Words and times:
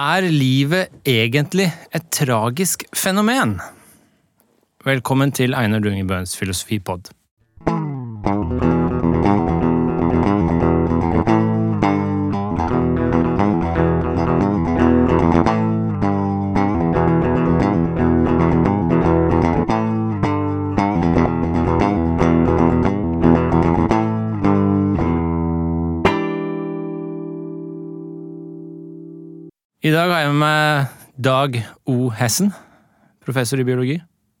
Er 0.00 0.24
livet 0.32 0.88
egentlig 1.04 1.66
et 1.92 2.06
tragisk 2.14 2.86
fenomen? 2.96 3.58
Velkommen 4.84 5.32
til 5.32 5.52
Einar 5.52 5.82
Dungebøens 5.84 6.32
filosofipod. 6.40 7.10
I 29.90 29.92
dag 29.92 30.06
har 30.12 30.20
jeg 30.22 30.30
med 30.30 30.38
meg 30.44 30.98
Dag 31.26 31.56
O. 31.90 31.94
Hessen, 32.14 32.52
professor 33.24 33.58
i 33.58 33.64
biologi. 33.66 33.96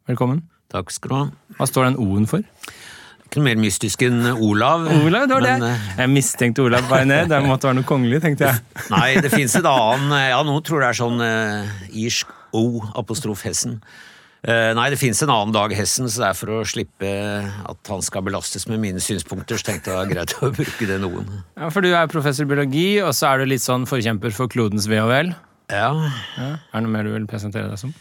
Velkommen. 0.06 0.44
Takk 0.70 0.92
skal 0.94 1.10
du 1.10 1.14
ha. 1.16 1.24
Hva 1.58 1.66
står 1.66 1.88
den 1.88 1.96
O-en 2.04 2.28
for? 2.30 2.44
Ikke 3.26 3.40
noe 3.40 3.48
mer 3.48 3.58
mystisk 3.58 4.04
enn 4.06 4.20
Olav. 4.30 4.86
Olav, 5.00 5.26
det 5.26 5.34
var 5.36 5.42
men, 5.48 5.64
det. 5.64 5.72
eh, 5.72 5.96
Jeg 6.04 6.12
mistenkte 6.14 6.62
Olav 6.62 6.86
bare 6.90 7.08
ned. 7.10 7.26
Det 7.32 7.40
måtte 7.42 7.66
være 7.66 7.80
noe 7.80 7.88
kongelig, 7.88 8.20
tenkte 8.22 8.46
jeg. 8.46 8.62
Nei, 8.94 9.08
det 9.22 9.32
fins 9.34 9.56
et 9.58 9.66
annet 9.66 10.30
Ja, 10.30 10.38
nå 10.46 10.54
tror 10.66 10.84
jeg 10.84 10.86
det 10.86 10.92
er 10.94 11.00
sånn 11.02 11.26
eh, 11.26 11.82
irsk 12.06 12.30
O, 12.54 12.64
apostrof 13.02 13.42
Hessen. 13.46 13.80
Eh, 14.40 14.70
nei, 14.72 14.86
det 14.88 14.96
fins 14.96 15.18
en 15.20 15.30
annen 15.34 15.52
Dag 15.52 15.72
Hessen, 15.76 16.08
så 16.08 16.22
det 16.22 16.28
er 16.30 16.36
for 16.38 16.52
å 16.54 16.60
slippe 16.64 17.08
at 17.44 17.90
han 17.92 18.00
skal 18.04 18.24
belastes 18.24 18.64
med 18.70 18.80
mine 18.80 19.02
synspunkter, 19.04 19.60
så 19.60 19.68
tenkte 19.68 19.92
jeg 19.92 19.92
det 19.92 19.98
var 19.98 20.12
greit 20.14 20.32
å 20.40 20.48
bruke 20.56 20.88
det 20.88 20.96
O-en. 21.04 21.28
Ja, 21.58 21.68
For 21.68 21.84
du 21.84 21.90
er 21.92 22.08
professor 22.08 22.48
i 22.48 22.48
biologi, 22.48 22.86
og 23.04 23.12
så 23.16 23.34
er 23.34 23.42
du 23.42 23.50
litt 23.50 23.64
sånn 23.64 23.84
forkjemper 23.90 24.32
for 24.36 24.48
klodens 24.52 24.88
ve 24.88 25.02
og 25.02 25.10
vel. 25.12 25.34
Ja. 25.68 25.90
Ja. 26.38 26.54
Er 26.56 26.78
det 26.78 26.86
noe 26.86 26.94
mer 26.94 27.04
du 27.04 27.12
vil 27.12 27.28
presentere 27.28 27.68
deg 27.68 27.82
som? 27.82 27.92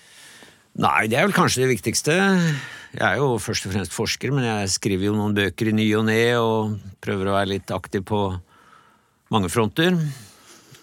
Nei, 0.79 1.09
det 1.11 1.19
er 1.19 1.27
vel 1.27 1.35
kanskje 1.35 1.65
det 1.65 1.73
viktigste. 1.73 2.15
Jeg 2.93 3.03
er 3.03 3.19
jo 3.19 3.33
først 3.41 3.67
og 3.67 3.75
fremst 3.75 3.93
forsker, 3.93 4.31
men 4.31 4.47
jeg 4.47 4.71
skriver 4.77 5.09
jo 5.09 5.17
noen 5.17 5.35
bøker 5.35 5.73
i 5.73 5.75
ny 5.75 5.89
og 5.99 6.07
ne, 6.07 6.21
og 6.39 6.79
prøver 7.03 7.27
å 7.27 7.35
være 7.35 7.51
litt 7.57 7.75
aktiv 7.75 8.05
på 8.07 8.21
mange 9.33 9.51
fronter. 9.51 9.99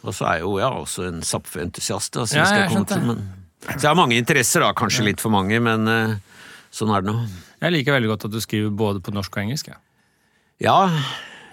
Og 0.05 0.13
så 0.13 0.29
er 0.29 0.39
jeg 0.39 0.45
jo 0.45 0.53
ja, 0.61 0.69
også 0.85 1.09
en 1.09 1.25
Zapfe-entusiast, 1.25 2.21
som 2.21 2.29
Ja, 2.37 2.45
vi 2.45 2.53
skal 2.53 2.65
jeg 2.67 2.73
komme 2.75 2.91
til. 2.93 3.09
Men... 3.09 3.46
Så 3.65 3.81
jeg 3.83 3.89
har 3.91 3.97
mange 3.99 4.19
interesser, 4.21 4.63
da. 4.63 4.73
Kanskje 4.77 5.07
litt 5.09 5.23
for 5.23 5.33
mange, 5.35 5.59
men 5.63 5.89
uh, 5.89 6.43
sånn 6.75 6.93
er 6.95 7.03
det 7.03 7.11
nå. 7.13 7.23
Jeg 7.65 7.73
liker 7.73 7.97
veldig 7.97 8.11
godt 8.13 8.27
at 8.29 8.35
du 8.37 8.41
skriver 8.45 8.71
både 8.77 9.01
på 9.03 9.15
norsk 9.17 9.33
og 9.39 9.43
engelsk. 9.47 9.71
Ja. 9.73 9.79
Ja, 10.63 10.77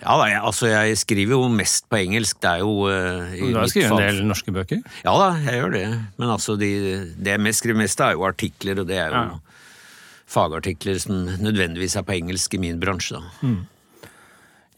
ja 0.03 0.17
da, 0.19 0.27
jeg, 0.29 0.41
altså 0.43 0.67
jeg 0.69 0.97
skriver 0.99 1.35
jo 1.37 1.47
mest 1.51 1.87
på 1.91 1.97
engelsk. 2.01 2.37
Det 2.43 2.51
er 2.51 2.61
jo 2.63 2.85
uh, 2.85 3.33
i 3.33 3.49
Du 3.53 3.57
har 3.57 3.71
skrevet 3.71 3.95
en 3.95 4.03
del 4.03 4.21
norske 4.29 4.53
bøker. 4.55 4.83
Ja 5.05 5.15
da, 5.19 5.29
jeg 5.47 5.61
gjør 5.61 5.73
det. 5.77 5.85
Men 6.19 6.33
altså, 6.35 6.57
de, 6.59 6.69
det 7.17 7.33
jeg 7.37 7.43
mest 7.47 7.63
skriver 7.63 7.81
mest 7.81 8.03
er 8.03 8.17
jo 8.17 8.27
artikler, 8.27 8.83
og 8.83 8.89
det 8.91 8.99
er 8.99 9.15
jo 9.15 9.23
Ja. 9.23 9.39
fagartikler 10.33 10.99
som 11.01 11.25
nødvendigvis 11.43 11.95
er 11.99 12.05
på 12.07 12.15
engelsk 12.15 12.53
i 12.57 12.61
min 12.61 12.79
bransje, 12.81 13.19
da. 13.19 13.53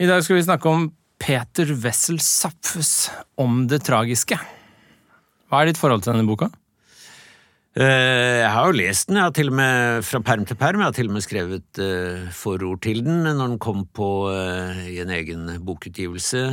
I 0.03 0.07
dag 0.09 0.23
skal 0.25 0.35
vi 0.35 0.43
snakke 0.43 0.67
om 0.67 0.89
Peter 1.21 1.69
Wessel 1.79 2.17
Zapfes 2.19 3.09
Om 3.39 3.61
det 3.71 3.79
tragiske. 3.87 4.35
Hva 5.47 5.61
er 5.61 5.69
ditt 5.69 5.79
forhold 5.79 6.03
til 6.03 6.11
denne 6.11 6.27
boka? 6.27 6.49
Eh, 7.75 8.39
Jeg 8.39 8.51
har 8.55 8.69
jo 8.69 8.77
lest 8.79 9.09
den, 9.09 9.17
jeg 9.19 9.27
har 9.27 9.33
til 9.35 9.49
og 9.51 9.57
med 9.59 10.05
fra 10.07 10.21
perm 10.23 10.45
til 10.47 10.55
perm. 10.55 10.79
Jeg 10.79 10.87
har 10.87 10.95
til 10.95 11.09
og 11.09 11.15
med 11.17 11.25
skrevet 11.25 11.79
eh, 11.83 12.29
forord 12.31 12.79
til 12.85 13.01
den 13.03 13.25
når 13.27 13.49
den 13.51 13.59
kom 13.59 13.83
på 13.91 14.31
eh, 14.31 14.85
i 14.93 15.01
en 15.03 15.11
egen 15.11 15.49
bokutgivelse 15.59 16.45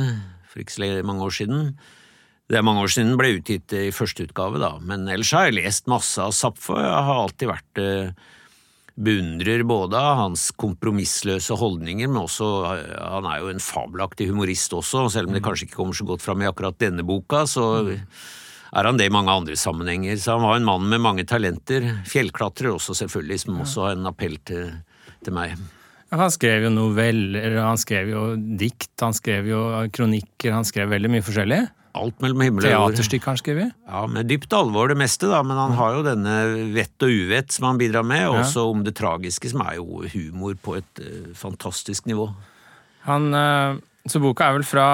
for 0.51 0.59
ikke 0.59 0.75
så 0.75 0.89
mange 1.07 1.23
år 1.23 1.31
siden. 1.31 1.71
Det 2.51 2.59
er 2.59 2.67
mange 2.67 2.83
år 2.83 2.91
siden 2.91 3.13
den 3.13 3.21
ble 3.21 3.37
utgitt 3.37 3.71
i 3.71 3.87
første 3.95 4.27
utgave, 4.27 4.59
da. 4.59 4.75
Men 4.83 5.07
ellers 5.07 5.31
har 5.31 5.47
jeg 5.47 5.61
lest 5.61 5.87
masse 5.87 6.19
av 6.19 6.35
Zapfo. 6.35 6.75
Jeg 6.75 6.91
har 7.07 7.15
alltid 7.23 7.53
vært 7.53 7.83
beundrer 8.99 9.63
både 9.65 9.97
av 9.97 10.19
hans 10.19 10.49
kompromissløse 10.59 11.55
holdninger, 11.57 12.11
men 12.11 12.27
også 12.27 12.51
Han 12.99 13.25
er 13.31 13.39
jo 13.39 13.49
en 13.49 13.63
fabelaktig 13.63 14.27
humorist 14.27 14.75
også, 14.75 15.07
selv 15.09 15.31
om 15.31 15.39
det 15.39 15.41
kanskje 15.47 15.71
ikke 15.71 15.79
kommer 15.79 15.97
så 15.97 16.05
godt 16.05 16.21
fram 16.21 16.43
i 16.43 16.51
akkurat 16.51 16.77
denne 16.83 17.07
boka. 17.07 17.47
så 17.47 17.87
er 18.73 18.89
han 18.89 18.97
det 18.97 19.05
i 19.09 19.13
mange 19.13 19.29
andre 19.33 19.55
sammenhenger. 19.59 20.17
Så 20.17 20.33
han 20.37 20.45
var 20.45 20.57
en 20.57 20.65
mann 20.65 20.87
med 20.89 21.01
mange 21.03 21.25
talenter. 21.29 21.85
Fjellklatrer 22.09 22.71
også, 22.73 22.95
selvfølgelig, 23.03 23.39
som 23.45 23.61
også 23.61 23.87
har 23.87 23.95
en 23.99 24.09
appell 24.09 24.39
til, 24.49 24.71
til 25.23 25.35
meg. 25.35 25.53
Han 26.13 26.29
skrev 26.33 26.67
jo 26.67 26.69
noveller, 26.73 27.55
han 27.57 27.79
skrev 27.81 28.09
jo 28.11 28.23
dikt, 28.37 28.91
han 29.01 29.15
skrev 29.17 29.47
jo 29.49 29.61
kronikker, 29.93 30.53
han 30.53 30.65
skrev 30.67 30.91
veldig 30.93 31.09
mye 31.09 31.25
forskjellig. 31.25 31.61
Alt 31.93 32.21
mellom 32.21 32.41
himmel 32.41 32.65
og 32.65 32.71
jord. 32.73 32.93
Teaterstykker 32.95 33.29
har 33.29 33.35
han 33.35 33.41
skrevet. 33.41 33.73
Ja, 33.85 33.99
med 34.09 34.25
dypt 34.29 34.53
alvor 34.57 34.89
det 34.89 34.97
meste, 34.97 35.29
da, 35.29 35.43
men 35.45 35.57
han 35.57 35.73
har 35.77 35.95
jo 35.97 36.03
denne 36.05 36.35
vett 36.73 37.05
og 37.05 37.13
uvett 37.13 37.53
som 37.53 37.67
han 37.69 37.77
bidrar 37.81 38.05
med, 38.05 38.25
og 38.31 38.39
Ja. 38.39 38.41
også 38.47 38.63
om 38.71 38.81
det 38.85 38.95
tragiske, 38.97 39.49
som 39.53 39.61
er 39.61 39.75
jo 39.77 40.01
humor 40.09 40.53
på 40.57 40.77
et 40.77 41.01
uh, 41.05 41.33
fantastisk 41.37 42.05
nivå. 42.09 42.31
Han, 43.05 43.29
uh, 43.33 43.77
så 44.09 44.21
boka 44.21 44.49
er 44.49 44.57
vel 44.57 44.65
fra 44.65 44.87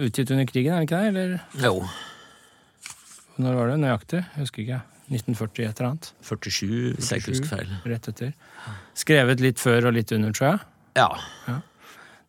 utgitt 0.00 0.32
under 0.32 0.48
krigen, 0.48 0.72
er 0.72 0.84
det 0.84 0.88
ikke 0.88 1.00
det? 1.00 1.08
Eller 1.12 1.40
Jo. 1.68 1.84
Når 3.42 3.58
var 3.58 3.72
det 3.72 3.80
nøyaktig? 3.82 4.22
Jeg 4.24 4.44
husker 4.44 4.64
ikke. 4.64 4.82
1940 5.06 5.68
et 5.68 5.80
eller 5.80 5.90
annet. 5.92 6.08
47, 6.26 6.68
hvis 6.96 7.10
jeg 7.12 7.22
ikke 7.22 7.34
husker 7.34 7.50
feil. 7.52 7.74
Rett 7.86 8.08
etter. 8.10 8.32
Skrevet 8.98 9.42
litt 9.44 9.62
før 9.62 9.90
og 9.90 9.96
litt 9.96 10.12
under, 10.16 10.34
tror 10.34 10.48
jeg. 10.48 10.62
Ja. 10.98 11.60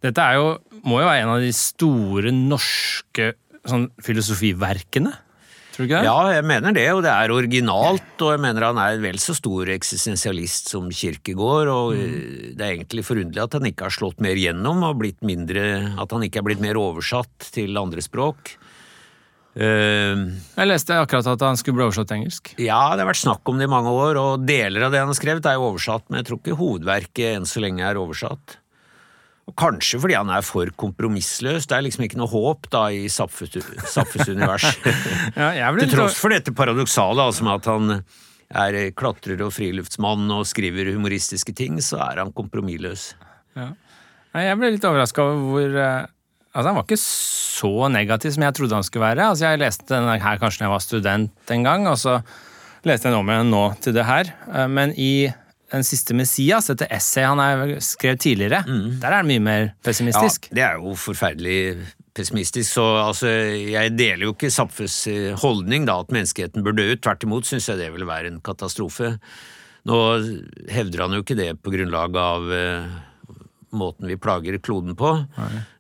Dette 0.06 0.26
er 0.26 0.38
jo, 0.38 0.50
må 0.86 1.02
jo 1.02 1.08
være 1.08 1.24
en 1.24 1.34
av 1.34 1.42
de 1.42 1.54
store 1.56 2.34
norske 2.36 3.32
sånn, 3.68 3.88
filosofiverkene. 4.06 5.14
Tror 5.74 5.86
du 5.86 5.88
ikke 5.88 6.02
det? 6.02 6.10
Ja, 6.10 6.18
jeg 6.34 6.46
mener 6.50 6.74
det, 6.74 6.86
og 6.94 7.02
det 7.06 7.14
er 7.14 7.34
originalt, 7.34 8.14
og 8.22 8.32
jeg 8.34 8.44
mener 8.46 8.68
han 8.70 8.80
er 8.82 9.02
vel 9.02 9.20
så 9.22 9.36
stor 9.38 9.70
eksistensialist 9.74 10.72
som 10.74 10.88
Kirkegård, 10.94 11.70
og 11.74 11.98
mm. 11.98 12.54
det 12.58 12.66
er 12.66 12.76
egentlig 12.76 13.06
forunderlig 13.06 13.44
at 13.44 13.58
han 13.58 13.68
ikke 13.70 13.86
har 13.86 13.94
slått 13.94 14.22
mer 14.26 14.38
gjennom, 14.38 14.86
og 14.86 15.06
mindre, 15.26 15.68
at 15.98 16.14
han 16.14 16.26
ikke 16.26 16.42
er 16.42 16.48
blitt 16.50 16.64
mer 16.64 16.82
oversatt 16.82 17.52
til 17.54 17.78
andre 17.78 18.06
språk. 18.06 18.56
Eh, 19.58 20.20
Jeg 20.58 20.70
leste 20.70 20.94
akkurat 21.02 21.26
at 21.34 21.42
han 21.42 21.58
skulle 21.58 21.80
bli 21.80 21.88
oversatt 21.88 22.08
til 22.12 22.20
engelsk. 22.20 22.54
ja, 22.62 22.82
det 22.94 23.02
har 23.02 23.10
vært 23.10 23.24
snakk 23.24 23.50
om 23.50 23.58
det 23.58 23.66
i 23.66 23.72
mange 23.74 23.90
år, 23.90 24.20
og 24.22 24.46
deler 24.46 24.86
av 24.86 24.94
det 24.94 25.00
han 25.02 25.10
har 25.10 25.18
skrevet 25.18 25.46
er 25.50 25.58
jo 25.58 25.66
oversatt, 25.72 26.06
men 26.10 26.22
jeg 26.22 26.28
tror 26.30 26.40
ikke 26.44 26.60
hovedverket 26.60 27.36
enn 27.40 27.48
så 27.50 27.64
lenge 27.64 27.82
er 27.88 27.98
oversatt. 27.98 28.58
Og 29.48 29.56
kanskje 29.56 29.98
fordi 30.04 30.14
han 30.20 30.30
er 30.30 30.44
for 30.44 30.68
kompromissløs, 30.76 31.66
det 31.72 31.78
er 31.78 31.86
liksom 31.86 32.04
ikke 32.04 32.20
noe 32.20 32.28
håp 32.28 32.68
da 32.70 32.90
i 32.92 33.06
Zapfes 33.08 33.56
univers. 34.28 34.66
Ja, 35.38 35.72
Til 35.80 35.94
tross 35.94 36.18
for 36.20 36.36
dette 36.36 36.52
paradoksale, 36.52 37.24
altså 37.30 37.48
med 37.48 37.62
at 37.62 37.70
han 37.72 38.04
er 38.52 38.92
klatrer 38.96 39.40
og 39.46 39.54
friluftsmann 39.56 40.28
og 40.36 40.46
skriver 40.48 40.92
humoristiske 40.94 41.56
ting, 41.56 41.80
så 41.84 41.98
er 42.12 42.22
han 42.26 42.34
kompromissløs. 42.36 43.14
Ja. 43.56 43.72
Jeg 44.38 44.60
ble 44.60 44.70
litt 44.76 44.86
overraska 44.86 45.24
over 45.24 45.40
hvor 45.50 45.80
eh, 45.82 46.06
Altså, 46.58 46.72
han 46.72 46.78
var 46.80 46.86
ikke 46.88 46.98
så 47.04 47.70
negativ 47.94 48.32
som 48.34 48.44
jeg 48.48 48.56
trodde 48.58 48.78
han 48.80 48.86
skulle 48.86 49.06
være. 49.06 49.28
Altså, 49.30 49.52
Jeg 49.52 49.62
leste 49.62 49.92
denne 49.92 50.16
her 50.24 50.40
kanskje 50.42 50.64
da 50.64 50.66
jeg 50.66 50.74
var 50.74 50.86
student 50.86 51.52
en 51.54 51.68
gang, 51.68 51.86
og 51.92 52.00
så 52.02 52.16
leste 52.88 53.06
jeg 53.08 53.14
den 53.14 53.20
om 53.20 53.30
igjen 53.30 53.52
nå 53.54 53.62
til 53.86 53.94
det 53.94 54.06
her. 54.08 54.32
Eh, 54.50 54.66
Men 54.68 54.96
i 54.98 55.30
den 55.70 55.84
siste 55.84 56.16
Messias, 56.16 56.70
dette 56.72 56.88
essayet 56.90 57.28
han 57.28 57.42
har 57.44 57.74
skrevet 57.84 58.22
tidligere, 58.24 58.64
der 59.02 59.12
er 59.12 59.22
det 59.22 59.28
mye 59.34 59.44
mer 59.44 59.66
pessimistisk. 59.84 60.48
Ja, 60.50 60.56
det 60.56 60.64
er 60.64 60.78
jo 60.82 60.96
forferdelig 60.96 61.58
pessimistisk, 62.16 62.72
så 62.72 62.86
altså, 63.04 63.28
jeg 63.70 63.92
deler 63.98 64.30
jo 64.30 64.34
ikke 64.34 64.50
Zapfes 64.50 64.96
eh, 65.12 65.36
holdning 65.38 65.86
da, 65.86 66.00
at 66.02 66.10
menneskeheten 66.16 66.64
bør 66.66 66.74
dø 66.80 66.88
ut. 66.94 67.04
Tvert 67.04 67.28
imot 67.28 67.46
syns 67.46 67.68
jeg 67.70 67.78
det 67.84 67.92
ville 67.94 68.08
være 68.10 68.32
en 68.32 68.40
katastrofe. 68.42 69.18
Nå 69.88 70.00
hevder 70.74 71.06
han 71.06 71.14
jo 71.14 71.22
ikke 71.22 71.38
det 71.38 71.52
på 71.62 71.72
grunnlag 71.76 72.18
av 72.20 72.50
eh, 72.52 72.96
måten 73.76 74.08
vi 74.08 74.18
plager 74.22 74.58
kloden 74.64 74.96
på. 74.98 75.12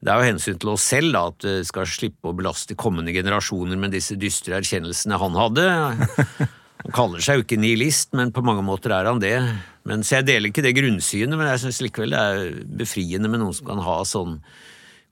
Det 0.01 0.11
er 0.11 0.19
jo 0.19 0.29
hensyn 0.31 0.59
til 0.59 0.73
oss 0.73 0.85
selv 0.91 1.15
da, 1.15 1.23
at 1.31 1.47
vi 1.47 1.55
skal 1.67 1.89
slippe 1.89 2.31
å 2.31 2.35
belaste 2.37 2.77
kommende 2.79 3.15
generasjoner 3.15 3.79
med 3.79 3.95
disse 3.95 4.17
dystre 4.19 4.59
erkjennelsene 4.59 5.19
han 5.21 5.37
hadde. 5.39 5.67
Han 6.77 6.93
kaller 6.93 7.23
seg 7.25 7.39
jo 7.39 7.43
ikke 7.43 7.57
nihilist, 7.59 8.11
men 8.15 8.29
på 8.31 8.43
mange 8.45 8.61
måter 8.63 8.93
er 8.93 9.07
han 9.09 9.19
det. 9.19 9.33
Men, 9.89 10.03
så 10.05 10.19
jeg 10.19 10.27
deler 10.27 10.51
ikke 10.51 10.63
det 10.63 10.75
grunnsynet, 10.77 11.33
men 11.33 11.49
jeg 11.49 11.63
syns 11.65 11.81
likevel 11.83 12.13
det 12.13 12.21
er 12.21 12.51
befriende 12.79 13.31
med 13.31 13.41
noen 13.41 13.55
som 13.57 13.67
kan 13.67 13.81
ha 13.83 13.95
sånn 14.07 14.37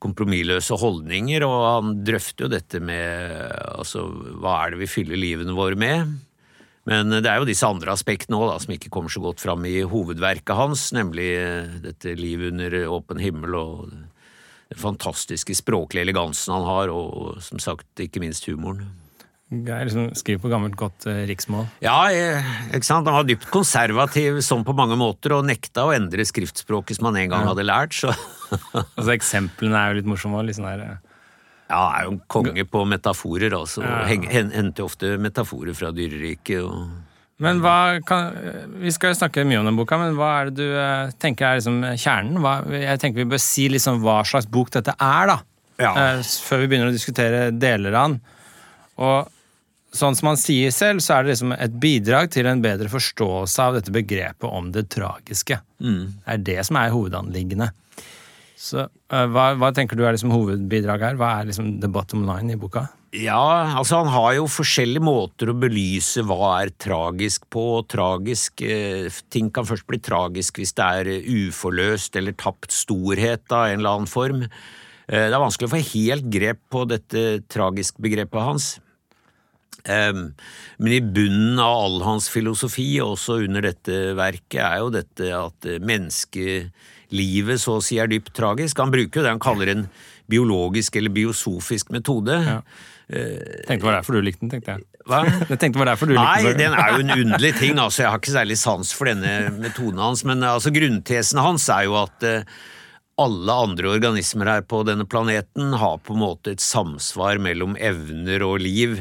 kompromissløse 0.03 0.77
holdninger, 0.77 1.43
og 1.47 1.65
han 1.65 1.97
drøfter 2.05 2.45
jo 2.45 2.51
dette 2.53 2.81
med 2.83 3.33
altså, 3.73 4.05
hva 4.43 4.59
er 4.61 4.75
det 4.75 4.83
vi 4.83 4.91
fyller 4.91 5.19
livene 5.19 5.55
våre 5.57 5.79
med? 5.79 6.13
Men 6.85 7.09
det 7.09 7.29
er 7.29 7.39
jo 7.41 7.47
disse 7.49 7.65
andre 7.65 7.95
aspektene 7.95 8.37
da, 8.45 8.57
som 8.61 8.75
ikke 8.75 8.91
kommer 8.93 9.13
så 9.13 9.23
godt 9.23 9.41
fram 9.41 9.65
i 9.65 9.79
hovedverket 9.89 10.53
hans, 10.57 10.91
nemlig 10.93 11.31
eh, 11.39 11.71
dette 11.81 12.13
livet 12.19 12.53
under 12.53 12.77
åpen 12.93 13.21
himmel 13.21 13.57
og 13.57 13.87
den 13.89 14.05
fantastiske 14.81 15.55
språklige 15.57 16.05
elegansen 16.05 16.53
han 16.53 16.67
har, 16.67 16.93
og 16.93 17.41
som 17.45 17.61
sagt 17.61 18.05
ikke 18.05 18.21
minst 18.21 18.45
humoren. 18.49 18.85
Geir 19.53 19.85
liksom 19.85 20.07
skriver 20.17 20.41
på 20.41 20.49
gammelt, 20.49 20.77
godt 20.77 21.05
eh, 21.09 21.21
riksmål. 21.29 21.67
Ja, 21.85 21.99
eh, 22.09 22.45
ikke 22.73 22.87
sant? 22.87 23.05
Han 23.05 23.19
var 23.19 23.27
dypt 23.29 23.45
konservativ 23.53 24.39
sånn 24.45 24.65
på 24.65 24.73
mange 24.77 24.97
måter, 24.97 25.35
og 25.37 25.45
nekta 25.45 25.85
å 25.85 25.93
endre 25.93 26.25
skriftspråket 26.25 26.97
som 26.97 27.11
han 27.11 27.19
en 27.21 27.33
gang 27.33 27.45
hadde 27.49 27.65
lært, 27.65 27.93
så 27.97 28.13
Altså 28.97 29.11
Eksemplene 29.13 29.77
er 29.77 29.91
jo 29.91 29.99
litt 29.99 30.09
morsomme. 30.09 30.41
Liksom 30.45 30.65
Litt 30.69 31.04
eh, 31.65 31.73
Ja, 31.73 31.81
er 31.97 32.05
jo 32.05 32.13
en 32.15 32.21
konge 32.31 32.65
på 32.69 32.85
metaforer, 32.89 33.55
altså. 33.57 33.83
Ja. 33.83 34.05
Henter 34.07 34.85
ofte 34.85 35.15
metaforer 35.21 35.77
fra 35.77 35.91
dyreriket 35.95 36.63
og 36.63 36.87
Men 37.41 37.59
hva 37.59 37.99
kan, 38.07 38.31
Vi 38.79 38.93
skal 38.95 39.11
jo 39.11 39.19
snakke 39.19 39.43
mye 39.43 39.59
om 39.59 39.67
den 39.67 39.75
boka, 39.75 39.97
men 39.99 40.15
hva 40.15 40.29
er 40.39 40.51
det 40.51 40.61
du 40.61 40.77
eh, 40.79 41.11
tenker 41.19 41.49
er 41.49 41.59
liksom 41.59 41.81
kjernen? 41.97 42.39
Hva, 42.43 42.61
jeg 42.71 43.01
tenker 43.01 43.23
Vi 43.23 43.31
bør 43.33 43.43
si 43.43 43.67
liksom 43.73 43.99
hva 44.05 44.21
slags 44.23 44.47
bok 44.47 44.71
dette 44.77 44.95
er, 44.95 45.33
da. 45.33 45.39
Ja. 45.81 45.91
Eh, 45.91 46.21
før 46.23 46.63
vi 46.63 46.69
begynner 46.71 46.91
å 46.91 46.95
diskutere 46.95 47.49
deler 47.51 47.95
av 47.95 48.11
den. 48.11 48.19
Og 49.03 49.31
sånn 49.95 50.15
som 50.17 50.31
han 50.31 50.39
sier 50.39 50.73
selv, 50.75 51.03
så 51.03 51.17
er 51.17 51.25
det 51.25 51.35
liksom 51.35 51.55
et 51.55 51.79
bidrag 51.81 52.31
til 52.33 52.47
en 52.49 52.63
bedre 52.63 52.91
forståelse 52.91 53.63
av 53.63 53.79
dette 53.79 53.93
begrepet 53.95 54.47
om 54.47 54.71
det 54.75 54.87
tragiske. 54.93 55.59
Mm. 55.79 56.03
Det 56.19 56.35
er 56.35 56.45
det 56.51 56.59
som 56.67 56.79
er 56.79 56.93
hovedanliggende. 56.93 57.71
Så 58.55 58.85
uh, 58.87 59.25
hva, 59.33 59.49
hva 59.59 59.71
tenker 59.75 59.99
du 59.99 60.05
er 60.05 60.15
liksom 60.15 60.31
hovedbidraget 60.31 61.09
her? 61.11 61.17
Hva 61.19 61.31
er 61.41 61.49
liksom 61.49 61.75
the 61.83 61.89
bottom 61.91 62.23
line 62.27 62.53
i 62.53 62.59
boka? 62.59 62.87
Ja, 63.15 63.75
altså 63.79 64.01
han 64.01 64.11
har 64.11 64.33
jo 64.35 64.47
forskjellige 64.51 65.03
måter 65.03 65.51
å 65.51 65.57
belyse 65.59 66.23
hva 66.27 66.55
er 66.61 66.71
tragisk 66.81 67.45
på. 67.53 67.63
og 67.79 67.89
Tragisk, 67.91 68.63
eh, 68.65 69.07
Ting 69.31 69.51
kan 69.55 69.67
først 69.67 69.87
bli 69.87 70.01
tragisk 70.03 70.59
hvis 70.59 70.73
det 70.75 70.87
er 70.99 71.11
eh, 71.13 71.29
uforløst 71.47 72.17
eller 72.19 72.35
tapt 72.35 72.75
storhet 72.75 73.45
av 73.55 73.69
en 73.69 73.79
eller 73.79 73.93
annen 73.93 74.11
form. 74.11 74.43
Eh, 75.07 75.29
Det 75.29 75.31
er 75.31 75.43
vanskelig 75.45 75.69
å 75.69 75.75
få 75.75 75.83
helt 75.93 76.27
grep 76.33 76.59
på 76.71 76.83
dette 76.91 77.23
tragisk-begrepet 77.47 78.41
hans. 78.49 78.79
Em, 79.85 80.33
Men 80.79 80.91
i 80.91 80.99
bunnen 80.99 81.59
av 81.59 81.85
all 81.85 82.01
hans 82.03 82.27
filosofi, 82.27 82.97
også 82.99 83.45
under 83.45 83.61
dette 83.61 84.15
verket, 84.17 84.59
er 84.59 84.79
jo 84.79 84.89
dette 84.89 85.31
at 85.31 85.65
eh, 85.65 85.79
menneskelivet 87.15 87.61
så 87.61 87.77
å 87.79 87.83
si 87.83 87.97
er 87.99 88.07
dypt 88.11 88.33
tragisk. 88.35 88.79
Han 88.79 88.91
bruker 88.91 89.19
jo 89.19 89.23
det 89.25 89.31
han 89.31 89.39
kaller 89.39 89.71
en 89.71 89.87
biologisk 90.27 90.95
eller 90.95 91.09
biosofisk 91.13 91.91
metode. 91.91 92.35
Ja. 92.43 92.61
Tenkte 93.67 93.83
det 93.83 93.85
var 93.85 93.99
derfor 93.99 94.13
du 94.17 94.21
likte 94.25 94.41
den, 94.41 94.49
tenkte 94.49 94.75
jeg. 94.75 94.85
Hva? 95.05 95.19
Jeg 95.51 95.59
tenkte 95.61 95.77
det 95.77 95.83
var 95.83 95.91
derfor 95.93 96.09
du 96.09 96.15
likte 96.15 96.23
Nei, 96.25 96.53
den. 96.57 96.73
er 96.73 96.95
jo 96.95 97.03
en 97.03 97.13
underlig 97.13 97.51
ting. 97.59 97.77
altså 97.77 98.01
Jeg 98.03 98.09
har 98.09 98.17
ikke 98.21 98.33
særlig 98.33 98.57
sans 98.57 98.93
for 98.97 99.05
denne 99.05 99.51
metoden 99.59 100.01
hans. 100.01 100.23
Men 100.25 100.41
altså 100.43 100.73
grunntesen 100.73 101.41
hans 101.43 101.67
er 101.69 101.85
jo 101.85 101.93
at 101.99 102.25
eh, 102.25 102.47
alle 103.21 103.53
andre 103.53 103.93
organismer 103.93 104.49
her 104.49 104.63
på 104.67 104.81
denne 104.83 105.05
planeten 105.07 105.75
har 105.77 106.01
på 106.03 106.15
en 106.15 106.23
måte 106.23 106.55
et 106.55 106.63
samsvar 106.63 107.37
mellom 107.39 107.77
evner 107.77 108.43
og 108.43 108.57
liv. 108.65 108.97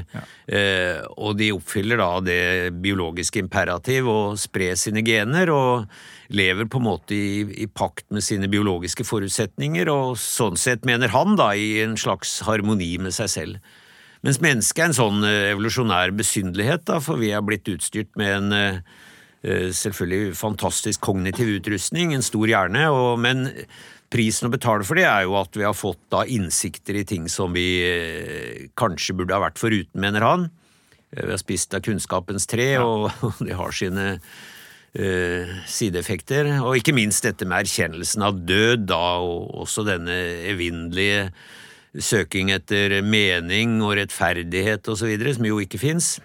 Eh, 0.47 1.01
og 1.17 1.39
de 1.41 1.49
oppfyller 1.57 1.99
da 1.99 2.11
det 2.23 2.43
biologiske 2.85 3.41
imperativ 3.41 4.07
å 4.13 4.19
spre 4.39 4.75
sine 4.79 5.03
gener. 5.07 5.51
og 5.51 5.89
lever 6.29 6.69
på 6.71 6.81
en 6.81 6.87
måte 6.87 7.17
i, 7.17 7.45
i 7.65 7.67
pakt 7.69 8.07
med 8.15 8.25
sine 8.25 8.49
biologiske 8.51 9.07
forutsetninger, 9.07 9.91
og 9.93 10.19
sånn 10.21 10.59
sett 10.61 10.87
mener 10.89 11.13
han 11.15 11.39
da 11.41 11.53
i 11.57 11.81
en 11.85 11.97
slags 12.01 12.39
harmoni 12.47 12.95
med 13.03 13.17
seg 13.17 13.33
selv. 13.33 13.73
Mens 14.25 14.41
mennesket 14.41 14.81
er 14.81 14.91
en 14.91 14.97
sånn 14.97 15.25
eh, 15.29 15.51
evolusjonær 15.53 16.15
besynderlighet, 16.17 16.87
da, 16.89 17.01
for 17.05 17.21
vi 17.21 17.35
er 17.37 17.45
blitt 17.45 17.69
utstyrt 17.69 18.15
med 18.21 18.37
en 18.39 18.57
eh, 18.57 18.79
eh, 19.45 19.69
selvfølgelig 19.77 20.39
fantastisk 20.41 21.05
kognitiv 21.05 21.59
utrustning, 21.59 22.15
en 22.15 22.25
stor 22.25 22.49
hjerne, 22.49 22.87
og, 22.89 23.19
men 23.21 23.51
prisen 24.15 24.49
å 24.49 24.53
betale 24.55 24.87
for 24.87 24.97
det 24.97 25.07
er 25.11 25.27
jo 25.27 25.37
at 25.41 25.57
vi 25.59 25.67
har 25.67 25.77
fått 25.77 26.01
da 26.15 26.23
innsikter 26.25 27.01
i 27.01 27.07
ting 27.09 27.29
som 27.29 27.53
vi 27.57 27.69
eh, 27.85 28.67
kanskje 28.79 29.17
burde 29.19 29.37
ha 29.37 29.45
vært 29.45 29.61
foruten, 29.61 30.01
mener 30.01 30.25
han. 30.25 30.49
Vi 31.15 31.31
har 31.31 31.39
spist 31.39 31.75
av 31.77 31.85
kunnskapens 31.85 32.49
tre, 32.51 32.75
og 32.83 33.11
de 33.47 33.55
har 33.55 33.77
sine 33.77 34.09
eh, 34.99 35.51
sideeffekter. 35.71 36.51
Og 36.63 36.79
ikke 36.81 36.95
minst 36.97 37.27
dette 37.27 37.47
med 37.49 37.65
erkjennelsen 37.65 38.25
av 38.27 38.39
død, 38.47 38.87
da, 38.91 39.03
og 39.23 39.55
også 39.65 39.87
denne 39.87 40.19
evinnelige 40.51 41.29
søking 42.03 42.51
etter 42.51 43.01
mening 43.07 43.79
og 43.85 43.97
rettferdighet 44.01 44.89
osv., 44.91 45.13
som 45.37 45.51
jo 45.51 45.61
ikke 45.63 45.79
fins. 45.83 46.17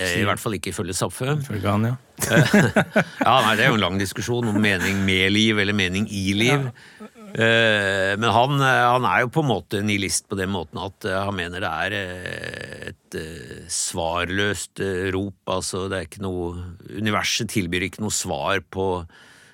I 0.00 0.24
hvert 0.24 0.40
fall 0.40 0.54
ikke 0.56 0.70
ifølge 0.72 0.94
Zapffe. 0.96 1.34
Ifølge 1.42 1.68
han, 1.68 1.90
ja. 1.90 1.96
Ja, 3.26 3.34
nei, 3.44 3.56
Det 3.58 3.64
er 3.64 3.68
jo 3.68 3.76
en 3.76 3.82
lang 3.82 3.98
diskusjon 4.00 4.48
om 4.48 4.56
mening 4.62 5.02
med 5.04 5.34
liv 5.34 5.58
eller 5.60 5.76
mening 5.76 6.06
i 6.08 6.32
liv. 6.36 6.70
Eh, 7.02 7.11
Men 7.32 8.28
han, 8.34 8.60
eh, 8.60 8.84
han 8.92 9.06
er 9.08 9.24
jo 9.24 9.32
på 9.32 9.42
en 9.44 9.50
måte 9.50 9.82
nihilist 9.84 10.28
på 10.28 10.36
den 10.36 10.52
måten 10.52 10.80
at 10.82 11.06
eh, 11.08 11.16
han 11.16 11.36
mener 11.38 11.64
det 11.64 11.70
er 11.86 11.96
eh, 11.96 12.92
et 12.92 13.18
eh, 13.18 13.66
svarløst 13.72 14.82
eh, 14.84 15.08
rop. 15.14 15.38
Altså, 15.48 15.86
det 15.88 15.98
er 15.98 16.08
ikke 16.10 16.24
noe 16.26 16.50
Universet 16.92 17.52
tilbyr 17.54 17.88
ikke 17.88 18.04
noe 18.04 18.14
svar 18.14 18.60
på 18.72 18.88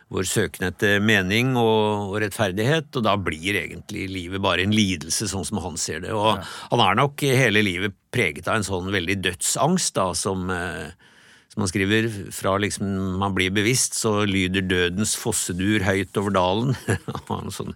vår 0.09 0.25
søken 0.25 0.71
etter 0.71 1.03
mening 1.05 1.53
og, 1.61 2.09
og 2.09 2.15
rettferdighet, 2.23 2.89
og 2.97 3.05
da 3.05 3.13
blir 3.21 3.59
egentlig 3.61 4.07
livet 4.09 4.41
bare 4.41 4.65
en 4.65 4.73
lidelse, 4.73 5.29
sånn 5.29 5.45
som 5.45 5.61
han 5.61 5.77
ser 5.81 6.01
det. 6.07 6.15
Og 6.17 6.41
han 6.73 6.83
er 6.85 6.97
nok 6.97 7.21
hele 7.29 7.61
livet 7.65 7.97
preget 8.15 8.49
av 8.49 8.59
en 8.59 8.67
sånn 8.67 8.89
veldig 8.95 9.19
dødsangst, 9.27 9.93
da, 10.01 10.07
som 10.17 10.49
eh, 10.55 10.89
som 11.53 11.65
han 11.65 11.71
skriver, 11.71 12.09
fra 12.35 12.55
liksom 12.61 12.89
man 13.19 13.35
blir 13.35 13.51
bevisst, 13.55 13.97
så 13.99 14.21
lyder 14.29 14.67
dødens 14.69 15.17
fossedur 15.19 15.87
høyt 15.87 16.17
over 16.21 16.35
dalen. 16.37 16.77
Han 17.31 17.53
sånne 17.55 17.75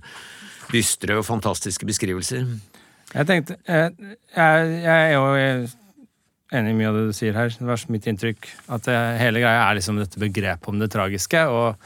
dystre 0.72 1.19
og 1.20 1.26
fantastiske 1.26 1.84
beskrivelser. 1.88 2.46
Jeg 3.12 3.28
tenkte 3.28 3.58
Jeg, 3.69 4.12
jeg 4.32 4.86
er 4.86 5.10
jo 5.12 5.24
enig 6.52 6.72
i 6.72 6.78
mye 6.78 6.88
av 6.92 6.96
det 6.96 7.02
du 7.10 7.16
sier 7.16 7.36
her. 7.36 7.52
Det 7.52 7.66
var 7.66 7.82
mitt 7.92 8.06
inntrykk. 8.08 8.48
At 8.76 8.86
det, 8.88 8.96
hele 9.20 9.42
greia 9.42 9.66
er 9.66 9.78
liksom 9.78 10.00
dette 10.00 10.20
begrepet 10.20 10.72
om 10.72 10.80
det 10.80 10.90
tragiske. 10.92 11.44
Og 11.48 11.76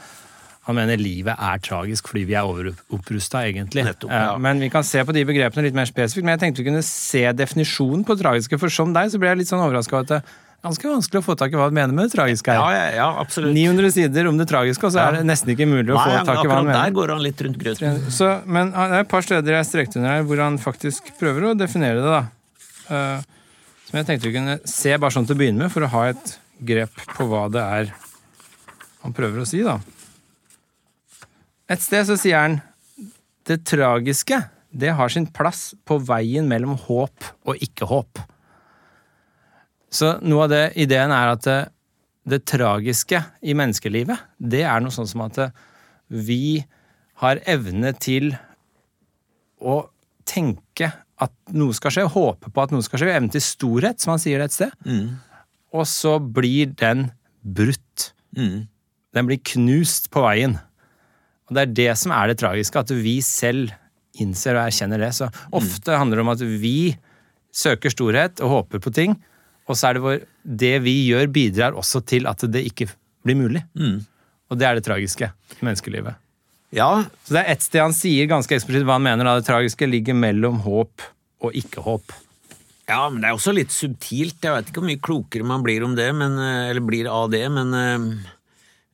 han 0.67 0.75
mener 0.75 0.99
livet 0.99 1.35
er 1.39 1.61
tragisk 1.63 2.09
fordi 2.11 2.25
vi 2.27 2.35
er 2.35 2.47
overopprusta, 2.47 3.45
egentlig. 3.47 3.85
Nettopp, 3.87 4.11
ja. 4.11 4.33
Eh, 4.33 4.41
Men 4.43 4.63
vi 4.63 4.71
kan 4.71 4.83
se 4.87 5.03
på 5.07 5.15
de 5.15 5.23
begrepene 5.27 5.67
litt 5.67 5.77
mer 5.77 5.87
spesifikt. 5.89 6.27
Men 6.27 6.35
jeg 6.35 6.43
tenkte 6.43 6.63
vi 6.63 6.69
kunne 6.69 6.83
se 6.85 7.23
definisjonen 7.31 8.03
på 8.07 8.17
det 8.17 8.25
tragiske, 8.25 8.59
for 8.59 8.73
som 8.73 8.91
deg 8.95 9.13
så 9.13 9.21
ble 9.21 9.31
jeg 9.31 9.43
litt 9.43 9.51
sånn 9.51 9.63
overraska 9.63 10.01
over 10.01 10.19
at 10.19 10.35
ganske 10.65 10.89
vanskelig 10.89 11.21
å 11.21 11.25
få 11.25 11.35
tak 11.39 11.53
i 11.53 11.59
hva 11.59 11.67
han 11.69 11.75
mener 11.77 11.95
med 11.95 12.09
det 12.09 12.15
tragiske 12.15 12.53
her. 12.53 12.59
Ja, 12.73 12.87
ja, 12.95 13.07
absolutt. 13.21 13.53
900 13.55 13.91
sider 13.93 14.29
om 14.29 14.39
det 14.39 14.47
tragiske, 14.49 14.89
og 14.89 14.95
så 14.95 15.03
er 15.03 15.19
det 15.19 15.27
nesten 15.27 15.53
ikke 15.53 15.67
mulig 15.69 15.93
å 15.93 15.99
Nei, 15.99 16.05
få 16.07 16.25
tak 16.27 16.41
i 16.41 16.49
hva 16.49 16.59
han 16.59 16.67
mener. 16.67 16.79
der 16.81 16.95
går 16.97 17.13
han 17.13 17.23
litt 17.23 17.43
rundt 17.45 17.59
grøten. 17.61 18.01
Så, 18.13 18.31
men 18.45 18.73
ah, 18.73 18.89
det 18.91 18.99
er 18.99 19.05
et 19.05 19.11
par 19.11 19.25
steder 19.25 19.59
jeg 19.59 19.69
strekte 19.69 20.01
under 20.01 20.15
her 20.15 20.27
hvor 20.27 20.43
han 20.43 20.59
faktisk 20.61 21.13
prøver 21.21 21.51
å 21.51 21.53
definere 21.57 22.01
det. 22.01 22.17
da. 22.17 22.23
Uh, 22.87 23.37
som 23.87 24.01
jeg 24.01 24.09
tenkte 24.09 24.27
vi 24.27 24.35
kunne 24.35 24.57
se 24.67 24.97
bare 24.97 25.15
sånn 25.15 25.29
til 25.29 25.37
å 25.37 25.41
begynne 25.43 25.63
med, 25.63 25.71
for 25.71 25.85
å 25.85 25.91
ha 25.93 26.03
et 26.11 26.35
grep 26.67 27.05
på 27.13 27.27
hva 27.29 27.45
det 27.53 27.63
er 27.63 27.93
han 29.03 29.15
prøver 29.15 29.43
å 29.43 29.47
si. 29.47 29.61
da. 29.63 29.77
Et 31.71 31.83
sted 31.83 32.07
så 32.09 32.17
sier 32.19 32.41
han 32.41 32.61
det 33.47 33.61
tragiske 33.67 34.41
det 34.77 34.91
har 34.97 35.09
sin 35.11 35.25
plass 35.31 35.71
på 35.87 35.97
veien 36.03 36.47
mellom 36.49 36.75
håp 36.87 37.29
og 37.47 37.63
ikke-håp. 37.63 38.19
Så 39.93 40.17
noe 40.25 40.45
av 40.45 40.51
det 40.51 40.63
ideen 40.79 41.13
er 41.15 41.31
at 41.31 41.45
det, 41.47 41.59
det 42.27 42.41
tragiske 42.49 43.21
i 43.41 43.55
menneskelivet, 43.57 44.19
det 44.37 44.65
er 44.67 44.83
noe 44.83 44.93
sånn 44.93 45.07
som 45.09 45.23
at 45.27 45.39
det, 45.39 45.51
vi 46.07 46.63
har 47.23 47.41
evne 47.49 47.91
til 47.99 48.33
å 49.59 49.79
tenke 50.27 50.91
at 51.17 51.33
noe 51.57 51.73
skal 51.73 51.93
skje, 51.93 52.05
håpe 52.13 52.51
på 52.53 52.63
at 52.63 52.73
noe 52.73 52.85
skal 52.85 53.01
skje. 53.01 53.09
Evne 53.15 53.33
til 53.33 53.43
storhet, 53.43 53.99
som 53.99 54.13
han 54.13 54.21
sier 54.21 54.39
det 54.39 54.51
et 54.51 54.57
sted. 54.57 54.75
Og 55.73 55.87
så 55.89 56.17
blir 56.21 56.75
den 56.77 57.07
brutt. 57.41 58.11
Mm. 58.37 58.67
Den 59.17 59.29
blir 59.29 59.41
knust 59.53 60.11
på 60.13 60.21
veien. 60.23 60.59
Og 61.47 61.55
det 61.57 61.63
er 61.63 61.75
det 61.79 61.91
som 61.99 62.13
er 62.13 62.29
det 62.29 62.37
tragiske, 62.43 62.83
at 62.83 62.93
vi 62.93 63.17
selv 63.25 63.73
innser 64.21 64.57
og 64.57 64.67
erkjenner 64.67 65.01
det. 65.01 65.13
Så 65.15 65.29
ofte 65.55 65.97
handler 65.97 66.19
det 66.19 66.25
om 66.25 66.33
at 66.35 66.43
vi 66.61 66.77
søker 67.55 67.93
storhet 67.93 68.43
og 68.43 68.53
håper 68.53 68.83
på 68.83 68.93
ting, 68.93 69.17
og 69.67 69.75
så 69.75 69.89
er 69.89 69.97
det 69.97 70.03
vår 70.03 70.21
Det 70.63 70.75
vi 70.83 70.93
gjør, 71.09 71.27
bidrar 71.27 71.75
også 71.77 72.01
til 72.07 72.27
at 72.29 72.45
det 72.47 72.63
ikke 72.69 72.87
blir 73.27 73.35
mulig. 73.35 73.63
Og 74.47 74.57
det 74.59 74.67
er 74.67 74.77
det 74.77 74.85
tragiske 74.87 75.29
menneskelivet. 75.59 76.15
Ja, 76.75 77.05
Så 77.23 77.35
det 77.35 77.43
er 77.43 77.51
ett 77.53 77.63
sted 77.63 77.81
han 77.81 77.95
sier 77.95 78.27
ganske 78.27 78.55
eksplisitt 78.55 78.85
hva 78.87 78.97
han 78.97 79.05
mener 79.05 79.27
da 79.27 79.37
det 79.39 79.47
tragiske 79.47 79.87
ligger 79.87 80.15
mellom 80.15 80.59
håp 80.65 81.03
og 81.43 81.53
ikke-håp. 81.55 82.15
Ja, 82.87 83.09
men 83.11 83.21
det 83.21 83.29
er 83.29 83.35
også 83.35 83.53
litt 83.55 83.73
subtilt. 83.75 84.39
Jeg 84.43 84.53
vet 84.55 84.69
ikke 84.71 84.79
hvor 84.79 84.87
mye 84.87 85.03
klokere 85.03 85.47
man 85.47 85.63
blir 85.63 85.83
om 85.83 85.95
det, 85.95 86.07
men, 86.15 86.37
eh, 86.39 86.69
eller 86.71 86.83
blir 86.87 87.09
av 87.11 87.29
det, 87.31 87.43
men 87.51 87.73
eh, 87.75 88.07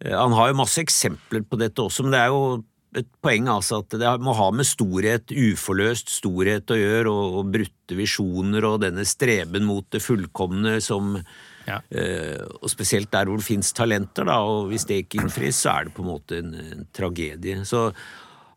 han 0.09 0.33
har 0.33 0.49
jo 0.49 0.57
masse 0.57 0.81
eksempler 0.81 1.45
på 1.45 1.59
dette 1.61 1.81
også, 1.81 2.05
men 2.05 2.15
det 2.15 2.21
er 2.23 2.33
jo 2.33 2.63
et 2.99 3.07
poeng 3.23 3.47
altså 3.51 3.81
at 3.83 3.95
det 3.99 4.11
må 4.23 4.33
ha 4.37 4.49
med 4.53 4.67
storhet, 4.67 5.31
uforløst 5.33 6.11
storhet 6.19 6.71
å 6.73 6.77
gjøre, 6.77 7.09
og, 7.11 7.39
og 7.41 7.51
brutte 7.55 7.97
visjoner 7.97 8.65
og 8.69 8.81
denne 8.85 9.05
streben 9.07 9.65
mot 9.67 9.87
det 9.93 10.01
fullkomne 10.03 10.79
som 10.83 11.17
Ja. 11.65 11.79
eh, 11.91 12.41
Og 12.61 12.69
spesielt 12.69 13.11
der 13.11 13.25
hvor 13.29 13.39
det 13.39 13.47
fins 13.47 13.71
talenter, 13.73 14.25
da, 14.27 14.41
og 14.43 14.67
hvis 14.71 14.85
det 14.89 15.05
ikke 15.05 15.21
innfris, 15.23 15.63
så 15.63 15.77
er 15.77 15.85
det 15.87 15.93
på 15.95 16.03
en 16.03 16.11
måte 16.11 16.37
en, 16.41 16.53
en 16.53 16.85
tragedie. 16.91 17.63
Så 17.65 17.85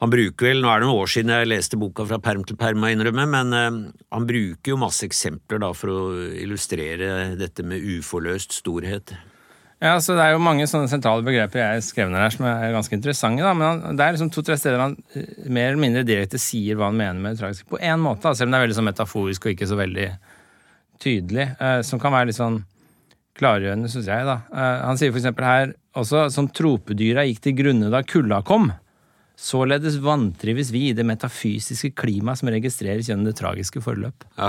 han 0.01 0.11
bruker 0.13 0.51
vel, 0.51 0.59
Nå 0.61 0.69
er 0.69 0.81
det 0.83 0.89
noen 0.89 1.01
år 1.05 1.09
siden 1.09 1.31
jeg 1.33 1.49
leste 1.49 1.79
boka 1.81 2.05
fra 2.05 2.19
perm 2.21 2.43
til 2.45 2.59
perm, 2.61 2.83
må 2.83 2.91
jeg 2.91 2.99
innrømme, 2.99 3.29
men 3.33 3.55
eh, 3.57 3.79
han 4.13 4.27
bruker 4.29 4.75
jo 4.75 4.81
masse 4.83 5.07
eksempler 5.07 5.63
da 5.63 5.71
for 5.73 5.89
å 5.95 6.03
illustrere 6.35 7.37
dette 7.39 7.65
med 7.65 7.81
uforløst 7.97 8.59
storhet. 8.59 9.15
Ja, 9.83 9.99
så 10.01 10.15
Det 10.17 10.25
er 10.25 10.33
jo 10.33 10.41
mange 10.41 10.65
sånne 10.65 10.89
sentrale 10.89 11.25
begreper 11.25 11.61
jeg 11.61 11.83
skrev 11.85 12.09
ned 12.09 12.23
her 12.23 12.33
som 12.33 12.47
er 12.49 12.73
ganske 12.73 12.97
interessante. 12.97 13.43
da, 13.45 13.53
Men 13.53 13.97
det 13.97 14.05
er 14.05 14.15
liksom 14.17 14.31
to-tre 14.33 14.57
steder 14.57 14.81
han 14.81 14.97
eh, 15.15 15.49
mer 15.53 15.73
eller 15.73 15.83
mindre 15.83 16.07
direkte 16.07 16.41
sier 16.41 16.79
hva 16.79 16.89
han 16.89 16.97
mener 16.97 17.21
med 17.21 17.37
det 17.37 17.43
tragiske. 17.43 17.69
På 17.69 17.81
én 17.81 18.01
måte, 18.01 18.25
da, 18.25 18.33
selv 18.33 18.49
om 18.49 18.57
det 18.57 18.61
er 18.61 18.67
veldig 18.67 18.79
sånn 18.79 18.89
metaforisk 18.89 19.47
og 19.47 19.53
ikke 19.53 19.69
så 19.69 19.77
veldig 19.77 20.09
tydelig. 21.03 21.51
Eh, 21.61 21.83
som 21.85 22.01
kan 22.01 22.15
være 22.17 22.31
litt 22.31 22.41
sånn 22.41 22.63
klargjørende, 23.37 23.91
syns 23.93 24.09
jeg. 24.09 24.25
da. 24.25 24.39
Eh, 24.49 24.87
han 24.89 24.97
sier 24.97 25.13
eksempel 25.13 25.45
her 25.45 25.75
også 25.97 26.27
som 26.33 26.49
tropedyra 26.49 27.27
gikk 27.29 27.43
til 27.45 27.57
grunne 27.61 27.93
da 27.93 28.01
kulda 28.03 28.41
kom. 28.49 28.71
Således 29.37 29.99
vantrives 30.01 30.71
vi 30.73 30.87
i 30.89 30.95
det 30.97 31.05
metafysiske 31.05 31.91
klimaet 31.99 32.41
som 32.41 32.49
registreres 32.49 33.11
gjennom 33.11 33.27
det 33.29 33.35
tragiske 33.37 33.83
forløp. 33.85 34.25
Ja. 34.41 34.49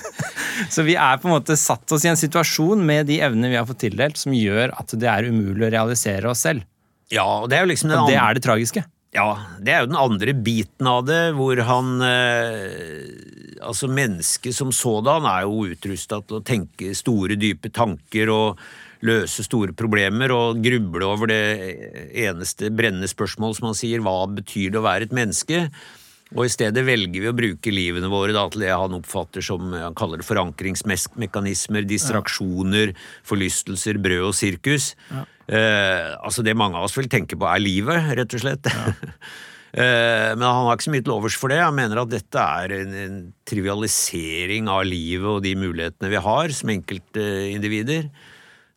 Så 0.74 0.84
vi 0.84 0.92
er 1.00 1.16
på 1.16 1.30
en 1.30 1.38
måte 1.38 1.56
satt 1.56 1.88
oss 1.96 2.04
i 2.04 2.10
en 2.12 2.20
situasjon 2.20 2.84
med 2.84 3.08
de 3.08 3.16
evnene 3.24 3.48
vi 3.48 3.56
har 3.56 3.64
fått 3.68 3.80
tildelt, 3.86 4.20
som 4.20 4.36
gjør 4.36 4.74
at 4.76 4.92
det 5.00 5.08
er 5.08 5.30
umulig 5.32 5.70
å 5.70 5.72
realisere 5.72 6.28
oss 6.28 6.44
selv. 6.44 6.66
ja, 7.08 7.24
og 7.40 7.48
det 7.48 7.56
er 7.56 7.64
jo 7.64 7.70
liksom 7.72 7.90
den 7.94 8.02
Og 8.02 8.12
det 8.12 8.18
er 8.20 8.36
det 8.36 8.44
tragiske. 8.44 8.84
Ja, 9.16 9.30
det 9.58 9.72
er 9.72 9.80
jo 9.82 9.88
den 9.90 9.98
andre 9.98 10.34
biten 10.36 10.86
av 10.86 11.00
det, 11.08 11.32
hvor 11.34 11.58
han 11.66 11.96
eh, 12.06 13.08
Altså, 13.60 13.90
mennesket 13.92 14.54
som 14.56 14.70
sådan 14.72 15.26
er 15.28 15.42
jo 15.44 15.66
utrusta 15.72 16.20
til 16.22 16.38
å 16.38 16.44
tenke 16.46 16.94
store, 16.96 17.36
dype 17.36 17.68
tanker 17.74 18.30
og 18.32 18.60
løse 19.06 19.44
store 19.46 19.72
problemer 19.76 20.32
og 20.34 20.60
gruble 20.64 21.06
over 21.08 21.30
det 21.30 21.40
eneste 22.26 22.68
brennende 22.74 23.08
spørsmål, 23.10 23.56
som 23.56 23.70
han 23.70 23.78
sier, 23.78 24.02
hva 24.04 24.24
betyr 24.28 24.74
det 24.74 24.80
å 24.80 24.86
være 24.86 25.08
et 25.08 25.16
menneske? 25.16 25.66
Og 26.30 26.44
i 26.46 26.52
stedet 26.52 26.84
velger 26.86 27.24
vi 27.24 27.30
å 27.30 27.34
bruke 27.34 27.72
livene 27.74 28.10
våre 28.10 28.34
da, 28.36 28.44
til 28.52 28.62
det 28.62 28.70
han 28.70 28.94
oppfatter 29.00 29.42
som 29.42 29.72
han 29.74 29.96
kaller 29.98 30.20
det 30.20 30.28
forankringsmekanismer, 30.28 31.86
distraksjoner, 31.90 32.92
forlystelser, 33.26 33.98
brød 34.02 34.28
og 34.28 34.36
sirkus. 34.38 34.92
Eh, 35.10 36.10
altså 36.22 36.46
Det 36.46 36.54
mange 36.54 36.78
av 36.78 36.86
oss 36.86 36.94
vil 36.94 37.10
tenke 37.10 37.34
på, 37.34 37.48
er 37.50 37.62
livet, 37.62 38.12
rett 38.18 38.36
og 38.36 38.44
slett. 38.46 38.70
Eh, 39.70 40.34
Men 40.34 40.42
han 40.42 40.64
har 40.66 40.74
ikke 40.74 40.88
så 40.88 40.90
mye 40.90 41.04
til 41.06 41.12
overs 41.14 41.36
for 41.38 41.52
det. 41.52 41.60
Han 41.62 41.76
mener 41.76 42.00
at 42.00 42.10
dette 42.10 42.42
er 42.42 42.72
en, 42.74 42.94
en 43.04 43.18
trivialisering 43.46 44.66
av 44.66 44.80
livet 44.82 45.28
og 45.30 45.44
de 45.44 45.52
mulighetene 45.54 46.10
vi 46.10 46.22
har 46.24 46.54
som 46.58 46.72
enkeltindivider. 46.74 48.08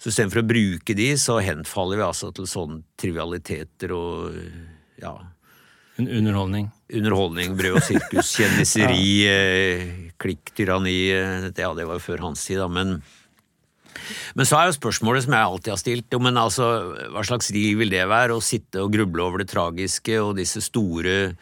Så 0.02 0.12
istedenfor 0.12 0.42
å 0.42 0.48
bruke 0.48 0.96
de, 0.98 1.14
så 1.20 1.38
henfaller 1.44 2.02
vi 2.02 2.06
altså 2.08 2.32
til 2.36 2.48
sånne 2.50 2.82
trivialiteter 3.00 3.94
og 3.96 4.38
ja, 5.00 5.14
En 6.02 6.08
underholdning. 6.10 6.72
underholdning, 6.90 7.58
brød 7.58 7.78
og 7.78 7.86
sirkus, 7.86 8.34
kjendiseri, 8.40 9.10
ja. 9.24 10.14
klikktyranni 10.20 10.98
eh, 11.14 11.50
Ja, 11.54 11.74
det 11.78 11.86
var 11.86 12.00
jo 12.00 12.08
før 12.08 12.26
hans 12.30 12.46
tid, 12.48 12.64
da, 12.64 12.70
men 12.72 12.98
men 14.34 14.48
så 14.50 14.58
er 14.58 14.68
jo 14.68 14.76
spørsmålet 14.76 15.26
som 15.26 15.36
jeg 15.36 15.48
alltid 15.48 15.72
har 15.72 15.80
stilt, 15.80 16.08
jo, 16.12 16.20
men 16.24 16.40
altså, 16.42 16.66
hva 17.14 17.22
slags 17.24 17.52
liv 17.54 17.78
vil 17.80 17.94
det 17.94 18.02
være? 18.10 18.36
Å 18.36 18.44
sitte 18.44 18.82
og 18.84 18.92
gruble 18.92 19.22
over 19.24 19.44
det 19.44 19.52
tragiske 19.54 20.18
og 20.20 20.34
disse 20.40 20.64
store 20.66 21.36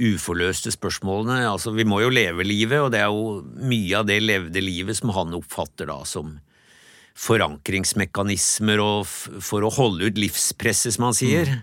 uforløste 0.00 0.72
spørsmålene. 0.72 1.42
Altså, 1.50 1.74
vi 1.76 1.84
må 1.84 2.00
jo 2.04 2.12
leve 2.12 2.46
livet, 2.46 2.78
og 2.80 2.92
det 2.94 3.02
er 3.02 3.10
jo 3.10 3.40
mye 3.42 3.98
av 3.98 4.06
det 4.08 4.20
levde 4.22 4.62
livet 4.62 4.96
som 4.96 5.12
han 5.16 5.34
oppfatter 5.36 5.90
da 5.90 5.98
som 6.08 6.38
forankringsmekanismer 7.20 8.80
og 8.82 9.08
for 9.44 9.66
å 9.66 9.72
holde 9.74 10.08
ut 10.08 10.20
livspresset, 10.20 10.96
som 10.96 11.10
han 11.10 11.16
sier. 11.16 11.58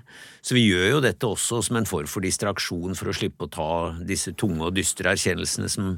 Så 0.46 0.56
vi 0.56 0.68
gjør 0.68 0.98
jo 0.98 1.00
dette 1.04 1.28
også 1.28 1.64
som 1.66 1.80
en 1.80 1.88
form 1.90 2.08
for 2.08 2.24
distraksjon 2.24 2.96
for 2.96 3.12
å 3.12 3.16
slippe 3.16 3.48
å 3.48 3.52
ta 3.52 3.72
disse 4.08 4.36
tunge 4.38 4.70
og 4.70 4.78
dystre 4.78 5.12
erkjennelsene 5.16 5.72
som 5.72 5.98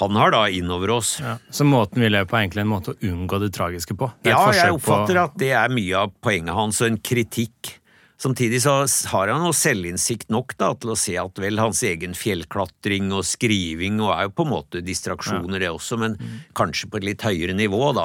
han 0.00 0.16
har 0.16 0.32
da 0.32 0.44
innover 0.48 0.94
oss. 0.94 1.16
Ja. 1.20 1.34
Så 1.50 1.66
måten 1.68 2.00
vi 2.00 2.08
lever 2.08 2.28
på, 2.30 2.38
er 2.38 2.46
egentlig 2.46 2.62
en 2.62 2.70
måte 2.70 2.94
å 2.94 3.10
unngå 3.10 3.40
det 3.42 3.50
tragiske 3.56 3.96
på. 3.98 4.08
Det 4.22 4.32
Ja, 4.32 4.46
jeg 4.54 4.76
oppfatter 4.78 5.18
på, 5.18 5.24
at 5.26 5.36
det 5.42 5.50
er 5.58 5.74
mye 5.74 6.06
av 6.06 6.14
poenget 6.22 6.56
hans, 6.56 6.80
og 6.80 6.92
en 6.92 7.00
kritikk. 7.02 7.79
Samtidig 8.20 8.58
så 8.60 8.74
har 9.08 9.30
han 9.32 9.46
jo 9.46 9.52
selvinnsikt 9.56 10.28
nok 10.28 10.52
da, 10.60 10.74
til 10.76 10.92
å 10.92 10.96
se 10.98 11.14
at 11.16 11.38
vel 11.40 11.56
hans 11.56 11.78
egen 11.88 12.12
fjellklatring 12.12 13.08
og 13.16 13.24
skriving 13.24 13.96
og 14.02 14.12
er 14.12 14.26
jo 14.26 14.34
på 14.36 14.44
en 14.44 14.52
måte 14.52 14.82
distraksjoner 14.84 15.62
det 15.62 15.70
også, 15.72 15.96
men 16.02 16.18
kanskje 16.58 16.90
på 16.92 17.00
et 17.00 17.06
litt 17.08 17.24
høyere 17.24 17.56
nivå, 17.56 17.80
da. 17.96 18.04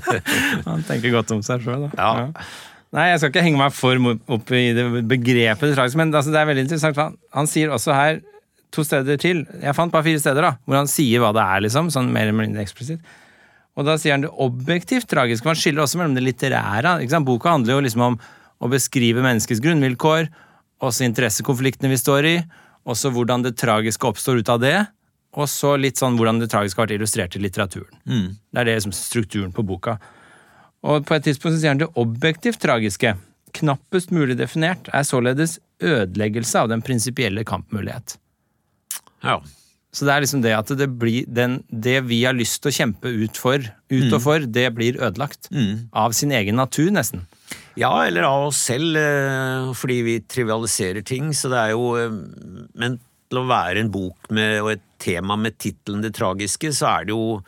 Han 0.68 0.84
tenker 0.84 1.14
godt 1.14 1.32
om 1.32 1.40
seg 1.46 1.64
sjøl, 1.64 1.86
da. 1.86 1.96
Ja. 1.96 2.44
Nei, 2.92 3.06
jeg 3.10 3.22
skal 3.22 3.32
ikke 3.32 3.46
henge 3.46 3.60
meg 3.60 3.72
for 3.76 4.12
opp 4.36 4.52
i 4.56 4.66
det 4.76 4.86
begrepet 5.08 5.96
men 5.96 6.12
altså, 6.12 6.32
det 6.32 6.40
er 6.40 6.48
veldig 6.48 6.66
interessant. 6.68 7.00
Han, 7.00 7.16
han 7.36 7.48
sier 7.48 7.72
også 7.72 7.96
her 7.96 8.20
to 8.72 8.84
steder 8.84 9.16
til. 9.20 9.46
Jeg 9.62 9.76
fant 9.76 9.92
bare 9.92 10.04
fire 10.06 10.20
steder, 10.20 10.44
da, 10.44 10.54
hvor 10.68 10.82
han 10.82 10.88
sier 10.92 11.24
hva 11.24 11.32
det 11.36 11.44
er, 11.44 11.64
liksom, 11.64 11.88
sånn 11.92 12.12
mer 12.12 12.28
eller 12.28 12.36
mindre 12.36 12.64
eksplisitt. 12.64 13.00
Og 13.78 13.86
da 13.86 13.96
sier 13.96 14.16
han 14.16 14.24
det 14.24 14.32
objektivt 14.44 15.08
tragiske, 15.08 15.46
Man 15.46 15.56
skiller 15.56 15.84
også 15.84 16.00
mellom 16.00 16.16
det 16.16 16.24
litterære. 16.26 16.98
Boka 17.24 17.56
handler 17.56 17.78
jo 17.78 17.84
liksom 17.86 18.04
om 18.12 18.16
å 18.58 18.70
beskrive 18.70 19.22
menneskets 19.24 19.62
grunnvilkår, 19.64 20.28
også 20.82 21.06
interessekonfliktene 21.08 21.90
vi 21.92 21.98
står 21.98 22.28
i, 22.28 22.36
også 22.88 23.12
hvordan 23.14 23.44
det 23.44 23.56
tragiske 23.60 24.06
oppstår 24.08 24.42
ut 24.42 24.52
av 24.52 24.62
det, 24.62 24.76
og 25.38 25.48
så 25.50 25.74
litt 25.76 26.00
sånn 26.00 26.16
hvordan 26.18 26.40
det 26.40 26.48
tragiske 26.50 26.80
har 26.80 26.88
vært 26.88 26.96
illustrert 26.96 27.36
i 27.36 27.42
litteraturen. 27.42 27.98
Det 28.50 28.62
er 28.62 28.70
det 28.70 28.78
som 28.82 28.94
strukturen 28.96 29.52
på 29.54 29.64
boka. 29.66 29.98
Og 30.86 31.04
på 31.06 31.14
et 31.16 31.26
tidspunkt 31.26 31.56
så 31.56 31.60
sier 31.60 31.74
han 31.74 31.82
det 31.82 31.90
objektivt 32.00 32.60
tragiske, 32.62 33.16
knappest 33.58 34.10
mulig 34.14 34.38
definert, 34.38 34.88
er 34.94 35.04
således 35.06 35.58
ødeleggelse 35.82 36.64
av 36.64 36.72
den 36.72 36.82
prinsipielle 36.84 37.44
kampmulighet. 37.48 38.16
Ja. 39.24 39.40
Så 39.92 40.04
det 40.04 40.12
er 40.14 40.22
liksom 40.22 40.42
det 40.44 40.52
at 40.52 40.70
det 40.78 40.86
blir 41.00 41.26
den, 41.26 41.62
det 41.68 42.02
vi 42.06 42.20
har 42.24 42.36
lyst 42.36 42.60
til 42.62 42.70
å 42.70 42.76
kjempe 42.76 43.08
ut 43.08 43.38
for, 43.40 43.62
ut 43.90 44.12
og 44.12 44.20
for, 44.22 44.44
det 44.44 44.66
blir 44.76 45.00
ødelagt. 45.00 45.48
Av 45.96 46.12
sin 46.16 46.32
egen 46.32 46.58
natur, 46.60 46.90
nesten. 46.94 47.24
Ja, 47.78 47.92
eller 48.06 48.26
av 48.26 48.48
oss 48.48 48.58
selv, 48.68 48.96
eh, 48.98 49.72
fordi 49.78 50.00
vi 50.06 50.18
trivialiserer 50.26 51.04
ting. 51.06 51.30
Så 51.36 51.50
det 51.52 51.60
er 51.60 51.74
jo 51.76 51.92
eh, 51.98 52.10
Men 52.78 52.98
til 53.28 53.42
å 53.42 53.48
være 53.48 53.82
en 53.84 53.90
bok 53.92 54.30
med, 54.32 54.60
og 54.62 54.72
et 54.72 54.84
tema 54.98 55.36
med 55.36 55.58
tittelen 55.60 56.00
Det 56.02 56.14
tragiske, 56.16 56.72
så 56.74 56.88
er 56.94 57.08
det 57.08 57.12
jo 57.12 57.42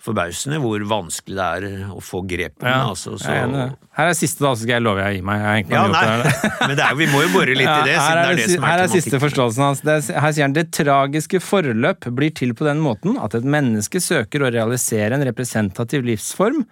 forbausende 0.00 0.56
hvor 0.62 0.80
vanskelig 0.88 1.36
det 1.36 1.46
er 1.46 1.90
å 1.92 2.00
få 2.02 2.22
grep 2.28 2.62
om. 2.62 2.68
Ja, 2.68 2.78
Altså, 2.88 3.18
så, 3.20 3.34
er. 3.34 3.74
Her 3.98 4.10
er 4.10 4.16
siste, 4.16 4.40
da, 4.40 4.54
så 4.54 4.64
skal 4.64 4.78
jeg 4.78 4.84
love 4.86 5.04
jeg 5.04 5.18
gir 5.18 5.26
meg. 5.28 5.44
Jeg 5.44 5.66
ja, 5.74 5.82
nei, 5.92 6.04
det 6.22 6.32
men 6.70 6.78
det 6.78 6.86
er, 6.86 6.96
vi 6.96 7.08
må 7.12 7.20
jo 7.26 7.32
bore 7.34 7.56
litt 7.56 7.68
i 7.68 7.84
det, 7.84 7.94
Ja, 7.98 8.06
det 8.16 8.22
er 8.22 8.40
det 8.40 8.46
som 8.54 8.64
er 8.64 8.72
her 8.72 8.84
er 8.86 8.92
siste 8.94 9.20
forståelsen 9.20 9.66
hans. 9.66 9.84
Er, 9.84 10.00
her 10.24 10.34
sier 10.36 10.48
han 10.48 10.56
det 10.56 10.70
tragiske 10.76 11.42
forløp 11.44 12.08
blir 12.16 12.32
til 12.36 12.56
på 12.56 12.66
den 12.68 12.80
måten 12.84 13.20
at 13.20 13.36
et 13.36 13.44
menneske 13.56 14.00
søker 14.00 14.46
å 14.46 14.52
realisere 14.56 15.18
en 15.18 15.26
representativ 15.28 16.08
livsform 16.08 16.64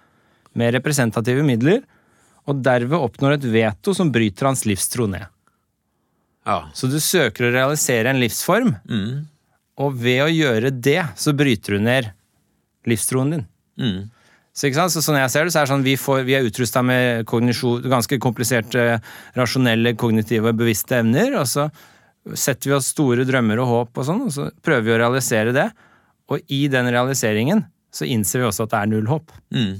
med 0.57 0.73
representative 0.73 1.45
midler, 1.45 1.85
og 2.47 2.61
derved 2.65 2.95
oppnår 2.97 3.37
et 3.37 3.47
veto 3.51 3.93
som 3.97 4.11
bryter 4.13 4.47
hans 4.49 4.63
livstro 4.69 5.07
ned. 5.11 5.25
Ja. 6.47 6.61
Så 6.73 6.87
du 6.89 6.97
søker 7.03 7.49
å 7.49 7.53
realisere 7.53 8.09
en 8.09 8.21
livsform, 8.21 8.75
Mm. 8.89 9.25
og 9.77 9.93
ved 9.95 10.23
å 10.23 10.29
gjøre 10.31 10.71
det, 10.81 11.01
så 11.15 11.33
bryter 11.35 11.77
du 11.77 11.79
ned 11.79 12.11
livstroen 12.87 13.31
din. 13.31 13.45
Mm. 13.79 14.09
Så, 14.53 14.67
ikke 14.67 14.75
sant? 14.81 14.91
så 14.91 15.01
sånn 15.03 15.19
jeg 15.19 15.29
ser 15.31 15.45
det, 15.45 15.53
så 15.53 15.59
er 15.61 15.67
det 15.67 15.71
sånn 15.71 15.83
vi, 15.85 15.95
får, 15.95 16.23
vi 16.27 16.33
er 16.35 16.47
utrusta 16.47 16.81
med 16.83 17.25
ganske 17.25 18.17
kompliserte, 18.19 18.99
rasjonelle, 19.37 19.93
kognitive 19.95 20.49
og 20.51 20.57
bevisste 20.59 20.97
evner, 20.99 21.37
og 21.39 21.45
så 21.47 21.69
setter 22.35 22.71
vi 22.71 22.75
oss 22.75 22.89
store 22.91 23.23
drømmer 23.29 23.61
og 23.61 23.69
håp 23.71 24.01
og 24.01 24.07
sånn, 24.09 24.25
og 24.25 24.33
så 24.35 24.49
prøver 24.65 24.83
vi 24.89 24.95
å 24.95 24.99
realisere 25.03 25.53
det. 25.55 25.69
Og 26.29 26.41
i 26.51 26.67
den 26.67 26.89
realiseringen 26.91 27.63
så 27.93 28.05
innser 28.09 28.41
vi 28.43 28.49
også 28.49 28.65
at 28.67 28.73
det 28.73 28.81
er 28.81 28.91
null 28.91 29.07
håp. 29.09 29.31
Mm. 29.55 29.79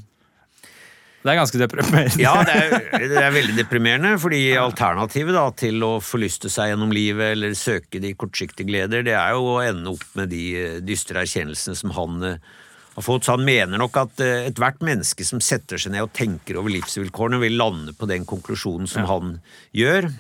Det 1.20 1.32
er 1.34 1.36
ganske 1.36 1.60
deprimerende. 1.60 2.22
Ja, 2.22 2.38
det 2.48 2.54
er, 2.56 3.08
det 3.12 3.20
er 3.20 3.34
veldig 3.36 3.58
deprimerende, 3.58 4.14
fordi 4.22 4.40
alternativet 4.60 5.36
da, 5.36 5.44
til 5.60 5.84
å 5.84 5.92
forlyste 6.04 6.52
seg 6.52 6.72
gjennom 6.72 6.94
livet 6.96 7.34
eller 7.34 7.58
søke 7.60 8.00
de 8.00 8.14
kortsiktige 8.16 8.70
gleder, 8.70 9.04
det 9.08 9.18
er 9.20 9.36
jo 9.36 9.58
å 9.58 9.60
ende 9.66 9.92
opp 9.92 10.06
med 10.20 10.32
de 10.32 10.44
eh, 10.56 10.80
dystre 10.86 11.26
erkjennelsene 11.26 11.76
som 11.76 11.92
han 11.98 12.24
eh, 12.24 12.48
har 12.96 13.06
fått. 13.06 13.28
Så 13.28 13.36
han 13.36 13.44
mener 13.48 13.82
nok 13.82 14.00
at 14.00 14.24
eh, 14.24 14.48
ethvert 14.48 14.80
menneske 14.86 15.28
som 15.28 15.44
setter 15.44 15.82
seg 15.82 15.96
ned 15.96 16.08
og 16.08 16.16
tenker 16.16 16.62
over 16.62 16.72
livsvilkårene, 16.78 17.42
vil 17.44 17.60
lande 17.60 17.96
på 18.00 18.08
den 18.10 18.28
konklusjonen 18.30 18.88
som 18.88 19.08
han 19.10 19.38
gjør. 19.76 20.12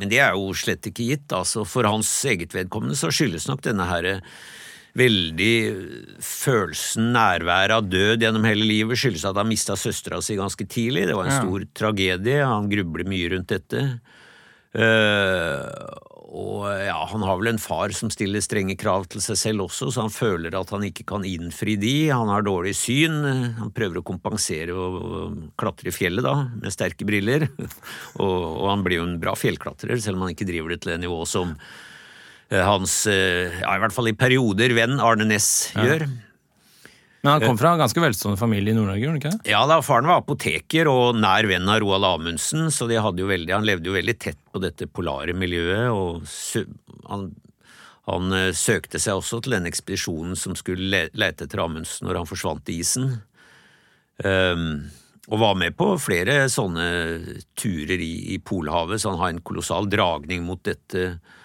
Men 0.00 0.08
det 0.08 0.22
er 0.24 0.32
jo 0.34 0.54
slett 0.56 0.86
ikke 0.88 1.06
gitt. 1.10 1.28
altså 1.36 1.66
For 1.68 1.86
hans 1.88 2.08
eget 2.28 2.56
vedkommende 2.56 2.96
så 2.98 3.12
skyldes 3.12 3.46
nok 3.50 3.62
denne 3.66 3.86
her 3.90 4.08
eh, 4.16 4.24
veldig 4.98 5.54
følelsen, 6.24 7.12
nærværet 7.14 7.76
av 7.76 7.88
død 7.90 8.24
gjennom 8.24 8.46
hele 8.48 8.66
livet, 8.66 8.98
skyldes 8.98 9.26
at 9.28 9.38
han 9.38 9.50
mista 9.50 9.76
søstera 9.78 10.20
si 10.24 10.38
ganske 10.38 10.66
tidlig. 10.66 11.06
Det 11.06 11.16
var 11.16 11.28
en 11.28 11.34
Ja. 11.36 11.42
stor 11.42 11.66
tragedie. 11.74 12.44
Han 12.44 12.70
grubler 12.70 13.06
mye 13.06 13.30
rundt 13.30 13.48
dette. 13.48 14.00
Uh, 14.70 15.66
og 16.30 16.62
ja, 16.70 16.94
han 17.10 17.24
har 17.26 17.38
vel 17.40 17.48
en 17.50 17.58
far 17.58 17.90
som 17.90 18.10
stiller 18.12 18.42
strenge 18.44 18.76
krav 18.78 19.08
til 19.10 19.20
seg 19.24 19.36
selv 19.36 19.64
også, 19.64 19.90
så 19.90 20.04
han 20.04 20.14
føler 20.14 20.54
at 20.54 20.70
han 20.70 20.84
ikke 20.86 21.02
kan 21.10 21.24
innfri 21.26 21.74
de. 21.80 21.94
Han 22.14 22.30
har 22.30 22.46
dårlig 22.46 22.76
syn. 22.78 23.16
Han 23.58 23.72
prøver 23.74 23.98
å 23.98 24.06
kompensere 24.06 24.70
og, 24.70 25.50
klatre 25.58 25.90
i 25.90 25.94
fjellet, 25.96 26.22
da, 26.22 26.46
med 26.54 26.70
sterke 26.70 27.06
briller. 27.08 27.48
og, 28.22 28.62
og 28.62 28.66
han 28.70 28.86
blir 28.86 29.00
jo 29.00 29.08
en 29.08 29.18
bra 29.22 29.34
fjellklatrer, 29.34 29.98
selv 29.98 30.20
om 30.20 30.28
han 30.28 30.36
ikke 30.36 30.46
driver 30.46 30.70
det 30.70 30.82
til 30.84 30.94
det 30.94 31.00
nivået 31.02 31.32
som 31.32 31.56
eh, 31.56 31.80
hans, 32.58 33.06
eh, 33.06 33.60
ja, 33.60 33.76
i 33.76 33.80
hvert 33.82 33.94
fall 33.94 34.10
i 34.10 34.16
perioder, 34.18 34.74
venn 34.74 34.98
Arne 34.98 35.26
Næss 35.28 35.70
gjør. 35.76 36.08
Men 37.20 37.34
han 37.34 37.44
kom 37.44 37.58
fra 37.60 37.74
en 37.74 37.82
ganske 37.82 38.00
velstående 38.00 38.40
familie 38.40 38.72
i 38.72 38.76
Nord-Norge, 38.78 39.12
ikke 39.20 39.32
det? 39.34 39.50
Ja 39.52 39.60
da, 39.68 39.76
faren 39.84 40.08
var 40.08 40.22
apoteker 40.22 40.88
og 40.88 41.18
nær 41.20 41.46
venn 41.50 41.68
av 41.68 41.82
Roald 41.84 42.06
Amundsen, 42.08 42.70
så 42.72 42.88
de 42.88 42.96
hadde 42.98 43.20
jo 43.20 43.28
veldig, 43.28 43.52
han 43.52 43.66
levde 43.68 43.90
jo 43.90 43.94
veldig 43.94 44.16
tett 44.18 44.40
på 44.50 44.62
dette 44.62 44.88
polare 44.88 45.36
miljøet. 45.36 45.92
og 45.92 46.24
han, 47.10 47.28
han 48.08 48.38
eh, 48.38 48.52
søkte 48.56 48.98
seg 48.98 49.20
også 49.20 49.42
til 49.44 49.58
den 49.58 49.68
ekspedisjonen 49.68 50.38
som 50.38 50.56
skulle 50.58 51.10
lete 51.12 51.44
etter 51.44 51.62
Amundsen 51.62 52.08
når 52.08 52.22
han 52.22 52.30
forsvant 52.30 52.72
i 52.72 52.80
isen. 52.80 53.12
Um, 54.24 54.88
og 55.30 55.38
var 55.40 55.54
med 55.60 55.76
på 55.78 55.92
flere 56.02 56.48
sånne 56.50 56.88
turer 57.56 58.00
i, 58.00 58.34
i 58.34 58.40
Polhavet, 58.42 58.98
så 58.98 59.12
han 59.12 59.20
har 59.20 59.30
en 59.30 59.44
kolossal 59.44 59.86
dragning 59.92 60.42
mot 60.48 60.64
dette 60.66 61.04
Eh, 61.04 61.39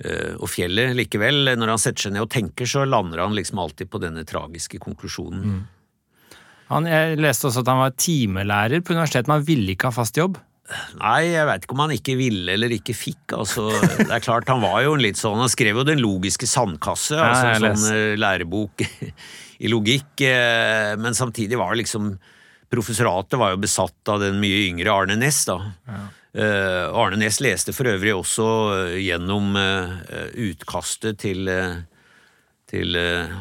og 0.00 0.48
fjellet 0.48 0.94
likevel, 0.96 1.50
når 1.60 1.74
han 1.74 1.80
setter 1.82 2.06
seg 2.06 2.14
ned 2.14 2.24
og 2.24 2.30
tenker, 2.32 2.68
så 2.68 2.86
lander 2.88 3.20
han 3.20 3.34
liksom 3.36 3.58
alltid 3.60 3.90
på 3.92 4.00
denne 4.00 4.24
tragiske 4.24 4.80
konklusjonen. 4.80 5.42
Mm. 5.44 6.38
Han, 6.70 6.86
jeg 6.86 7.18
leste 7.20 7.48
også 7.48 7.64
at 7.64 7.72
han 7.72 7.82
var 7.82 7.96
timelærer 7.98 8.80
på 8.84 8.94
universitetet, 8.94 9.28
men 9.28 9.40
han 9.40 9.48
ville 9.48 9.74
ikke 9.74 9.90
ha 9.90 9.96
fast 9.96 10.16
jobb. 10.20 10.38
Nei, 11.00 11.32
jeg 11.32 11.46
veit 11.48 11.64
ikke 11.66 11.74
om 11.74 11.82
han 11.82 11.94
ikke 11.96 12.14
ville 12.18 12.54
eller 12.54 12.74
ikke 12.76 12.94
fikk. 12.94 13.34
altså, 13.34 13.68
det 13.98 14.06
er 14.06 14.22
klart, 14.22 14.48
Han 14.48 14.62
var 14.62 14.84
jo 14.84 14.94
en 14.94 15.02
litt 15.02 15.18
sånn, 15.18 15.40
han 15.42 15.50
skrev 15.50 15.80
jo 15.80 15.86
Den 15.86 16.02
logiske 16.02 16.46
sandkasse, 16.46 17.18
altså 17.18 17.70
en 17.70 17.78
sånn 17.80 17.88
uh, 17.90 18.18
lærebok 18.20 18.84
i 19.64 19.70
logikk, 19.70 20.22
uh, 20.22 20.94
men 21.00 21.16
samtidig 21.16 21.58
var 21.58 21.74
det 21.74 21.84
liksom 21.84 22.14
Professoratet 22.70 23.34
var 23.34 23.50
jo 23.50 23.64
besatt 23.64 24.12
av 24.12 24.20
den 24.22 24.38
mye 24.38 24.60
yngre 24.68 24.92
Arne 24.94 25.16
Næss, 25.18 25.42
da. 25.48 25.56
Ja. 25.90 26.04
Eh, 26.30 26.86
Arne 26.94 27.18
Næss 27.18 27.40
leste 27.42 27.72
for 27.74 27.90
øvrig 27.90 28.12
også 28.14 28.46
eh, 28.76 28.98
gjennom 29.02 29.56
eh, 29.58 30.28
utkastet 30.46 31.18
til, 31.24 31.50
til 32.70 32.98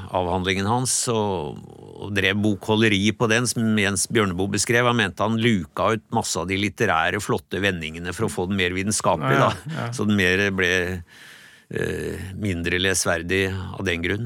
avhandlingen 0.09 0.65
hans, 0.65 0.95
og, 1.13 1.59
og, 1.69 2.07
drev 2.17 2.39
bokholderi 2.41 3.11
på 3.13 3.29
den, 3.29 3.45
som 3.49 3.77
Jens 3.77 4.07
Bjørneboe 4.09 4.55
beskrev. 4.55 4.89
Han 4.89 4.97
mente 4.97 5.25
han 5.25 5.37
luka 5.37 5.91
ut 5.93 6.05
masse 6.15 6.39
av 6.41 6.49
de 6.49 6.57
litterære, 6.57 7.21
flotte 7.21 7.61
vendingene 7.61 8.15
for 8.15 8.25
å 8.25 8.33
få 8.33 8.47
den 8.49 8.57
mer 8.57 8.73
vitenskapelig, 8.77 9.37
ja, 9.37 9.51
ja. 9.75 9.91
så 9.93 10.07
den 10.09 10.17
mer 10.19 10.49
ble 10.55 10.71
mindre 12.41 12.79
lesverdig 12.81 13.43
av 13.53 13.83
den 13.85 14.01
grunn. 14.01 14.23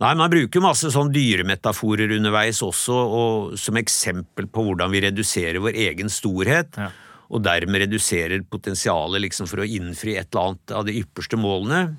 Nei, 0.00 0.12
Man 0.16 0.30
bruker 0.32 0.62
masse 0.64 0.88
sånn 0.88 1.10
dyremetaforer 1.12 2.14
underveis 2.16 2.62
også, 2.64 2.96
og 2.96 3.58
som 3.60 3.76
eksempel 3.76 4.48
på 4.48 4.64
hvordan 4.64 4.94
vi 4.94 5.02
reduserer 5.04 5.60
vår 5.60 5.76
egen 5.84 6.08
storhet. 6.08 6.80
Ja 6.80 6.88
og 7.28 7.44
dermed 7.44 7.84
reduserer 7.84 8.44
potensialet 8.48 9.26
liksom 9.26 9.48
for 9.50 9.62
å 9.62 9.68
innfri 9.68 10.16
et 10.16 10.30
eller 10.32 10.52
annet 10.52 10.76
av 10.80 10.86
de 10.88 10.96
ypperste 11.02 11.38
målene. 11.40 11.98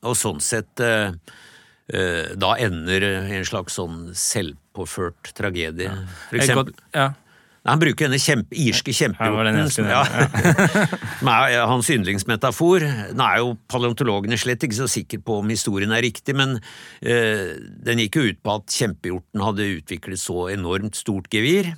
Og 0.00 0.16
sånn 0.16 0.40
sett 0.40 0.80
eh, 0.80 1.12
eh, 1.92 2.30
da 2.40 2.54
ender 2.60 3.04
en 3.20 3.48
slags 3.48 3.76
sånn 3.76 4.14
selvpåført 4.16 5.34
tragedie. 5.36 5.92
For 6.30 6.40
eksempel. 6.40 6.72
Ja. 6.96 7.10
Han 7.68 7.80
bruker 7.82 8.06
denne 8.06 8.16
kjempe, 8.16 8.56
irske 8.56 8.94
kjempehjorten, 8.96 9.58
som, 9.68 9.84
ja, 9.90 10.00
er 11.52 11.66
hans 11.68 11.90
yndlingsmetafor. 11.92 12.86
Nå 13.12 13.26
er 13.26 13.42
jo 13.42 13.50
paleontologene 13.68 14.38
slett 14.40 14.64
ikke 14.64 14.78
så 14.78 14.88
sikre 14.88 15.20
på 15.20 15.42
om 15.42 15.52
historien 15.52 15.92
er 15.92 16.00
riktig, 16.06 16.32
men 16.40 16.56
eh, 17.04 17.52
den 17.84 18.00
gikk 18.00 18.16
jo 18.16 18.24
ut 18.30 18.40
på 18.40 18.56
at 18.56 18.78
kjempehjorten 18.80 19.44
hadde 19.44 19.68
utviklet 19.76 20.22
så 20.24 20.48
enormt 20.54 20.96
stort 20.96 21.28
gevir 21.36 21.74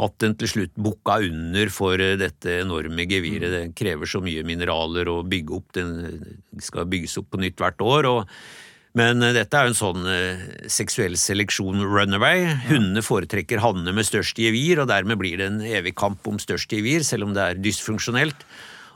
at 0.00 0.16
den 0.22 0.36
til 0.38 0.52
slutt 0.52 0.74
bukka 0.78 1.18
under 1.26 1.74
for 1.74 2.00
eh, 2.00 2.16
dette 2.20 2.60
enorme 2.62 3.06
geviret. 3.10 3.50
Det 3.52 3.76
krever 3.78 4.10
så 4.10 4.22
mye 4.24 4.46
mineraler 4.46 5.10
å 5.10 5.20
bygge 5.26 5.56
opp, 5.58 5.70
den 5.76 5.94
skal 6.62 6.88
bygges 6.90 7.18
opp 7.20 7.32
på 7.34 7.42
nytt 7.42 7.58
hvert 7.60 7.82
år. 7.84 8.10
og 8.14 8.26
men 8.98 9.22
eh, 9.22 9.34
dette 9.36 9.54
er 9.54 9.68
jo 9.68 9.72
en 9.72 9.78
sånn 9.78 10.08
eh, 10.10 10.42
seksuell 10.70 11.14
seleksjon 11.20 11.84
runaway. 11.84 12.48
Hundene 12.66 13.04
foretrekker 13.06 13.62
hannene 13.62 13.94
med 13.94 14.08
størst 14.08 14.38
gevir, 14.42 14.82
og 14.82 14.90
dermed 14.90 15.20
blir 15.20 15.38
det 15.38 15.50
en 15.50 15.62
evig 15.62 15.94
kamp 15.98 16.26
om 16.30 16.40
størst 16.42 16.72
gevir, 16.74 17.06
selv 17.06 17.28
om 17.28 17.36
det 17.36 17.44
er 17.44 17.62
dysfunksjonelt. 17.62 18.44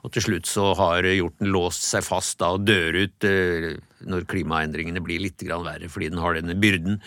Og 0.04 0.12
til 0.12 0.26
slutt 0.26 0.50
så 0.50 0.72
har 0.76 1.06
hjorten 1.08 1.48
låst 1.54 1.86
seg 1.86 2.04
fast 2.04 2.40
da, 2.42 2.52
og 2.56 2.66
dør 2.66 3.04
ut 3.04 3.28
eh, 3.28 3.70
når 4.04 4.26
klimaendringene 4.28 5.02
blir 5.04 5.22
litt 5.22 5.46
verre, 5.46 5.88
fordi 5.88 6.10
den 6.12 6.22
har 6.22 6.36
denne 6.36 6.58
byrden. 6.58 7.00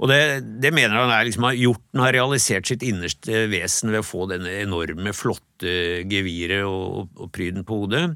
Og 0.00 0.08
det, 0.08 0.20
det 0.62 0.72
mener 0.72 0.96
han 0.96 1.12
er 1.12 1.26
liksom 1.28 1.46
at 1.50 1.58
hjorten 1.60 2.00
har 2.00 2.14
realisert 2.16 2.70
sitt 2.70 2.84
innerste 2.86 3.44
vesen 3.52 3.92
ved 3.92 4.00
å 4.00 4.06
få 4.06 4.24
denne 4.30 4.62
enorme, 4.62 5.12
flotte 5.16 6.06
geviret 6.08 6.64
og, 6.64 7.10
og 7.20 7.28
pryden 7.34 7.66
på 7.68 7.82
hodet. 7.82 8.06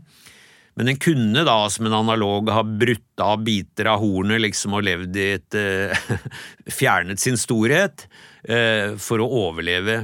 Men 0.74 0.90
den 0.90 0.98
kunne 0.98 1.44
da 1.46 1.58
som 1.70 1.86
en 1.86 1.98
analog 2.00 2.48
ha 2.50 2.64
brutt 2.64 3.22
av 3.22 3.44
biter 3.46 3.92
av 3.92 4.00
hornet 4.02 4.40
liksom 4.42 4.74
og 4.74 4.88
levd 4.88 5.20
i 5.20 5.28
et 5.36 5.58
uh, 5.60 6.08
Fjernet 6.80 7.20
sin 7.22 7.38
storhet 7.38 8.08
uh, 8.48 8.96
for 8.98 9.22
å 9.22 9.30
overleve. 9.44 10.00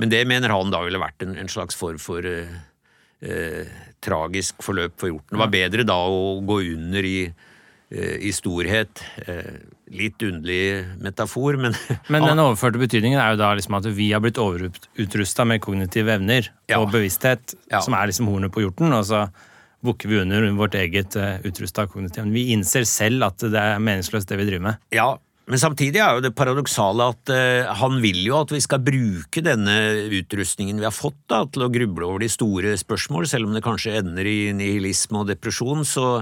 Men 0.00 0.14
det 0.14 0.22
mener 0.30 0.54
han 0.54 0.72
da 0.72 0.84
ville 0.86 1.02
vært 1.02 1.26
en, 1.26 1.34
en 1.42 1.50
slags 1.52 1.76
form 1.76 1.98
for 2.00 2.24
uh, 2.24 3.76
tragisk 4.00 4.62
forløp 4.64 4.94
for 4.96 5.10
hjorten. 5.10 5.34
Det 5.34 5.42
var 5.42 5.52
bedre 5.58 5.84
da 5.84 5.98
å 6.06 6.38
gå 6.46 6.62
under 6.70 7.04
i 7.04 7.18
Eh, 7.28 7.49
i 7.90 8.30
storhet. 8.34 9.02
Eh, 9.26 9.60
litt 9.90 10.22
underlig 10.22 10.86
metafor, 11.02 11.56
men 11.58 11.74
Men 12.12 12.26
den 12.28 12.42
overførte 12.42 12.78
betydningen 12.78 13.18
er 13.18 13.34
jo 13.34 13.40
da 13.40 13.52
liksom 13.58 13.78
at 13.80 13.88
vi 13.96 14.12
har 14.12 14.22
blitt 14.22 14.38
overutrusta 14.38 15.46
med 15.48 15.62
kognitive 15.64 16.14
evner 16.14 16.46
ja. 16.70 16.78
og 16.78 16.92
bevissthet, 16.94 17.56
ja. 17.72 17.80
som 17.82 17.96
er 17.98 18.10
liksom 18.10 18.30
hornet 18.30 18.54
på 18.54 18.62
hjorten, 18.62 18.94
og 18.94 19.08
så 19.08 19.24
bukker 19.82 20.12
vi 20.12 20.20
under 20.20 20.46
vårt 20.58 20.76
eget 20.78 21.16
eh, 21.18 21.40
utrusta 21.48 21.88
kognitive 21.90 22.22
evne. 22.22 22.36
Vi 22.36 22.54
innser 22.54 22.86
selv 22.86 23.26
at 23.30 23.42
det 23.42 23.58
er 23.58 23.82
meningsløst, 23.82 24.30
det 24.30 24.38
vi 24.38 24.46
driver 24.46 24.68
med. 24.70 24.86
Ja, 24.94 25.10
men 25.50 25.58
samtidig 25.58 25.98
er 25.98 26.14
jo 26.14 26.22
det 26.22 26.36
paradoksale 26.38 27.08
at 27.10 27.30
uh, 27.34 27.70
han 27.80 27.96
vil 28.04 28.20
jo 28.22 28.36
at 28.38 28.52
vi 28.54 28.60
skal 28.62 28.84
bruke 28.86 29.42
denne 29.42 29.74
utrustningen 30.20 30.78
vi 30.78 30.86
har 30.86 30.94
fått 30.94 31.18
da, 31.32 31.42
til 31.50 31.64
å 31.66 31.72
gruble 31.74 32.06
over 32.06 32.22
de 32.22 32.28
store 32.30 32.76
spørsmål, 32.78 33.26
selv 33.26 33.48
om 33.48 33.56
det 33.56 33.64
kanskje 33.64 33.96
ender 33.98 34.28
i 34.30 34.52
nihilisme 34.54 35.24
og 35.24 35.32
depresjon. 35.32 35.82
så 35.82 36.20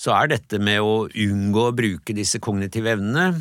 så 0.00 0.14
er 0.16 0.30
dette 0.32 0.60
med 0.62 0.80
å 0.80 1.06
unngå 1.08 1.66
å 1.68 1.76
bruke 1.76 2.16
disse 2.16 2.40
kognitive 2.40 2.94
evnene 2.96 3.32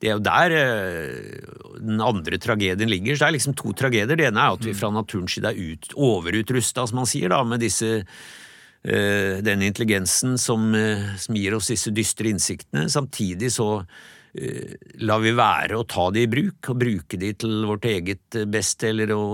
det 0.00 0.08
er 0.08 0.16
jo 0.16 0.22
der 0.24 0.54
eh, 0.56 1.48
den 1.80 2.00
andre 2.00 2.38
tragedien 2.40 2.88
ligger. 2.88 3.16
Så 3.16 3.26
det 3.26 3.28
er 3.28 3.36
liksom 3.36 3.56
to 3.58 3.74
tragedier. 3.76 4.16
Det 4.16 4.30
ene 4.30 4.46
er 4.46 4.56
at 4.56 4.64
vi 4.64 4.76
fra 4.76 4.88
naturens 4.94 5.36
side 5.36 5.50
er 5.52 5.58
ut, 5.60 5.90
overutrusta, 5.92 6.86
som 6.88 7.02
man 7.02 7.08
sier, 7.08 7.28
da, 7.32 7.42
med 7.44 7.60
disse 7.60 7.90
uh, 8.00 9.34
den 9.44 9.66
intelligensen 9.66 10.38
som, 10.40 10.70
uh, 10.72 11.10
som, 11.20 11.36
gir 11.36 11.56
oss 11.56 11.68
disse 11.72 11.92
dystre 11.92 12.32
innsiktene. 12.32 12.86
Samtidig 12.92 13.52
så 13.52 13.68
uh, 13.84 14.72
lar 15.04 15.20
vi 15.20 15.34
være 15.36 15.76
å 15.76 15.84
ta 15.84 16.08
de 16.16 16.24
i 16.24 16.32
bruk, 16.32 16.72
og 16.72 16.80
bruke 16.80 17.20
de 17.20 17.34
til 17.44 17.68
vårt 17.68 17.84
eget 17.92 18.40
beste, 18.48 18.94
eller 18.94 19.12
å 19.12 19.24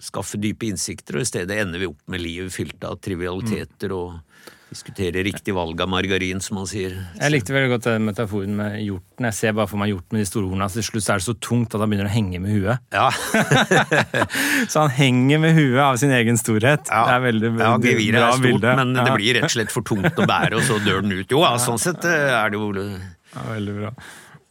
skaffe 0.00 0.40
dype 0.40 0.70
innsikter, 0.72 1.20
og 1.20 1.26
i 1.26 1.32
stedet 1.34 1.60
ender 1.60 1.84
vi 1.84 1.92
opp 1.92 2.00
med 2.08 2.24
livet 2.24 2.56
fylt 2.56 2.88
av 2.88 2.96
trivialiteter 3.04 3.92
og 3.92 4.16
Diskutere 4.68 5.22
riktig 5.24 5.54
valg 5.56 5.80
av 5.80 5.88
margarin, 5.88 6.42
som 6.44 6.58
man 6.58 6.66
sier. 6.68 6.92
Jeg 7.16 7.32
likte 7.32 7.54
veldig 7.54 7.70
godt 7.72 7.86
den 7.86 8.04
metaforen 8.04 8.52
med 8.58 8.74
hjorten. 8.84 9.24
Jeg 9.30 9.36
ser 9.38 9.54
bare 9.56 9.70
for 9.70 9.80
meg 9.80 9.94
hjorten 9.94 10.18
med 10.18 10.20
de 10.20 10.28
store 10.28 10.50
hornene. 10.50 10.68
Til 10.74 10.84
slutt 10.84 11.08
er 11.08 11.22
det 11.22 11.24
så 11.24 11.34
tungt 11.40 11.72
at 11.72 11.80
han 11.80 11.88
begynner 11.88 12.10
å 12.10 12.12
henge 12.12 12.40
med 12.44 12.52
huet. 12.52 12.84
Ja. 12.92 13.08
så 14.70 14.84
han 14.84 14.92
henger 14.92 15.40
med 15.40 15.56
huet 15.56 15.80
av 15.86 15.96
sin 16.02 16.12
egen 16.12 16.36
storhet. 16.40 16.84
Ja. 16.92 17.00
Det 17.08 17.16
er 17.16 17.24
veldig, 17.24 17.52
veldig 17.56 17.64
ja, 17.64 17.80
geviret 17.88 18.20
er 18.20 18.36
stort, 18.36 18.44
bilde. 18.44 18.76
men 18.82 18.94
det 18.98 19.08
blir 19.16 19.38
rett 19.38 19.48
og 19.48 19.56
slett 19.56 19.72
for 19.72 19.88
tungt 19.88 20.20
å 20.20 20.28
bære, 20.28 20.60
og 20.60 20.68
så 20.68 20.78
dør 20.84 21.00
den 21.06 21.16
ut. 21.16 21.26
Jo, 21.32 21.42
ja, 21.46 21.56
sånn 21.64 21.80
sett 21.80 22.04
eh, 22.04 22.28
er 22.36 22.52
det 22.52 22.60
jo 22.60 22.70
ja, 22.84 23.48
Veldig 23.48 23.80
bra. 23.80 23.96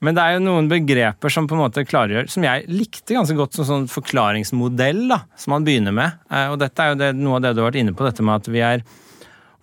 Men 0.02 0.18
det 0.18 0.24
er 0.24 0.36
jo 0.36 0.46
noen 0.46 0.68
begreper 0.70 1.34
som 1.34 1.46
på 1.50 1.54
en 1.58 1.64
måte 1.68 1.86
klargjør, 1.86 2.28
som 2.30 2.44
jeg 2.46 2.66
likte 2.70 3.16
ganske 3.18 3.38
godt 3.38 3.58
som 3.58 3.70
sånn 3.70 3.90
forklaringsmodell, 3.90 5.08
da, 5.14 5.24
som 5.38 5.54
man 5.54 5.66
begynner 5.66 5.94
med. 5.94 6.24
Eh, 6.30 6.50
og 6.50 6.58
dette 6.62 6.82
er 6.82 6.96
jo 6.96 7.04
det, 7.06 7.18
noe 7.22 7.38
av 7.38 7.46
det 7.46 7.54
du 7.54 7.62
har 7.62 7.70
vært 7.70 7.84
inne 7.86 7.94
på, 7.98 8.06
dette 8.10 8.26
med 8.26 8.42
at 8.42 8.50
vi 8.50 8.66
er 8.66 8.90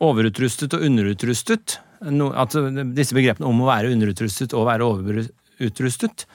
overutrustet 0.05 0.77
og 0.77 0.85
underutrustet. 0.87 1.79
No, 2.12 2.31
at 2.37 2.55
disse 2.97 3.17
begrepene 3.17 3.49
om 3.49 3.62
å 3.64 3.69
være 3.71 3.93
underutrustet 3.95 4.55
og 4.57 4.69
være 4.69 4.87
overutrustet. 4.87 6.27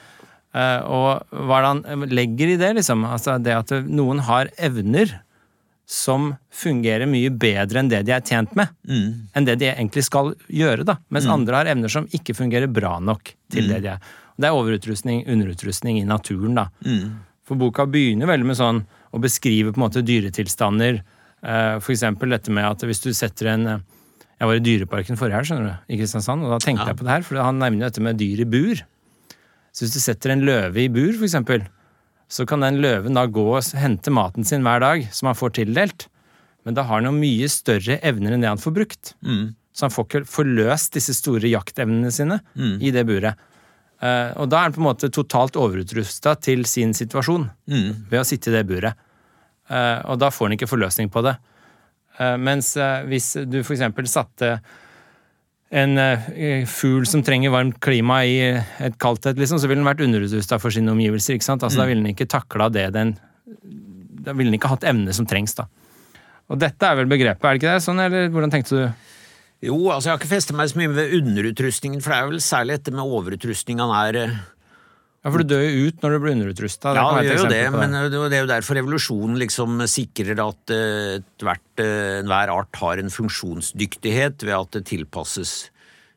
Uh, 0.50 0.80
og 0.90 1.42
hva 1.46 1.60
han 1.68 1.84
legger 2.10 2.56
i 2.56 2.58
det, 2.58 2.72
liksom. 2.80 3.04
Altså 3.06 3.38
det 3.38 3.54
at 3.54 3.74
noen 3.86 4.22
har 4.26 4.50
evner 4.58 5.20
som 5.90 6.28
fungerer 6.54 7.08
mye 7.10 7.32
bedre 7.34 7.80
enn 7.80 7.88
det 7.90 8.04
de 8.06 8.14
er 8.14 8.22
tjent 8.22 8.52
med. 8.58 8.70
Mm. 8.86 9.30
Enn 9.34 9.46
det 9.46 9.56
de 9.58 9.72
egentlig 9.72 10.04
skal 10.06 10.32
gjøre, 10.46 10.86
da. 10.86 11.00
Mens 11.10 11.26
mm. 11.26 11.32
andre 11.34 11.58
har 11.58 11.70
evner 11.72 11.90
som 11.90 12.06
ikke 12.14 12.36
fungerer 12.38 12.70
bra 12.70 12.98
nok 13.02 13.32
til 13.50 13.66
mm. 13.66 13.72
det 13.72 13.80
de 13.82 13.90
er. 13.96 14.12
Og 14.30 14.44
det 14.44 14.48
er 14.48 14.58
overutrustning, 14.58 15.24
underutrustning 15.30 15.98
i 15.98 16.06
naturen, 16.06 16.54
da. 16.60 16.68
Mm. 16.86 17.18
For 17.46 17.58
boka 17.58 17.88
begynner 17.90 18.30
veldig 18.30 18.46
med 18.52 18.58
sånn 18.60 18.84
å 19.10 19.22
beskrive 19.22 19.72
på 19.74 19.80
en 19.80 19.86
måte 19.88 20.04
dyretilstander 20.06 21.02
Eh, 21.40 21.76
for 21.80 21.94
eksempel 21.94 22.34
dette 22.34 22.52
med 22.52 22.66
at 22.68 22.84
hvis 22.84 23.00
du 23.00 23.10
setter 23.16 23.54
en 23.54 23.66
eh, 23.66 23.82
Jeg 24.40 24.48
var 24.48 24.56
i 24.56 24.62
Dyreparken 24.64 25.20
forrige 25.20 25.36
helg, 25.36 25.48
skjønner 25.48 25.66
du, 25.68 25.90
i 25.92 25.98
Kristiansand, 26.00 26.44
og 26.44 26.54
da 26.54 26.58
tenkte 26.64 26.86
ja. 26.86 26.92
jeg 26.92 27.00
på 27.00 27.04
det 27.04 27.12
her, 27.12 27.24
for 27.26 27.40
han 27.44 27.58
nevner 27.60 27.90
dette 27.90 28.00
med 28.04 28.16
dyr 28.16 28.40
i 28.40 28.48
bur. 28.48 28.80
Så 29.68 29.84
hvis 29.84 29.92
du 29.92 30.00
setter 30.00 30.32
en 30.32 30.44
løve 30.48 30.80
i 30.80 30.88
bur, 30.92 31.10
for 31.12 31.26
eksempel, 31.28 31.66
så 32.30 32.46
kan 32.48 32.64
den 32.64 32.78
løven 32.80 33.18
da 33.18 33.26
gå 33.28 33.44
og 33.50 33.68
hente 33.76 34.12
maten 34.14 34.46
sin 34.48 34.64
hver 34.64 34.80
dag, 34.80 35.04
som 35.12 35.28
han 35.28 35.36
får 35.36 35.58
tildelt. 35.58 36.06
Men 36.64 36.76
da 36.76 36.86
har 36.88 37.02
han 37.02 37.10
jo 37.10 37.18
mye 37.18 37.50
større 37.52 37.98
evner 38.06 38.32
enn 38.36 38.44
det 38.44 38.48
han 38.48 38.62
får 38.62 38.74
brukt. 38.76 39.12
Mm. 39.20 39.52
Så 39.76 39.86
han 39.86 39.94
får 39.94 40.08
ikke 40.08 40.24
forløst 40.28 40.96
disse 40.96 41.14
store 41.18 41.50
jaktevnene 41.50 42.12
sine 42.14 42.40
mm. 42.54 42.74
i 42.80 42.92
det 42.94 43.04
buret. 43.08 43.44
Eh, 44.00 44.32
og 44.40 44.48
da 44.48 44.60
er 44.60 44.70
han 44.70 44.76
på 44.76 44.82
en 44.82 44.88
måte 44.88 45.12
totalt 45.12 45.58
overutrusta 45.60 46.34
til 46.40 46.64
sin 46.68 46.96
situasjon 46.96 47.48
ved 48.10 48.20
å 48.22 48.26
sitte 48.26 48.52
i 48.52 48.56
det 48.56 48.64
buret. 48.68 48.96
Eh, 49.70 49.98
og 50.10 50.18
da 50.20 50.30
får 50.34 50.50
en 50.50 50.58
ikke 50.58 50.70
forløsning 50.70 51.10
på 51.12 51.22
det. 51.26 51.36
Eh, 52.18 52.36
mens 52.42 52.72
eh, 52.76 53.02
hvis 53.10 53.32
du 53.46 53.60
f.eks. 53.62 53.84
satte 54.10 54.56
en 55.70 55.94
fugl 56.66 57.04
som 57.06 57.20
trenger 57.22 57.52
varmt 57.54 57.76
klima 57.78 58.24
i 58.26 58.38
et 58.50 58.96
kaldthet, 58.98 59.38
liksom, 59.38 59.60
så 59.62 59.68
ville 59.70 59.78
den 59.78 59.86
vært 59.86 60.02
underutrusta 60.02 60.58
for 60.58 60.74
sine 60.74 60.90
omgivelser. 60.90 61.36
ikke 61.36 61.46
sant? 61.46 61.62
Altså, 61.62 61.78
Da 61.78 61.86
ville 61.86 62.02
den 62.02 62.10
ikke 62.10 62.26
takla 62.26 62.66
det 62.74 62.88
den 62.96 63.12
Da 64.20 64.34
ville 64.34 64.50
den 64.50 64.58
ikke 64.58 64.72
hatt 64.72 64.82
evne 64.90 65.14
som 65.14 65.28
trengs, 65.30 65.54
da. 65.54 65.68
Og 66.50 66.58
dette 66.58 66.82
er 66.82 66.98
vel 66.98 67.06
begrepet, 67.06 67.44
er 67.46 67.54
det 67.54 67.60
ikke 67.62 67.76
det? 67.76 67.84
Sånn, 67.86 68.02
eller 68.02 68.26
hvordan 68.34 68.50
tenkte 68.50 68.74
du? 68.74 69.06
Jo, 69.68 69.76
altså 69.92 70.08
jeg 70.08 70.14
har 70.16 70.18
ikke 70.18 70.32
festet 70.32 70.56
meg 70.58 70.72
så 70.72 70.80
mye 70.80 70.90
ved 70.96 71.14
underutrustningen, 71.20 72.02
for 72.02 72.10
det 72.10 72.18
er 72.18 72.28
vel 72.32 72.42
særlig 72.42 72.80
dette 72.80 72.96
med 72.96 73.06
overutrustning 73.06 73.78
han 73.78 73.94
er 73.94 74.18
Ja, 75.20 75.28
For 75.28 75.42
du 75.42 75.50
dør 75.52 75.66
jo 75.66 75.88
ut 75.90 75.98
når 76.00 76.14
du 76.14 76.18
blir 76.22 76.32
underutrusta. 76.38 76.94
Ja, 76.96 77.02
det 77.18 77.26
gjør 77.28 77.42
jo 77.42 77.48
det, 77.52 77.64
men 77.74 77.96
det 78.08 78.38
er 78.38 78.40
jo 78.40 78.48
derfor 78.48 78.78
evolusjonen 78.80 79.36
liksom 79.42 79.82
sikrer 79.90 80.40
at 80.40 80.72
eh, 80.72 81.18
eh, 81.20 82.14
enhver 82.22 82.52
art 82.54 82.80
har 82.80 83.02
en 83.02 83.12
funksjonsdyktighet 83.12 84.46
ved 84.46 84.56
at 84.56 84.78
det 84.78 84.86
tilpasses 84.88 85.58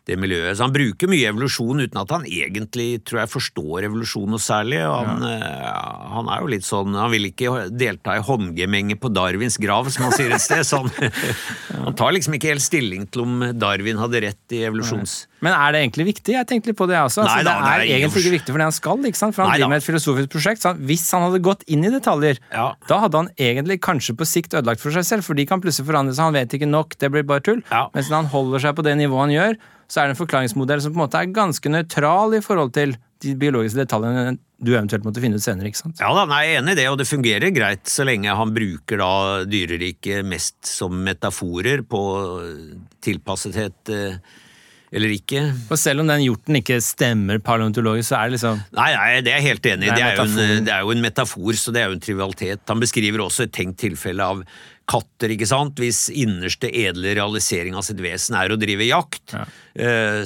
det 0.10 0.18
miljøet. 0.20 0.58
Så 0.60 0.66
han 0.66 0.74
bruker 0.76 1.08
mye 1.08 1.30
evolusjon 1.32 1.80
uten 1.86 2.00
at 2.02 2.10
han 2.12 2.26
egentlig, 2.28 3.00
tror 3.08 3.22
jeg, 3.22 3.32
forstår 3.32 3.86
evolusjon 3.88 4.28
noe 4.34 4.42
særlig. 4.44 4.82
Han, 4.84 5.24
eh, 5.24 5.68
han 6.14 6.28
er 6.34 6.42
jo 6.44 6.50
litt 6.52 6.66
sånn 6.68 6.92
Han 6.98 7.12
vil 7.14 7.30
ikke 7.30 7.70
delta 7.72 8.18
i 8.20 8.24
håndgemenget 8.28 9.00
på 9.00 9.12
Darwins 9.16 9.56
grav, 9.64 9.88
som 9.94 10.10
han 10.10 10.16
sier 10.18 10.34
et 10.36 10.44
sted. 10.44 10.66
Så 10.68 10.82
han, 10.84 10.92
han 11.86 11.96
tar 12.00 12.12
liksom 12.18 12.36
ikke 12.36 12.52
helt 12.52 12.66
stilling 12.66 13.08
til 13.08 13.24
om 13.24 13.46
Darwin 13.60 14.02
hadde 14.02 14.26
rett 14.28 14.56
i 14.58 14.66
evolusjons... 14.68 15.28
Men 15.44 15.52
er 15.60 15.74
det 15.76 15.80
egentlig 15.84 16.06
viktig? 16.08 16.34
Jeg 16.38 16.48
tenkte 16.48 16.70
litt 16.72 16.78
på 16.80 16.86
det 16.88 16.96
også. 16.96 17.20
Altså, 17.26 17.34
Nei 17.36 17.44
da, 17.44 17.54
det 17.60 17.64
det 17.64 17.72
er 17.74 17.82
er 17.82 17.96
egentlig 17.98 18.22
ikke 18.24 18.36
viktig 18.38 18.54
for 18.54 18.62
det 18.62 18.68
han 18.70 18.76
skal, 18.76 19.08
ikke 19.10 19.20
sant? 19.20 19.36
for 19.36 19.44
han 19.44 19.50
Nei 19.52 19.58
driver 19.60 19.68
da. 19.68 19.72
med 19.74 19.82
et 19.82 19.88
filosofisk 19.90 20.30
prosjekt. 20.32 20.62
Så 20.64 20.70
han, 20.72 20.80
hvis 20.88 21.04
han 21.12 21.26
hadde 21.26 21.42
gått 21.44 21.66
inn 21.68 21.84
i 21.84 21.92
detaljer, 21.92 22.40
Ja. 22.56 22.68
da 22.88 23.00
hadde 23.04 23.20
han 23.24 23.28
egentlig 23.36 23.80
kanskje 23.84 24.16
på 24.16 24.28
sikt 24.30 24.56
ødelagt 24.56 24.80
for 24.84 24.96
seg 24.96 25.04
selv, 25.10 25.28
for 25.28 25.36
de 25.36 25.44
kan 25.50 25.60
plutselig 25.64 25.90
forandre 25.90 26.16
seg, 26.16 26.30
han 26.30 26.38
vet 26.40 26.56
ikke 26.56 26.70
nok, 26.72 26.96
det 26.96 27.12
blir 27.12 27.28
bare 27.28 27.44
tull. 27.44 27.60
Ja. 27.72 27.90
Mens 27.96 28.08
når 28.08 28.22
han 28.24 28.32
holder 28.32 28.64
seg 28.70 28.78
på 28.80 28.88
det 28.88 28.96
nivået 29.02 29.26
han 29.26 29.36
gjør, 29.36 29.60
så 29.92 30.02
er 30.02 30.10
det 30.10 30.16
en 30.16 30.22
forklaringsmodell 30.22 30.84
som 30.84 30.94
på 30.94 31.00
en 31.00 31.06
måte 31.06 31.20
er 31.20 31.34
ganske 31.36 31.72
nøytral 31.72 32.38
i 32.38 32.44
forhold 32.44 32.74
til 32.76 32.96
de 33.24 33.34
biologiske 33.40 33.86
detaljene 33.86 34.38
du 34.64 34.72
eventuelt 34.74 35.04
måtte 35.08 35.22
finne 35.24 35.40
ut 35.40 35.44
senere, 35.44 35.70
ikke 35.70 35.82
sant? 35.82 36.00
Ja 36.00 36.12
da, 36.16 36.24
nei, 36.30 36.44
jeg 36.46 36.56
er 36.56 36.62
enig 36.62 36.76
i 36.76 36.80
det, 36.80 36.88
og 36.92 37.00
det 37.00 37.10
fungerer 37.10 37.56
greit 37.56 37.90
så 37.92 38.06
lenge 38.08 38.36
han 38.36 38.54
bruker 38.56 39.02
da 39.02 39.12
dyreriket 39.48 40.28
mest 40.28 40.62
som 40.68 40.96
metaforer 41.04 41.84
på 41.88 42.02
tilpassethet 43.04 43.92
eh, 43.92 44.40
eller 44.94 45.10
ikke. 45.16 45.42
Og 45.74 45.80
selv 45.82 46.04
om 46.04 46.10
den 46.10 46.22
hjorten 46.22 46.60
ikke 46.60 46.78
stemmer 46.86 47.40
paleontologisk, 47.44 48.12
så 48.12 48.20
er 48.20 48.30
det 48.30 48.36
liksom 48.38 48.60
Nei, 48.78 48.92
nei, 48.94 49.08
det 49.26 49.32
er 49.32 49.40
jeg 49.40 49.48
helt 49.48 49.70
enig 49.72 49.88
i. 49.90 49.96
Det 49.98 50.36
det 50.68 50.74
er 50.76 50.86
jo 50.86 50.94
en 50.94 51.02
metafor, 51.02 51.58
så 51.58 51.74
det 51.74 51.82
er 51.82 51.90
jo 51.90 51.98
en 51.98 52.04
trivialitet. 52.04 52.62
Han 52.70 52.84
beskriver 52.84 53.26
også 53.26 53.48
et 53.48 53.56
tenkt 53.56 53.82
tilfelle 53.82 54.28
av 54.36 54.44
katter, 54.90 55.32
ikke 55.34 55.48
sant. 55.50 55.80
Hvis 55.80 56.06
innerste 56.12 56.70
edle 56.70 57.16
realisering 57.18 57.78
av 57.78 57.86
sitt 57.88 58.02
vesen 58.04 58.38
er 58.40 58.54
å 58.54 58.60
drive 58.60 58.88
jakt, 58.90 59.36
ja. 59.36 59.46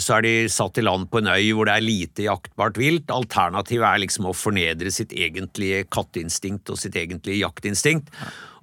så 0.01 0.17
er 0.17 0.25
de 0.25 0.33
satt 0.51 0.79
i 0.81 0.85
land 0.85 1.07
på 1.11 1.21
en 1.21 1.29
øy 1.31 1.51
hvor 1.55 1.69
det 1.69 1.77
er 1.77 1.85
lite 1.85 2.25
jaktbart 2.25 2.79
vilt. 2.81 3.13
Alternativet 3.13 3.87
er 3.87 4.03
liksom 4.03 4.29
å 4.29 4.35
fornedre 4.35 4.91
sitt 4.93 5.13
egentlige 5.15 5.85
katteinstinkt 5.93 6.73
og 6.73 6.81
sitt 6.81 6.97
egentlige 6.99 7.41
jaktinstinkt. 7.43 8.11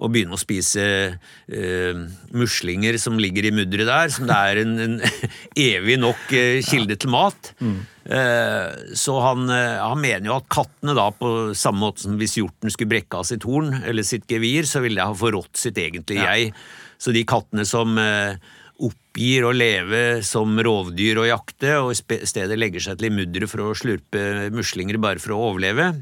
Og 0.02 0.10
begynne 0.10 0.34
å 0.34 0.40
spise 0.40 0.84
uh, 1.14 2.04
muslinger 2.34 2.98
som 3.00 3.18
ligger 3.20 3.46
i 3.46 3.54
mudderet 3.54 3.88
der, 3.88 4.12
som 4.12 4.28
det 4.28 4.38
er 4.50 4.62
en, 4.64 4.76
en 4.82 4.96
evig 5.70 6.00
nok 6.02 6.34
eh, 6.34 6.58
kilde 6.66 6.98
til 6.98 7.14
mat. 7.14 7.54
Eh, 7.62 7.93
så 8.04 9.14
han, 9.24 9.46
eh, 9.48 9.78
han 9.80 10.00
mener 10.00 10.28
jo 10.28 10.36
at 10.36 10.50
kattene 10.52 10.92
da, 10.96 11.06
på 11.16 11.54
samme 11.56 11.86
måte 11.86 12.04
som 12.04 12.18
hvis 12.20 12.36
hjorten 12.36 12.72
skulle 12.72 12.92
brekke 12.92 13.20
av 13.20 13.28
sitt 13.28 13.46
horn 13.48 13.72
eller 13.80 14.04
sitt 14.04 14.28
gevir, 14.30 14.68
så 14.68 14.82
ville 14.84 15.00
det 15.00 15.08
ha 15.08 15.16
forrådt 15.16 15.56
sitt 15.60 15.80
egentlige 15.80 16.26
jeg. 16.26 16.52
Så 17.00 17.14
de 17.16 17.24
kattene 17.28 17.64
som 17.68 17.96
eh, 18.00 18.36
oppgir 18.84 19.46
å 19.46 19.54
leve 19.54 20.04
som 20.26 20.56
rovdyr 20.60 21.22
og 21.22 21.30
jakte, 21.30 21.76
og 21.80 21.94
i 21.94 22.20
stedet 22.28 22.58
legger 22.58 22.82
seg 22.82 23.00
til 23.00 23.08
i 23.08 23.14
mudderet 23.14 23.50
for 23.50 23.64
å 23.64 23.76
slurpe 23.78 24.50
muslinger 24.54 25.00
bare 25.00 25.22
for 25.22 25.36
å 25.36 25.42
overleve, 25.50 25.92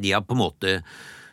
de 0.00 0.14
har 0.14 0.24
på 0.24 0.36
en 0.36 0.44
måte 0.46 0.76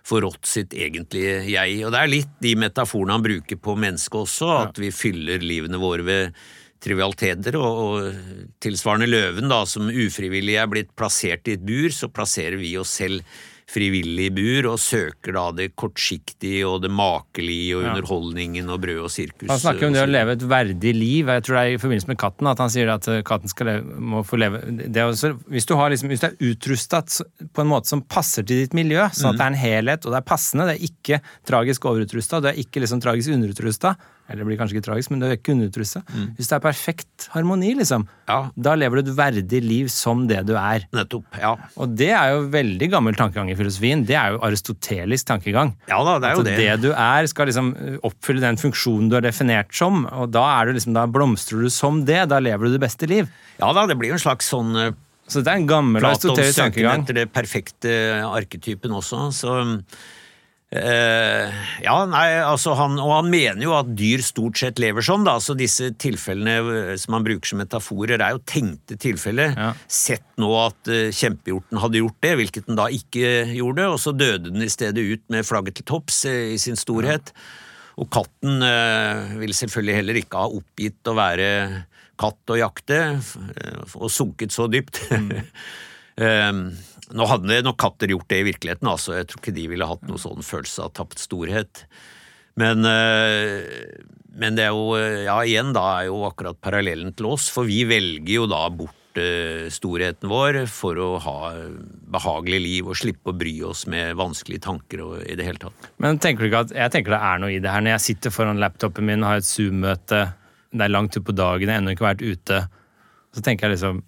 forrådt 0.07 0.47
sitt 0.47 0.75
egentlige 0.75 1.41
jeg. 1.47 1.81
Og 1.85 1.91
det 1.93 1.99
er 2.01 2.11
litt 2.11 2.37
de 2.43 2.53
metaforene 2.59 3.17
han 3.17 3.25
bruker 3.25 3.59
på 3.59 3.75
mennesket 3.79 4.21
også, 4.23 4.51
at 4.67 4.79
vi 4.81 4.91
fyller 4.95 5.43
livene 5.43 5.79
våre 5.81 6.07
ved 6.07 6.39
trivialiteter, 6.83 7.57
og, 7.59 7.83
og 7.83 8.55
tilsvarende 8.63 9.09
løven, 9.09 9.49
da, 9.51 9.63
som 9.69 9.91
ufrivillig 9.91 10.57
er 10.61 10.71
blitt 10.71 10.95
plassert 10.97 11.47
i 11.49 11.57
et 11.57 11.67
bur, 11.67 11.91
så 11.93 12.11
plasserer 12.13 12.59
vi 12.61 12.75
oss 12.79 12.97
selv 13.01 13.23
frivillig 13.67 14.29
i 14.29 14.31
bur, 14.31 14.69
og 14.71 14.79
søker 14.79 15.35
da 15.35 15.43
det 15.55 15.67
kortsiktige 15.79 16.63
og 16.67 16.85
det 16.85 16.91
makelige 16.93 17.75
og 17.75 17.83
underholdningen 17.89 18.69
og 18.71 18.79
brød 18.85 19.01
og 19.03 19.11
sirkus. 19.11 19.49
Han 19.51 19.59
snakker 19.59 19.89
om 19.89 19.97
det 19.97 20.05
å 20.05 20.09
leve 20.09 20.37
et 20.37 20.45
verdig 20.47 20.93
liv. 20.95 21.31
Jeg 21.33 21.43
tror 21.43 21.57
det 21.57 21.63
er 21.65 21.75
i 21.75 21.81
forbindelse 21.81 22.11
med 22.13 22.19
katten 22.21 22.51
at 22.53 22.63
han 22.63 22.71
sier 22.71 22.93
at 22.93 23.09
eh, 23.11 23.23
katten 23.27 23.51
skal 23.51 23.71
leve, 23.71 23.99
må 24.13 24.23
få 24.27 24.39
leve 24.39 24.63
det 24.77 25.03
er 25.03 25.11
også, 25.11 25.33
hvis, 25.51 25.67
du 25.67 25.75
har 25.79 25.91
liksom, 25.91 26.11
hvis 26.13 26.23
du 26.23 26.29
er 26.29 26.37
utrustet 26.47 27.19
på 27.51 27.63
en 27.63 27.71
måte 27.73 27.91
som 27.91 28.05
passer 28.07 28.47
til 28.47 28.63
ditt 28.63 28.77
miljø, 28.77 29.03
sånn 29.11 29.33
at 29.33 29.41
det 29.41 29.45
er 29.45 29.51
en 29.51 29.61
helhet 29.65 30.07
og 30.07 30.15
det 30.15 30.21
er 30.21 30.29
passende, 30.31 30.69
det 30.69 30.77
er 30.77 30.87
ikke 30.87 31.19
tragisk 31.47 31.89
overutrusta, 31.91 32.39
det 32.43 32.53
er 32.53 32.63
ikke 32.63 32.85
liksom 32.85 33.03
tragisk 33.03 33.35
underutrusta, 33.35 33.97
eller 34.29 34.43
det 34.43 34.47
blir 34.49 34.57
kanskje 34.59 34.75
ikke 34.77 34.85
tragisk, 34.89 35.11
men 35.11 35.19
det 35.21 35.27
er 35.29 35.37
ikke 35.37 35.55
Mm. 35.57 36.35
Hvis 36.35 36.47
det 36.49 36.55
er 36.57 36.59
perfekt 36.59 37.27
harmoni, 37.33 37.73
liksom, 37.75 38.07
Ja. 38.27 38.49
da 38.59 38.75
lever 38.75 39.01
du 39.01 39.11
et 39.11 39.17
verdig 39.17 39.61
liv 39.63 39.87
som 39.89 40.27
det 40.27 40.45
du 40.45 40.53
er. 40.55 40.85
Nettopp. 40.93 41.23
Ja. 41.39 41.55
Og 41.77 41.95
det 41.95 42.09
er 42.11 42.33
jo 42.35 42.49
veldig 42.49 42.89
gammel 42.91 43.15
tankegang 43.15 43.49
i 43.49 43.55
filosofien. 43.55 44.05
Det 44.05 44.15
er 44.15 44.31
jo 44.33 44.39
aristotelisk 44.39 45.25
tankegang. 45.25 45.75
ja 45.87 46.03
da, 46.03 46.19
det 46.19 46.27
er 46.29 46.33
jo 46.35 46.39
At 46.39 46.45
det. 46.45 46.57
det 46.57 46.81
du 46.81 46.91
er, 46.93 47.25
skal 47.27 47.47
liksom 47.47 47.73
oppfylle 48.03 48.41
den 48.41 48.57
funksjonen 48.57 49.09
du 49.09 49.15
er 49.17 49.21
definert 49.21 49.73
som, 49.73 50.05
og 50.11 50.31
da, 50.31 50.43
er 50.61 50.65
du 50.67 50.73
liksom, 50.73 50.93
da 50.93 51.05
blomstrer 51.07 51.61
du 51.63 51.69
som 51.69 52.03
det. 52.05 52.27
Da 52.29 52.39
lever 52.39 52.65
du 52.67 52.71
det 52.77 52.81
beste 52.81 53.07
liv. 53.07 53.29
Ja 53.59 53.71
da, 53.73 53.85
det 53.87 53.97
blir 53.97 54.09
jo 54.09 54.13
en 54.19 54.19
slags 54.19 54.49
sånn 54.51 54.75
eh, 54.75 54.91
Så 55.27 55.41
det 55.43 55.47
er 55.51 55.57
en 55.59 55.67
gammel 55.67 55.99
Platons 55.99 56.23
aristotelisk 56.23 56.55
søken 56.55 56.71
tankegang. 56.73 57.01
etter 57.03 57.13
det 57.13 57.31
perfekte 57.33 58.23
arketypen 58.23 58.91
også, 58.95 59.31
så 59.35 59.83
eh, 60.75 61.57
Ja, 61.83 61.95
nei, 62.09 62.25
altså 62.43 62.73
han 62.77 62.97
Og 62.99 63.11
han 63.13 63.29
mener 63.31 63.61
jo 63.63 63.75
at 63.77 63.89
dyr 63.97 64.23
stort 64.25 64.59
sett 64.59 64.81
lever 64.81 65.05
sånn, 65.05 65.25
da. 65.27 65.37
Så 65.43 65.55
disse 65.57 65.91
tilfellene 65.99 66.57
eh, 66.59 66.93
som 66.99 67.17
han 67.17 67.27
bruker 67.27 67.51
som 67.51 67.61
metaforer, 67.61 68.19
er 68.19 68.35
jo 68.35 68.43
tenkte 68.47 68.99
tilfeller. 69.01 69.55
Ja. 69.55 69.71
Sett 69.87 70.25
nå 70.37 70.49
at 70.59 70.91
uh, 70.91 71.07
kjempehjorten 71.15 71.79
hadde 71.81 72.01
gjort 72.01 72.19
det, 72.21 72.33
hvilket 72.41 72.67
den 72.67 72.77
da 72.79 72.87
ikke 72.93 73.31
gjorde, 73.55 73.87
og 73.93 74.01
så 74.01 74.13
døde 74.13 74.51
den 74.51 74.65
i 74.65 74.71
stedet 74.71 75.01
ut 75.01 75.23
med 75.33 75.47
flagget 75.47 75.79
til 75.79 75.87
topps 75.89 76.23
uh, 76.29 76.53
i 76.53 76.59
sin 76.61 76.77
storhet. 76.79 77.33
Og 77.97 78.05
katten 78.13 78.61
vil 79.41 79.55
selvfølgelig 79.57 79.95
heller 79.95 80.17
ikke 80.19 80.37
ha 80.37 80.51
oppgitt 80.53 81.09
å 81.09 81.15
være 81.17 81.47
katt 82.21 82.51
og 82.53 82.59
jakte, 82.59 82.99
og 83.97 84.11
sunket 84.13 84.53
så 84.53 84.67
dypt. 84.69 84.99
Ehm, 85.15 85.31
nå 86.17 87.27
hadde 87.29 87.61
nok 87.63 87.77
katter 87.79 88.11
gjort 88.11 88.29
det 88.31 88.41
i 88.41 88.47
virkeligheten, 88.49 88.89
altså. 88.89 89.15
Jeg 89.17 89.29
tror 89.29 89.41
ikke 89.41 89.55
de 89.55 89.67
ville 89.71 89.87
hatt 89.89 90.05
noen 90.07 90.21
sånn 90.21 90.45
følelse 90.45 90.87
av 90.87 90.95
tapt 90.97 91.21
storhet. 91.21 91.85
Men, 92.57 92.85
eh, 92.89 94.01
men 94.37 94.57
det 94.57 94.65
er 94.65 94.73
jo, 94.73 94.95
ja 94.97 95.37
igjen, 95.45 95.73
da 95.77 95.85
er 95.99 96.07
jo 96.09 96.23
akkurat 96.27 96.57
parallellen 96.61 97.13
til 97.17 97.29
oss, 97.29 97.51
for 97.53 97.69
vi 97.69 97.83
velger 97.89 98.33
jo 98.33 98.47
da 98.49 98.63
bort 98.73 99.21
eh, 99.21 99.69
storheten 99.73 100.29
vår 100.29 100.63
for 100.71 100.97
å 101.01 101.09
ha 101.21 101.37
behagelig 102.17 102.59
liv 102.63 102.89
og 102.89 102.97
slippe 102.97 103.31
å 103.31 103.37
bry 103.37 103.53
oss 103.69 103.85
med 103.89 104.17
vanskelige 104.17 104.65
tanker 104.65 105.05
og 105.05 105.15
i 105.21 105.37
det 105.37 105.45
hele 105.45 105.61
tatt. 105.61 105.91
Men 106.01 106.21
tenker 106.21 106.43
du 106.43 106.49
ikke 106.49 106.65
at, 106.65 106.75
jeg 106.81 106.95
tenker 106.95 107.13
det 107.13 107.23
er 107.29 107.45
noe 107.45 107.53
i 107.53 107.61
det 107.61 107.71
her. 107.71 107.85
Når 107.85 107.97
jeg 107.99 108.05
sitter 108.09 108.33
foran 108.33 108.61
laptopen 108.61 109.05
min 109.05 109.23
og 109.23 109.31
har 109.31 109.41
et 109.43 109.49
Zoom-møte, 109.49 110.25
det 110.73 110.85
er 110.85 110.93
langt 110.93 111.15
ut 111.15 111.25
på 111.29 111.37
dagen, 111.37 111.69
jeg 111.69 111.77
har 111.77 111.85
ennå 111.85 111.93
ikke 111.93 112.09
vært 112.09 112.25
ute, 112.25 112.61
så 113.37 113.45
tenker 113.45 113.67
jeg 113.67 113.77
liksom 113.77 114.01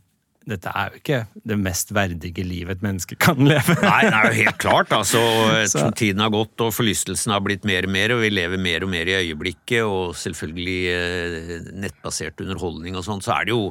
dette 0.50 0.72
er 0.76 0.92
jo 0.92 1.00
ikke 1.00 1.20
det 1.52 1.58
mest 1.62 1.94
verdige 1.96 2.44
livet 2.46 2.78
et 2.78 2.84
menneske 2.86 3.18
kan 3.22 3.40
leve. 3.46 3.76
Nei, 3.84 4.02
det 4.08 4.14
er 4.18 4.28
jo 4.30 4.38
helt 4.42 4.60
klart, 4.62 4.94
altså. 4.96 5.22
Så- 5.72 5.88
tiden 6.00 6.24
har 6.24 6.32
gått 6.34 6.62
og 6.66 6.74
forlystelsen 6.76 7.34
har 7.36 7.44
blitt 7.46 7.66
mer 7.70 7.88
og 7.88 7.94
mer, 7.96 8.14
og 8.16 8.24
vi 8.26 8.32
lever 8.34 8.62
mer 8.62 8.86
og 8.86 8.92
mer 8.94 9.10
i 9.10 9.18
øyeblikket, 9.22 9.82
og 9.86 10.16
selvfølgelig 10.20 10.78
eh, 10.94 11.58
nettbasert 11.86 12.42
underholdning 12.46 12.98
og 13.00 13.06
sånn, 13.08 13.24
så 13.26 13.38
er 13.40 13.50
det 13.50 13.56
jo 13.56 13.66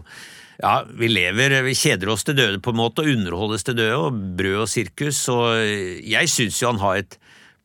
ja, 0.59 0.81
vi 0.99 1.07
lever, 1.07 1.55
vi 1.63 1.77
kjeder 1.79 2.11
oss 2.11 2.25
til 2.27 2.35
døde 2.39 2.59
på 2.63 2.73
en 2.75 2.81
måte, 2.81 3.05
og 3.05 3.13
underholdes 3.15 3.67
til 3.67 3.79
døde, 3.79 3.99
og 4.09 4.21
brød 4.39 4.65
og 4.65 4.71
sirkus, 4.73 5.21
og 5.31 5.55
jeg 6.03 6.31
syns 6.33 6.59
jo 6.63 6.73
han 6.73 6.83
har 6.83 7.03
et 7.05 7.19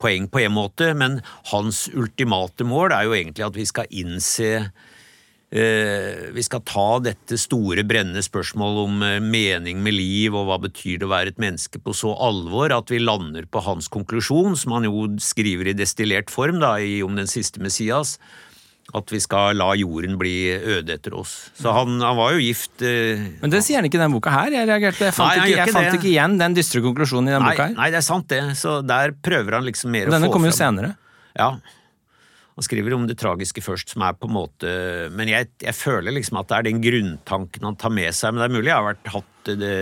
poeng 0.04 0.28
på 0.30 0.44
en 0.44 0.54
måte, 0.54 0.92
men 1.00 1.22
hans 1.50 1.88
ultimate 1.96 2.68
mål 2.68 2.94
er 2.94 3.08
jo 3.08 3.16
egentlig 3.18 3.48
at 3.48 3.58
vi 3.58 3.66
skal 3.70 3.90
innse 4.04 4.50
Eh, 4.54 4.93
vi 6.34 6.44
skal 6.46 6.64
ta 6.66 6.86
dette 7.06 7.38
store, 7.38 7.84
brennende 7.86 8.24
spørsmålet 8.26 8.80
om 8.88 9.04
eh, 9.06 9.20
mening 9.22 9.84
med 9.86 9.94
liv 9.94 10.34
og 10.34 10.48
hva 10.48 10.58
betyr 10.64 11.04
det 11.04 11.06
å 11.06 11.12
være 11.12 11.34
et 11.36 11.42
menneske 11.44 11.78
på 11.84 11.94
så 11.94 12.16
alvor 12.26 12.74
at 12.74 12.90
vi 12.90 12.98
lander 13.04 13.46
på 13.46 13.62
hans 13.62 13.92
konklusjon, 13.94 14.58
som 14.58 14.74
han 14.74 14.88
jo 14.90 15.06
skriver 15.22 15.70
i 15.70 15.76
destillert 15.78 16.34
form 16.34 16.58
da, 16.64 16.80
i 16.82 17.04
Om 17.06 17.20
den 17.22 17.30
siste 17.30 17.62
Messias, 17.62 18.18
At 18.98 19.14
vi 19.14 19.20
skal 19.22 19.56
la 19.56 19.70
jorden 19.80 20.18
bli 20.20 20.50
øde 20.58 20.98
etter 20.98 21.14
oss. 21.16 21.52
Så 21.56 21.72
han, 21.72 22.02
han 22.02 22.18
var 22.18 22.34
jo 22.34 22.42
gift 22.44 22.82
eh, 22.84 23.22
Men 23.40 23.54
det 23.54 23.62
sier 23.64 23.78
han 23.80 23.86
ikke 23.88 23.96
i 24.00 24.02
denne 24.02 24.18
boka 24.18 24.34
her. 24.34 24.52
Jeg 24.58 24.68
reagerte. 24.68 25.06
Jeg 25.08 25.16
fant, 25.16 25.38
Nei, 25.38 25.46
ikke, 25.54 25.62
jeg 25.62 25.76
fant 25.78 26.00
ikke 26.00 26.10
igjen 26.12 26.36
den 26.42 26.58
dystre 26.58 26.82
konklusjonen 26.84 27.30
i 27.30 27.36
denne 27.38 27.46
nei, 27.46 27.54
boka 27.56 27.70
her. 27.70 27.78
nei, 27.78 27.92
det 27.94 28.02
er 28.02 28.08
sant, 28.10 28.28
det. 28.34 28.42
Så 28.60 28.82
der 28.82 29.14
prøver 29.22 29.60
han 29.60 29.70
liksom 29.70 29.94
mer 29.94 30.10
å 30.10 30.18
denne 30.18 30.34
kommer 30.34 30.52
jo 30.52 30.58
fram 30.58 30.82
senere. 30.82 30.96
Ja. 31.38 31.54
Han 32.54 32.66
skriver 32.66 32.94
om 32.94 33.08
det 33.10 33.18
tragiske 33.18 33.64
først, 33.66 33.96
som 33.96 34.04
er 34.06 34.14
på 34.14 34.30
en 34.30 34.36
måte 34.36 34.74
Men 35.16 35.32
jeg, 35.32 35.50
jeg 35.64 35.74
føler 35.74 36.14
liksom 36.14 36.38
at 36.42 36.52
det 36.52 36.60
er 36.60 36.68
den 36.70 36.84
grunntanken 36.84 37.66
han 37.66 37.80
tar 37.82 37.94
med 37.94 38.14
seg. 38.14 38.34
Men 38.34 38.44
det 38.44 38.50
er 38.50 38.58
mulig 38.60 38.70
jeg 38.70 38.78
har 38.78 38.92
vært 38.92 39.14
hatt 39.16 39.50
det 39.50 39.74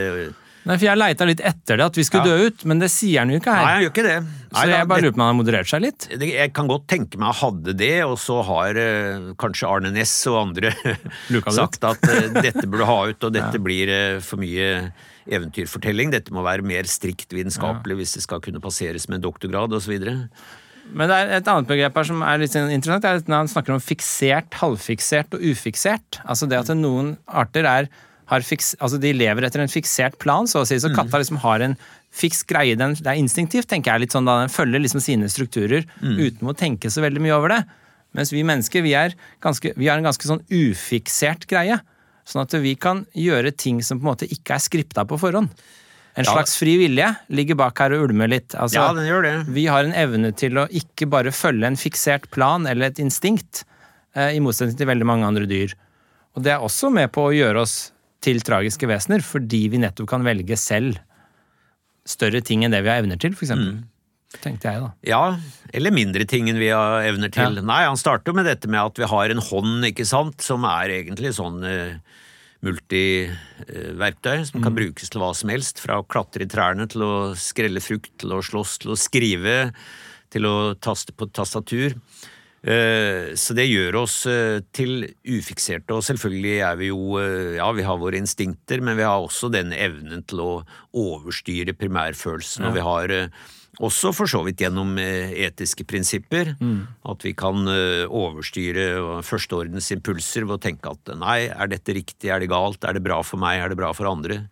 Nei, 0.62 0.76
for 0.78 0.86
Jeg 0.86 1.00
leita 1.00 1.26
litt 1.26 1.42
etter 1.42 1.80
det, 1.80 1.86
at 1.90 1.98
vi 1.98 2.04
skulle 2.06 2.30
Ja. 2.30 2.38
dø 2.38 2.50
ut, 2.52 2.66
men 2.70 2.78
det 2.78 2.92
sier 2.94 3.24
han 3.24 3.32
jo 3.34 3.40
ikke 3.40 3.50
her. 3.50 3.66
Nei, 3.66 3.74
han 3.74 3.82
gjør 3.82 3.94
ikke 3.96 4.06
det. 4.06 4.18
Nei, 4.22 4.62
så 4.62 4.70
jeg 4.70 4.88
bare 4.92 5.02
lurer 5.02 5.12
på 5.16 5.18
om 5.18 5.24
han 5.24 5.32
har 5.32 5.40
moderert 5.40 5.70
seg 5.72 5.82
litt. 5.82 6.08
det, 6.12 6.28
jeg 6.36 6.54
kan 6.54 6.68
godt 6.70 6.86
tenke 6.88 7.18
meg 7.18 7.34
han 7.34 7.40
hadde 7.42 7.74
det, 7.78 8.06
og 8.06 8.18
så 8.22 8.44
har 8.46 8.78
uh, 8.78 9.34
kanskje 9.42 9.70
Arne 9.72 9.92
Næss 9.96 10.14
og 10.30 10.38
andre 10.38 10.74
sagt 11.50 11.84
at 11.84 12.06
uh, 12.06 12.42
dette 12.42 12.68
burde 12.70 12.86
ha 12.86 13.00
ut, 13.10 13.24
og 13.24 13.34
dette 13.40 13.58
blir 13.58 13.90
uh, 13.90 14.22
for 14.22 14.38
mye 14.38 14.92
eventyrfortelling. 15.26 16.14
Dette 16.14 16.34
må 16.34 16.46
være 16.46 16.62
mer 16.62 16.86
strikt 16.86 17.34
vitenskapelig 17.34 17.98
hvis 17.98 18.14
det 18.20 18.26
skal 18.28 18.42
kunne 18.42 18.62
passeres 18.62 19.10
med 19.10 19.18
en 19.18 19.26
doktorgrad 19.32 19.74
osv. 19.74 19.98
Men 20.92 21.10
det 21.12 21.18
er 21.18 21.34
et 21.38 21.50
annet 21.52 21.70
begrep 21.70 21.98
her 21.98 22.08
som 22.08 22.24
er 22.26 22.42
litt 22.42 22.56
interessant. 22.58 23.04
Det 23.04 23.10
er 23.10 23.20
at 23.22 23.30
når 23.32 23.44
han 23.44 23.52
snakker 23.52 23.76
om 23.76 23.84
fiksert, 23.84 24.50
halvfiksert 24.60 25.38
og 25.38 25.44
ufiksert. 25.52 26.22
Altså 26.26 26.50
det 26.50 26.60
at 26.60 26.72
noen 26.76 27.16
arter 27.28 27.68
er, 27.70 27.90
har 28.32 28.46
fiks, 28.48 28.74
altså 28.80 29.00
de 29.02 29.12
lever 29.16 29.46
etter 29.48 29.64
en 29.64 29.72
fiksert 29.72 30.18
plan, 30.24 30.48
så 30.48 30.64
å 30.64 30.68
si. 30.68 30.80
Så 30.80 30.92
katta 30.96 31.20
liksom 31.22 31.40
har 31.44 31.64
en 31.64 31.78
fiks 32.16 32.44
greie. 32.48 32.78
Den, 32.80 32.96
det 33.00 33.08
er 33.08 33.20
instinktivt, 33.20 33.70
tenker 33.72 33.94
jeg. 33.94 34.06
litt 34.06 34.16
sånn 34.16 34.28
da 34.28 34.40
Den 34.42 34.52
følger 34.52 34.84
liksom 34.84 35.04
sine 35.04 35.30
strukturer 35.32 35.88
uten 36.20 36.48
å 36.48 36.58
tenke 36.58 36.92
så 36.92 37.04
veldig 37.04 37.24
mye 37.24 37.38
over 37.38 37.56
det. 37.56 37.62
Mens 38.18 38.34
vi 38.34 38.44
mennesker, 38.44 38.84
vi, 38.84 38.96
er 38.98 39.16
ganske, 39.44 39.72
vi 39.78 39.88
har 39.88 40.00
en 40.00 40.08
ganske 40.08 40.28
sånn 40.28 40.44
ufiksert 40.52 41.48
greie. 41.48 41.80
Sånn 42.28 42.44
at 42.44 42.54
vi 42.64 42.76
kan 42.80 43.06
gjøre 43.18 43.54
ting 43.56 43.80
som 43.84 44.00
på 44.00 44.06
en 44.06 44.12
måte 44.12 44.28
ikke 44.28 44.58
er 44.58 44.64
skripta 44.64 45.06
på 45.08 45.20
forhånd. 45.20 45.52
En 46.20 46.28
slags 46.28 46.58
fri 46.60 46.74
vilje 46.82 47.08
ligger 47.32 47.56
bak 47.56 47.80
her 47.80 47.94
og 47.96 48.10
ulmer 48.10 48.28
litt. 48.28 48.52
Altså, 48.52 48.76
Ja, 48.76 48.88
den 48.94 49.08
gjør 49.08 49.24
det. 49.24 49.36
vi 49.48 49.66
har 49.72 49.86
en 49.88 49.94
evne 49.96 50.34
til 50.36 50.60
å 50.60 50.68
ikke 50.68 51.08
bare 51.10 51.32
følge 51.32 51.68
en 51.68 51.80
fiksert 51.80 52.30
plan 52.32 52.68
eller 52.68 52.88
et 52.92 53.00
instinkt, 53.00 53.64
eh, 54.16 54.36
i 54.36 54.42
motsetning 54.44 54.78
til 54.78 54.88
veldig 54.88 55.08
mange 55.08 55.26
andre 55.26 55.48
dyr. 55.48 55.74
Og 56.36 56.44
det 56.44 56.52
er 56.52 56.60
også 56.60 56.92
med 56.92 57.12
på 57.12 57.30
å 57.30 57.36
gjøre 57.36 57.62
oss 57.62 57.92
til 58.22 58.42
tragiske 58.42 58.88
vesener, 58.88 59.24
fordi 59.24 59.70
vi 59.72 59.80
nettopp 59.82 60.08
kan 60.08 60.24
velge 60.24 60.58
selv 60.60 61.00
større 62.06 62.42
ting 62.44 62.64
enn 62.66 62.72
det 62.72 62.84
vi 62.84 62.92
har 62.92 63.02
evner 63.02 63.20
til, 63.20 63.32
eksempel. 63.32 63.80
Mm. 63.80 63.88
Tenkte 64.42 64.70
jeg, 64.70 64.80
da. 64.80 64.92
Ja, 65.04 65.38
eller 65.76 65.92
mindre 65.92 66.26
ting 66.30 66.48
enn 66.48 66.60
vi 66.62 66.70
har 66.72 67.04
evner 67.04 67.32
til. 67.34 67.58
Ja. 67.60 67.66
Nei, 67.68 67.82
han 67.84 68.00
starter 68.00 68.32
jo 68.32 68.38
med 68.38 68.48
dette 68.48 68.70
med 68.72 68.80
at 68.80 69.02
vi 69.02 69.10
har 69.12 69.34
en 69.34 69.44
hånd, 69.44 69.84
ikke 69.90 70.08
sant, 70.08 70.40
som 70.42 70.64
er 70.64 70.94
egentlig 71.02 71.34
sånn 71.36 71.60
uh, 71.66 71.98
multiverktøy, 72.62 74.46
som 74.46 74.60
Mm. 74.60 74.64
kan 74.64 74.76
brukes 74.76 75.10
til 75.10 75.22
hva 75.22 75.34
som 75.36 75.50
helst. 75.50 75.80
Fra 75.80 76.02
å 76.02 76.08
klatre 76.08 76.44
i 76.44 76.46
trærne 76.46 76.88
til 76.90 77.02
å 77.02 77.36
skrelle 77.36 77.82
frukt, 77.82 78.12
til 78.18 78.30
å 78.30 78.42
slåss, 78.42 78.80
til 78.80 78.92
å 78.92 78.98
skrive, 78.98 79.74
til 80.30 80.44
å 80.44 80.76
taste 80.80 81.12
på 81.12 81.32
tastatur. 81.32 81.96
Eh, 82.62 83.34
Så 83.34 83.56
det 83.58 83.66
gjør 83.72 84.04
oss 84.04 84.20
eh, 84.30 84.62
til 84.74 85.08
ufikserte, 85.26 85.96
og 85.98 86.06
selvfølgelig 86.06 86.60
er 86.62 86.76
vi 86.78 86.92
jo 86.92 87.18
eh, 87.18 87.58
Ja, 87.58 87.72
vi 87.74 87.86
har 87.88 87.98
våre 87.98 88.20
instinkter, 88.22 88.84
men 88.86 89.00
vi 89.00 89.08
har 89.08 89.18
også 89.18 89.50
den 89.50 89.74
evnen 89.74 90.22
til 90.30 90.44
å 90.44 90.52
overstyre 90.94 91.74
primærfølelsen, 91.74 92.68
og 92.70 92.78
vi 92.78 92.86
har 92.86 93.16
også 93.82 94.12
for 94.14 94.30
så 94.30 94.44
vidt 94.46 94.62
gjennom 94.62 94.98
etiske 95.00 95.86
prinsipper 95.88 96.52
at 97.08 97.24
vi 97.24 97.32
kan 97.34 97.64
overstyre 97.66 99.24
førsteordens 99.26 99.88
impulser 99.96 100.44
ved 100.46 100.58
å 100.58 100.62
tenke 100.62 100.92
at 100.92 101.14
nei, 101.18 101.48
er 101.48 101.72
dette 101.72 101.96
riktig, 101.96 102.30
er 102.30 102.44
det 102.44 102.52
galt, 102.52 102.84
er 102.84 102.94
det 102.94 103.02
bra 103.06 103.22
for 103.24 103.42
meg, 103.42 103.62
er 103.64 103.72
det 103.72 103.80
bra 103.80 103.94
for 103.96 104.12
andre? 104.12 104.44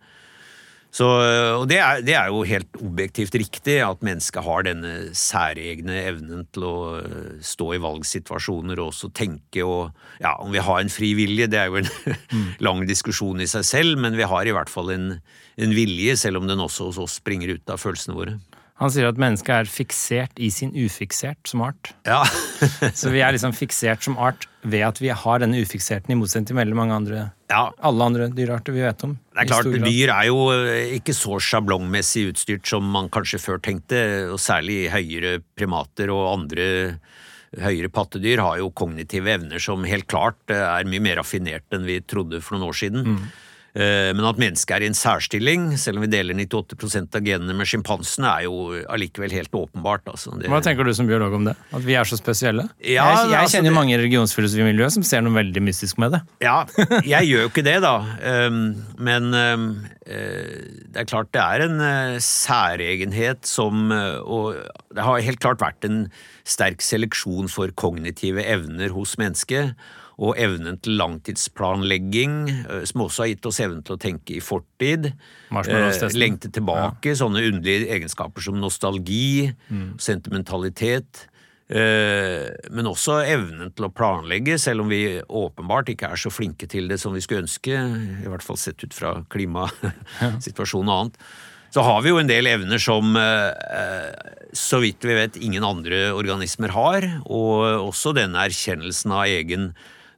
Så, 0.90 1.06
og 1.06 1.68
det 1.70 1.78
er, 1.78 2.00
det 2.02 2.16
er 2.18 2.32
jo 2.34 2.42
helt 2.42 2.80
objektivt 2.82 3.36
riktig 3.38 3.76
at 3.86 4.02
mennesket 4.02 4.42
har 4.42 4.64
denne 4.66 4.94
særegne 5.14 6.00
evnen 6.02 6.48
til 6.50 6.66
å 6.66 6.76
øh, 6.98 7.36
stå 7.46 7.68
i 7.76 7.80
valgsituasjoner 7.84 8.80
og 8.82 8.90
også 8.90 9.12
tenke 9.14 9.62
og 9.62 9.94
Ja, 10.20 10.34
om 10.42 10.50
vi 10.52 10.60
har 10.60 10.82
en 10.82 10.90
fri 10.92 11.12
vilje, 11.16 11.46
det 11.48 11.60
er 11.62 11.70
jo 11.70 11.78
en 11.80 11.90
lang 12.66 12.82
diskusjon 12.90 13.40
i 13.40 13.48
seg 13.48 13.64
selv, 13.64 14.02
men 14.02 14.18
vi 14.18 14.26
har 14.26 14.50
i 14.50 14.52
hvert 14.56 14.72
fall 14.72 14.90
en, 14.92 15.06
en 15.56 15.76
vilje, 15.78 16.18
selv 16.20 16.42
om 16.42 16.50
den 16.50 16.60
også 16.60 16.90
hos 16.90 16.98
oss 17.00 17.20
springer 17.22 17.54
ut 17.54 17.72
av 17.72 17.80
følelsene 17.80 18.18
våre. 18.18 18.36
Han 18.80 18.90
sier 18.92 19.10
at 19.10 19.18
mennesket 19.20 19.54
er 19.54 19.70
fiksert 19.70 20.40
i 20.40 20.50
sin 20.52 20.72
ufiksert 20.74 21.40
som 21.48 21.62
art. 21.66 21.92
Ja, 22.08 22.24
Så 22.98 23.12
vi 23.14 23.22
er 23.22 23.36
liksom 23.36 23.54
fiksert 23.56 24.02
som 24.04 24.18
art 24.18 24.49
ved 24.62 24.82
at 24.84 24.98
vi 25.00 25.08
har 25.08 25.40
denne 25.40 25.60
ufikserten, 25.62 26.12
i 26.12 26.18
motsetning 26.18 26.50
til 26.50 26.58
veldig 26.58 26.76
mange 26.76 26.96
andre 26.96 27.20
ja 27.50 27.62
alle 27.86 28.06
andre 28.06 28.28
dyrearter 28.30 28.74
vi 28.76 28.84
vet 28.84 29.04
om. 29.06 29.16
Det 29.32 29.42
er 29.42 29.48
klart, 29.50 29.70
dyr 29.84 30.12
er 30.14 30.26
jo 30.28 30.44
eh, 30.54 30.94
ikke 30.98 31.14
så 31.16 31.40
sjablongmessig 31.42 32.28
utstyrt 32.30 32.68
som 32.68 32.86
man 32.86 33.10
kanskje 33.12 33.40
før 33.42 33.62
tenkte, 33.64 34.02
og 34.30 34.38
særlig 34.42 34.84
høyere 34.92 35.40
primater 35.58 36.12
og 36.14 36.28
andre 36.34 36.66
høyere 37.58 37.90
pattedyr 37.90 38.42
har 38.44 38.60
jo 38.60 38.70
kognitive 38.70 39.32
evner 39.32 39.62
som 39.62 39.86
helt 39.88 40.06
klart 40.10 40.52
eh, 40.52 40.62
er 40.62 40.88
mye 40.88 41.02
mer 41.02 41.18
raffinert 41.22 41.66
enn 41.74 41.88
vi 41.88 41.98
trodde 42.06 42.42
for 42.44 42.56
noen 42.56 42.70
år 42.70 42.78
siden. 42.84 43.16
Mm. 43.16 43.30
Eh, 43.74 44.10
Men 44.16 44.24
at 44.26 44.38
mennesket 44.40 44.72
er 44.74 44.82
i 44.82 44.88
en 44.90 44.96
særstilling, 44.98 45.66
selv 45.78 46.00
om 46.00 46.04
vi 46.06 46.10
deler 46.10 46.34
98% 46.34 47.14
av 47.14 47.22
genene 47.22 47.54
med 47.54 47.68
sjimpansene, 47.70 48.26
er 48.26 48.48
jo 48.48 48.80
allikevel 48.90 49.30
helt 49.36 49.52
åpenbart. 49.54 50.08
Altså. 50.10 50.32
Det, 50.40 50.50
Hva 50.50 50.58
tenker 50.64 50.84
du 50.88 50.92
som 50.96 51.06
biolog 51.06 51.36
om 51.38 51.44
det? 51.46 51.54
At 51.72 51.84
vi 51.86 51.94
er 51.94 52.08
så 52.08 52.18
spesielle? 52.18 52.66
Ja, 52.82 53.06
jeg, 53.06 53.30
jeg 53.30 53.38
altså, 53.38 53.56
kjenner 53.56 53.70
det- 53.70 53.78
mange 53.78 53.94
i 53.94 54.00
religionsfilosofimiljøet 54.00 54.96
som 54.96 55.06
ser 55.06 55.22
noe 55.22 55.36
veldig 55.38 55.62
mystisk 55.62 55.98
med 56.02 56.16
det. 56.16 56.22
Ja, 56.42 56.64
jeg 57.14 57.30
gjør 57.30 57.46
jo 57.46 57.52
ikke 57.52 57.66
det, 57.68 57.78
da. 57.86 57.94
Um, 58.50 58.60
Men 58.98 59.30
um, 59.34 59.68
eh, 60.06 60.66
det 60.90 61.04
er 61.04 61.10
klart 61.10 61.30
det 61.32 61.40
er 61.44 61.66
en 61.68 61.78
eh, 61.80 62.18
særegenhet 62.18 63.46
som 63.46 63.90
Og 63.90 64.56
det 64.94 65.04
har 65.06 65.22
helt 65.22 65.40
klart 65.42 65.62
vært 65.62 65.86
en 65.86 66.02
sterk 66.48 66.82
seleksjon 66.82 67.46
for 67.52 67.70
kognitive 67.78 68.42
evner 68.42 68.90
hos 68.90 69.14
mennesket. 69.20 69.76
Og 70.20 70.36
evnen 70.36 70.76
til 70.84 70.98
langtidsplanlegging, 71.00 72.34
eh, 72.50 72.84
som 72.84 73.06
også 73.06 73.24
har 73.24 73.30
gitt 73.32 73.46
oss 73.48 73.60
evnen 73.64 73.80
til 73.86 73.96
å 73.96 74.00
tenke 74.00 74.34
i 74.36 74.42
fortid. 74.44 75.06
Eh, 75.08 76.18
Lengte 76.20 76.50
tilbake, 76.52 77.14
sånne 77.16 77.40
underlige 77.48 77.88
egenskaper 77.94 78.44
som 78.44 78.58
nostalgi, 78.60 79.54
sentimentalitet. 79.96 81.26
Eh, 81.70 82.50
men 82.70 82.88
også 82.90 83.22
evnen 83.24 83.70
til 83.72 83.86
å 83.86 83.92
planlegge, 83.94 84.58
selv 84.58 84.82
om 84.82 84.90
vi 84.90 85.22
åpenbart 85.22 85.88
ikke 85.88 86.10
er 86.12 86.20
så 86.20 86.28
flinke 86.28 86.68
til 86.68 86.90
det 86.90 86.98
som 87.00 87.14
vi 87.14 87.22
skulle 87.24 87.46
ønske, 87.46 87.70
i 87.70 88.28
hvert 88.28 88.44
fall 88.44 88.58
sett 88.58 88.82
ut 88.84 88.92
fra 88.92 89.22
klimasituasjonen 89.30 90.90
og 90.90 90.98
annet. 90.98 91.16
Så 91.70 91.84
har 91.86 92.02
vi 92.02 92.10
jo 92.10 92.18
en 92.18 92.26
del 92.26 92.48
evner 92.50 92.82
som, 92.82 93.14
så 94.52 94.80
vidt 94.82 95.06
vi 95.06 95.14
vet, 95.14 95.38
ingen 95.38 95.62
andre 95.62 96.10
organismer 96.10 96.74
har, 96.74 97.06
og 97.24 97.86
også 97.86 98.12
denne 98.18 98.42
erkjennelsen 98.42 99.14
av 99.14 99.30
egen 99.30 99.70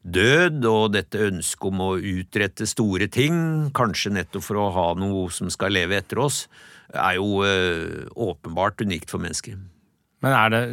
død 0.03 0.67
og 0.67 0.93
dette 0.97 1.21
ønsket 1.29 1.69
om 1.69 1.83
å 1.85 1.91
utrette 1.97 2.67
store 2.69 3.09
ting, 3.13 3.71
kanskje 3.77 4.15
nettopp 4.19 4.47
for 4.47 4.61
å 4.61 4.71
ha 4.75 4.87
noe 4.99 5.29
som 5.35 5.51
skal 5.53 5.75
leve 5.77 5.99
etter 6.01 6.23
oss, 6.23 6.47
er 6.93 7.17
jo 7.21 7.43
eh, 7.47 8.09
åpenbart 8.19 8.83
unikt 8.83 9.13
for 9.13 9.23
mennesker. 9.23 9.59
Men 10.23 10.39
er 10.39 10.55
det 10.55 10.65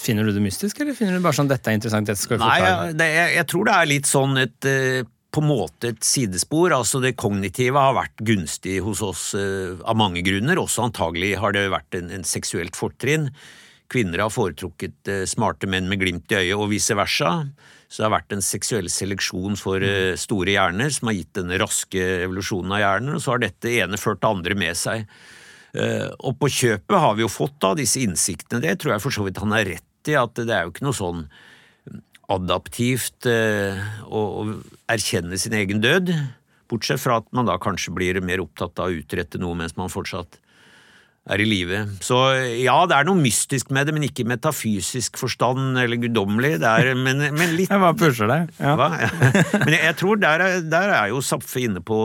Finner 0.00 0.24
du 0.24 0.32
det 0.32 0.40
mystisk, 0.42 0.80
eller 0.80 0.96
finner 0.96 1.18
du 1.18 1.22
bare 1.22 1.36
sånn 1.36 1.50
dette 1.50 1.68
er 1.70 1.76
interessant, 1.76 2.08
dette 2.08 2.18
skal 2.18 2.38
vi 2.40 2.46
Nei, 2.48 2.56
jeg, 2.64 2.94
det, 2.98 3.06
jeg, 3.12 3.32
jeg 3.36 3.46
tror 3.52 3.66
det 3.68 3.74
er 3.76 3.90
litt 3.90 4.08
sånn 4.08 4.40
et 4.40 4.66
eh, 4.66 5.02
på 5.34 5.42
en 5.42 5.48
måte 5.50 5.92
et 5.92 6.04
sidespor. 6.04 6.72
altså 6.74 7.02
Det 7.04 7.14
kognitive 7.20 7.78
har 7.78 7.96
vært 7.98 8.24
gunstig 8.24 8.78
hos 8.82 9.02
oss 9.04 9.30
uh, 9.36 9.76
av 9.84 9.98
mange 10.00 10.24
grunner. 10.26 10.58
Også 10.58 10.86
antagelig 10.86 11.34
har 11.38 11.54
det 11.54 11.68
vært 11.72 11.98
en, 12.00 12.08
en 12.16 12.24
seksuelt 12.26 12.78
fortrinn. 12.78 13.28
Kvinner 13.92 14.24
har 14.24 14.32
foretrukket 14.32 15.12
uh, 15.12 15.24
smarte 15.28 15.68
menn 15.70 15.86
med 15.90 16.00
glimt 16.00 16.32
i 16.32 16.40
øyet, 16.40 16.56
og 16.56 16.72
vice 16.72 16.96
versa. 16.98 17.34
Så 17.88 18.02
det 18.02 18.06
har 18.08 18.16
vært 18.18 18.34
en 18.36 18.44
seksuell 18.44 18.88
seleksjon 18.92 19.56
for 19.56 19.80
eh, 19.84 20.12
store 20.20 20.52
hjerner 20.52 20.92
som 20.92 21.08
har 21.08 21.16
gitt 21.16 21.32
den 21.38 21.52
raske 21.60 22.02
evolusjonen 22.26 22.74
av 22.76 22.82
hjernen, 22.82 23.14
og 23.16 23.22
så 23.24 23.32
har 23.34 23.42
dette 23.46 23.72
ene 23.80 24.00
ført 24.00 24.20
det 24.20 24.28
andre 24.28 24.56
med 24.60 24.76
seg. 24.76 25.06
Eh, 25.72 26.08
Og 26.20 26.36
på 26.40 26.50
kjøpet 26.52 27.00
har 27.00 27.16
vi 27.16 27.24
jo 27.24 27.30
fått 27.32 27.56
da 27.64 27.72
disse 27.78 28.02
innsiktene. 28.04 28.60
Det 28.64 28.76
tror 28.82 28.94
jeg 28.94 29.04
for 29.06 29.16
så 29.16 29.24
vidt 29.24 29.40
han 29.40 29.56
har 29.56 29.64
rett 29.68 30.12
i, 30.12 30.16
at 30.20 30.36
det 30.36 30.52
er 30.52 30.66
jo 30.66 30.74
ikke 30.74 30.84
noe 30.84 30.96
sånn 30.96 31.24
adaptivt 32.28 33.24
eh, 33.28 33.80
å 34.04 34.20
erkjenne 34.92 35.38
sin 35.40 35.56
egen 35.56 35.80
død. 35.80 36.12
Bortsett 36.68 37.00
fra 37.00 37.22
at 37.22 37.30
man 37.32 37.48
da 37.48 37.56
kanskje 37.60 37.94
blir 37.96 38.20
mer 38.20 38.42
opptatt 38.44 38.76
av 38.84 38.90
å 38.92 38.98
utrette 39.00 39.40
noe 39.40 39.56
mens 39.56 39.76
man 39.80 39.92
fortsatt 39.92 40.36
er 41.28 41.42
i 41.42 41.46
live. 41.48 41.82
Så 42.04 42.18
ja, 42.62 42.76
det 42.88 42.96
er 42.96 43.08
noe 43.08 43.20
mystisk 43.20 43.72
med 43.74 43.88
det, 43.88 43.94
men 43.96 44.06
ikke 44.08 44.24
i 44.24 44.30
metafysisk 44.32 45.20
forstand 45.20 45.78
eller 45.80 46.00
guddommelig. 46.00 46.56
Men, 46.96 47.22
men 47.36 47.54
litt 47.58 47.72
Jeg 47.72 47.84
bare 47.84 47.96
pusher 47.98 48.30
deg. 48.30 48.52
Ja. 48.58 48.74
hva? 48.78 48.90
Men 48.96 49.74
jeg, 49.76 49.82
jeg 49.84 49.96
tror 50.00 50.20
der 50.22 50.44
er, 50.44 50.60
der 50.64 50.94
er 50.96 51.08
jo 51.12 51.22
Zapfe 51.24 51.62
inne 51.64 51.84
på 51.84 51.98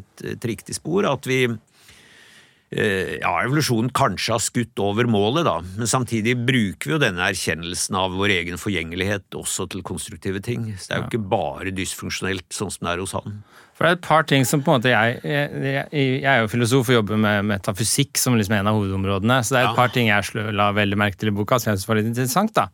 et, 0.00 0.24
et 0.26 0.48
riktig 0.50 0.76
spor, 0.78 1.06
at 1.08 1.26
vi 1.28 1.44
eh, 1.46 3.16
ja, 3.20 3.32
evolusjonen 3.44 3.92
kanskje 3.94 4.34
har 4.34 4.42
skutt 4.42 4.82
over 4.82 5.08
målet, 5.10 5.46
da, 5.46 5.58
men 5.78 5.90
samtidig 5.90 6.36
bruker 6.48 6.90
vi 6.90 6.96
jo 6.96 7.00
denne 7.02 7.30
erkjennelsen 7.30 7.98
av 7.98 8.16
vår 8.18 8.36
egen 8.40 8.60
forgjengelighet 8.60 9.38
også 9.38 9.68
til 9.70 9.84
konstruktive 9.86 10.42
ting. 10.44 10.72
Så 10.76 10.90
det 10.90 10.96
er 10.96 11.04
jo 11.04 11.10
ikke 11.12 11.30
bare 11.32 11.74
dysfunksjonelt 11.76 12.48
sånn 12.54 12.72
som 12.74 12.88
det 12.88 12.96
er 12.96 13.04
hos 13.04 13.16
han. 13.18 13.42
For 13.80 13.86
det 13.88 13.90
er 13.94 13.96
et 13.96 14.04
par 14.04 14.26
ting 14.28 14.44
som 14.44 14.60
på 14.60 14.68
en 14.74 14.76
måte 14.76 14.90
jeg 14.92 15.20
Jeg, 15.24 15.86
jeg, 15.88 16.22
er 16.28 16.42
jo 16.42 16.50
filosof 16.52 16.90
og 16.92 16.98
jobber 16.98 17.16
med 17.16 17.46
metafysikk 17.48 18.18
som 18.20 18.34
liksom 18.36 18.58
en 18.58 18.68
av 18.68 18.76
hovedområdene. 18.76 19.38
Så 19.40 19.54
det 19.56 19.62
er 19.62 19.68
et 19.70 19.72
Ja. 19.72 19.76
par 19.78 19.88
ting 19.94 20.10
jeg 20.10 20.52
la 20.52 20.66
veldig 20.76 20.98
merke 21.00 21.16
til 21.16 21.30
i 21.32 21.32
boka 21.32 21.56
som 21.58 21.70
jeg 21.72 21.78
synes 21.80 21.88
var 21.88 21.96
litt 21.96 22.10
interessant. 22.12 22.52
da. 22.52 22.66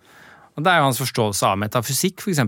Og 0.56 0.64
Det 0.64 0.72
er 0.72 0.78
jo 0.80 0.84
hans 0.88 0.98
forståelse 0.98 1.42
av 1.46 1.58
metafysikk, 1.62 2.18
f.eks. 2.24 2.40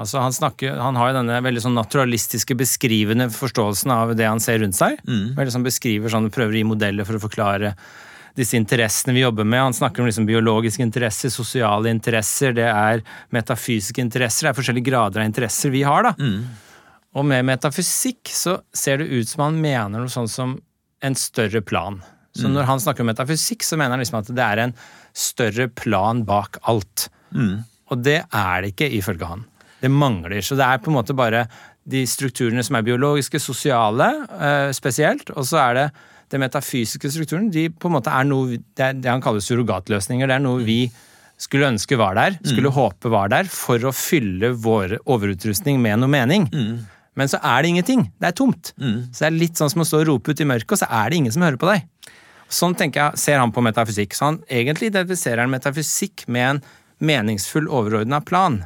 Altså, 0.00 0.18
han, 0.18 0.32
snakker, 0.32 0.78
han 0.80 0.96
har 0.96 1.10
jo 1.12 1.18
denne 1.20 1.42
veldig 1.44 1.60
sånn 1.62 1.76
naturalistiske, 1.76 2.56
beskrivende 2.56 3.28
forståelsen 3.30 3.90
av 3.92 4.16
det 4.16 4.24
han 4.26 4.40
ser 4.40 4.58
rundt 4.64 4.74
seg. 4.74 4.98
Veldig 5.36 5.52
sånn 5.52 5.66
beskriver 5.66 6.08
sånn, 6.10 6.30
Prøver 6.32 6.56
å 6.56 6.56
gi 6.56 6.64
modeller 6.64 7.04
for 7.04 7.14
å 7.14 7.20
forklare 7.22 7.74
disse 8.34 8.56
interessene 8.56 9.12
vi 9.12 9.20
jobber 9.20 9.44
med. 9.44 9.60
Han 9.60 9.72
snakker 9.76 10.00
om 10.00 10.06
liksom 10.08 10.26
biologiske 10.26 10.82
interesser, 10.82 11.28
sosiale 11.30 11.90
interesser, 11.92 12.52
det 12.56 12.66
er 12.66 13.02
metafysiske 13.30 14.00
interesser. 14.00 14.48
Det 14.48 14.50
er 14.56 14.58
forskjellige 14.62 14.88
grader 14.90 15.20
av 15.20 15.26
interesser 15.30 15.70
vi 15.70 15.82
har. 15.82 16.02
da. 16.02 16.14
Og 17.18 17.26
med 17.26 17.46
metafysikk 17.48 18.30
så 18.30 18.60
ser 18.76 19.00
det 19.00 19.10
ut 19.10 19.28
som 19.28 19.48
han 19.48 19.60
mener 19.62 19.98
noe 19.98 20.12
sånn 20.12 20.30
som 20.30 20.58
en 21.02 21.16
større 21.18 21.62
plan. 21.64 21.98
Så 22.36 22.46
når 22.46 22.68
han 22.68 22.78
snakker 22.80 23.02
om 23.02 23.08
metafysikk, 23.10 23.64
så 23.66 23.74
mener 23.76 23.96
han 23.96 24.02
liksom 24.04 24.20
at 24.20 24.28
det 24.30 24.44
er 24.44 24.60
en 24.62 24.74
større 25.16 25.66
plan 25.68 26.22
bak 26.28 26.60
alt. 26.70 27.08
Og 27.90 28.04
det 28.06 28.20
er 28.22 28.62
det 28.62 28.70
ikke, 28.74 28.86
ifølge 29.00 29.26
han. 29.26 29.42
Det 29.80 29.90
mangler. 29.90 30.38
Så 30.44 30.54
det 30.54 30.62
er 30.68 30.78
på 30.78 30.92
en 30.92 30.98
måte 31.00 31.16
bare 31.16 31.48
de 31.90 32.04
strukturene 32.06 32.62
som 32.62 32.76
er 32.78 32.86
biologiske, 32.86 33.40
sosiale 33.42 34.10
eh, 34.38 34.70
spesielt, 34.76 35.32
og 35.34 35.46
så 35.48 35.58
er 35.64 35.74
det 35.78 35.86
det 36.30 36.38
metafysiske 36.38 37.10
strukturen. 37.10 37.50
De 37.50 37.66
på 37.72 37.90
en 37.90 37.96
måte 37.96 38.12
er 38.14 38.28
noe 38.28 38.60
Det 38.60 38.84
er 38.84 38.92
det 38.94 39.10
han 39.10 39.22
kaller 39.24 39.42
surrogatløsninger. 39.42 40.28
Det 40.30 40.36
er 40.36 40.44
noe 40.44 40.62
vi 40.62 40.84
skulle 41.40 41.72
ønske 41.72 41.96
var 41.96 42.14
der, 42.14 42.36
skulle 42.44 42.70
håpe 42.70 43.10
var 43.10 43.32
der, 43.32 43.48
for 43.48 43.80
å 43.88 43.90
fylle 43.96 44.52
vår 44.60 44.98
overutrustning 45.08 45.80
med 45.82 45.98
noe 46.02 46.12
mening. 46.12 46.46
Men 47.18 47.28
så 47.28 47.40
er 47.42 47.62
det 47.62 47.72
ingenting. 47.72 48.04
Det 48.20 48.28
er 48.30 48.36
tomt. 48.38 48.72
Så 49.10 49.24
det 49.24 49.28
er 49.30 49.38
litt 49.40 49.58
sånn 49.58 49.70
som 49.72 49.82
å 49.82 49.86
stå 49.88 50.02
og 50.02 50.08
rope 50.12 50.30
ut 50.30 50.40
i 50.40 50.46
mørket, 50.46 50.72
og 50.76 50.78
så 50.82 50.86
er 51.00 51.10
det 51.10 51.16
ingen 51.20 51.34
som 51.34 51.42
hører 51.42 51.58
på 51.60 51.70
deg. 51.70 51.86
Sånn 52.50 52.74
tenker 52.74 53.00
jeg, 53.02 53.20
ser 53.22 53.38
han 53.38 53.52
på 53.54 53.62
metafysikk. 53.62 54.14
Så 54.14 54.28
han 54.28 54.40
egentlig 54.50 54.90
identifiserer 54.90 55.44
han 55.44 55.52
metafysikk 55.52 56.24
med 56.26 56.46
en 56.48 56.62
meningsfull 57.00 57.68
overordna 57.70 58.20
plan. 58.20 58.60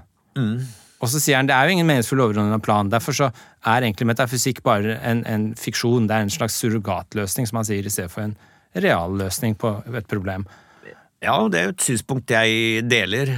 Og 1.04 1.10
så 1.12 1.20
sier 1.20 1.36
han 1.36 1.48
det 1.48 1.54
er 1.56 1.68
jo 1.68 1.76
ingen 1.76 1.88
meningsfull 1.88 2.22
overordna 2.24 2.58
plan. 2.64 2.88
Derfor 2.92 3.16
så 3.16 3.30
er 3.68 3.84
egentlig 3.84 4.08
metafysikk 4.08 4.62
bare 4.64 4.96
en, 5.04 5.24
en 5.28 5.50
fiksjon. 5.58 6.08
Det 6.08 6.16
er 6.16 6.24
en 6.24 6.32
slags 6.32 6.56
surrogatløsning, 6.62 7.48
som 7.50 7.60
han 7.60 7.68
sier, 7.68 7.84
i 7.84 7.92
stedet 7.92 8.12
for 8.12 8.24
en 8.24 8.36
realløsning 8.74 9.56
på 9.60 9.76
et 9.92 10.08
problem. 10.10 10.46
Ja, 11.24 11.36
det 11.48 11.60
er 11.60 11.68
jo 11.68 11.74
et 11.76 11.84
synspunkt 11.84 12.32
jeg 12.32 12.84
deler. 12.88 13.36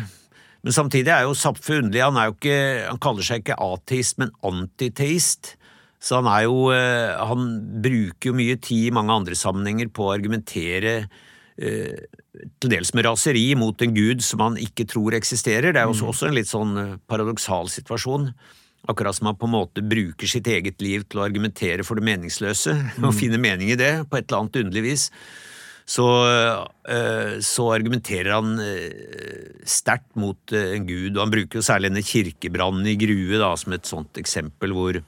Men 0.67 0.75
samtidig 0.75 1.13
er 1.15 1.23
jo 1.23 1.37
Zapfe 1.39 1.79
underlig. 1.79 2.03
Han, 2.03 2.17
er 2.19 2.27
jo 2.27 2.35
ikke, 2.35 2.59
han 2.89 2.99
kaller 2.99 3.23
seg 3.23 3.45
ikke 3.45 3.59
ateist, 3.63 4.17
men 4.19 4.33
antiteist. 4.47 5.53
Så 6.03 6.19
han 6.19 6.27
er 6.29 6.43
jo 6.45 6.73
eh, 6.75 7.15
Han 7.31 7.47
bruker 7.83 8.33
jo 8.33 8.37
mye 8.37 8.59
tid 8.59 8.91
i 8.91 8.95
mange 8.95 9.15
andre 9.15 9.39
sammenhenger 9.39 9.89
på 9.95 10.09
å 10.09 10.13
argumentere 10.17 10.97
eh, 11.57 12.03
til 12.61 12.73
dels 12.75 12.93
med 12.99 13.07
raseri 13.07 13.47
mot 13.59 13.81
en 13.83 13.95
gud 13.95 14.27
som 14.27 14.43
han 14.43 14.59
ikke 14.61 14.89
tror 14.91 15.15
eksisterer. 15.17 15.71
Det 15.71 15.81
er 15.81 15.87
jo 15.87 15.95
også, 15.95 16.11
også 16.13 16.29
en 16.29 16.37
litt 16.37 16.51
sånn 16.51 16.77
eh, 16.83 16.95
paradoksal 17.07 17.71
situasjon. 17.73 18.33
Akkurat 18.91 19.17
som 19.19 19.31
han 19.31 19.39
på 19.39 19.47
en 19.47 19.55
måte 19.55 19.87
bruker 19.87 20.31
sitt 20.31 20.51
eget 20.51 20.83
liv 20.83 21.07
til 21.07 21.23
å 21.23 21.29
argumentere 21.29 21.87
for 21.87 21.99
det 21.99 22.11
meningsløse, 22.11 22.75
og 23.07 23.15
finne 23.15 23.39
mening 23.39 23.71
i 23.71 23.79
det, 23.79 24.01
på 24.11 24.19
et 24.19 24.27
eller 24.27 24.43
annet 24.43 24.65
underlig 24.65 24.89
vis. 24.91 25.11
Så, 25.87 26.05
eh, 26.91 27.39
så 27.47 27.69
argumenterer 27.71 28.33
han 28.35 28.57
eh, 28.59 29.53
sterkt 29.63 30.17
mot 30.19 30.55
eh, 30.55 30.73
en 30.75 30.87
gud, 30.89 31.13
og 31.15 31.21
han 31.23 31.35
bruker 31.35 31.61
jo 31.61 31.67
særlig 31.67 31.93
denne 31.93 32.03
kirkebrannen 32.07 32.89
i 32.91 32.97
Grue 32.99 33.39
da, 33.39 33.53
som 33.55 33.77
et 33.77 33.87
sånt 33.87 34.19
eksempel 34.19 34.75
hvor 34.75 34.99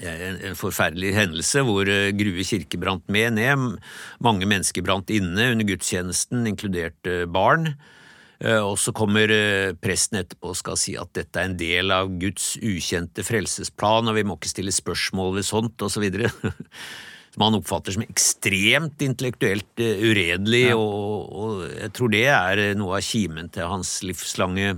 en, 0.00 0.40
forferdelig 0.58 1.12
hendelse 1.14 1.62
hvor 1.68 1.86
Grue 2.16 2.46
kirke 2.48 2.80
brant 2.80 3.04
med 3.12 3.36
ned. 3.36 3.76
Mange 4.24 4.48
mennesker 4.48 4.82
brant 4.82 5.12
inne 5.12 5.52
under 5.52 5.68
gudstjenesten, 5.68 6.48
inkludert 6.50 7.12
barn. 7.30 7.76
Og 8.44 8.74
så 8.82 8.90
kommer 8.92 9.30
presten 9.78 10.18
etterpå 10.18 10.50
og 10.50 10.58
skal 10.58 10.80
si 10.80 10.96
at 10.98 11.12
dette 11.14 11.38
er 11.38 11.46
en 11.46 11.54
del 11.60 11.94
av 11.94 12.10
Guds 12.18 12.56
ukjente 12.58 13.22
frelsesplan, 13.24 14.10
og 14.10 14.18
vi 14.18 14.26
må 14.26 14.34
ikke 14.34 14.50
stille 14.50 14.74
spørsmål 14.74 15.36
ved 15.38 15.46
sånt, 15.46 15.78
og 15.78 15.94
så 15.94 16.02
videre. 16.02 16.32
Som 17.34 17.42
han 17.48 17.56
oppfatter 17.58 17.96
som 17.96 18.04
ekstremt 18.06 19.02
intellektuelt 19.02 19.82
eh, 19.82 20.02
uredelig, 20.06 20.68
og, 20.78 21.32
og 21.34 21.62
jeg 21.66 21.90
tror 21.96 22.12
det 22.14 22.26
er 22.30 22.60
eh, 22.62 22.74
noe 22.78 23.00
av 23.00 23.06
kimen 23.06 23.48
til 23.54 23.66
hans 23.66 23.96
livslange 24.06 24.76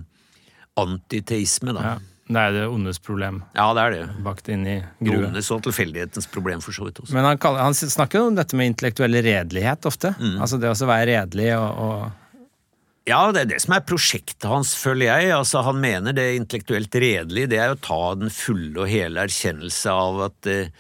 antiteisme, 0.81 1.75
da. 1.77 1.83
Ja, 1.85 1.97
det 2.27 2.43
er 2.43 2.55
det 2.57 2.63
ondes 2.67 2.99
problem 2.99 3.37
Ja, 3.55 3.69
det 3.77 3.83
er 3.85 3.93
det. 3.95 4.01
bakt 4.25 4.49
inn 4.51 4.65
i 4.67 4.81
grue. 4.99 5.29
Ondes 5.29 5.51
og 5.55 5.63
tilfeldighetens 5.69 6.27
problem, 6.33 6.65
for 6.65 6.75
så 6.75 6.89
vidt 6.89 6.99
også. 7.05 7.15
Men 7.15 7.29
han, 7.29 7.39
kaller, 7.41 7.63
han 7.63 7.77
snakker 7.77 8.19
jo 8.19 8.31
om 8.33 8.39
dette 8.39 8.59
med 8.59 8.73
intellektuell 8.73 9.21
redelighet 9.21 9.87
ofte. 9.87 10.15
Altså 10.35 10.59
det 10.59 10.73
å 10.73 10.89
være 10.89 11.11
redelig 11.13 11.53
og, 11.61 11.85
og 11.87 13.07
Ja, 13.07 13.21
det 13.31 13.45
er 13.45 13.53
det 13.53 13.61
som 13.63 13.77
er 13.77 13.85
prosjektet 13.87 14.49
hans, 14.51 14.73
føler 14.75 15.13
jeg. 15.13 15.31
Altså, 15.37 15.63
han 15.63 15.79
mener 15.79 16.17
det 16.17 16.27
intellektuelt 16.41 16.99
redelige, 16.99 17.53
det 17.53 17.61
er 17.63 17.77
å 17.77 17.79
ta 17.79 18.01
den 18.19 18.33
fulle 18.35 18.83
og 18.83 18.91
hele 18.91 19.29
erkjennelse 19.29 19.95
av 19.95 20.25
at 20.27 20.51
eh, 20.51 20.73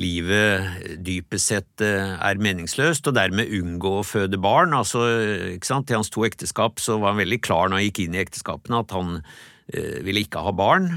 livet 0.00 1.00
dypest 1.04 1.50
sett 1.52 1.84
eh, 1.84 2.14
er 2.16 2.40
meningsløst, 2.42 3.06
og 3.10 3.16
dermed 3.18 3.52
unngå 3.52 3.98
å 3.98 4.06
føde 4.06 4.40
barn. 4.40 4.72
Altså, 4.76 5.02
sant? 5.64 5.90
I 5.92 5.98
hans 5.98 6.12
to 6.12 6.24
ekteskap 6.28 6.80
så 6.80 6.96
var 7.02 7.12
han 7.12 7.20
veldig 7.22 7.40
klar 7.44 7.68
når 7.68 7.80
han 7.80 7.86
gikk 7.88 8.04
inn 8.06 8.16
i 8.16 8.22
ekteskapene 8.22 8.80
at 8.84 8.94
han 8.96 9.18
eh, 9.20 9.98
ville 10.06 10.24
ikke 10.24 10.44
ha 10.46 10.54
barn. 10.56 10.88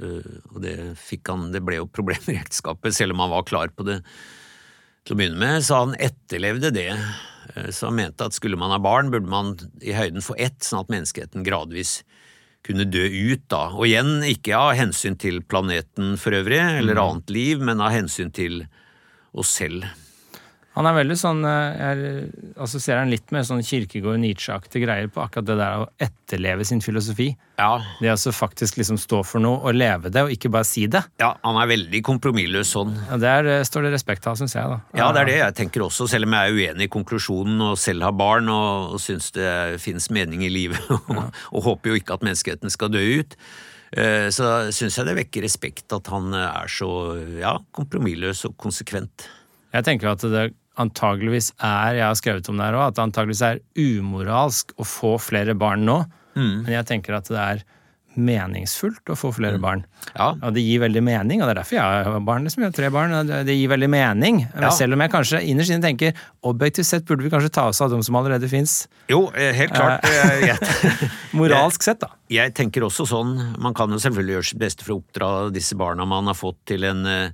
Eh, 0.00 0.32
og 0.52 0.58
det, 0.64 0.74
han, 1.30 1.46
det 1.54 1.62
ble 1.64 1.78
jo 1.78 1.86
problemer 1.86 2.34
i 2.34 2.40
ekteskapet, 2.40 2.96
selv 2.96 3.14
om 3.14 3.22
han 3.24 3.32
var 3.36 3.46
klar 3.48 3.70
på 3.74 3.86
det 3.86 4.00
til 5.06 5.14
å 5.14 5.20
begynne 5.20 5.38
med, 5.38 5.62
så 5.62 5.84
han 5.84 5.94
etterlevde 6.02 6.72
det. 6.74 6.90
Eh, 7.54 7.70
Så 7.70 7.92
han 7.92 8.00
mente 8.00 8.26
at 8.26 8.34
skulle 8.34 8.58
man 8.58 8.74
ha 8.74 8.82
barn, 8.82 9.12
burde 9.14 9.30
man 9.30 9.54
i 9.78 9.94
høyden 9.94 10.24
få 10.24 10.34
ett, 10.34 10.58
sånn 10.66 10.82
at 10.82 10.90
menneskeheten 10.90 11.46
gradvis 11.46 12.00
kunne 12.66 12.88
dø 12.90 13.04
ut, 13.06 13.44
da. 13.52 13.68
Og 13.74 13.86
igjen, 13.88 14.18
ikke 14.26 14.58
av 14.58 14.74
hensyn 14.78 15.16
til 15.20 15.40
planeten 15.46 16.16
for 16.20 16.36
øvrig, 16.36 16.60
eller 16.80 17.00
annet 17.02 17.32
liv, 17.32 17.62
men 17.62 17.82
av 17.84 17.94
hensyn 17.94 18.32
til 18.34 18.64
oss 19.36 19.54
selv. 19.60 19.86
Han 20.76 20.84
er 20.90 20.92
veldig 20.98 21.14
sånn 21.16 21.38
eh, 21.48 21.76
Jeg 21.80 22.50
assosierer 22.60 22.98
han 23.00 23.10
litt 23.12 23.30
med 23.32 23.46
sånn 23.48 23.62
Kirkegård 23.64 24.18
Nietzsche-aktige 24.20 24.84
greier 24.84 25.06
på 25.12 25.22
akkurat 25.22 25.46
det 25.48 25.56
der 25.56 25.82
å 25.82 25.86
etterleve 26.04 26.66
sin 26.68 26.82
filosofi. 26.84 27.30
Ja, 27.56 27.78
Det 28.02 28.12
å 28.12 28.32
faktisk 28.36 28.76
liksom 28.76 28.98
stå 29.00 29.22
for 29.24 29.40
noe 29.40 29.62
og 29.64 29.72
leve 29.78 30.10
det, 30.12 30.20
og 30.26 30.32
ikke 30.34 30.50
bare 30.52 30.68
si 30.68 30.84
det. 30.92 31.00
ja 31.22 31.30
han 31.42 31.56
er 31.62 31.70
veldig 31.70 32.02
kompromissløs 32.04 32.74
sånn. 32.76 32.92
Ja, 33.08 33.16
Der 33.22 33.48
eh, 33.54 33.62
står 33.64 33.86
det 33.88 33.92
respekt 33.96 34.26
av, 34.28 34.36
syns 34.36 34.52
jeg. 34.58 34.68
da. 34.68 34.80
Ja, 35.00 35.06
det 35.16 35.22
er 35.22 35.30
det 35.30 35.38
jeg 35.38 35.54
tenker 35.62 35.86
også, 35.86 36.08
selv 36.12 36.28
om 36.28 36.36
jeg 36.36 36.52
er 36.52 36.58
uenig 36.74 36.90
i 36.90 36.92
konklusjonen 36.92 37.64
og 37.70 37.78
selv 37.80 38.04
har 38.04 38.12
barn 38.12 38.52
og, 38.52 38.98
syns 39.00 39.30
det 39.32 39.80
finnes 39.80 40.10
mening 40.12 40.44
i 40.44 40.52
livet, 40.52 40.84
og, 40.92 41.32
og 41.52 41.64
håper 41.70 41.94
jo 41.94 42.02
ikke 42.02 42.18
at 42.20 42.26
menneskeheten 42.28 42.68
skal 42.70 42.92
dø 42.92 43.00
ut. 43.22 43.38
eh, 43.96 44.28
Så 44.28 44.52
syns 44.76 45.00
jeg 45.00 45.08
det 45.08 45.16
vekker 45.22 45.42
respekt 45.48 45.96
at 45.96 46.12
han 46.12 46.34
er 46.36 46.68
så 46.68 46.90
ja, 47.40 47.56
kompromissløs 47.72 48.44
og 48.50 48.58
konsekvent. 48.60 49.30
Jeg 49.72 49.84
tenker 49.88 50.12
at 50.12 50.20
det 50.20 50.46
antageligvis 50.78 51.52
er 51.62 51.94
Jeg 52.00 52.06
har 52.06 52.14
skrevet 52.18 52.48
om 52.52 52.56
det 52.60 52.66
her 52.68 52.74
også, 52.78 52.88
at 52.88 52.94
det 52.98 53.04
antageligvis 53.06 53.42
er 53.48 53.60
umoralsk 53.76 54.72
å 54.78 54.84
få 54.86 55.16
flere 55.20 55.54
barn 55.58 55.84
nå. 55.88 56.02
Men 56.36 56.66
jeg 56.68 56.84
tenker 56.86 57.16
at 57.16 57.28
det 57.32 57.40
er 57.40 57.62
meningsfullt 58.16 59.10
å 59.12 59.16
få 59.18 59.28
flere 59.36 59.58
barn. 59.60 59.82
Ja, 60.16 60.30
Og 60.40 60.54
det 60.56 60.62
gir 60.64 60.80
veldig 60.80 61.02
mening, 61.04 61.42
og 61.42 61.48
det 61.48 61.52
er 61.56 61.58
derfor 61.60 61.76
jeg 61.76 62.04
har 62.06 62.20
barn. 62.24 62.44
Liksom. 62.46 62.62
Jeg 62.64 62.70
har 62.70 62.76
tre 62.78 62.88
barn, 62.94 63.12
og 63.12 63.26
det- 63.28 63.44
det 63.46 63.56
gir 63.58 63.68
veldig 63.68 63.90
mening. 63.92 64.38
Ja. 64.58 64.70
Selv 64.70 64.94
om 64.94 65.00
jeg 65.00 65.10
kanskje 65.10 65.42
innerst 65.44 65.70
inne 65.70 65.82
tenker 65.84 66.14
objektivt 66.42 66.86
sett 66.86 67.04
burde 67.04 67.22
vi 67.22 67.28
kanskje 67.30 67.52
ta 67.52 67.66
oss 67.68 67.80
av 67.80 67.90
dem 67.90 68.02
som 68.02 68.14
allerede 68.16 68.48
fins. 68.48 68.88
Jo, 69.08 69.30
eh, 69.34 69.52
helt 69.52 69.72
klart. 69.74 70.00
eh, 70.04 70.56
Moralsk 71.36 71.82
sett, 71.82 72.00
da. 72.00 72.08
jeg 72.30 72.54
tenker 72.54 72.80
også 72.82 73.06
sånn. 73.06 73.58
Man 73.58 73.74
kan 73.74 73.90
jo 73.90 73.96
selvfølgelig 73.96 74.34
gjøre 74.38 74.44
sitt 74.48 74.58
beste 74.58 74.82
for 74.82 74.94
å 74.94 75.02
oppdra 75.02 75.52
disse 75.52 75.74
barna 75.76 76.06
man 76.06 76.26
har 76.26 76.34
fått 76.34 76.56
til 76.64 76.84
en 76.84 77.04
eh, 77.06 77.28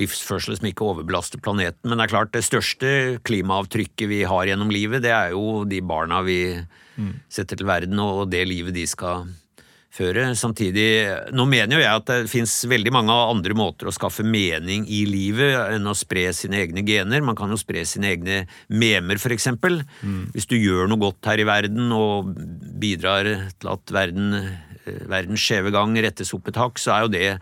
livsførsel 0.00 0.56
som 0.58 0.70
ikke 0.70 0.86
overbelaster 0.88 1.42
planeten. 1.42 1.86
Men 1.88 2.00
det 2.00 2.08
er 2.08 2.14
klart, 2.14 2.32
det 2.34 2.46
største 2.46 3.20
klimaavtrykket 3.28 4.10
vi 4.10 4.24
har 4.28 4.48
gjennom 4.50 4.72
livet, 4.72 5.04
det 5.04 5.14
er 5.14 5.36
jo 5.36 5.62
de 5.68 5.82
barna 5.84 6.22
vi 6.26 6.40
setter 7.32 7.56
til 7.56 7.68
verden, 7.68 8.00
og 8.02 8.26
det 8.32 8.42
livet 8.48 8.74
de 8.76 8.86
skal 8.88 9.28
føre. 9.90 10.28
Samtidig, 10.38 10.86
nå 11.34 11.46
mener 11.50 11.76
jo 11.76 11.82
jeg 11.82 12.00
at 12.00 12.10
det 12.10 12.30
finnes 12.30 12.52
veldig 12.70 12.92
mange 12.94 13.14
andre 13.14 13.56
måter 13.58 13.90
å 13.90 13.94
skaffe 13.94 14.24
mening 14.26 14.86
i 14.90 15.02
livet 15.08 15.74
enn 15.74 15.90
å 15.90 15.96
spre 15.98 16.28
sine 16.36 16.60
egne 16.62 16.84
gener. 16.86 17.24
Man 17.26 17.38
kan 17.38 17.50
jo 17.50 17.58
spre 17.60 17.82
sine 17.88 18.12
egne 18.14 18.44
memer, 18.68 19.18
for 19.22 19.34
eksempel. 19.34 19.82
Hvis 20.34 20.46
du 20.50 20.56
gjør 20.58 20.90
noe 20.90 21.02
godt 21.02 21.26
her 21.26 21.42
i 21.42 21.48
verden 21.48 21.90
og 21.96 22.30
bidrar 22.80 23.26
til 23.58 23.72
at 23.72 23.94
verden, 23.94 24.54
eh, 24.86 25.02
verdens 25.10 25.42
skjeve 25.42 25.74
gang 25.74 25.96
rettes 25.98 26.34
opp 26.34 26.48
et 26.48 26.60
hakk, 26.60 26.78
så 26.78 26.94
er 26.94 27.02
jo 27.02 27.14
det 27.16 27.40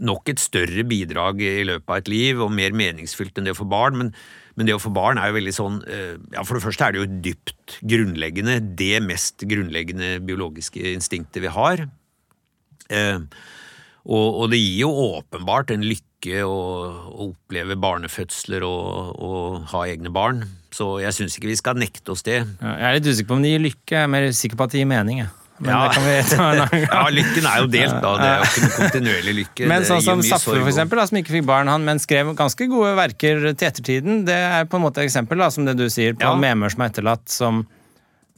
nok 0.00 0.30
et 0.32 0.40
større 0.40 0.84
bidrag 0.88 1.42
i 1.44 1.64
løpet 1.68 1.90
av 1.90 2.00
et 2.00 2.10
liv, 2.10 2.40
og 2.40 2.52
mer 2.54 2.74
meningsfylt 2.76 3.36
enn 3.38 3.48
det 3.48 3.56
å 3.56 3.60
få 3.60 3.68
barn. 3.68 3.98
Men, 3.98 4.12
Men 4.56 4.68
det 4.68 4.76
å 4.76 4.82
få 4.82 4.92
barn 4.92 5.18
er 5.18 5.30
jo 5.30 5.38
veldig 5.38 5.54
sånn 5.56 5.80
eh, 5.88 6.16
Ja, 6.34 6.44
for 6.44 6.58
det 6.58 6.64
første 6.64 6.84
er 6.84 6.92
det 6.92 7.02
jo 7.02 7.20
dypt 7.24 7.78
grunnleggende. 7.80 8.60
Det 8.76 9.00
mest 9.04 9.44
grunnleggende 9.48 10.18
biologiske 10.24 10.92
instinktet 10.92 11.42
vi 11.44 11.52
har. 11.52 11.86
Eh, 12.92 13.20
og, 14.02 14.28
og, 14.28 14.46
det 14.50 14.58
gir 14.58 14.82
jo 14.82 14.90
åpenbart 15.18 15.70
en 15.70 15.84
lykke 15.86 16.42
å, 16.46 16.56
å 17.12 17.28
oppleve 17.30 17.76
barnefødsler 17.78 18.64
og, 18.66 19.14
og, 19.22 19.60
ha 19.72 19.84
egne 19.86 20.10
barn. 20.14 20.42
Så 20.74 20.96
jeg 21.04 21.14
syns 21.14 21.36
ikke 21.38 21.52
vi 21.52 21.60
skal 21.60 21.78
nekte 21.78 22.14
oss 22.14 22.24
det. 22.26 22.40
Ja, 22.60 22.74
jeg 22.80 22.88
er 22.88 22.98
litt 22.98 23.12
usikker 23.12 23.30
på 23.30 23.38
om 23.38 23.46
det 23.46 23.54
gir 23.54 23.64
lykke, 23.68 23.94
jeg 23.94 24.02
er 24.02 24.10
mer 24.10 24.28
sikker 24.36 24.58
på 24.58 24.66
at 24.66 24.74
det 24.74 24.82
gir 24.82 24.90
mening. 24.90 25.22
Jeg. 25.22 25.41
Men 25.62 25.70
ja. 25.70 25.82
det 25.82 25.94
kan 25.94 26.06
vi 26.06 26.14
ta 26.26 26.36
en 26.36 26.60
annen 26.60 26.70
gang. 26.72 26.86
ja, 26.90 27.02
lykken 27.14 27.44
er 27.46 27.60
jo 27.62 27.66
delt, 27.70 27.98
da. 28.02 28.12
Det 28.18 28.28
er 28.28 28.40
jo 28.40 28.46
ikke 28.48 28.62
noe 28.62 28.78
kontinuerlig 28.78 29.34
lykke. 29.36 29.66
Men 29.72 29.84
sånn 29.86 30.00
som 30.02 30.22
Saffe, 30.26 30.56
for 30.56 30.70
eksempel, 30.70 30.98
da, 30.98 31.04
som 31.06 31.18
ikke 31.20 31.36
fikk 31.36 31.44
barn, 31.46 31.70
han, 31.70 31.84
men 31.86 32.00
skrev 32.02 32.32
ganske 32.38 32.66
gode 32.70 32.96
verker 32.98 33.44
til 33.52 33.68
ettertiden. 33.68 34.24
Det 34.26 34.34
er 34.34 34.66
på 34.70 34.80
en 34.80 34.84
måte 34.86 35.02
et 35.02 35.10
eksempel, 35.10 35.38
da, 35.38 35.52
som 35.54 35.68
det 35.68 35.76
du 35.78 35.86
sier, 35.92 36.16
på 36.18 36.26
ja. 36.26 36.40
memer 36.42 36.72
som 36.72 36.82
er 36.82 36.90
etterlatt, 36.90 37.22
som, 37.30 37.60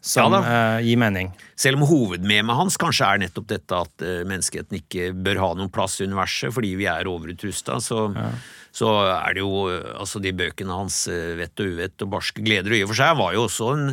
som 0.05 0.37
ja, 0.37 0.43
uh, 0.45 0.83
gir 0.85 1.01
mening. 1.01 1.31
Selv 1.61 1.81
om 1.81 1.87
hovedmemet 1.89 2.59
hans 2.59 2.77
kanskje 2.81 3.09
er 3.09 3.23
nettopp 3.25 3.49
dette 3.55 3.79
at 3.87 4.05
uh, 4.05 4.21
menneskeheten 4.29 4.83
ikke 4.83 5.15
bør 5.17 5.41
ha 5.47 5.53
noen 5.57 5.73
plass 5.73 5.97
i 6.03 6.09
universet 6.11 6.53
fordi 6.53 6.75
vi 6.81 6.91
er 6.93 7.09
overutrusta, 7.09 7.79
så, 7.85 8.11
ja. 8.13 8.29
så 8.75 8.93
er 9.15 9.39
det 9.39 9.47
jo 9.47 9.65
uh, 9.71 9.95
altså 9.97 10.21
de 10.21 10.35
bøkene 10.37 10.77
hans, 10.77 11.07
Vett 11.41 11.65
og 11.65 11.73
uvett 11.73 12.05
og 12.05 12.13
Barske 12.19 12.45
gleder 12.45 12.77
og 12.77 12.83
i 12.83 12.85
og 12.85 12.93
for 12.93 13.01
seg, 13.01 13.17
var 13.23 13.33
jo 13.39 13.49
også 13.49 13.73
en 13.79 13.89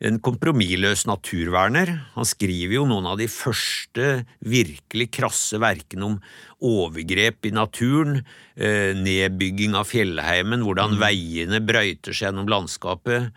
en 0.00 0.16
kompromissløs 0.24 1.04
naturverner. 1.08 1.92
Han 2.14 2.28
skriver 2.28 2.78
jo 2.78 2.86
noen 2.88 3.10
av 3.10 3.18
de 3.20 3.28
første 3.28 4.24
virkelig 4.40 5.10
krasse 5.12 5.60
verkene 5.60 6.06
om 6.06 6.18
overgrep 6.64 7.50
i 7.50 7.52
naturen, 7.56 8.22
eh, 8.56 8.96
nedbygging 8.96 9.76
av 9.76 9.88
fjellheimen, 9.90 10.64
hvordan 10.64 10.96
mm. 10.96 11.00
veiene 11.04 11.60
brøyter 11.64 12.16
seg 12.16 12.30
gjennom 12.30 12.48
landskapet. 12.48 13.32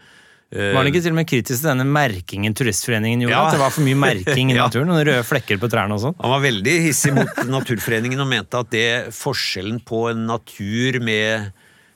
Var 0.53 0.77
han 0.77 0.85
ikke 0.85 1.01
til 1.01 1.15
og 1.15 1.17
med 1.17 1.25
kritisk 1.25 1.63
til 1.63 1.71
denne 1.71 1.85
merkingen 1.89 2.53
Turistforeningen 2.53 3.23
gjorde? 3.23 3.33
Ja. 3.33 3.47
At 3.47 3.55
det 3.55 3.61
var 3.63 3.71
for 3.73 3.83
mye 3.87 3.97
merking 3.97 4.51
i 4.53 4.57
naturen? 4.59 4.91
Noen 4.91 5.07
røde 5.07 5.23
flekker 5.25 5.57
på 5.57 5.69
trærne 5.71 5.97
og 5.97 6.03
sånn? 6.03 6.19
Han 6.21 6.35
var 6.35 6.43
veldig 6.45 6.75
hissig 6.85 7.15
mot 7.15 7.39
Naturforeningen 7.49 8.21
og 8.21 8.29
mente 8.29 8.61
at 8.61 8.69
det 8.69 8.89
forskjellen 9.17 9.81
på 9.81 10.05
en 10.11 10.27
natur 10.29 10.99
med 11.01 11.49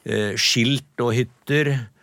eh, 0.09 0.33
skilt 0.41 1.05
og 1.05 1.13
hytter 1.19 1.75
Eh, 1.75 1.96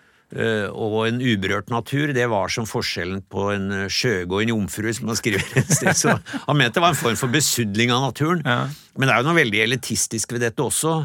og 0.74 0.97
en 1.07 1.20
uberørt 1.22 1.70
natur, 1.70 2.11
det 2.16 2.24
var 2.30 2.51
som 2.51 2.66
forskjellen 2.66 3.22
på 3.30 3.47
en 3.55 3.68
eh, 3.85 4.24
og 4.24 4.41
en 4.41 4.51
jomfru, 4.55 4.91
som 4.97 5.12
han 5.12 5.18
skriver 5.18 5.45
et 5.61 5.70
sted. 5.70 5.95
Så 5.95 6.16
han 6.16 6.59
mente 6.59 6.78
det 6.78 6.85
var 6.85 6.95
en 6.95 6.99
form 6.99 7.18
for 7.18 7.32
besudling 7.32 7.93
av 7.95 8.09
naturen. 8.09 8.43
Ja. 8.45 8.66
Men 8.99 9.09
det 9.09 9.14
er 9.14 9.22
jo 9.22 9.28
noe 9.28 9.39
veldig 9.39 9.62
elitistisk 9.66 10.35
ved 10.35 10.45
dette 10.47 10.64
også. 10.64 10.97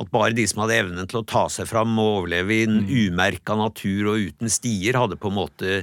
At 0.00 0.10
bare 0.10 0.34
de 0.34 0.44
som 0.50 0.64
hadde 0.64 0.80
evnen 0.82 1.08
til 1.08 1.20
å 1.22 1.26
ta 1.28 1.46
seg 1.52 1.68
fram 1.70 1.92
og 2.02 2.20
overleve 2.20 2.56
i 2.56 2.64
en 2.66 2.80
mm. 2.82 2.92
umerka 3.08 3.56
natur 3.58 4.12
og 4.12 4.28
uten 4.28 4.52
stier, 4.52 4.98
hadde 4.98 5.20
på 5.20 5.30
en 5.30 5.38
måte 5.38 5.80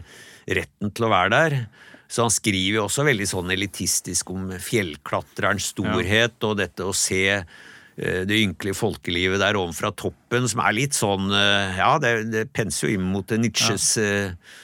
retten 0.52 0.92
til 0.92 1.08
å 1.08 1.14
være 1.14 1.34
der. 1.34 1.58
Så 2.12 2.26
han 2.26 2.34
skriver 2.34 2.82
jo 2.82 2.86
også 2.90 3.08
veldig 3.08 3.28
sånn 3.30 3.54
elitistisk 3.56 4.34
om 4.34 4.50
fjellklatrerens 4.60 5.72
storhet 5.72 6.36
ja. 6.36 6.50
og 6.50 6.58
dette 6.60 6.84
å 6.84 6.96
se 6.98 7.24
Eh, 7.32 7.71
det 8.26 8.40
ynkelige 8.46 8.78
folkelivet 8.78 9.42
der 9.42 9.60
ovenfra 9.60 9.92
toppen, 9.94 10.48
som 10.50 10.64
er 10.64 10.78
litt 10.78 10.98
sånn 10.98 11.30
eh, 11.36 11.78
Ja, 11.78 11.96
det, 12.02 12.14
det 12.34 12.48
penser 12.56 12.90
jo 12.90 12.98
inn 12.98 13.12
mot 13.14 13.30
Nietzsches 13.30 13.94
ja. 14.02 14.10
Eh, 14.32 14.58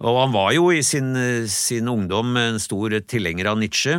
og 0.00 0.16
han 0.16 0.32
var 0.32 0.54
jo 0.56 0.70
i 0.72 0.80
sin, 0.80 1.12
sin, 1.52 1.88
ungdom 1.92 2.32
en 2.40 2.54
stor 2.56 2.94
tilhenger 3.04 3.50
av 3.50 3.58
Nietzsche. 3.60 3.98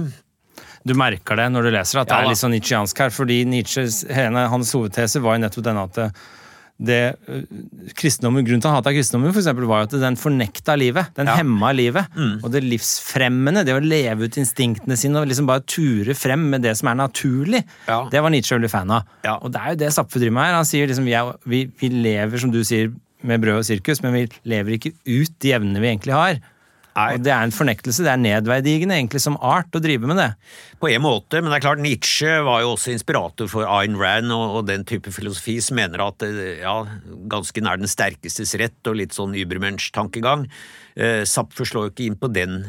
Du 0.81 0.95
merker 0.97 1.37
det 1.37 1.45
når 1.53 1.67
du 1.67 1.69
leser 1.75 1.99
at 2.01 2.09
det 2.09 2.17
ja, 2.17 2.23
er 2.23 2.31
litt 2.31 2.39
sånn 2.39 2.55
nietzscheansk 2.55 3.03
her, 3.03 3.13
fordi 3.13 3.35
Nietzsches, 3.45 3.99
hans 4.09 4.73
hovedtese 4.73 5.21
var 5.21 5.37
jo 5.37 5.43
nettopp 5.43 5.67
denne 5.67 5.83
at 5.85 5.99
det 6.81 6.99
eh, 7.29 7.41
kristendommen, 7.97 8.45
Grunnen 8.45 8.63
til 8.63 8.71
han 8.71 8.79
hata 8.79 8.93
kristendommen 8.95 9.33
for 9.33 9.41
eksempel, 9.43 9.67
var 9.69 9.83
jo 9.83 9.89
at 9.89 9.95
den 10.01 10.17
fornekta 10.19 10.75
livet. 10.79 11.11
Den 11.17 11.29
ja. 11.29 11.37
hemma 11.39 11.71
livet. 11.77 12.09
Mm. 12.17 12.39
Og 12.41 12.49
det 12.53 12.63
livsfremmende, 12.65 13.65
det 13.67 13.75
å 13.77 13.83
leve 13.83 14.27
ut 14.27 14.39
instinktene 14.41 14.97
sine 14.99 15.21
og 15.21 15.29
liksom 15.29 15.49
bare 15.49 15.65
ture 15.69 16.15
frem 16.17 16.47
med 16.53 16.65
det 16.65 16.73
som 16.79 16.91
er 16.91 16.99
naturlig, 17.03 17.63
ja. 17.87 18.01
det 18.11 18.23
var 18.23 18.33
Nietzsche 18.33 18.57
veldig 18.57 18.71
fan 18.73 18.95
av. 18.97 19.07
Ja. 19.27 19.37
Og 19.39 19.53
det 19.53 19.61
er 19.61 19.75
jo 19.75 19.81
det 19.83 19.93
Zapfe 19.95 20.21
driver 20.21 20.37
med 20.39 20.49
her. 20.49 20.57
Han 20.57 20.69
sier 20.69 20.89
liksom 20.89 21.07
vi, 21.07 21.15
er, 21.17 21.33
vi, 21.45 21.63
vi 21.81 21.91
lever, 21.93 22.41
som 22.41 22.53
du 22.53 22.63
sier, 22.67 22.91
med 23.27 23.37
brød 23.43 23.59
og 23.59 23.67
sirkus, 23.67 23.99
men 24.01 24.15
vi 24.15 24.23
lever 24.49 24.77
ikke 24.79 24.95
ut 25.05 25.33
de 25.43 25.51
evnene 25.53 25.81
vi 25.83 25.91
egentlig 25.91 26.15
har. 26.17 26.39
Og 26.91 27.23
Det 27.23 27.31
er 27.31 27.45
en 27.45 27.53
fornektelse, 27.55 28.03
det 28.03 28.11
er 28.11 28.19
nedverdigende 28.19 28.97
egentlig 28.97 29.21
som 29.23 29.37
art 29.39 29.71
å 29.75 29.81
drive 29.83 30.09
med 30.09 30.19
det. 30.19 30.29
På 30.81 30.89
en 30.91 31.03
måte, 31.05 31.39
men 31.39 31.51
det 31.51 31.59
er 31.59 31.65
klart 31.67 31.83
Nietzsche 31.83 32.41
var 32.43 32.63
jo 32.65 32.73
også 32.73 32.91
inspirator 32.95 33.47
for 33.51 33.69
Ayn 33.69 33.95
Rand 33.99 34.33
og, 34.35 34.57
og 34.59 34.67
den 34.67 34.83
type 34.87 35.13
filosofi 35.15 35.59
som 35.63 35.79
mener 35.79 36.03
at 36.03 36.25
ja, 36.59 36.75
ganske 37.31 37.63
nær 37.63 37.79
den 37.79 37.91
sterkestes 37.91 38.57
rett 38.59 38.91
og 38.91 38.99
litt 38.99 39.15
sånn 39.15 39.37
Übermensch-tankegang. 39.39 40.49
Eh, 40.99 41.23
Zapfer 41.29 41.67
slår 41.67 41.87
jo 41.87 41.93
ikke 41.95 42.07
inn 42.09 42.19
på 42.19 42.31
den 42.33 42.63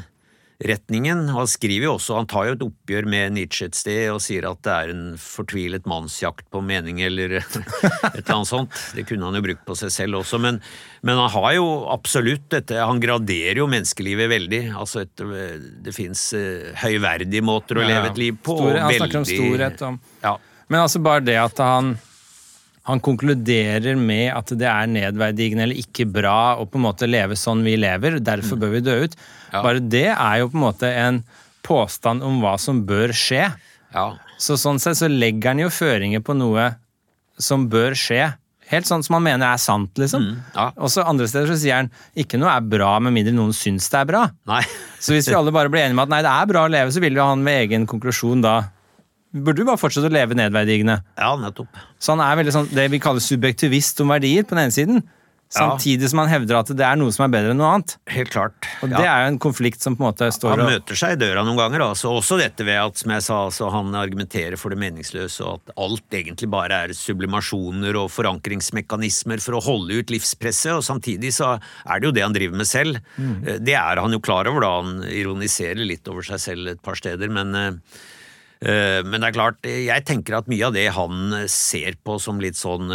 retningen. 0.66 1.24
Han 1.34 1.48
skriver 1.50 1.88
jo 1.88 1.94
også, 1.96 2.16
han 2.20 2.28
tar 2.30 2.46
jo 2.48 2.56
et 2.56 2.64
oppgjør 2.66 3.08
med 3.10 3.34
Nietzsche 3.36 3.66
et 3.68 3.78
sted 3.78 4.02
og 4.12 4.20
sier 4.24 4.46
at 4.48 4.60
det 4.66 4.74
er 4.74 4.92
en 4.92 5.02
fortvilet 5.20 5.88
mannsjakt 5.90 6.46
på 6.52 6.62
mening 6.64 7.02
eller 7.04 7.36
et 7.40 7.56
eller 7.58 8.34
annet 8.36 8.50
sånt. 8.50 8.78
Det 8.96 9.06
kunne 9.08 9.28
han 9.28 9.38
jo 9.38 9.44
brukt 9.44 9.64
på 9.68 9.76
seg 9.78 9.94
selv 9.94 10.20
også, 10.22 10.40
men, 10.42 10.60
men 11.02 11.20
han 11.20 11.32
har 11.34 11.56
jo 11.58 11.66
absolutt 11.92 12.48
dette 12.52 12.78
Han 12.78 13.00
graderer 13.02 13.62
jo 13.62 13.68
menneskelivet 13.70 14.30
veldig. 14.32 14.62
Altså 14.78 15.04
et, 15.06 15.26
det 15.84 15.96
fins 15.96 16.28
uh, 16.36 16.70
høyverdige 16.84 17.44
måter 17.44 17.80
å 17.80 17.84
ja, 17.84 17.92
leve 17.94 18.12
et 18.12 18.22
liv 18.22 18.38
på. 18.38 18.56
Store, 18.60 18.86
han 18.86 18.96
snakker 19.00 19.22
om 19.22 19.28
storhet. 19.28 19.84
Om, 19.88 20.00
ja. 20.24 20.38
Men 20.72 20.84
altså 20.84 21.02
bare 21.04 21.24
det 21.26 21.38
at 21.42 21.62
han 21.62 21.94
han 22.82 22.98
konkluderer 22.98 23.94
med 23.94 24.32
at 24.34 24.50
det 24.58 24.66
er 24.66 24.88
nedverdigende 24.90 25.68
eller 25.68 25.78
ikke 25.78 26.06
bra 26.10 26.56
å 26.58 26.66
på 26.66 26.80
en 26.80 26.86
måte 26.88 27.06
leve 27.06 27.36
sånn 27.38 27.62
vi 27.62 27.76
lever, 27.78 28.18
derfor 28.18 28.58
bør 28.58 28.72
vi 28.74 28.80
dø 28.82 28.96
ut. 29.04 29.14
Ja. 29.52 29.60
Bare 29.60 29.82
det 29.84 30.08
er 30.10 30.42
jo 30.42 30.50
på 30.50 30.58
en 30.58 30.66
måte 30.66 30.90
en 30.90 31.22
påstand 31.62 32.24
om 32.26 32.40
hva 32.42 32.56
som 32.60 32.82
bør 32.88 33.14
skje. 33.16 33.46
Ja. 33.92 34.06
Så 34.40 34.56
sånn 34.58 34.80
sett 34.82 34.98
så 34.98 35.10
legger 35.10 35.52
han 35.52 35.62
jo 35.62 35.72
føringer 35.72 36.24
på 36.24 36.34
noe 36.36 36.72
som 37.40 37.68
bør 37.70 37.96
skje. 37.98 38.32
Helt 38.72 38.88
sånn 38.88 39.02
som 39.04 39.18
han 39.18 39.24
mener 39.26 39.52
er 39.52 39.60
sant, 39.60 39.98
liksom. 40.00 40.24
Mm, 40.24 40.36
ja. 40.54 40.66
Og 40.80 40.88
så 40.92 41.04
andre 41.04 41.26
steder 41.28 41.50
så 41.50 41.58
sier 41.60 41.82
han 41.82 41.90
ikke 42.18 42.40
noe 42.40 42.54
er 42.54 42.64
bra 42.64 42.94
med 43.04 43.12
mindre 43.12 43.34
noen 43.36 43.52
syns 43.56 43.90
det 43.92 44.00
er 44.00 44.08
bra. 44.08 44.22
Nei. 44.48 44.62
så 45.02 45.12
hvis 45.12 45.28
vi 45.28 45.36
alle 45.36 45.52
bare 45.54 45.72
blir 45.72 45.84
enige 45.84 45.98
med 45.98 46.08
at 46.08 46.14
nei, 46.14 46.22
det 46.24 46.32
er 46.32 46.48
bra 46.48 46.64
å 46.64 46.72
leve, 46.72 46.94
så 46.94 47.02
vil 47.04 47.18
jo 47.18 47.26
han 47.26 47.44
med 47.44 47.66
egen 47.66 47.84
konklusjon 47.90 48.44
da 48.44 48.62
burde 49.32 49.64
jo 49.64 49.68
bare 49.68 49.80
fortsette 49.80 50.08
å 50.08 50.12
leve 50.12 50.36
nedverdigende. 50.36 50.98
Ja, 51.20 51.34
nettopp. 51.40 51.80
Så 52.00 52.14
han 52.14 52.22
er 52.24 52.38
veldig 52.40 52.54
sånn, 52.54 52.70
det 52.72 52.88
vi 52.92 53.00
kaller 53.02 53.24
subjektivist 53.24 54.00
om 54.04 54.12
verdier 54.12 54.44
på 54.44 54.56
den 54.56 54.66
ene 54.66 54.76
siden. 54.76 55.04
Samtidig 55.52 56.08
som 56.08 56.22
han 56.22 56.30
hevder 56.30 56.58
at 56.62 56.70
det 56.76 56.84
er 56.86 56.96
noe 56.96 57.12
som 57.14 57.26
er 57.26 57.32
bedre 57.34 57.52
enn 57.52 57.60
noe 57.60 57.72
annet. 57.76 57.94
Helt 58.12 58.32
klart. 58.32 58.68
Og 58.80 58.92
Det 58.92 59.02
er 59.04 59.24
jo 59.24 59.32
en 59.32 59.40
konflikt 59.42 59.84
som 59.84 59.96
på 59.98 60.04
en 60.04 60.08
måte 60.08 60.28
står 60.32 60.54
Han 60.56 60.70
møter 60.70 60.98
seg 60.98 61.16
i 61.16 61.20
døra 61.20 61.44
noen 61.44 61.60
ganger. 61.60 61.84
Altså. 61.90 62.12
Også 62.12 62.38
dette 62.40 62.64
ved 62.66 62.80
at 62.80 63.02
som 63.02 63.12
jeg 63.12 63.26
sa, 63.26 63.40
altså, 63.50 63.68
han 63.74 63.92
argumenterer 63.98 64.56
for 64.60 64.72
det 64.72 64.80
meningsløse, 64.80 65.44
og 65.44 65.60
at 65.60 65.74
alt 65.84 66.18
egentlig 66.22 66.48
bare 66.52 66.80
er 66.86 66.96
sublimasjoner 66.96 67.98
og 68.00 68.08
forankringsmekanismer 68.14 69.44
for 69.44 69.58
å 69.58 69.64
holde 69.64 70.00
ut 70.00 70.14
livspresset. 70.14 70.72
og 70.78 70.86
Samtidig 70.86 71.34
så 71.36 71.54
er 71.56 72.00
det 72.00 72.08
jo 72.08 72.16
det 72.16 72.24
han 72.24 72.36
driver 72.36 72.62
med 72.62 72.70
selv. 72.70 73.02
Mm. 73.18 73.36
Eh, 73.44 73.60
det 73.60 73.76
er 73.76 74.00
han 74.00 74.16
jo 74.16 74.24
klar 74.24 74.48
over 74.50 74.64
da 74.64 74.72
han 74.80 75.04
ironiserer 75.04 75.84
litt 75.84 76.08
over 76.08 76.24
seg 76.32 76.42
selv 76.42 76.74
et 76.74 76.82
par 76.82 76.96
steder. 76.98 77.28
men 77.32 77.54
eh, 77.58 77.78
Eh, 78.62 79.00
men 79.02 79.18
det 79.18 79.32
er 79.32 79.34
klart, 79.34 79.58
jeg 79.66 80.06
tenker 80.06 80.38
at 80.38 80.50
mye 80.50 80.68
av 80.68 80.76
det 80.76 80.86
han 80.94 81.34
ser 81.50 81.96
på 82.06 82.18
som 82.22 82.38
litt 82.42 82.58
sånn 82.58 82.92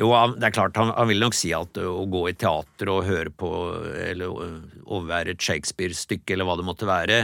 jo, 0.00 0.10
det 0.36 0.48
er 0.48 0.54
klart, 0.56 0.78
han, 0.80 0.92
han, 0.96 1.08
vil 1.10 1.20
nok 1.22 1.36
si 1.36 1.52
at 1.56 1.76
å 1.84 2.04
gå 2.10 2.24
i 2.30 2.36
teater 2.38 2.90
og 2.92 3.06
høre 3.08 3.32
på 3.32 3.50
eller 4.08 4.32
overvære 4.86 5.34
et 5.34 5.44
Shakespeare-stykke 5.44 6.34
eller 6.34 6.48
hva 6.48 6.56
det 6.60 6.66
måtte 6.66 6.88
være, 6.88 7.18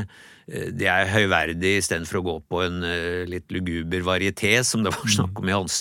det 0.46 0.86
er 0.86 1.08
høyverdig 1.10 1.72
istedenfor 1.80 2.20
å 2.20 2.26
gå 2.26 2.36
på 2.52 2.60
en 2.62 2.84
litt 3.26 3.50
luguber 3.50 4.04
varieté, 4.06 4.52
som 4.62 4.84
det 4.84 4.92
var 4.94 5.10
snakk 5.10 5.40
om 5.42 5.50
i 5.50 5.56
hans, 5.56 5.80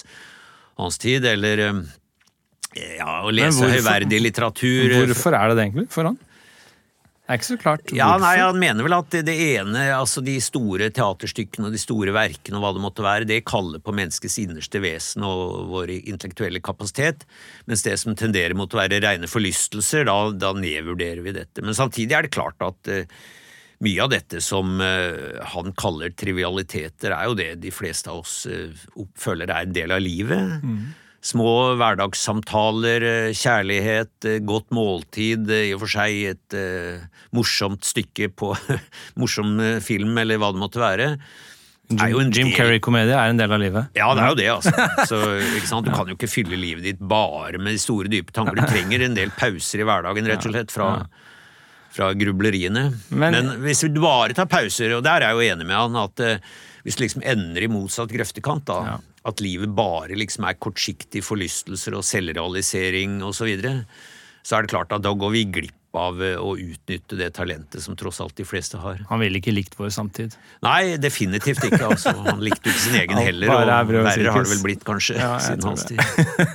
hans 0.80 0.98
tid, 1.02 1.28
eller 1.30 1.62
ja, 2.76 3.22
å 3.24 3.32
lese 3.32 3.60
hvorfor, 3.60 3.76
høyverdig 3.78 4.22
litteratur. 4.24 4.96
Hvorfor 5.06 5.38
er 5.38 5.52
det 5.52 5.60
det 5.60 5.68
egentlig 5.68 5.88
for 5.94 6.10
han? 6.10 6.18
Det 7.26 7.34
er 7.34 7.40
ikke 7.40 7.48
så 7.48 7.58
klart. 7.58 7.92
Ja, 7.98 8.12
nei, 8.22 8.36
Han 8.38 8.60
mener 8.62 8.86
vel 8.86 8.94
at 8.94 9.16
det 9.26 9.34
ene, 9.34 9.88
altså 9.96 10.22
de 10.22 10.36
store 10.44 10.92
teaterstykkene 10.94 11.72
og 11.72 11.74
de 11.74 11.82
store 11.82 12.14
verkene 12.14 12.60
og 12.60 12.62
hva 12.62 12.72
det 12.76 12.84
måtte 12.84 13.06
være, 13.06 13.26
det 13.26 13.40
kaller 13.50 13.82
på 13.82 13.96
menneskets 13.98 14.38
innerste 14.44 14.78
vesen 14.84 15.26
og 15.26 15.72
vår 15.72 15.96
intellektuelle 15.96 16.62
kapasitet, 16.62 17.26
mens 17.66 17.82
det 17.82 17.96
som 17.98 18.14
tenderer 18.14 18.54
mot 18.54 18.70
å 18.70 18.78
være 18.78 19.02
rene 19.02 19.30
forlystelser, 19.32 20.06
da, 20.06 20.20
da 20.38 20.54
nedvurderer 20.54 21.26
vi 21.26 21.34
dette. 21.34 21.66
Men 21.66 21.78
samtidig 21.78 22.14
er 22.14 22.28
det 22.28 22.36
klart 22.36 22.62
at 22.62 22.92
uh, 22.94 23.26
mye 23.86 24.06
av 24.06 24.12
dette 24.14 24.44
som 24.46 24.78
uh, 24.78 25.42
han 25.56 25.74
kaller 25.82 26.14
trivialiteter, 26.14 27.10
er 27.10 27.26
jo 27.26 27.40
det 27.42 27.50
de 27.66 27.74
fleste 27.74 28.14
av 28.14 28.22
oss 28.22 28.44
uh, 28.46 28.86
føler 29.18 29.50
er 29.50 29.66
en 29.66 29.74
del 29.74 29.98
av 29.98 30.06
livet. 30.06 30.62
Mm 30.62 30.94
små 31.26 31.74
hverdagssamtaler, 31.80 33.02
eh, 33.10 33.32
kjærlighet, 33.34 34.14
eh, 34.30 34.40
godt 34.46 34.70
måltid, 34.76 35.50
eh, 35.50 35.70
i 35.72 35.74
og 35.74 35.82
for 35.82 35.94
seg 35.96 36.36
et 36.36 36.58
morsomt 37.36 37.84
stykke 37.88 38.30
på 38.38 38.54
morsom 39.22 39.58
film, 39.82 40.16
eller 40.22 40.38
hva 40.42 40.52
det 40.54 40.62
måtte 40.62 40.82
være. 40.84 41.10
er 42.00 42.10
jo 42.14 42.20
en 42.22 42.32
Jim 42.32 42.48
del- 42.50 42.56
Carrey-komedie 42.58 43.14
er 43.14 43.30
en 43.34 43.38
del 43.42 43.52
av 43.52 43.60
livet. 43.62 43.90
Ja, 43.98 44.14
det 44.18 44.24
er 44.24 44.30
jo 44.30 44.40
det, 44.40 44.48
altså. 44.54 44.72
Så? 45.10 45.82
Du 45.86 45.92
kan 45.94 46.08
jo 46.10 46.16
ikke 46.16 46.30
fylle 46.32 46.58
livet 46.58 46.84
ditt 46.86 47.00
bare 47.02 47.58
med 47.60 47.74
de 47.76 47.82
store, 47.82 48.10
dype 48.10 48.34
tanker. 48.34 48.56
Du 48.58 48.66
trenger 48.74 49.06
en 49.06 49.18
del 49.18 49.34
pauser 49.38 49.82
i 49.82 49.88
hverdagen, 49.90 50.30
rett 50.30 50.46
og 50.46 50.54
slett, 50.56 50.74
fra, 50.74 50.92
fra 51.96 52.12
grubleriene. 52.18 52.90
Men- 53.10 53.36
Men, 53.38 53.52
hvis 53.64 53.86
du 53.88 54.02
bare 54.04 54.34
tar 54.36 54.50
pauser, 54.52 54.98
og 54.98 55.04
der 55.06 55.22
er 55.24 55.30
jeg 55.32 55.36
jo 55.40 55.56
enig 55.56 55.66
med 55.70 55.76
han, 55.80 55.96
at 55.96 56.20
eh, 56.20 56.38
hvis 56.84 56.98
det 57.00 57.06
liksom 57.08 57.24
ender 57.26 57.64
i 57.64 57.72
motsatt 57.72 58.12
grøftekant, 58.12 58.66
da, 58.68 58.80
Ja. 58.86 58.98
at 59.26 59.40
livet 59.42 59.72
bare 59.76 60.10
liksom 60.20 60.44
er 60.48 60.54
kortsiktige 60.60 61.24
forlystelser 61.24 61.96
og 61.96 62.04
selvrealisering 62.04 63.22
osv., 63.24 63.34
så, 63.40 63.46
videre, 63.50 63.86
så 64.44 64.58
er 64.58 64.62
det 64.68 64.70
klart 64.76 64.92
at 64.94 65.02
da 65.02 65.14
går 65.14 65.32
vi 65.32 65.46
glipp 65.46 65.85
av 66.00 66.22
eh, 66.24 66.36
å 66.40 66.54
utnytte 66.60 67.18
det 67.20 67.32
talentet 67.38 67.84
som 67.84 67.96
tross 68.00 68.22
alt 68.24 68.36
de 68.38 68.46
fleste 68.48 68.80
har. 68.82 69.02
Han 69.10 69.22
ville 69.24 69.40
ikke 69.42 69.54
likt 69.56 69.76
vår 69.80 69.92
samtid. 69.96 70.36
Nei, 70.66 70.96
definitivt 71.02 71.64
ikke. 71.68 71.82
altså. 71.88 72.14
Han 72.28 72.42
likte 72.44 72.72
ikke 72.72 72.84
sin 72.84 72.98
egen 73.02 73.20
heller, 73.22 73.52
og 73.54 73.62
er 73.64 73.90
verre 73.90 74.36
har 74.36 74.46
det 74.46 74.54
vel 74.54 74.64
blitt, 74.66 74.86
kanskje, 74.88 75.18
Ja, 75.20 75.36
siden 75.44 75.68
hans 75.70 75.86
tid. 75.90 76.02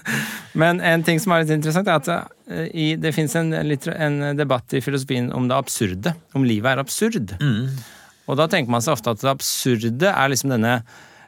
Men 0.61 0.81
en 0.85 1.05
ting 1.07 1.21
som 1.23 1.35
er 1.37 1.45
litt 1.45 1.55
interessant, 1.55 1.89
er 1.91 2.01
at 2.01 2.11
eh, 2.51 2.67
i, 2.71 2.89
det 3.01 3.15
fins 3.17 3.37
en, 3.41 3.53
en 3.55 4.19
debatt 4.39 4.77
i 4.77 4.83
filosofien 4.85 5.31
om 5.37 5.47
det 5.51 5.59
absurde. 5.59 6.15
Om 6.37 6.47
livet 6.49 6.75
er 6.75 6.83
absurd. 6.83 7.37
Og 8.31 8.39
da 8.39 8.47
tenker 8.51 8.73
man 8.73 8.83
seg 8.85 8.97
ofte 8.99 9.15
at 9.15 9.23
det 9.23 9.31
absurde 9.33 10.11
er 10.11 10.33
liksom 10.33 10.53
denne 10.55 10.81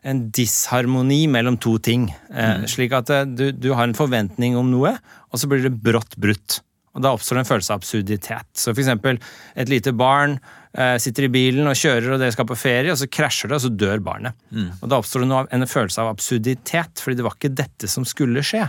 en 0.03 0.25
disharmoni 0.35 1.29
mellom 1.31 1.57
to 1.63 1.77
ting. 1.79 2.09
Eh, 2.35 2.65
Slik 2.71 2.95
at 2.97 3.11
du, 3.39 3.51
du 3.55 3.71
har 3.77 3.87
en 3.87 3.95
forventning 3.95 4.57
om 4.59 4.71
noe, 4.73 4.97
og 5.31 5.39
så 5.39 5.47
blir 5.51 5.63
det 5.63 5.77
brått 5.79 6.17
brutt. 6.21 6.59
Og 6.95 7.01
Da 7.03 7.13
oppstår 7.17 7.39
det 7.39 7.45
en 7.47 7.49
følelse 7.49 7.73
av 7.73 7.81
absurditet. 7.81 8.49
Så 8.59 8.75
eksempel 8.75 9.19
et 9.57 9.69
lite 9.73 9.93
barn 9.97 10.35
eh, 10.77 10.99
sitter 11.01 11.25
i 11.25 11.33
bilen 11.33 11.67
og 11.71 11.75
kjører, 11.79 12.11
og 12.15 12.21
dere 12.21 12.33
skal 12.35 12.49
på 12.49 12.57
ferie, 12.61 12.93
og 12.93 12.99
så 13.01 13.09
krasjer 13.09 13.49
det, 13.49 13.57
og 13.57 13.65
så 13.65 13.71
dør 13.81 14.03
barnet. 14.05 14.35
Og 14.83 14.89
Da 14.93 14.99
oppstår 15.01 15.25
det 15.25 15.29
noe, 15.31 15.47
en 15.53 15.65
følelse 15.67 16.03
av 16.05 16.11
absurditet, 16.13 17.01
fordi 17.01 17.17
det 17.17 17.25
var 17.25 17.37
ikke 17.39 17.55
dette 17.57 17.89
som 17.89 18.05
skulle 18.05 18.45
skje. 18.45 18.67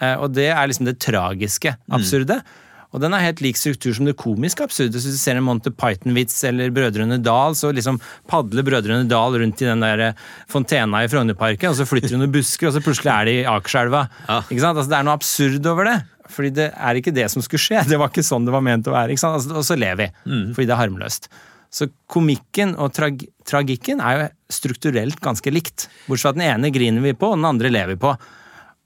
Eh, 0.00 0.16
Og 0.20 0.32
det 0.36 0.50
er 0.52 0.66
liksom 0.68 0.84
det 0.88 0.98
tragiske 1.00 1.76
absurde. 1.90 2.42
Og 2.90 3.02
den 3.02 3.14
er 3.14 3.22
helt 3.22 3.42
lik 3.44 3.58
struktur 3.58 3.94
som 3.94 4.08
det 4.08 4.16
komiske 4.18 4.64
absurde. 4.66 4.98
Så 4.98 5.10
hvis 5.10 5.18
du 5.18 5.22
ser 5.22 5.38
en 5.38 5.46
Monty 5.46 5.70
Python-vits 5.70 6.38
eller 6.48 6.72
Brødrene 6.74 7.20
Dal, 7.22 7.54
så 7.58 7.70
liksom 7.74 8.00
padler 8.30 8.66
Brødrene 8.66 9.06
Dal 9.10 9.36
rundt 9.38 9.62
i 9.62 9.68
den 9.68 9.84
der 9.84 10.04
eh, 10.08 10.24
fontena 10.50 11.04
i 11.04 11.10
Frognerparken, 11.10 11.70
og 11.70 11.78
så 11.78 11.86
flytter 11.86 12.16
de 12.16 12.22
noen 12.22 12.34
busker, 12.34 12.70
og 12.70 12.74
så 12.74 12.82
plutselig 12.82 13.12
er 13.14 13.28
de 13.30 13.36
i 13.42 13.44
Akerselva. 13.50 14.06
Ja. 14.26 14.40
Ikke 14.48 14.64
sant? 14.64 14.74
Altså, 14.74 14.90
det 14.90 14.98
er 14.98 15.06
noe 15.06 15.18
absurd 15.20 15.70
over 15.70 15.90
det. 15.90 16.00
Fordi 16.30 16.50
det 16.54 16.66
er 16.70 16.98
ikke 16.98 17.14
det 17.14 17.28
som 17.32 17.42
skulle 17.42 17.62
skje. 17.62 17.84
Det 17.90 17.98
var 17.98 18.10
ikke 18.12 18.26
sånn 18.26 18.44
det 18.46 18.54
var 18.54 18.62
ment 18.62 18.90
å 18.90 18.94
være. 18.94 19.14
Ikke 19.14 19.22
sant? 19.22 19.38
Altså, 19.38 19.54
og 19.62 19.66
så 19.66 19.78
ler 19.78 19.96
vi, 19.98 20.10
fordi 20.26 20.66
det 20.66 20.74
er 20.74 20.82
harmløst. 20.82 21.30
Så 21.70 21.86
komikken 22.10 22.74
og 22.82 22.90
trag 22.94 23.22
tragikken 23.46 24.02
er 24.02 24.16
jo 24.16 24.26
strukturelt 24.50 25.18
ganske 25.22 25.50
likt. 25.54 25.86
Bortsett 26.06 26.26
fra 26.26 26.32
at 26.34 26.38
den 26.38 26.46
ene 26.46 26.70
griner 26.74 27.02
vi 27.02 27.14
på, 27.18 27.30
og 27.30 27.38
den 27.38 27.48
andre 27.48 27.70
lever 27.70 27.94
vi 27.94 28.02
på. 28.02 28.14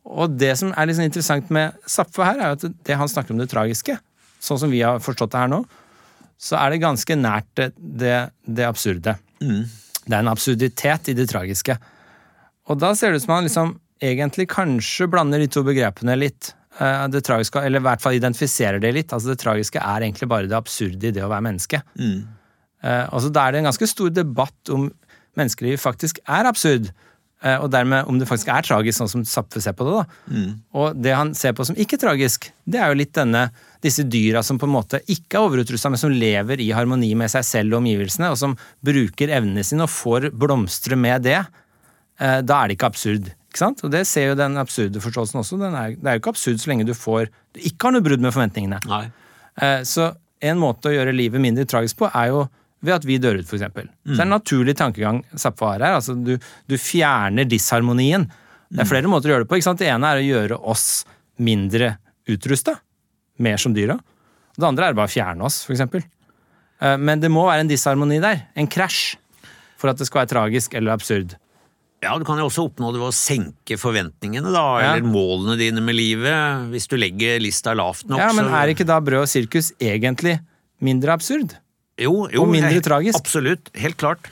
Og 0.05 0.34
det 0.36 0.52
som 0.61 0.72
er 0.76 0.86
litt 0.86 0.98
sånn 0.98 1.09
interessant 1.09 1.48
med 1.55 1.76
Zapfe 1.88 2.26
her, 2.26 2.40
er 2.40 2.59
at 2.59 2.64
det 2.84 2.98
han 3.00 3.09
snakker 3.09 3.32
om 3.32 3.40
det 3.40 3.48
tragiske, 3.52 3.96
sånn 4.44 4.61
som 4.61 4.72
vi 4.72 4.82
har 4.84 5.00
forstått 5.00 5.32
det 5.32 5.40
her 5.40 5.52
nå, 5.52 5.62
så 6.44 6.59
er 6.61 6.74
det 6.74 6.82
ganske 6.82 7.16
nært 7.16 7.46
det, 7.57 7.70
det, 7.78 8.16
det 8.44 8.66
absurde. 8.68 9.16
Det 10.05 10.12
er 10.12 10.20
en 10.20 10.28
absurditet 10.32 11.09
i 11.09 11.14
det 11.16 11.28
tragiske. 11.30 11.78
Og 12.68 12.76
da 12.80 12.92
ser 12.96 13.12
det 13.12 13.22
ut 13.22 13.24
som 13.24 13.34
han 13.36 13.46
liksom 13.48 13.72
egentlig 14.05 14.48
kanskje 14.52 15.09
blander 15.09 15.40
de 15.40 15.48
to 15.48 15.62
begrepene 15.64 16.16
litt. 16.18 16.50
Eh, 16.80 17.07
Det 17.09 17.22
tragiske, 17.24 17.62
eller 17.64 17.80
i 17.80 17.86
hvert 17.86 18.02
fall 18.02 18.18
identifiserer 18.18 18.82
det 18.82 18.92
litt. 18.96 19.12
Altså 19.12 19.32
Det 19.32 19.40
tragiske 19.40 19.80
er 19.80 20.05
egentlig 20.05 20.28
bare 20.28 20.50
det 20.50 20.59
absurde 20.59 21.09
i 21.09 21.14
det 21.14 21.24
å 21.24 21.30
være 21.32 21.46
menneske. 21.48 21.80
Mm. 21.96 22.26
og 22.84 23.20
så 23.22 23.32
Da 23.32 23.46
er 23.46 23.52
det 23.52 23.59
en 23.62 23.70
ganske 23.70 23.88
stor 23.88 24.11
debatt 24.12 24.68
om 24.74 24.90
menneskelivet 25.38 25.80
faktisk 25.80 26.18
er 26.28 26.44
absurd. 26.44 26.90
Eh, 27.45 27.59
Og 27.61 27.70
dermed 27.70 28.09
om 28.09 28.18
det 28.18 28.26
faktisk 28.28 28.49
er 28.51 28.62
tragisk, 28.66 28.99
sånn 28.99 29.11
som 29.12 29.24
Zapfe 29.28 29.61
ser 29.62 29.72
på 29.76 29.84
det. 29.86 29.95
da. 30.01 30.40
Og 30.80 30.97
det 31.01 31.14
han 31.14 31.34
ser 31.36 31.53
på 31.53 31.64
som 31.68 31.76
ikke 31.76 31.99
tragisk, 32.01 32.51
det 32.66 32.80
er 32.80 32.88
jo 32.90 32.99
litt 32.99 33.12
denne, 33.14 33.51
disse 33.84 34.03
dyra 34.09 34.42
som 34.42 34.59
på 34.59 34.64
en 34.66 34.72
måte 34.74 35.03
ikke 35.12 35.36
er 35.38 35.45
overutrusta, 35.49 35.90
men 35.92 36.01
som 36.01 36.11
lever 36.11 36.61
i 36.64 36.70
harmoni 36.72 37.12
med 37.14 37.28
seg 37.30 37.45
selv 37.45 37.74
og 37.76 37.82
omgivelsene, 37.84 38.30
og 38.32 38.38
som 38.40 38.57
bruker 38.84 39.28
evnene 39.28 39.62
sine 39.64 39.84
og 39.84 39.92
får 39.92 40.30
blomstre 40.32 40.97
med 40.97 41.22
det. 41.28 41.42
Eh, 42.20 42.40
Da 42.42 42.62
er 42.64 42.68
det 42.68 42.78
ikke 42.78 42.88
absurd. 42.90 43.28
ikke 43.51 43.59
sant? 43.59 43.84
Og 43.84 43.90
Det 43.90 44.07
ser 44.07 44.28
jo 44.32 44.34
den 44.34 44.57
absurde 44.57 44.99
forståelsen 45.01 45.38
også. 45.40 45.59
Den 45.61 45.74
er, 45.74 45.90
det 45.95 46.07
er 46.07 46.16
jo 46.18 46.20
ikke 46.24 46.32
absurd 46.34 46.59
så 46.59 46.68
lenge 46.72 46.86
du 46.86 46.95
får 46.95 47.28
du 47.55 47.61
ikke 47.61 47.86
har 47.86 47.92
noe 47.92 48.03
brudd 48.03 48.20
med 48.20 48.32
forventningene. 48.34 48.80
Nei. 48.88 49.05
Eh, 49.62 49.82
Så 49.86 50.14
en 50.42 50.59
måte 50.59 50.90
å 50.90 50.92
gjøre 50.95 51.14
livet 51.14 51.40
mindre 51.40 51.64
tragisk 51.64 51.97
på, 52.01 52.09
er 52.14 52.26
jo 52.32 52.49
ved 52.85 52.95
at 52.99 53.05
vi 53.09 53.16
dør 53.22 53.39
ut, 53.41 53.49
f.eks. 53.49 53.64
Så 53.64 54.14
det 54.14 54.18
er 54.20 54.26
en 54.26 54.35
naturlig 54.35 54.74
tankegang 54.78 55.22
Zappa 55.41 55.72
har 55.74 55.85
her. 55.87 55.97
Altså, 55.99 56.14
du, 56.16 56.35
du 56.68 56.76
fjerner 56.80 57.49
disharmonien. 57.49 58.26
Det 58.74 58.82
er 58.85 58.89
flere 58.91 59.11
måter 59.11 59.30
å 59.30 59.35
gjøre 59.37 59.45
det 59.47 59.51
på. 59.53 59.59
ikke 59.59 59.68
sant? 59.70 59.80
Det 59.82 59.89
ene 59.93 60.11
er 60.12 60.20
å 60.22 60.26
gjøre 60.26 60.59
oss 60.74 60.87
mindre 61.43 61.95
utrusta. 62.30 62.76
Mer 63.43 63.57
som 63.61 63.74
dyra. 63.76 63.97
Det 64.55 64.66
andre 64.68 64.91
er 64.93 64.97
bare 64.99 65.11
å 65.11 65.14
fjerne 65.14 65.47
oss, 65.49 65.62
f.eks. 65.66 66.05
Men 67.01 67.20
det 67.22 67.30
må 67.32 67.47
være 67.49 67.64
en 67.64 67.70
disharmoni 67.70 68.20
der. 68.22 68.45
En 68.59 68.68
krasj. 68.70 69.14
For 69.80 69.91
at 69.93 69.99
det 70.01 70.07
skal 70.09 70.22
være 70.24 70.32
tragisk 70.32 70.74
eller 70.78 70.95
absurd. 70.95 71.35
Ja, 72.05 72.14
du 72.20 72.24
kan 72.28 72.37
jo 72.41 72.47
også 72.51 72.66
oppnå 72.68 72.91
det 72.93 73.01
ved 73.01 73.09
å 73.09 73.16
senke 73.16 73.76
forventningene, 73.80 74.51
da, 74.53 74.62
Ja. 74.82 74.91
eller 74.93 75.07
målene 75.09 75.57
dine 75.57 75.80
med 75.80 75.97
livet. 75.97 76.68
Hvis 76.72 76.87
du 76.91 76.99
legger 77.01 77.41
lista 77.41 77.72
lavt 77.74 78.05
nok, 78.11 78.20
Ja, 78.20 78.32
Men 78.37 78.51
er 78.53 78.68
ikke 78.74 78.85
da 78.85 78.99
brød 79.01 79.22
og 79.22 79.28
sirkus 79.30 79.72
egentlig 79.80 80.39
mindre 80.85 81.14
absurd? 81.16 81.55
Jo, 82.01 82.28
jo, 82.32 82.42
og 82.42 82.49
mindre 82.51 82.72
helt- 82.74 82.84
tragisk? 82.88 83.18
Absolutt. 83.20 83.70
Helt 83.78 83.97
klart. 84.01 84.30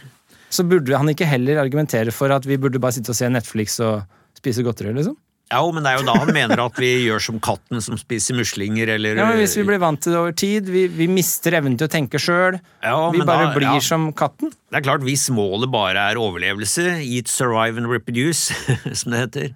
Så 0.53 0.65
burde 0.69 0.97
han 0.99 1.09
ikke 1.09 1.25
heller 1.27 1.61
argumentere 1.63 2.13
for 2.13 2.31
at 2.35 2.45
vi 2.45 2.57
burde 2.61 2.81
bare 2.83 2.93
sitte 2.93 3.11
og 3.15 3.17
se 3.17 3.29
Netflix 3.31 3.79
og 3.81 4.03
spise 4.37 4.63
godteri, 4.67 4.93
liksom? 4.97 5.17
Ja, 5.53 5.61
men 5.71 5.85
det 5.85 5.91
er 5.93 5.99
jo 6.01 6.07
da 6.09 6.15
han 6.17 6.33
mener 6.33 6.61
at 6.65 6.79
vi 6.81 6.89
gjør 7.07 7.21
som 7.21 7.39
katten 7.45 7.81
som 7.85 7.99
spiser 8.01 8.35
muslinger, 8.39 8.89
eller 8.95 9.17
Ja, 9.21 9.27
men 9.29 9.37
Hvis 9.43 9.55
vi 9.59 9.65
blir 9.69 9.79
vant 9.83 10.01
til 10.01 10.13
det 10.15 10.19
over 10.19 10.33
tid, 10.33 10.65
vi, 10.73 10.87
vi 10.89 11.07
mister 11.13 11.53
evnen 11.59 11.77
til 11.77 11.89
å 11.89 11.93
tenke 11.93 12.17
sjøl, 12.19 12.57
Ja, 12.83 13.11
vi 13.13 13.19
men 13.21 13.27
bare 13.29 13.51
da- 13.51 13.55
blir 13.59 13.69
ja. 13.69 13.79
som 13.85 14.13
katten. 14.17 14.49
Det 14.71 14.81
er 14.81 14.87
klart, 14.87 15.05
hvis 15.05 15.29
målet 15.31 15.71
bare 15.71 16.07
er 16.11 16.17
overlevelse, 16.17 17.05
eat, 17.05 17.29
survive 17.29 17.77
and 17.77 17.87
reproduce, 17.93 18.49
som 18.97 19.13
det 19.13 19.21
heter, 19.27 19.53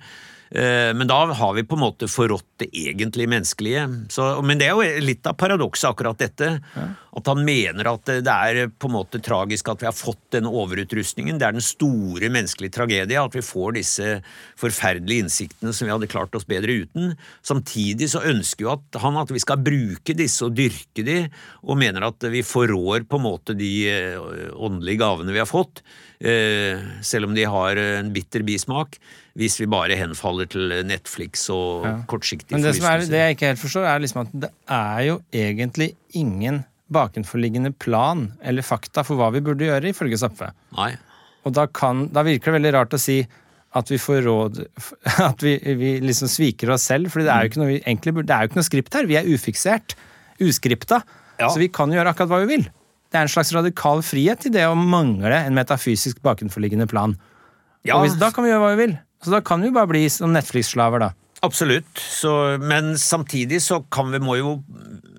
eh, 0.53 0.93
men 0.93 1.09
da 1.09 1.33
har 1.33 1.55
vi 1.57 1.63
på 1.65 1.77
en 1.81 1.85
måte 1.87 2.09
forrådt 2.13 2.45
det 2.61 2.69
egentlig 2.77 3.27
menneskelige. 3.33 3.89
Så, 4.13 4.43
men 4.45 4.59
det 4.61 4.69
er 4.69 4.77
jo 4.77 5.01
litt 5.01 5.25
av 5.27 5.37
paradokset, 5.41 5.89
akkurat 5.95 6.19
dette. 6.21 6.59
At 7.17 7.31
han 7.31 7.41
mener 7.47 7.89
at 7.89 8.11
det 8.27 8.33
er 8.33 8.67
på 8.69 8.91
en 8.91 8.97
måte 8.99 9.21
tragisk 9.25 9.71
at 9.73 9.81
vi 9.81 9.89
har 9.89 9.97
fått 9.97 10.21
denne 10.35 10.51
overutrustningen. 10.53 11.39
Det 11.41 11.47
er 11.49 11.57
den 11.57 11.64
store 11.64 12.29
menneskelige 12.33 12.75
tragedie 12.77 13.21
at 13.21 13.37
vi 13.37 13.45
får 13.45 13.79
disse 13.79 14.11
forferdelige 14.61 15.25
innsiktene 15.25 15.73
som 15.73 15.89
vi 15.89 15.95
hadde 15.95 16.11
klart 16.12 16.37
oss 16.37 16.45
bedre 16.49 16.83
uten. 16.85 17.14
Samtidig 17.47 18.11
så 18.12 18.21
ønsker 18.29 18.67
jo 18.67 18.75
at 18.75 19.01
han 19.01 19.17
at 19.17 19.33
vi 19.33 19.41
skal 19.41 19.64
bruke 19.64 20.17
disse 20.17 20.45
og 20.45 20.59
dyrke 20.59 21.07
de, 21.07 21.19
og 21.64 21.81
mener 21.81 22.05
at 22.11 22.29
vi 22.33 22.45
forrår 22.45 23.09
på 23.09 23.21
en 23.21 23.27
måte 23.27 23.57
de 23.57 23.73
eh, 23.89 24.21
åndelige 24.53 25.01
gavene 25.01 25.33
vi 25.33 25.41
har 25.41 25.49
fått, 25.49 25.81
eh, 26.21 26.85
selv 27.01 27.31
om 27.31 27.37
de 27.37 27.49
har 27.49 27.81
en 27.81 28.12
bitter 28.12 28.45
bismak, 28.47 29.01
hvis 29.37 29.57
vi 29.61 29.73
bare 29.73 29.97
henfaller 29.97 30.49
til 30.53 30.73
Netflix 30.89 31.49
og 31.53 31.89
kortsiktig 32.12 32.57
Men 32.57 32.69
det, 32.69 32.77
som 32.77 32.89
er, 32.93 33.05
det 33.09 33.25
jeg 33.25 33.37
ikke 33.37 33.53
helt 33.55 33.64
forstår, 33.64 33.89
er 33.89 34.05
liksom 34.05 34.25
at 34.27 34.41
det 34.47 34.55
er 34.69 35.05
jo 35.11 35.21
egentlig 35.33 35.95
ingen 36.17 36.64
bakenforliggende 36.93 37.72
plan 37.82 38.28
eller 38.43 38.64
fakta 38.66 39.03
for 39.07 39.18
hva 39.18 39.32
vi 39.34 39.43
burde 39.45 39.66
gjøre, 39.66 39.91
ifølge 39.91 40.20
Zapfe. 40.20 40.53
Nei. 40.76 40.93
Og 41.47 41.55
da, 41.55 41.66
kan, 41.70 42.07
da 42.14 42.24
virker 42.26 42.51
det 42.51 42.61
veldig 42.61 42.72
rart 42.76 42.97
å 42.97 43.01
si 43.01 43.20
at 43.76 43.91
vi 43.93 43.99
får 44.01 44.22
råd 44.24 44.62
At 45.28 45.43
vi, 45.45 45.57
vi 45.78 45.97
liksom 46.01 46.30
sviker 46.32 46.72
oss 46.74 46.87
selv, 46.89 47.11
for 47.12 47.22
det 47.22 47.32
er 47.32 47.45
jo 47.45 47.51
ikke 47.51 47.61
noe 47.61 47.72
vi 47.74 47.78
egentlig 47.82 48.14
burde 48.16 48.30
Det 48.30 48.37
er 48.37 48.47
jo 48.47 48.51
ikke 48.51 48.61
noe 48.61 48.68
skript 48.70 48.99
her. 48.99 49.09
Vi 49.11 49.18
er 49.20 49.28
ufiksert. 49.28 49.97
Uskripta. 50.43 51.03
Ja. 51.41 51.51
Så 51.51 51.61
vi 51.61 51.68
kan 51.72 51.93
gjøre 51.93 52.12
akkurat 52.12 52.32
hva 52.32 52.43
vi 52.45 52.51
vil. 52.55 52.66
Det 53.12 53.20
er 53.20 53.28
en 53.28 53.32
slags 53.32 53.53
radikal 53.55 54.03
frihet 54.05 54.49
i 54.49 54.53
det 54.55 54.64
å 54.68 54.76
mangle 54.78 55.37
en 55.39 55.57
metafysisk 55.57 56.22
bakenforliggende 56.24 56.89
plan. 56.91 57.14
Ja, 57.87 57.99
Og 57.99 58.07
hvis, 58.07 58.16
da 58.18 58.32
kan 58.34 58.47
vi 58.47 58.51
gjøre 58.51 58.64
hva 58.64 58.72
vi 58.74 58.82
vil. 58.82 58.97
Så 59.24 59.32
da 59.32 59.41
kan 59.45 59.62
vi 59.62 59.72
bare 59.74 59.91
bli 59.91 60.03
som 60.12 60.34
Netflix-slaver, 60.34 61.03
da. 61.07 61.12
Absolutt, 61.47 62.01
så, 62.01 62.57
men 62.59 62.95
samtidig 62.99 63.61
så 63.62 63.82
kan 63.93 64.11
vi, 64.11 64.20
må 64.24 64.39
jo 64.41 64.57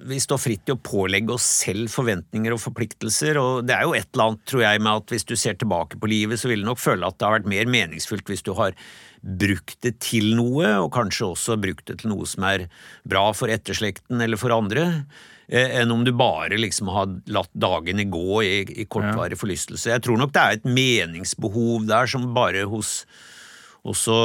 vi 0.07 0.19
står 0.21 0.39
fritt 0.39 0.63
til 0.67 0.77
å 0.77 0.83
pålegge 0.83 1.35
oss 1.35 1.45
selv 1.65 1.91
forventninger 1.91 2.53
og 2.55 2.61
forpliktelser, 2.63 3.39
og 3.41 3.67
det 3.67 3.75
er 3.75 3.85
jo 3.85 3.95
et 3.97 4.07
eller 4.13 4.31
annet, 4.31 4.43
tror 4.49 4.63
jeg, 4.63 4.81
med 4.83 5.01
at 5.01 5.13
hvis 5.13 5.27
du 5.27 5.35
ser 5.39 5.57
tilbake 5.59 5.99
på 5.99 6.09
livet, 6.11 6.39
så 6.39 6.51
vil 6.51 6.63
du 6.63 6.69
nok 6.69 6.81
føle 6.81 7.07
at 7.07 7.17
det 7.17 7.27
har 7.27 7.37
vært 7.39 7.49
mer 7.51 7.71
meningsfullt 7.71 8.29
hvis 8.31 8.45
du 8.47 8.53
har 8.57 8.75
brukt 9.21 9.79
det 9.83 9.97
til 10.03 10.31
noe, 10.37 10.75
og 10.83 10.91
kanskje 10.95 11.31
også 11.31 11.57
brukt 11.59 11.87
det 11.89 11.99
til 12.01 12.13
noe 12.13 12.27
som 12.29 12.45
er 12.47 12.67
bra 13.07 13.25
for 13.35 13.51
etterslekten 13.51 14.21
eller 14.23 14.39
for 14.39 14.55
andre, 14.55 14.85
eh, 15.49 15.79
enn 15.81 15.91
om 15.91 16.05
du 16.07 16.13
bare 16.15 16.59
liksom 16.59 16.91
har 16.93 17.09
latt 17.33 17.51
dagene 17.57 18.07
gå 18.11 18.43
i, 18.45 18.53
i 18.83 18.85
kortvarig 18.85 19.39
forlystelse. 19.39 19.91
Jeg 19.91 20.05
tror 20.05 20.21
nok 20.21 20.35
det 20.35 20.43
er 20.43 20.59
et 20.59 20.69
meningsbehov 20.69 21.89
der 21.89 22.07
som 22.11 22.31
bare 22.37 22.63
hos 22.69 23.01
også 23.87 24.15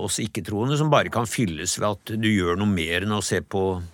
oss 0.00 0.16
ikke-troende, 0.22 0.78
som 0.80 0.92
bare 0.92 1.12
kan 1.12 1.28
fylles 1.28 1.76
ved 1.80 1.88
at 1.90 2.12
du 2.20 2.28
gjør 2.30 2.56
noe 2.60 2.70
mer 2.70 3.04
enn 3.04 3.12
å 3.12 3.24
se 3.24 3.42
på 3.44 3.64
eh, 3.78 3.88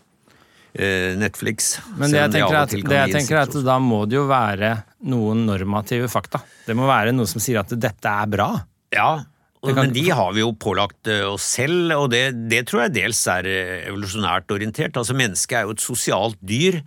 Netflix. 1.17 1.77
Men 1.97 2.13
det 2.13 2.21
jeg 2.21 2.33
tenker, 2.35 2.59
at, 2.59 2.75
det 2.75 2.99
jeg 2.99 3.15
tenker 3.15 3.39
er 3.39 3.47
at 3.47 3.57
da 3.65 3.79
må 3.81 4.03
det 4.11 4.19
jo 4.19 4.27
være 4.29 4.75
noen 5.09 5.47
normative 5.49 6.11
fakta. 6.13 6.43
Det 6.67 6.77
må 6.77 6.89
være 6.89 7.15
noe 7.17 7.29
som 7.31 7.41
sier 7.41 7.63
at 7.63 7.73
dette 7.73 8.13
er 8.13 8.29
bra. 8.29 8.51
Ja, 8.93 9.11
men 9.75 9.93
de 9.95 10.05
har 10.15 10.33
vi 10.37 10.43
jo 10.43 10.53
pålagt 10.59 11.09
eh, 11.11 11.25
oss 11.27 11.47
selv, 11.57 11.91
og 11.97 12.11
det, 12.13 12.25
det 12.51 12.67
tror 12.69 12.85
jeg 12.85 12.97
dels 12.99 13.23
er 13.31 13.49
eh, 13.51 13.87
evolusjonært 13.89 14.53
orientert. 14.55 14.99
Altså 14.99 15.17
Mennesket 15.17 15.59
er 15.59 15.67
jo 15.67 15.75
et 15.75 15.83
sosialt 15.83 16.39
dyr, 16.45 16.79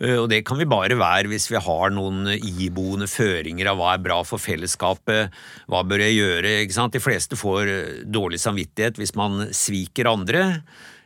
eh, 0.00 0.16
og 0.16 0.28
det 0.32 0.42
kan 0.48 0.58
vi 0.58 0.68
bare 0.68 0.98
være 0.98 1.30
hvis 1.30 1.50
vi 1.52 1.60
har 1.62 1.94
noen 1.94 2.32
iboende 2.34 3.08
føringer 3.10 3.70
av 3.70 3.78
hva 3.80 3.92
er 3.94 4.02
bra 4.06 4.20
for 4.26 4.42
fellesskapet, 4.42 5.36
hva 5.70 5.84
bør 5.86 6.06
jeg 6.06 6.18
gjøre, 6.18 6.56
ikke 6.64 6.78
sant. 6.78 6.96
De 6.96 7.04
fleste 7.04 7.38
får 7.38 7.70
eh, 7.70 8.02
dårlig 8.08 8.42
samvittighet 8.42 9.00
hvis 9.00 9.14
man 9.20 9.46
sviker 9.54 10.10
andre. 10.10 10.48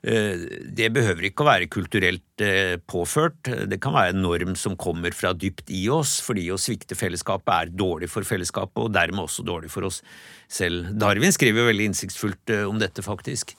Eh, 0.02 0.38
Det 0.78 0.90
behøver 0.94 1.26
ikke 1.26 1.42
å 1.42 1.48
være 1.48 1.70
kulturelt 1.70 2.42
eh, 2.44 2.76
påført, 2.78 3.50
det 3.66 3.80
kan 3.82 3.96
være 3.96 4.14
en 4.14 4.22
norm 4.22 4.54
som 4.54 4.76
kommer 4.78 5.14
fra 5.16 5.32
dypt 5.34 5.72
i 5.74 5.88
oss, 5.90 6.20
fordi 6.22 6.46
å 6.54 6.60
svikte 6.60 6.98
fellesskapet 6.98 7.50
er 7.54 7.72
dårlig 7.74 8.10
for 8.12 8.26
fellesskapet, 8.26 8.78
og 8.78 8.94
dermed 8.94 9.24
også 9.24 9.46
dårlig 9.46 9.72
for 9.74 9.88
oss 9.88 10.02
selv. 10.46 10.92
Darwin 10.94 11.34
skriver 11.34 11.66
veldig 11.72 11.90
innsiktsfullt 11.90 12.54
eh, 12.54 12.68
om 12.68 12.78
dette, 12.78 13.02
faktisk. 13.02 13.56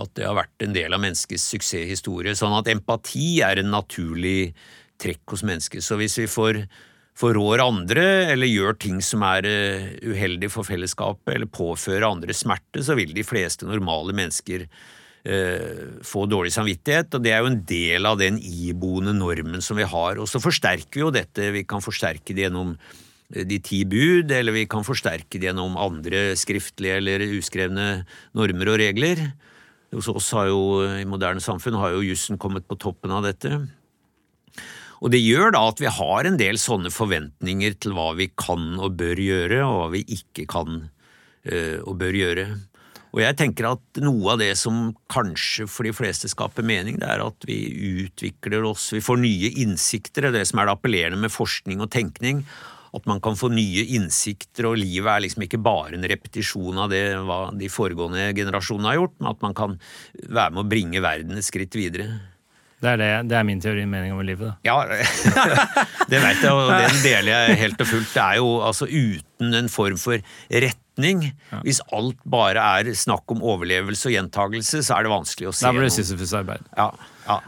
At 0.00 0.12
det 0.14 0.28
har 0.28 0.36
vært 0.36 0.62
en 0.62 0.76
del 0.76 0.92
av 0.94 1.02
menneskets 1.02 1.48
suksesshistorie. 1.50 2.36
Sånn 2.38 2.54
at 2.54 2.68
empati 2.70 3.40
er 3.42 3.58
en 3.58 3.72
naturlig 3.72 4.52
trekk 5.00 5.32
hos 5.32 5.42
mennesket. 5.42 5.82
Så 5.82 5.96
hvis 5.98 6.14
vi 6.20 6.28
får 6.30 6.60
forrår 7.20 7.60
andre, 7.64 8.04
eller 8.32 8.48
gjør 8.48 8.78
ting 8.80 9.00
som 9.04 9.24
er 9.26 9.44
uheldig 10.06 10.48
for 10.54 10.64
fellesskapet, 10.64 11.34
eller 11.34 11.50
påfører 11.50 12.06
andre 12.06 12.36
smerte, 12.36 12.84
så 12.86 12.94
vil 12.96 13.10
de 13.16 13.26
fleste 13.26 13.66
normale 13.68 14.14
mennesker 14.16 14.68
få 15.20 16.24
dårlig 16.30 16.52
samvittighet, 16.54 17.12
og 17.12 17.24
det 17.24 17.34
er 17.34 17.42
jo 17.42 17.50
en 17.50 17.60
del 17.68 18.08
av 18.08 18.16
den 18.20 18.38
iboende 18.40 19.12
normen 19.12 19.60
som 19.60 19.76
vi 19.76 19.84
har. 19.84 20.16
Og 20.16 20.28
så 20.30 20.40
forsterker 20.40 20.96
vi 20.96 21.04
jo 21.04 21.12
dette, 21.12 21.50
vi 21.52 21.66
kan 21.68 21.84
forsterke 21.84 22.32
det 22.32 22.46
gjennom 22.46 22.72
eh, 23.34 23.44
de 23.44 23.60
ti 23.60 23.82
bud, 23.84 24.32
eller 24.32 24.56
vi 24.56 24.64
kan 24.70 24.86
forsterke 24.86 25.36
det 25.36 25.50
gjennom 25.50 25.76
andre 25.80 26.30
skriftlige 26.40 27.00
eller 27.02 27.26
uskrevne 27.36 27.90
normer 28.32 28.72
og 28.72 28.80
regler. 28.80 29.26
Hos 29.92 30.08
oss 30.08 30.30
har 30.38 30.48
jo, 30.48 30.86
i 30.86 31.04
moderne 31.08 31.42
samfunn, 31.42 31.76
har 31.82 31.96
jo 31.96 32.06
jussen 32.06 32.38
kommet 32.40 32.68
på 32.70 32.78
toppen 32.80 33.12
av 33.12 33.26
dette. 33.26 33.58
Og 35.00 35.12
det 35.12 35.20
gjør 35.22 35.54
da 35.56 35.64
at 35.70 35.80
vi 35.80 35.90
har 35.90 36.28
en 36.28 36.36
del 36.40 36.60
sånne 36.60 36.92
forventninger 36.92 37.76
til 37.80 37.96
hva 37.96 38.12
vi 38.18 38.28
kan 38.38 38.76
og 38.78 38.98
bør 39.00 39.20
gjøre, 39.20 39.62
og 39.64 39.76
hva 39.78 39.88
vi 39.96 40.04
ikke 40.16 40.46
kan 40.50 40.82
eh, 41.44 41.80
og 41.80 41.96
bør 42.00 42.18
gjøre. 42.20 42.46
Og 43.10 43.22
jeg 43.24 43.36
tenker 43.38 43.72
at 43.72 44.00
noe 44.04 44.34
av 44.34 44.42
det 44.42 44.52
som 44.58 44.90
kanskje 45.10 45.66
for 45.70 45.86
de 45.86 45.94
fleste 45.94 46.30
skaper 46.30 46.66
mening, 46.66 47.00
det 47.02 47.08
er 47.10 47.24
at 47.24 47.46
vi 47.48 47.58
utvikler 48.04 48.66
oss, 48.68 48.90
vi 48.94 49.02
får 49.02 49.18
nye 49.22 49.54
innsikter, 49.64 50.28
det 50.28 50.30
er 50.30 50.38
det 50.40 50.50
som 50.50 50.62
er 50.62 50.68
det 50.68 50.76
appellerende 50.76 51.24
med 51.24 51.34
forskning 51.34 51.82
og 51.82 51.90
tenkning. 51.90 52.44
At 52.94 53.04
man 53.06 53.20
kan 53.22 53.36
få 53.38 53.52
nye 53.54 53.84
innsikter, 53.94 54.66
og 54.66 54.80
livet 54.80 55.10
er 55.12 55.22
liksom 55.22 55.44
ikke 55.46 55.60
bare 55.62 55.94
en 55.94 56.06
repetisjon 56.10 56.78
av 56.82 56.90
det 56.90 57.04
hva 57.22 57.44
de 57.54 57.68
foregående 57.70 58.32
generasjonene 58.34 58.90
har 58.90 58.98
gjort, 58.98 59.14
men 59.20 59.30
at 59.30 59.46
man 59.46 59.54
kan 59.58 59.76
være 60.26 60.56
med 60.56 60.64
å 60.64 60.70
bringe 60.70 61.02
verden 61.04 61.38
et 61.38 61.46
skritt 61.46 61.78
videre. 61.78 62.08
Det 62.80 62.88
er, 62.94 62.96
det, 62.96 63.08
det 63.28 63.36
er 63.36 63.44
min 63.44 63.60
teori 63.60 63.82
og 63.84 63.90
mening 63.92 64.14
om 64.16 64.22
livet. 64.24 64.48
da. 64.48 64.54
Ja, 64.64 64.78
det 66.10 66.22
vet 66.22 66.40
jeg, 66.40 66.50
og 66.50 66.70
den 66.72 67.02
deler 67.04 67.30
jeg 67.34 67.58
helt 67.60 67.82
og 67.84 67.90
fullt. 67.90 68.14
Det 68.14 68.22
er 68.24 68.38
jo 68.40 68.54
altså 68.64 68.88
uten 68.88 69.58
en 69.58 69.68
form 69.68 70.00
for 70.00 70.30
retning. 71.00 71.32
Hvis 71.64 71.80
alt 71.92 72.18
bare 72.24 72.60
er 72.80 72.92
snakk 72.94 73.30
om 73.32 73.42
overlevelse 73.42 74.10
og 74.10 74.16
gjentagelse, 74.16 74.82
så 74.84 74.98
er 74.98 75.06
det 75.06 75.14
vanskelig 75.14 75.50
å 75.50 75.54
se 75.54 75.66
Da 75.66 75.72
blir 75.72 75.86
det 75.86 75.92
noe. 75.92 75.98
Sisyfus 76.00 76.34
arbeid. 76.36 76.60
Ja, 76.76 76.90
ja. 77.26 77.40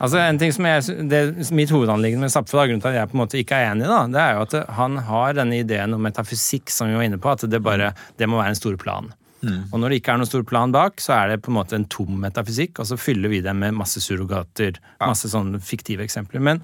Altså 0.00 0.16
en 0.16 0.38
ting 0.40 0.52
som 0.56 0.64
jeg, 0.64 1.08
det, 1.10 1.50
Mitt 1.52 1.72
hovedanliggende 1.74 2.24
med 2.24 2.32
Zapfe, 2.32 2.56
grunnen 2.56 2.80
til 2.80 2.88
at 2.88 3.02
jeg 3.02 3.10
på 3.10 3.18
en 3.18 3.20
måte 3.20 3.36
ikke 3.36 3.58
er 3.58 3.74
enig, 3.74 3.84
da, 3.84 4.06
det 4.08 4.20
er 4.22 4.38
jo 4.38 4.44
at 4.46 4.54
han 4.78 4.96
har 5.04 5.34
denne 5.36 5.58
ideen 5.60 5.92
om 5.92 6.00
metafysikk 6.00 6.72
som 6.72 6.88
vi 6.88 6.96
var 6.96 7.04
inne 7.04 7.20
på, 7.20 7.28
at 7.34 7.44
det 7.44 7.60
bare, 7.60 7.92
det 8.16 8.28
må 8.30 8.40
være 8.40 8.54
en 8.54 8.62
stor 8.62 8.78
plan. 8.80 9.10
Og 9.40 9.76
når 9.80 9.92
det 9.92 10.00
ikke 10.00 10.14
er 10.14 10.20
noen 10.20 10.28
stor 10.28 10.42
plan 10.48 10.72
bak, 10.72 11.00
så 11.00 11.14
er 11.16 11.30
det 11.30 11.42
på 11.44 11.52
en 11.52 11.56
måte 11.56 11.76
en 11.76 11.86
tom 11.92 12.18
metafysikk, 12.20 12.80
og 12.80 12.88
så 12.90 12.98
fyller 13.00 13.32
vi 13.32 13.40
det 13.44 13.54
med 13.56 13.76
masse 13.76 14.00
surrogater, 14.04 14.76
masse 15.00 15.30
sånne 15.32 15.60
fiktive 15.64 16.04
eksempler. 16.04 16.42
Men 16.44 16.60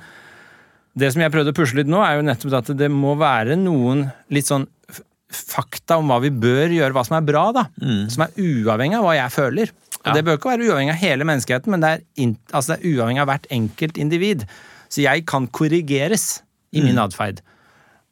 det 0.97 1.11
som 1.13 1.23
jeg 1.23 1.33
prøvde 1.35 1.53
å 1.53 1.57
pusle 1.57 1.83
litt 1.83 1.91
nå, 1.93 2.01
er 2.05 2.17
jo 2.19 2.25
nettopp 2.27 2.55
at 2.61 2.71
det 2.79 2.89
må 2.93 3.15
være 3.21 3.57
noen 3.61 4.07
litt 4.33 4.49
sånn 4.49 4.65
fakta 5.37 5.99
om 6.01 6.09
hva 6.09 6.21
vi 6.23 6.31
bør 6.31 6.71
gjøre, 6.73 6.95
hva 6.95 7.03
som 7.05 7.17
er 7.19 7.25
bra, 7.27 7.49
da. 7.53 7.65
Som 8.13 8.25
er 8.27 8.37
uavhengig 8.39 8.97
av 9.01 9.05
hva 9.05 9.17
jeg 9.19 9.35
føler. 9.35 9.73
Og 9.99 10.07
Ja. 10.07 10.13
Det 10.15 10.23
bør 10.25 10.37
ikke 10.39 10.53
være 10.53 10.69
uavhengig 10.71 10.93
av 10.95 11.01
hele 11.03 11.25
menneskeheten, 11.27 11.67
men 11.75 11.81
det 11.83 11.89
er, 11.91 12.01
altså 12.55 12.73
det 12.73 12.79
er 12.79 12.95
uavhengig 12.95 13.21
av 13.25 13.27
hvert 13.33 13.47
enkelt 13.51 13.99
individ. 13.99 14.47
Så 14.89 15.03
jeg 15.03 15.27
kan 15.27 15.49
korrigeres 15.49 16.43
i 16.73 16.81
min 16.81 16.97
atferd. 17.03 17.41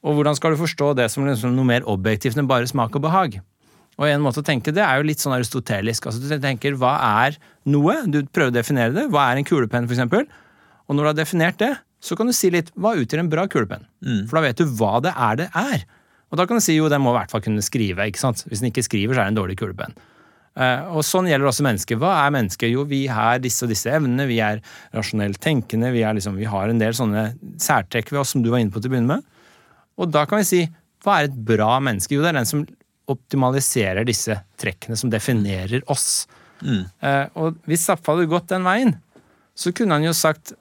Og 0.02 0.16
hvordan 0.18 0.34
skal 0.36 0.50
du 0.52 0.56
forstå 0.60 0.96
det 0.98 1.06
som 1.12 1.24
liksom 1.24 1.54
noe 1.54 1.64
mer 1.64 1.86
objektivt 1.86 2.36
enn 2.36 2.50
bare 2.50 2.66
smak 2.66 2.96
og 2.98 3.02
behag? 3.06 3.38
Og 3.94 4.08
en 4.10 4.20
måte 4.20 4.42
å 4.42 4.44
tenke 4.44 4.74
det 4.74 4.82
er 4.82 4.98
jo 4.98 5.06
litt 5.06 5.22
sånn 5.22 5.36
aristotelisk. 5.36 6.08
Altså 6.10 6.18
Du 6.18 6.26
tenker 6.42 6.74
hva 6.74 6.96
er 7.24 7.38
noe? 7.70 7.94
Du 8.10 8.24
prøver 8.26 8.50
å 8.50 8.58
definere 8.58 8.92
det. 8.92 9.06
Hva 9.14 9.30
er 9.30 9.38
en 9.38 9.46
kulepenn, 9.46 9.86
f.eks.? 9.86 10.26
Og 10.88 10.96
når 10.96 11.00
du 11.06 11.08
har 11.12 11.18
definert 11.22 11.58
det, 11.62 11.70
så 12.04 12.16
kan 12.18 12.28
du 12.28 12.34
si 12.36 12.50
litt 12.52 12.70
hva 12.76 12.94
utgjør 13.00 13.22
en 13.22 13.30
bra 13.32 13.46
kulepenn? 13.50 13.86
For 14.28 14.38
da 14.38 14.44
vet 14.44 14.60
du 14.60 14.66
hva 14.78 14.98
det 15.04 15.14
er 15.16 15.38
det 15.40 15.46
er. 15.56 15.84
Og 16.32 16.40
da 16.40 16.44
kan 16.48 16.58
du 16.58 16.64
si 16.64 16.76
jo, 16.76 16.90
den 16.92 17.02
må 17.04 17.14
i 17.14 17.18
hvert 17.18 17.32
fall 17.32 17.44
kunne 17.44 17.64
skrive. 17.64 18.08
ikke 18.10 18.20
sant? 18.20 18.42
Hvis 18.50 18.60
den 18.60 18.72
ikke 18.72 18.84
skriver, 18.84 19.14
så 19.14 19.22
er 19.22 19.30
det 19.30 19.34
en 19.34 19.40
dårlig 19.40 19.56
kulepenn. 19.60 19.96
Uh, 20.54 20.98
og 20.98 21.02
sånn 21.02 21.26
gjelder 21.26 21.50
også 21.50 21.64
mennesker. 21.66 21.98
Hva 21.98 22.12
er 22.20 22.34
mennesker? 22.34 22.70
Jo, 22.70 22.84
vi 22.86 23.04
har 23.10 23.40
disse 23.42 23.64
og 23.66 23.72
disse 23.72 23.90
evnene, 23.90 24.28
vi 24.30 24.38
er 24.44 24.60
rasjonelt 24.94 25.40
tenkende, 25.42 25.90
vi, 25.94 26.04
er 26.06 26.14
liksom, 26.14 26.36
vi 26.38 26.46
har 26.50 26.70
en 26.70 26.82
del 26.82 26.94
sånne 26.94 27.24
særtrekk 27.62 28.12
ved 28.12 28.22
oss 28.22 28.34
som 28.36 28.44
du 28.44 28.52
var 28.52 28.62
inne 28.62 28.74
på 28.74 28.82
til 28.82 28.92
å 28.92 28.94
begynne 28.94 29.16
med. 29.16 29.26
Og 29.98 30.12
da 30.14 30.22
kan 30.30 30.42
vi 30.42 30.48
si, 30.50 30.62
hva 31.02 31.18
er 31.18 31.30
et 31.30 31.38
bra 31.50 31.72
menneske? 31.82 32.14
Jo, 32.14 32.22
det 32.22 32.30
er 32.30 32.38
den 32.38 32.50
som 32.50 32.62
optimaliserer 33.10 34.06
disse 34.06 34.36
trekkene, 34.60 34.96
som 34.98 35.10
definerer 35.12 35.82
oss. 35.92 36.24
Eh, 36.64 37.24
og 37.36 37.58
hvis 37.68 37.84
Zappa 37.88 38.14
hadde 38.14 38.30
gått 38.30 38.52
den 38.52 38.64
veien, 38.66 38.94
så 39.58 39.74
kunne 39.76 39.98
han 39.98 40.06
jo 40.06 40.14
sagt 40.16 40.54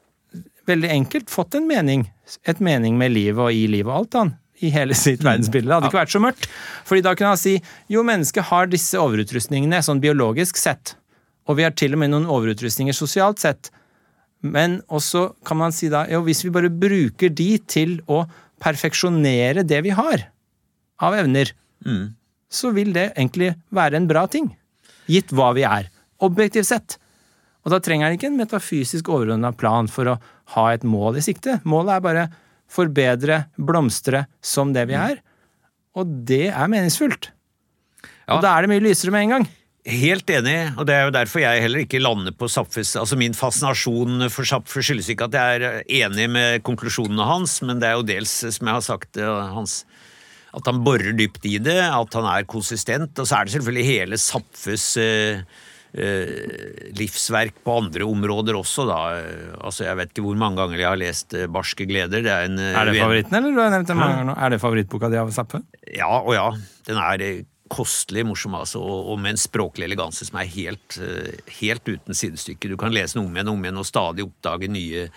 veldig 0.69 0.89
enkelt 0.93 1.31
fått 1.33 1.57
en 1.59 1.67
mening. 1.67 2.07
Et 2.47 2.59
mening 2.63 2.97
med 2.99 3.13
livet 3.13 3.41
og 3.41 3.51
i 3.53 3.67
livet 3.71 3.91
og 3.91 3.99
alt, 4.03 4.17
han. 4.19 4.33
I 4.63 4.69
hele 4.71 4.95
sitt 4.95 5.23
verdensbilde. 5.25 5.67
Det 5.67 5.75
hadde 5.75 5.89
ikke 5.91 5.99
vært 5.99 6.13
så 6.13 6.21
mørkt. 6.23 6.49
Fordi 6.87 7.03
da 7.03 7.15
kunne 7.17 7.33
han 7.33 7.41
si 7.41 7.57
jo, 7.91 8.03
mennesket 8.07 8.47
har 8.51 8.69
disse 8.71 8.99
overutrustningene 9.01 9.81
sånn 9.83 10.01
biologisk 10.03 10.59
sett. 10.61 10.95
Og 11.49 11.59
vi 11.59 11.65
har 11.67 11.73
til 11.75 11.97
og 11.97 12.03
med 12.03 12.13
noen 12.13 12.29
overutrustninger 12.31 12.95
sosialt 12.95 13.43
sett. 13.43 13.73
Men 14.43 14.79
også 14.91 15.33
kan 15.47 15.59
man 15.59 15.75
si 15.75 15.89
da, 15.91 16.05
jo, 16.11 16.21
hvis 16.23 16.43
vi 16.45 16.53
bare 16.55 16.71
bruker 16.71 17.31
de 17.31 17.49
til 17.67 17.97
å 18.11 18.23
perfeksjonere 18.63 19.65
det 19.67 19.81
vi 19.83 19.91
har 19.95 20.29
av 21.03 21.15
evner, 21.19 21.51
så 22.53 22.71
vil 22.75 22.93
det 22.95 23.09
egentlig 23.17 23.53
være 23.75 23.99
en 23.99 24.07
bra 24.07 24.23
ting. 24.31 24.53
Gitt 25.11 25.33
hva 25.35 25.51
vi 25.57 25.65
er. 25.67 25.89
Objektivt 26.23 26.69
sett. 26.69 26.97
Og 27.63 27.71
da 27.71 27.79
trenger 27.83 28.07
han 28.07 28.17
ikke 28.17 28.29
en 28.29 28.39
metafysisk 28.39 29.09
overordna 29.11 29.51
plan 29.55 29.89
for 29.91 30.11
å 30.11 30.17
ha 30.55 30.65
et 30.73 30.85
mål 30.87 31.19
i 31.19 31.25
sikte. 31.25 31.59
Målet 31.67 31.97
er 31.97 32.05
bare 32.05 32.27
forbedre, 32.73 33.43
blomstre 33.57 34.25
som 34.43 34.73
det 34.75 34.87
vi 34.89 34.97
er. 34.97 35.19
Og 35.97 36.09
det 36.27 36.47
er 36.51 36.71
meningsfullt. 36.71 37.29
Ja. 38.23 38.37
Og 38.37 38.45
da 38.45 38.53
er 38.53 38.63
det 38.63 38.71
mye 38.71 38.83
lysere 38.83 39.13
med 39.13 39.27
en 39.27 39.35
gang. 39.37 39.49
Helt 39.83 40.29
enig, 40.31 40.55
og 40.79 40.87
det 40.87 40.95
er 40.95 41.09
jo 41.09 41.11
derfor 41.11 41.41
jeg 41.43 41.59
heller 41.59 41.81
ikke 41.83 41.99
lander 41.99 42.31
på 42.31 42.47
Zapfes 42.47 42.93
Altså 42.95 43.17
Min 43.19 43.33
fascinasjon 43.35 44.29
for 44.31 44.47
Zapfe 44.47 44.79
skyldes 44.79 45.09
ikke 45.11 45.27
at 45.27 45.35
jeg 45.35 45.57
er 45.59 45.81
enig 46.05 46.29
med 46.31 46.63
konklusjonene 46.63 47.25
hans, 47.27 47.57
men 47.67 47.81
det 47.83 47.89
er 47.89 47.97
jo 47.99 48.05
dels, 48.07 48.31
som 48.55 48.69
jeg 48.69 48.77
har 48.77 48.85
sagt, 48.85 49.19
eh, 49.19 49.41
hans 49.57 49.81
at 50.53 50.69
han 50.69 50.83
borer 50.85 51.15
dypt 51.17 51.43
i 51.49 51.57
det, 51.61 51.81
at 51.81 52.15
han 52.15 52.27
er 52.29 52.47
konsistent. 52.47 53.17
Og 53.17 53.27
så 53.27 53.39
er 53.39 53.47
det 53.47 53.55
selvfølgelig 53.55 53.85
hele 53.89 54.19
Zapfes 54.21 54.85
eh, 55.01 55.41
livsverk 55.93 57.59
på 57.61 57.77
andre 57.83 58.05
områder 58.09 58.57
også, 58.57 58.85
da. 58.89 58.99
Altså, 59.61 59.85
jeg 59.85 59.99
vet 59.99 60.13
ikke 60.13 60.25
hvor 60.25 60.39
mange 60.39 60.57
ganger 60.61 60.81
jeg 60.81 60.89
har 60.89 60.99
lest 60.99 61.35
eh, 61.37 61.49
Barske 61.51 61.85
gleder. 61.89 62.23
Det 62.25 62.33
er 62.33 62.49
en 62.49 62.57
eh, 62.57 62.73
Er 62.73 62.89
det 62.89 62.97
favoritten, 62.97 63.37
eller? 63.37 63.53
Du 63.53 63.61
har 63.61 63.73
nevnt 63.73 63.91
det 63.91 63.97
mange 63.99 64.17
ganger 64.17 64.29
nå. 64.31 64.37
Er 64.41 64.53
det 64.53 64.61
favorittboka 64.63 65.11
di 65.13 65.19
av 65.21 65.33
Zappe? 65.35 65.61
Ja 65.93 66.09
og 66.17 66.33
ja. 66.33 66.47
Den 66.89 66.99
er 67.01 67.25
eh, 67.25 67.45
kostelig 67.73 68.25
morsom, 68.27 68.57
altså, 68.57 68.81
og, 68.81 69.15
med 69.21 69.35
en 69.35 69.41
språklig 69.41 69.87
eleganse 69.87 70.27
som 70.27 70.37
er 70.41 70.51
helt, 70.53 70.97
eh, 71.01 71.39
helt 71.59 71.87
uten 71.87 72.17
sidestykke. 72.17 72.69
Du 72.69 72.77
kan 72.77 72.93
lese 72.93 73.17
den 73.17 73.25
om 73.27 73.33
igjen 73.33 73.49
og 73.49 73.57
om 73.57 73.65
igjen 73.65 73.81
og 73.81 73.89
stadig 73.89 74.27
oppdage 74.27 74.69
nye 74.69 75.07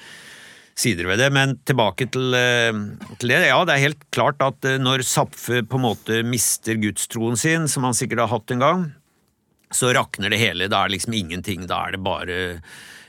sider 0.77 1.09
ved 1.09 1.21
det. 1.25 1.31
Men 1.33 1.57
tilbake 1.69 2.09
til, 2.13 2.35
eh, 2.37 2.73
til 3.19 3.33
det. 3.33 3.41
Ja, 3.49 3.65
det 3.65 3.75
er 3.75 3.87
helt 3.89 4.05
klart 4.11 4.41
at 4.45 4.65
eh, 4.65 4.79
når 4.79 5.05
Zapfe 5.09 5.63
på 5.65 5.81
en 5.81 5.89
måte 5.89 6.23
mister 6.25 6.77
gudstroen 6.81 7.37
sin, 7.37 7.69
som 7.69 7.85
han 7.85 7.97
sikkert 7.97 8.25
har 8.27 8.35
hatt 8.37 8.51
en 8.53 8.65
gang, 8.65 8.87
så 9.75 9.95
rakner 9.97 10.31
det 10.33 10.43
hele. 10.43 10.71
Da 10.71 10.83
er 10.85 10.91
det 10.91 10.99
liksom 11.01 11.17
ingenting. 11.17 11.67
Da 11.71 11.87
er 11.87 11.97
det 11.97 12.03
bare 12.05 12.37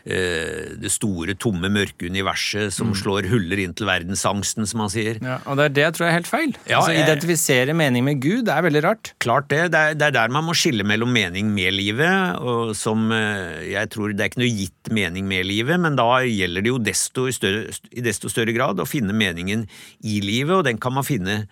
eh, 0.07 0.73
det 0.79 0.89
store, 0.93 1.35
tomme, 1.39 1.69
mørke 1.73 2.09
universet 2.09 2.73
som 2.73 2.93
slår 2.97 3.27
huller 3.31 3.61
inn 3.61 3.75
til 3.77 3.89
verdensangsten, 3.89 4.65
som 4.69 4.81
han 4.85 4.91
sier. 4.93 5.19
Ja, 5.21 5.37
og 5.45 5.59
det 5.59 5.67
er 5.67 5.75
det 5.75 5.85
jeg 5.85 5.95
tror 5.97 6.07
er 6.07 6.15
helt 6.15 6.31
feil. 6.31 6.55
Ja, 6.65 6.79
altså, 6.79 6.95
Identifisere 6.97 7.77
mening 7.77 8.07
med 8.07 8.23
Gud, 8.23 8.47
det 8.49 8.55
er 8.55 8.65
veldig 8.65 8.83
rart. 8.87 9.13
Klart 9.23 9.49
det. 9.53 9.61
Det 9.75 9.83
er, 9.83 9.99
det 9.99 10.09
er 10.09 10.17
der 10.17 10.33
man 10.33 10.47
må 10.47 10.57
skille 10.57 10.87
mellom 10.87 11.13
mening 11.13 11.53
med 11.53 11.77
livet, 11.77 12.41
og 12.41 12.73
som 12.77 13.11
eh, 13.15 13.69
jeg 13.73 13.93
tror 13.93 14.15
Det 14.17 14.25
er 14.25 14.33
ikke 14.33 14.43
noe 14.43 14.57
gitt 14.63 14.93
mening 14.93 15.29
med 15.29 15.45
livet, 15.47 15.79
men 15.83 15.99
da 15.99 16.09
gjelder 16.25 16.65
det 16.65 16.73
jo 16.73 16.81
desto 16.81 17.29
i, 17.29 17.35
større, 17.35 17.67
i 17.91 18.05
desto 18.05 18.33
større 18.33 18.55
grad 18.55 18.81
å 18.81 18.89
finne 18.89 19.15
meningen 19.15 19.67
i 20.01 20.21
livet, 20.25 20.55
og 20.57 20.67
den 20.67 20.81
kan 20.81 20.95
man 20.97 21.05
finne 21.07 21.43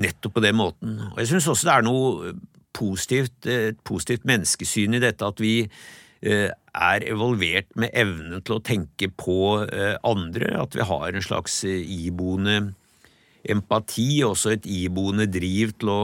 nettopp 0.00 0.38
på 0.38 0.42
den 0.44 0.56
måten. 0.56 0.96
Og 1.12 1.20
jeg 1.20 1.34
syns 1.34 1.48
også 1.52 1.68
det 1.68 1.74
er 1.74 1.84
noe 1.86 2.32
positivt, 2.76 3.46
et 3.46 3.78
positivt 3.86 4.26
menneskesyn 4.28 4.98
i 4.98 5.02
dette 5.02 5.26
at 5.26 5.40
vi 5.42 5.56
eh, 5.64 6.50
er 6.72 7.06
evolvert 7.08 7.70
med 7.76 7.92
evnen 7.92 8.42
til 8.44 8.58
å 8.58 8.64
tenke 8.64 9.10
på 9.12 9.38
eh, 9.66 9.96
andre, 10.08 10.54
at 10.62 10.76
vi 10.78 10.86
har 10.88 11.12
en 11.12 11.24
slags 11.24 11.62
eh, 11.68 11.82
iboende 12.06 12.74
empati, 13.42 14.22
også 14.24 14.54
et 14.54 14.68
iboende 14.70 15.26
driv 15.30 15.74
til 15.80 15.92
å 15.92 16.02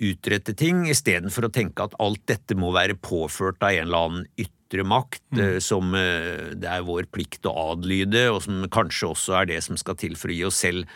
utrette 0.00 0.54
ting, 0.56 0.86
istedenfor 0.88 1.46
å 1.46 1.52
tenke 1.52 1.84
at 1.84 1.96
alt 2.00 2.22
dette 2.28 2.56
må 2.58 2.72
være 2.74 2.96
påført 2.96 3.60
av 3.60 3.76
en 3.76 3.86
eller 3.86 4.06
annen 4.06 4.26
ytre 4.40 4.84
makt, 4.86 5.22
mm. 5.36 5.46
som 5.64 5.94
eh, 5.98 6.52
det 6.56 6.70
er 6.70 6.86
vår 6.86 7.10
plikt 7.12 7.48
å 7.48 7.54
adlyde, 7.74 8.28
og 8.32 8.42
som 8.46 8.64
kanskje 8.72 9.10
også 9.12 9.40
er 9.40 9.50
det 9.52 9.60
som 9.66 9.80
skal 9.80 9.98
til 10.00 10.16
for 10.18 10.32
å 10.32 10.38
gi 10.38 10.46
oss 10.48 10.62
selv 10.64 10.88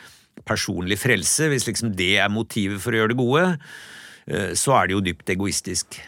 personlig 0.49 0.99
frelse. 1.03 1.51
Hvis 1.53 1.69
liksom 1.69 1.93
det 1.97 2.17
er 2.23 2.33
motivet 2.33 2.83
for 2.83 2.95
å 2.95 3.03
gjøre 3.03 3.15
det 3.15 3.21
gode, 3.21 3.45
eh, 3.53 3.94
så 4.27 4.73
er 4.81 4.87
det 4.89 4.95
jo 4.97 5.01
dypt 5.05 5.29
egoistisk. 5.35 5.99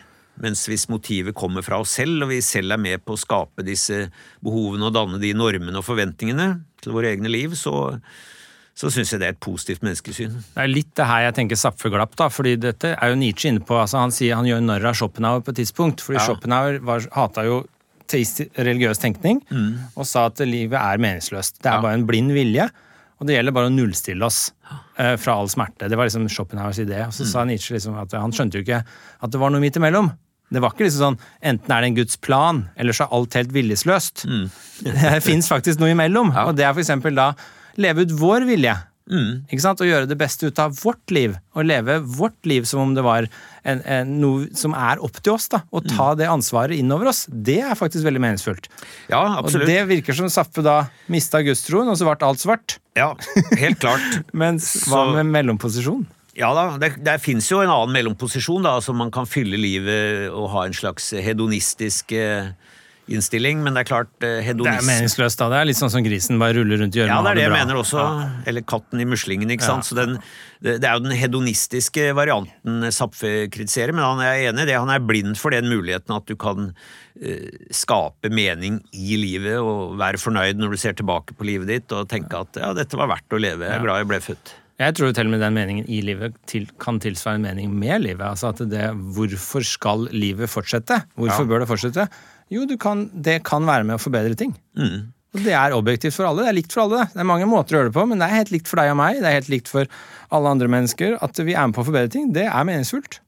Mens 0.40 0.66
hvis 0.68 0.88
motivet 0.92 1.34
kommer 1.34 1.62
fra 1.64 1.78
oss 1.80 1.94
selv, 1.96 2.22
og 2.26 2.28
vi 2.28 2.42
selv 2.44 2.72
er 2.72 2.80
med 2.80 3.04
på 3.04 3.14
å 3.16 3.20
skape 3.20 3.64
disse 3.64 4.10
behovene 4.44 4.84
og 4.90 4.92
danne 4.96 5.20
de 5.20 5.30
normene 5.32 5.78
og 5.80 5.84
forventningene 5.86 6.48
til 6.84 6.92
våre 6.92 7.14
egne 7.14 7.30
liv, 7.32 7.54
så, 7.56 7.96
så 8.76 8.90
syns 8.92 9.14
jeg 9.14 9.20
det 9.22 9.28
er 9.30 9.32
et 9.36 9.40
positivt 9.40 9.80
menneskesyn. 9.86 10.34
Det 10.52 10.60
er 10.66 10.68
litt 10.68 10.90
det 10.98 11.06
her 11.08 11.22
jeg 11.30 11.36
tenker 11.38 11.56
Zapfeglapp, 11.56 12.12
da, 12.20 12.28
fordi 12.28 12.52
dette 12.60 12.92
er 13.00 13.14
jo 13.14 13.16
Nietzsche 13.16 13.48
inne 13.48 13.64
på. 13.64 13.78
altså 13.80 14.02
Han 14.04 14.12
sier 14.12 14.36
han 14.36 14.44
gjør 14.48 14.60
narr 14.68 14.84
av 14.92 14.98
Schopenhauer 15.00 15.40
på 15.46 15.54
et 15.54 15.62
tidspunkt, 15.62 16.04
fordi 16.04 16.20
Ja. 16.20 16.26
Schopenhauer 16.28 16.80
var, 16.84 17.08
hata 17.16 17.44
jo 17.48 17.62
teist- 18.06 18.44
religiøs 18.60 19.00
tenkning 19.02 19.40
og 19.96 20.04
sa 20.06 20.26
at 20.28 20.38
livet 20.44 20.76
er 20.78 20.98
meningsløst. 21.00 21.62
Det 21.62 21.66
er 21.66 21.78
Mm. 21.78 21.80
Ja. 21.80 21.80
bare 21.88 21.94
en 21.94 22.06
blind 22.06 22.32
vilje, 22.36 22.68
og 23.20 23.26
det 23.26 23.36
gjelder 23.36 23.52
bare 23.56 23.70
å 23.70 23.72
nullstille 23.74 24.22
oss 24.26 24.52
eh, 24.98 25.16
fra 25.16 25.34
all 25.40 25.48
smerte. 25.48 25.88
Det 25.88 25.96
var 25.96 26.06
liksom 26.08 26.28
Schopenhauers 26.28 26.78
idé. 26.82 27.00
Og 27.06 27.12
så 27.16 27.24
Mm. 27.24 27.30
sa 27.32 27.44
Nietzsche 27.44 27.74
liksom 27.76 27.96
at 28.00 28.12
han 28.12 28.30
skjønte 28.32 28.58
jo 28.60 28.62
ikke 28.66 28.82
at 29.22 29.30
det 29.30 29.40
var 29.40 29.50
noe 29.50 29.60
midt 29.60 29.76
imellom. 29.76 30.12
Det 30.52 30.60
var 30.62 30.70
ikke 30.70 30.84
liksom 30.86 31.16
sånn 31.16 31.18
enten 31.42 31.70
er 31.74 31.80
det 31.80 31.86
en 31.88 31.94
Guds 31.96 32.16
plan, 32.22 32.68
eller 32.76 32.92
så 32.92 33.04
er 33.08 33.14
alt 33.16 33.34
helt 33.34 33.50
viljesløst. 33.52 34.26
Det 34.84 35.22
fins 35.24 35.48
faktisk 35.48 35.80
noe 35.80 35.90
imellom, 35.94 36.28
Mm. 36.30 36.34
Ja. 36.34 36.44
og 36.46 36.56
det 36.56 36.64
er 36.64 36.74
eksempel 36.74 37.14
da 37.16 37.32
leve 37.76 38.02
ut 38.06 38.12
vår 38.12 38.44
vilje. 38.46 38.76
Mm. 39.06 39.44
Ikke 39.46 39.62
sant? 39.62 39.78
Å 39.80 39.86
gjøre 39.86 40.08
det 40.10 40.16
beste 40.18 40.48
ut 40.50 40.58
av 40.58 40.72
vårt 40.82 41.12
liv, 41.14 41.36
og 41.54 41.66
leve 41.68 42.00
vårt 42.02 42.48
liv 42.48 42.64
som 42.66 42.80
om 42.82 42.94
det 42.96 43.04
var 43.06 43.28
en, 43.62 43.82
en, 43.86 44.10
noe 44.20 44.48
som 44.58 44.74
er 44.74 44.98
opp 45.04 45.20
til 45.22 45.36
oss. 45.36 45.46
da, 45.52 45.60
Og 45.72 45.86
ta 45.86 46.08
Mm. 46.14 46.18
det 46.18 46.26
ansvaret 46.32 46.74
innover 46.78 47.08
oss. 47.12 47.26
Det 47.30 47.60
er 47.62 47.74
faktisk 47.78 48.02
veldig 48.04 48.20
meningsfullt. 48.24 48.66
Ja, 49.08 49.38
Og 49.38 49.52
det 49.52 49.78
virker 49.86 50.14
som 50.14 50.26
Sappe 50.28 50.62
da 50.62 50.88
mista 51.08 51.38
gudstroen, 51.42 51.88
og 51.88 51.96
så 51.96 52.04
ble 52.08 52.26
alt 52.26 52.42
svart. 52.42 52.78
Ja, 52.96 53.14
helt 53.56 53.78
klart. 53.78 54.02
Mens 54.34 54.88
hva 54.90 55.06
med 55.14 55.26
mellomposisjon? 55.30 56.06
Ja 56.36 56.50
da, 56.52 56.76
det, 56.76 56.98
det 57.00 57.14
fins 57.24 57.46
jo 57.48 57.62
en 57.62 57.70
annen 57.72 57.94
mellomposisjon, 57.94 58.62
da, 58.66 58.74
som 58.84 58.98
man 59.00 59.10
kan 59.14 59.24
fylle 59.24 59.56
livet 59.56 60.28
og 60.34 60.50
ha 60.52 60.66
en 60.66 60.74
slags 60.76 61.12
hedonistisk 61.16 62.12
eh, 62.12 62.50
innstilling, 63.08 63.60
men 63.62 63.76
det 63.76 63.84
er 63.84 63.88
klart 63.88 64.10
hedonisme 64.20 64.66
Det 64.66 64.82
er 64.82 64.88
meningsløst, 64.88 65.38
da. 65.38 65.48
Det 65.52 65.58
er 65.60 65.68
litt 65.68 65.78
sånn 65.78 65.92
som 65.94 66.02
grisen 66.06 66.40
bare 66.42 66.56
ruller 66.58 66.80
rundt 66.82 66.96
i 66.96 67.00
hjørnet 67.00 67.14
Ja, 67.14 67.22
det 67.22 67.30
er 67.32 67.38
det 67.38 67.44
jeg 67.46 67.54
mener 67.54 67.78
også. 67.80 68.02
Eller 68.50 68.64
katten 68.66 69.02
i 69.02 69.06
muslingen, 69.08 69.52
ikke 69.54 69.66
sant. 69.66 69.86
Ja. 69.86 69.88
Så 69.90 69.98
den, 69.98 70.16
det, 70.64 70.76
det 70.82 70.90
er 70.90 70.98
jo 70.98 71.04
den 71.06 71.14
hedonistiske 71.18 72.08
varianten 72.18 72.88
Zapfe 72.94 73.32
kritiserer, 73.54 73.94
men 73.94 74.02
han 74.06 74.24
er 74.26 74.48
enig 74.50 74.66
i 74.66 74.70
det. 74.72 74.78
Han 74.80 74.90
er 74.90 75.04
blind 75.06 75.38
for 75.38 75.54
den 75.54 75.70
muligheten 75.70 76.16
at 76.18 76.26
du 76.26 76.34
kan 76.40 76.72
eh, 77.22 77.46
skape 77.70 78.32
mening 78.34 78.82
i 78.90 79.16
livet 79.22 79.60
og 79.62 79.96
være 80.00 80.18
fornøyd 80.22 80.58
når 80.58 80.74
du 80.74 80.82
ser 80.82 80.98
tilbake 80.98 81.38
på 81.38 81.46
livet 81.46 81.70
ditt 81.70 81.94
og 81.96 82.08
tenke 82.10 82.42
at 82.42 82.58
ja, 82.62 82.74
dette 82.76 82.98
var 82.98 83.12
verdt 83.14 83.36
å 83.38 83.42
leve. 83.42 83.68
Jeg 83.70 83.78
er 83.80 83.86
glad 83.86 84.02
jeg 84.02 84.10
ble 84.14 84.24
født. 84.32 84.56
Jeg 84.76 84.92
tror 84.92 85.12
til 85.16 85.24
og 85.24 85.32
med 85.32 85.40
den 85.40 85.54
meningen 85.56 85.86
i 85.88 86.02
livet 86.04 86.34
til, 86.50 86.66
kan 86.82 86.98
tilsvare 87.00 87.38
en 87.38 87.46
mening 87.46 87.70
med 87.72 88.02
livet. 88.04 88.20
Altså 88.26 88.50
at 88.50 88.58
det, 88.68 88.90
Hvorfor 89.16 89.64
skal 89.64 90.04
livet 90.12 90.50
fortsette? 90.52 90.98
Hvorfor 91.16 91.46
Ja. 91.46 91.48
bør 91.48 91.62
det 91.64 91.68
fortsette? 91.70 92.04
Jo, 92.52 92.64
du 92.68 92.76
kan, 92.78 93.08
det 93.12 93.40
kan 93.46 93.66
være 93.66 93.86
med 93.88 93.98
å 93.98 94.02
forbedre 94.02 94.36
ting. 94.38 94.54
Mm. 94.78 95.12
Og 95.36 95.42
det 95.44 95.52
er 95.58 95.74
objektivt 95.76 96.16
for 96.16 96.28
alle. 96.28 96.46
Det 96.46 96.52
er 96.52 96.58
likt 96.60 96.74
for 96.74 96.86
alle. 96.86 97.06
Det 97.12 97.20
er 97.20 97.28
mange 97.28 97.48
måter 97.50 97.74
å 97.74 97.80
gjøre 97.80 97.90
det 97.90 97.96
på, 97.98 98.04
men 98.08 98.22
det 98.22 98.28
er 98.28 98.38
helt 98.38 98.52
likt 98.54 98.70
for 98.70 98.80
deg 98.80 98.92
og 98.94 98.98
meg. 99.00 99.18
Det 99.20 99.28
er 99.28 99.38
helt 99.40 99.52
likt 99.52 99.70
for 99.70 99.90
alle 100.36 100.52
andre 100.54 100.70
mennesker. 100.72 101.18
At 101.24 101.40
vi 101.42 101.56
er 101.56 101.66
med 101.66 101.76
på 101.76 101.84
å 101.84 101.88
forbedre 101.88 102.12
ting, 102.12 102.30
det 102.36 102.46
er 102.48 102.68
meningsfullt. 102.68 103.20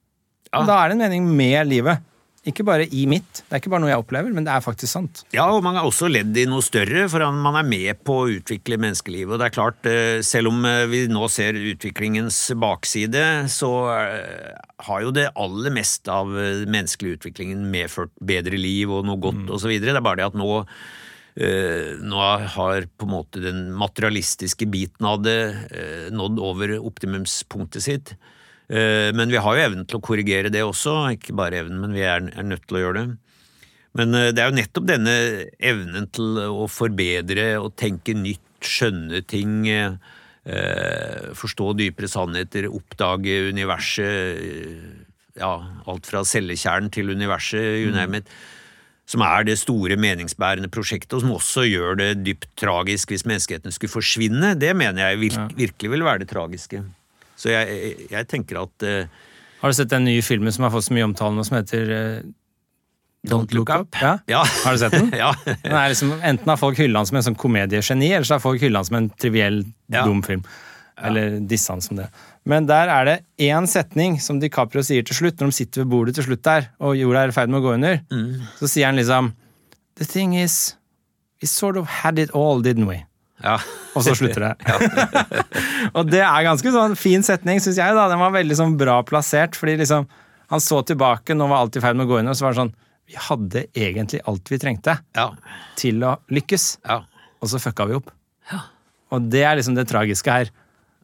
Ja. 0.49 0.62
Og 0.62 0.71
da 0.71 0.79
er 0.81 0.89
det 0.89 0.97
en 0.97 1.03
mening 1.05 1.27
med 1.37 1.69
livet. 1.69 2.05
Ikke 2.49 2.64
bare 2.64 2.86
i 2.88 3.05
mitt. 3.11 3.42
Det 3.44 3.57
er 3.57 3.61
ikke 3.61 3.72
bare 3.72 3.82
noe 3.82 3.90
jeg 3.90 4.01
opplever, 4.01 4.32
men 4.34 4.46
det 4.46 4.53
er 4.55 4.64
faktisk 4.64 4.90
sant. 4.90 5.22
Ja, 5.34 5.49
og 5.53 5.61
man 5.66 5.76
er 5.76 5.86
også 5.86 6.09
ledd 6.11 6.36
i 6.38 6.46
noe 6.49 6.64
større, 6.64 7.05
for 7.12 7.24
man 7.34 7.59
er 7.61 7.66
med 7.66 8.01
på 8.07 8.20
å 8.22 8.28
utvikle 8.38 8.78
menneskelivet. 8.80 9.34
Og 9.34 9.40
det 9.40 9.49
er 9.49 9.57
klart, 9.57 9.88
eh, 9.88 10.20
selv 10.26 10.53
om 10.53 10.64
eh, 10.68 10.86
vi 10.88 11.03
nå 11.12 11.28
ser 11.32 11.59
utviklingens 11.59 12.38
bakside, 12.59 13.24
så 13.53 13.72
eh, 13.92 14.55
har 14.88 15.05
jo 15.05 15.12
det 15.14 15.28
aller 15.36 15.74
meste 15.74 16.14
av 16.14 16.32
eh, 16.32 16.64
menneskelig 16.70 17.18
utviklingen 17.18 17.66
medført 17.72 18.14
bedre 18.24 18.61
liv 18.61 18.88
og 18.92 19.05
noe 19.09 19.20
godt 19.20 19.53
osv. 19.59 19.76
Det 19.82 19.92
er 19.92 20.01
bare 20.01 20.22
det 20.22 20.30
at 20.30 20.40
nå 20.40 20.62
nå 21.38 22.18
har 22.51 22.88
på 22.99 23.07
en 23.07 23.12
måte 23.12 23.38
den 23.38 23.68
materialistiske 23.78 24.66
biten 24.72 25.07
av 25.07 25.20
det 25.22 25.36
nådd 26.11 26.40
over 26.42 26.72
optimumspunktet 26.80 27.84
sitt. 27.84 28.11
Eh, 28.69 29.14
Men 29.14 29.31
vi 29.33 29.41
har 29.41 29.57
jo 29.57 29.64
evnen 29.64 29.87
til 29.89 29.99
å 29.99 30.05
korrigere 30.05 30.53
det 30.53 30.64
også, 30.64 31.01
ikke 31.16 31.37
bare 31.37 31.62
evnen, 31.62 31.81
men 31.87 31.97
vi 31.97 32.05
er, 32.05 32.21
nødt 32.45 32.66
til 32.69 32.79
å 32.79 32.85
gjøre 32.85 33.01
det. 33.01 33.09
Men 33.97 34.14
eh, 34.14 34.31
det 34.37 34.45
er 34.45 34.51
jo 34.51 34.59
nettopp 34.59 34.89
denne 34.91 35.16
evnen 35.57 36.09
til 36.12 36.41
å 36.45 36.69
forbedre 36.71 37.55
og 37.62 37.75
tenke 37.81 38.16
nytt, 38.16 38.45
skjønne 38.59 39.23
ting, 39.31 39.69
eh, 39.71 39.95
forstå 41.39 41.71
dypere 41.79 42.11
sannheter, 42.11 42.66
oppdage 42.75 43.37
universet, 43.55 44.41
ja, 45.39 45.53
alt 45.87 46.09
fra 46.11 46.25
cellekjernen 46.27 46.91
til 46.91 47.14
universet, 47.14 47.85
you 47.85 47.95
name 47.95 48.19
it, 48.19 48.33
som 49.09 49.23
er 49.25 49.47
det 49.47 49.57
store 49.62 49.97
meningsbærende 49.97 50.69
prosjektet, 50.75 51.14
og 51.14 51.23
som 51.23 51.37
også 51.37 51.64
gjør 51.71 52.01
det 52.03 52.11
dypt 52.27 52.51
tragisk 52.59 53.14
hvis 53.14 53.25
menneskeheten 53.31 53.73
skulle 53.73 53.95
forsvinne, 53.95 54.53
det 54.59 54.75
mener 54.77 55.07
jeg 55.07 55.23
virk, 55.23 55.55
virkelig 55.57 55.95
vil 55.95 56.05
være 56.11 56.27
det 56.27 56.33
tragiske. 56.35 56.83
Så 57.39 57.53
jeg, 57.53 57.95
jeg, 58.11 58.26
tenker 58.30 58.59
at 58.64 58.86
uh, 58.86 59.26
Har 59.61 59.70
du 59.70 59.76
sett 59.78 59.93
den 59.93 60.09
nye 60.09 60.22
filmen 60.26 60.55
som 60.55 60.66
har 60.66 60.74
fått 60.74 60.89
så 60.89 60.97
mye 60.97 61.07
omtale 61.07 61.36
nå, 61.36 61.45
som 61.47 61.59
heter 61.61 61.93
uh, 61.93 62.30
Don't 63.28 63.55
Look 63.55 63.70
Up? 63.74 63.99
Ja? 64.01 64.16
Ja. 64.30 64.45
Har 64.64 64.74
du 64.74 64.80
sett 64.82 64.97
den? 64.97 65.12
ja. 65.22 65.32
Den 65.47 65.74
er 65.74 65.93
liksom, 65.93 66.14
enten 66.22 66.51
har 66.51 66.59
folk 66.61 66.78
hylla 66.80 67.03
han 67.03 67.11
som 67.11 67.20
en 67.20 67.28
sånn 67.30 67.39
komediegeni, 67.39 68.11
eller 68.14 68.26
så 68.28 68.39
har 68.39 68.45
folk 68.45 68.62
hylla 68.62 68.82
han 68.82 68.89
som 68.91 68.99
en 69.03 69.12
triviell, 69.18 69.62
Ja. 69.93 70.05
dum 70.07 70.22
film. 70.26 70.45
Eller 70.99 71.39
dissa 71.47 71.76
han 71.76 71.82
som 71.82 71.99
det. 71.99 72.09
Men 72.49 72.66
der 72.66 72.91
er 72.91 73.05
det 73.07 73.16
én 73.45 73.66
setning 73.70 74.16
som 74.22 74.41
DiCaprio 74.43 74.82
sier 74.82 75.05
til 75.07 75.18
slutt, 75.18 75.39
når 75.39 75.53
de 75.53 75.57
sitter 75.59 75.84
ved 75.84 75.91
bordet 75.93 76.14
til 76.18 76.26
slutt 76.26 76.43
der, 76.47 76.70
og 76.82 76.97
jorda 76.99 77.26
er 77.26 77.32
i 77.32 77.36
ferd 77.36 77.53
med 77.53 77.61
å 77.61 77.66
gå 77.66 77.74
under. 77.76 78.01
Mm. 78.11 78.49
Så 78.59 78.70
sier 78.72 78.91
han 78.91 78.99
liksom 78.99 79.34
The 79.99 80.07
thing 80.07 80.34
is, 80.39 80.76
we 81.43 81.49
sort 81.51 81.76
of 81.76 81.86
had 82.03 82.18
it 82.18 82.30
all, 82.34 82.62
didn't 82.62 82.86
we? 82.86 83.03
Ja. 83.43 83.57
Og 83.95 84.05
så 84.07 84.14
slutter 84.18 84.45
det. 84.49 84.53
og 85.97 86.09
det 86.11 86.20
er 86.22 86.47
ganske 86.47 86.72
sånn 86.74 86.97
fin 86.99 87.22
setning, 87.26 87.61
syns 87.62 87.78
jeg. 87.80 87.95
da, 87.97 88.09
Den 88.11 88.20
var 88.22 88.34
veldig 88.34 88.57
sånn 88.59 88.76
bra 88.80 89.01
plassert. 89.07 89.57
fordi 89.59 89.76
liksom, 89.82 90.07
han 90.53 90.62
så 90.64 90.82
tilbake, 90.86 91.34
nå 91.39 91.49
var 91.51 91.64
alt 91.64 91.76
i 91.78 91.82
ferd 91.84 91.99
med 91.99 92.07
å 92.09 92.12
gå 92.12 92.20
inn, 92.22 92.30
og 92.30 92.39
så 92.39 92.47
var 92.49 92.55
det 92.57 92.62
sånn 92.64 92.74
Vi 93.09 93.16
hadde 93.24 93.62
egentlig 93.72 94.20
alt 94.28 94.51
vi 94.53 94.59
trengte 94.61 94.99
Ja. 95.16 95.30
til 95.80 96.03
å 96.05 96.16
lykkes, 96.28 96.66
ja. 96.84 97.01
og 97.41 97.49
så 97.49 97.61
fucka 97.62 97.86
vi 97.89 97.97
opp. 97.97 98.11
Og 99.09 99.24
det 99.32 99.41
er 99.49 99.57
liksom 99.57 99.74
det 99.78 99.86
tragiske 99.89 100.28
her. 100.30 100.51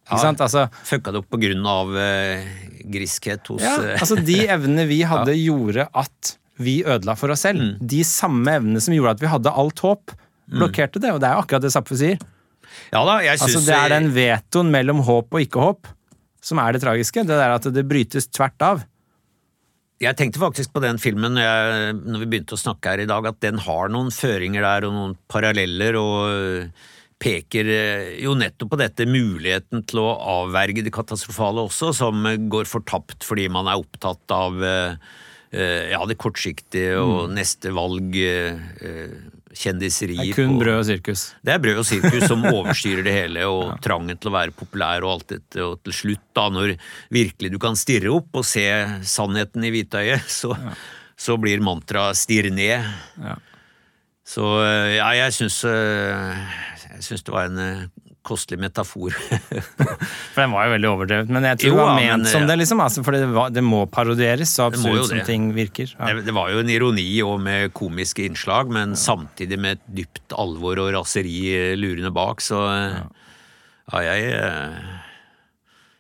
Ikke 0.05 0.19
Ja. 0.19 0.21
sant? 0.21 0.41
Altså, 0.45 0.67
Fucka 0.85 1.13
det 1.15 1.23
opp 1.23 1.31
på 1.33 1.39
grunn 1.41 1.65
av 1.65 1.89
uh, 1.97 2.45
griskhet 2.93 3.47
hos 3.49 3.63
ja, 3.65 3.79
eh, 3.81 3.95
altså 3.97 4.19
De 4.21 4.37
evnene 4.57 4.85
vi 4.91 4.99
hadde, 5.09 5.33
gjorde 5.41 5.87
at 5.97 6.35
vi 6.61 6.83
ødela 6.85 7.17
for 7.17 7.33
oss 7.33 7.41
selv. 7.47 7.63
Mm. 7.65 7.79
De 7.89 8.03
samme 8.05 8.53
evnene 8.61 8.83
som 8.85 8.93
gjorde 8.95 9.17
at 9.17 9.23
vi 9.25 9.31
hadde 9.33 9.55
alt 9.65 9.81
håp, 9.81 10.13
blokkerte 10.51 11.03
det. 11.03 11.13
Og 11.15 11.21
det 11.23 11.31
er 11.31 11.41
akkurat 11.41 11.65
det 11.65 11.73
Zapfe 11.75 11.99
sier. 11.99 12.21
Ja 12.91 13.05
da, 13.07 13.21
jeg 13.23 13.39
synes... 13.39 13.61
Altså, 13.61 13.67
det 13.69 13.77
er 13.77 13.93
den 13.93 14.09
vetoen 14.15 14.73
mellom 14.73 15.05
håp 15.07 15.37
og 15.37 15.45
ikke-håp 15.45 15.95
som 16.45 16.61
er 16.61 16.75
det 16.75 16.83
tragiske. 16.85 17.25
Det 17.25 17.39
der 17.39 17.55
at 17.57 17.71
det 17.73 17.87
brytes 17.89 18.29
tvert 18.33 18.65
av. 18.65 18.85
Jeg 20.03 20.19
tenkte 20.19 20.43
faktisk 20.43 20.75
på 20.75 20.83
den 20.85 20.99
filmen 21.01 21.39
jeg, 21.39 21.95
når 22.03 22.25
vi 22.25 22.29
begynte 22.33 22.57
å 22.57 22.61
snakke 22.61 22.93
her 22.93 23.05
i 23.05 23.09
dag, 23.09 23.29
at 23.31 23.39
den 23.45 23.61
har 23.63 23.93
noen 23.93 24.11
føringer 24.13 24.67
der 24.67 24.89
og 24.89 24.97
noen 24.97 25.15
paralleller, 25.31 25.97
og 25.97 26.17
øh, 26.35 26.89
peker 27.23 27.71
øh, 27.71 28.09
jo 28.21 28.35
nettopp 28.37 28.75
på 28.75 28.81
dette 28.83 29.07
muligheten 29.09 29.85
til 29.89 30.03
å 30.03 30.11
avverge 30.43 30.85
det 30.85 30.93
katastrofale 30.93 31.65
også, 31.71 31.95
som 31.97 32.27
øh, 32.27 32.37
går 32.53 32.69
fortapt 32.69 33.25
fordi 33.25 33.47
man 33.55 33.71
er 33.71 33.81
opptatt 33.81 34.35
av 34.35 34.61
ja, 35.55 36.01
det 36.11 36.17
kortsiktige 36.19 36.97
og 36.99 37.29
neste 37.31 37.71
valg 37.71 38.17
kjendiseri 39.55 40.17
Det 40.19 40.29
er 40.33 40.37
kun 40.37 40.55
på- 40.57 40.61
brød 40.65 40.79
og 40.81 40.87
sirkus. 40.89 41.23
Det 41.45 41.53
er 41.55 41.63
brød 41.63 41.79
og 41.83 41.87
sirkus 41.89 42.27
som 42.31 42.43
overstyrer 42.57 43.05
det 43.07 43.15
hele, 43.15 43.47
og 43.47 43.79
trangen 43.85 44.19
til 44.19 44.31
å 44.33 44.35
være 44.35 44.55
populær 44.57 45.07
og 45.07 45.13
alt 45.17 45.29
dette. 45.37 45.63
Og 45.65 45.79
til 45.87 45.97
slutt, 46.01 46.25
da, 46.37 46.49
når 46.51 46.75
virkelig 47.15 47.53
du 47.55 47.59
kan 47.63 47.79
stirre 47.79 48.13
opp 48.15 48.35
og 48.41 48.45
se 48.49 48.67
sannheten 49.07 49.65
i 49.65 49.73
hvitøyet, 49.75 50.27
så, 50.31 50.53
så 51.17 51.37
blir 51.41 51.63
mantraet 51.65 52.17
'stirr 52.19 52.51
ned'. 52.51 52.93
Ja. 53.23 53.37
Så 54.25 54.43
eh, 54.65 54.95
ja, 54.97 55.11
jeg 55.21 55.33
syns 55.37 55.59
eh, 55.69 56.39
Jeg 56.95 57.03
syns 57.05 57.23
det 57.27 57.33
var 57.35 57.51
en 57.51 57.59
eh, 57.61 57.83
kostelig 58.25 58.61
metafor. 58.63 59.15
For 60.35 60.41
den 60.41 60.55
var 60.55 60.69
jo 60.69 60.75
veldig 60.75 60.89
overdrevet. 60.91 61.33
Men 61.35 61.47
jeg 61.51 61.61
tror 61.63 61.71
Jo, 61.71 61.75
det 61.77 61.85
var 61.85 61.99
ment 62.01 62.25
men, 62.25 62.31
som 62.33 62.47
det, 62.49 62.57
liksom. 62.61 62.83
Altså, 62.85 63.05
for 63.07 63.17
det, 63.17 63.29
var, 63.35 63.53
det 63.55 63.65
må 63.65 63.83
parodieres, 63.93 64.53
så 64.57 64.69
absolutt 64.71 65.05
absurd 65.05 65.21
som 65.21 65.29
ting 65.29 65.51
virker. 65.57 65.93
Ja. 65.99 66.11
Det, 66.11 66.25
det 66.29 66.35
var 66.37 66.53
jo 66.53 66.63
en 66.65 66.73
ironi 66.73 67.09
og 67.27 67.37
med 67.45 67.75
komiske 67.77 68.27
innslag, 68.27 68.73
men 68.75 68.97
samtidig 68.99 69.61
med 69.61 69.79
et 69.79 69.85
dypt 70.01 70.35
alvor 70.41 70.81
og 70.83 70.93
raseri 70.97 71.37
eh, 71.53 71.75
lurende 71.79 72.13
bak, 72.15 72.43
så 72.45 72.65
ja, 72.71 73.05
ja, 73.93 74.03
jeg 74.09 74.33
eh, 74.41 74.91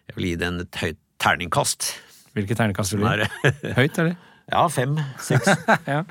Jeg 0.09 0.19
vil 0.19 0.31
gi 0.31 0.35
den 0.41 0.65
et 0.65 0.81
høyt 0.81 1.01
terningkast. 1.23 1.93
Hvilket 2.35 2.59
terningkast 2.59 2.97
vil 2.97 3.05
du 3.05 3.23
gi? 3.23 3.75
Høyt, 3.77 4.01
eller? 4.03 4.17
ja, 4.55 4.67
fem, 4.73 4.99
seks. 5.23 5.55
ja. 5.95 6.03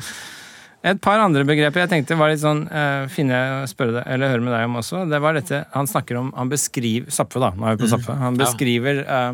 Et 0.84 1.00
par 1.00 1.22
andre 1.24 1.46
begreper 1.48 1.86
jeg 1.86 1.92
tenkte 1.94 2.18
var 2.20 2.34
litt 2.34 2.42
sånn 2.42 2.66
uh, 2.68 3.06
finne 3.12 3.38
spørre 3.72 4.02
deg, 4.02 4.08
eller 4.16 4.34
høre 4.34 4.44
med 4.44 4.56
deg 4.56 4.68
om 4.68 4.80
også. 4.82 5.06
Det 5.08 5.20
var 5.24 5.38
dette 5.38 5.62
Han 5.72 5.88
snakker 5.88 6.20
om 6.20 6.34
Han 6.36 6.52
beskriver 6.52 7.14
Zapfe, 7.14 7.40
da. 7.40 7.54
Nå 7.56 7.70
er 7.70 7.78
vi 7.78 7.86
på 7.86 7.92
Zapfe. 7.94 8.18
Han 8.20 8.40
beskriver 8.40 9.00
uh, 9.08 9.32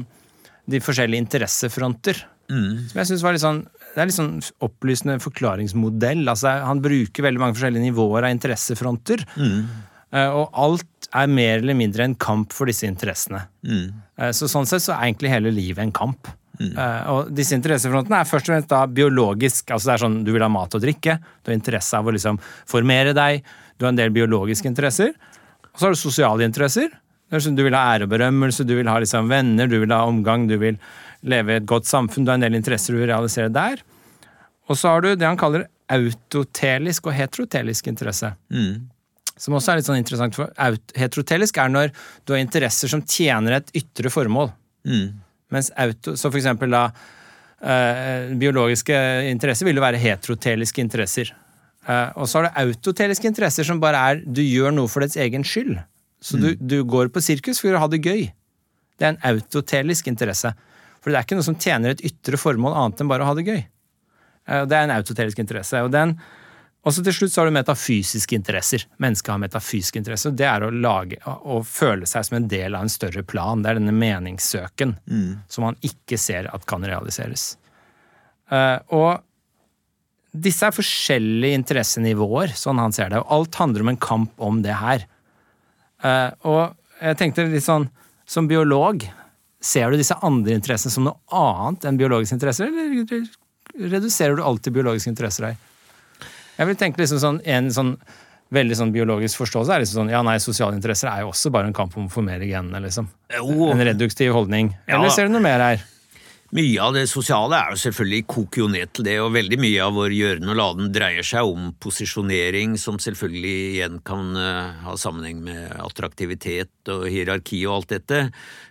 de 0.70 0.82
forskjellige 0.86 1.26
interessefronter. 1.26 2.22
Som 2.50 2.98
jeg 2.98 3.10
synes 3.12 3.22
var 3.26 3.36
litt 3.36 3.44
sånn 3.44 3.60
Det 3.94 4.02
er 4.02 4.10
litt 4.10 4.18
sånn 4.18 4.32
opplysende 4.66 5.18
forklaringsmodell. 5.22 6.24
Altså, 6.30 6.54
han 6.66 6.82
bruker 6.82 7.26
veldig 7.26 7.42
mange 7.42 7.58
forskjellige 7.58 7.90
nivåer 7.90 8.26
av 8.26 8.34
interessefronter. 8.34 9.26
Eh, 10.10 10.30
og 10.34 10.56
alt 10.58 11.10
er 11.14 11.30
mer 11.30 11.60
eller 11.62 11.78
mindre 11.78 12.06
en 12.06 12.16
kamp 12.18 12.54
for 12.56 12.70
disse 12.70 12.88
interessene. 12.90 13.44
Eh, 14.18 14.32
så 14.36 14.50
sånn 14.50 14.70
sett 14.70 14.86
så 14.86 14.96
er 14.96 15.10
egentlig 15.10 15.34
hele 15.34 15.54
livet 15.54 15.84
en 15.84 15.94
kamp. 15.94 16.30
Eh, 16.60 17.04
og 17.14 17.30
disse 17.32 17.56
interessefrontene 17.56 18.20
er 18.20 18.28
først 18.28 18.50
og 18.50 18.54
fremst 18.54 18.72
da 18.72 18.82
biologisk. 18.92 19.72
altså 19.72 19.90
det 19.90 19.94
er 19.94 20.04
sånn 20.04 20.24
Du 20.28 20.32
vil 20.36 20.44
ha 20.44 20.50
mat 20.52 20.76
og 20.76 20.82
drikke. 20.84 21.20
Du 21.44 21.52
har 21.52 21.56
interesse 21.56 21.96
av 21.98 22.08
å 22.08 22.12
liksom 22.16 22.40
formere 22.68 23.14
deg. 23.16 23.44
Du 23.78 23.86
har 23.86 23.94
en 23.94 24.00
del 24.00 24.12
biologiske 24.12 24.68
interesser. 24.68 25.14
Og 25.72 25.80
så 25.80 25.86
har 25.88 25.96
du 25.96 26.00
sosiale 26.02 26.44
interesser. 26.44 26.90
Er 27.32 27.40
sånn, 27.40 27.56
Du 27.56 27.64
vil 27.64 27.74
ha 27.78 27.96
ære 27.96 28.04
og 28.04 28.10
berømmelse, 28.10 28.66
du 28.66 28.76
vil 28.76 28.88
ha 28.90 28.98
liksom 29.00 29.30
venner, 29.30 29.68
du 29.68 29.80
vil 29.80 29.92
ha 29.94 30.04
omgang, 30.06 30.48
du 30.50 30.58
vil 30.58 30.78
leve 31.24 31.54
i 31.54 31.56
et 31.62 31.66
godt 31.66 31.86
samfunn. 31.86 32.26
Du 32.26 32.32
har 32.32 32.40
en 32.40 32.42
del 32.42 32.56
interesser 32.58 32.94
du 32.94 33.00
vil 33.00 33.12
realisere 33.12 33.50
der. 33.54 33.80
Og 34.68 34.76
så 34.76 34.90
har 34.90 35.02
du 35.02 35.16
det 35.16 35.26
han 35.28 35.38
kaller 35.38 35.68
autotelisk 35.90 37.08
og 37.08 37.14
heterotelisk 37.14 37.88
interesse. 37.88 38.34
Som 39.40 39.56
også 39.56 39.72
er 39.72 39.80
litt 39.80 39.86
sånn 39.88 40.02
interessant. 40.02 40.36
for 40.36 40.52
Heterotelisk 40.96 41.58
er 41.58 41.70
når 41.70 41.92
du 42.26 42.34
har 42.34 42.42
interesser 42.44 42.88
som 42.92 43.02
tjener 43.02 43.52
et 43.62 43.72
ytre 43.74 44.10
formål. 44.12 44.52
Mens 45.54 45.72
auto, 45.78 46.16
så 46.16 46.30
for 46.30 46.38
eksempel 46.38 46.74
da 46.74 46.88
øh, 46.90 48.34
biologiske 48.40 48.98
interesser 49.32 49.66
vil 49.66 49.80
jo 49.80 49.86
være 49.86 50.02
heteroteliske 50.02 50.82
interesser. 50.84 51.34
Uh, 51.90 52.12
og 52.22 52.28
så 52.30 52.38
har 52.38 52.50
du 52.50 52.58
autoteliske 52.62 53.26
interesser 53.26 53.66
som 53.66 53.80
bare 53.82 54.02
er 54.12 54.20
du 54.22 54.44
gjør 54.44 54.74
noe 54.76 54.90
for 54.92 55.02
dets 55.02 55.18
egen 55.18 55.46
skyld. 55.48 55.80
Så 56.22 56.38
du, 56.38 56.52
du 56.60 56.84
går 56.84 57.10
på 57.16 57.24
sirkus 57.24 57.62
for 57.64 57.74
å 57.74 57.82
ha 57.82 57.88
det 57.90 58.02
gøy. 58.04 58.28
Det 59.00 59.08
er 59.08 59.16
en 59.16 59.22
autotelisk 59.32 60.10
interesse. 60.12 60.52
For 61.00 61.10
det 61.10 61.18
er 61.18 61.26
ikke 61.26 61.38
noe 61.40 61.48
som 61.48 61.58
tjener 61.58 61.96
et 61.96 62.04
ytre 62.06 62.38
formål 62.38 62.76
annet 62.76 63.02
enn 63.02 63.10
bare 63.10 63.26
å 63.26 63.30
ha 63.32 63.38
det 63.38 63.48
gøy. 63.48 63.62
Uh, 64.46 64.66
Det 64.70 64.78
er 64.78 64.86
en 64.86 64.94
autotelisk 65.00 65.42
interesse. 65.42 65.82
Og 65.82 65.90
den, 65.96 66.14
også 66.88 67.04
til 67.04 67.14
slutt 67.14 67.34
så 67.34 67.42
har 67.42 67.50
du 67.50 67.56
metafysiske 67.58 68.36
interesser. 68.38 68.86
Mennesket 69.04 69.34
har 69.34 69.42
metafysiske 69.42 70.00
interesser. 70.00 70.32
Det 70.32 70.46
er 70.48 70.64
å 70.64 70.72
lage 70.72 71.18
å 71.28 71.60
føle 71.68 72.08
seg 72.08 72.24
som 72.26 72.38
en 72.40 72.48
del 72.48 72.76
av 72.78 72.86
en 72.86 72.92
større 72.94 73.24
plan. 73.28 73.62
Det 73.62 73.72
er 73.74 73.80
denne 73.82 73.92
meningssøken 73.96 74.96
som 75.52 75.68
man 75.68 75.76
ikke 75.84 76.18
ser 76.18 76.48
at 76.54 76.66
kan 76.66 76.82
realiseres. 76.88 77.58
Eh, 78.50 78.80
Og 78.96 79.20
disse 80.32 80.64
er 80.66 80.72
forskjellige 80.72 81.58
interessenivåer, 81.58 82.56
sånn 82.56 82.80
han 82.80 82.94
ser 82.94 83.10
det. 83.10 83.20
Og 83.20 83.32
alt 83.40 83.56
handler 83.56 83.82
om 83.82 83.90
en 83.90 83.98
kamp 83.98 84.32
om 84.38 84.62
det 84.62 84.76
her. 84.80 85.06
Eh, 86.04 86.32
Og 86.46 86.76
jeg 87.02 87.18
tenkte 87.18 87.52
litt 87.52 87.64
sånn, 87.66 87.90
som 88.26 88.48
biolog, 88.48 89.04
ser 89.60 89.92
du 89.92 89.98
disse 89.98 90.16
andre 90.24 90.54
interessene 90.56 90.92
som 90.94 91.04
noe 91.04 91.20
annet 91.36 91.84
enn 91.84 91.98
biologiske 92.00 92.38
interesser, 92.38 92.68
eller 92.70 93.28
reduserer 93.90 94.38
du 94.38 94.44
alltid 94.44 94.74
biologiske 94.74 95.10
interesser 95.12 95.50
her? 95.50 95.58
Jeg 96.60 96.68
vil 96.68 96.80
tenke 96.80 97.00
liksom 97.00 97.22
sånn, 97.24 97.38
en 97.48 97.70
sånn 97.72 97.94
veldig 98.52 98.76
sånn 98.80 98.92
biologisk 98.92 99.40
forståelse 99.44 99.76
er 99.76 99.84
liksom 99.84 100.02
sånn, 100.02 100.12
ja 100.12 100.20
nei, 100.26 100.36
sosiale 100.44 100.76
interesser 100.76 101.12
er 101.12 101.24
jo 101.24 101.30
også 101.32 101.52
bare 101.54 101.70
en 101.70 101.76
kamp 101.78 101.96
om 101.98 102.08
å 102.10 102.12
formere 102.12 102.48
genene, 102.50 102.82
liksom. 102.84 103.08
Jo, 103.36 103.70
En 103.72 103.84
reduktiv 103.86 104.34
holdning. 104.36 104.74
Ja. 104.88 104.98
Eller 104.98 105.14
ser 105.14 105.30
du 105.30 105.36
noe 105.36 105.44
mer 105.46 105.62
her? 105.64 105.86
Mye 106.50 106.80
av 106.82 106.96
det 106.96 107.04
sosiale 107.06 107.58
er 107.60 107.76
jo 107.76 107.78
selvfølgelig 107.78 108.24
koker 108.32 108.64
jo 108.64 108.68
ned 108.74 108.90
til 108.98 109.06
det, 109.06 109.16
og 109.22 109.36
veldig 109.36 109.58
mye 109.62 109.84
av 109.86 109.94
vår 109.94 110.14
gjøren 110.16 110.50
og 110.50 110.56
laden 110.58 110.88
dreier 110.96 111.26
seg 111.26 111.46
om 111.46 111.68
posisjonering, 111.78 112.74
som 112.82 112.98
selvfølgelig 112.98 113.52
igjen 113.76 114.00
kan 114.06 114.32
eh, 114.34 114.80
ha 114.82 114.96
sammenheng 114.98 115.44
med 115.46 115.76
attraktivitet 115.78 116.90
og 116.90 117.06
hierarki 117.06 117.60
og 117.68 117.76
alt 117.76 117.94
dette. 117.94 118.22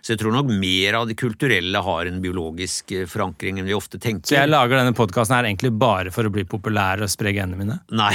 Så 0.03 0.11
jeg 0.13 0.21
tror 0.23 0.35
nok 0.35 0.51
mer 0.51 0.97
av 0.99 1.07
det 1.07 1.15
kulturelle 1.21 1.83
har 1.85 2.09
en 2.09 2.19
biologisk 2.23 2.91
eh, 2.97 3.07
forankring 3.07 3.61
enn 3.61 3.69
vi 3.69 3.77
ofte 3.77 3.95
tenker. 3.95 4.27
Så 4.27 4.35
jeg 4.41 4.51
lager 4.51 4.81
denne 4.81 4.97
podkasten 4.97 5.37
her 5.37 5.47
egentlig 5.47 5.71
bare 5.79 6.11
for 6.11 6.27
å 6.27 6.33
bli 6.35 6.43
populær 6.51 7.05
og 7.05 7.13
spre 7.15 7.31
genene 7.31 7.63
mine? 7.63 7.79
Nei. 7.95 8.11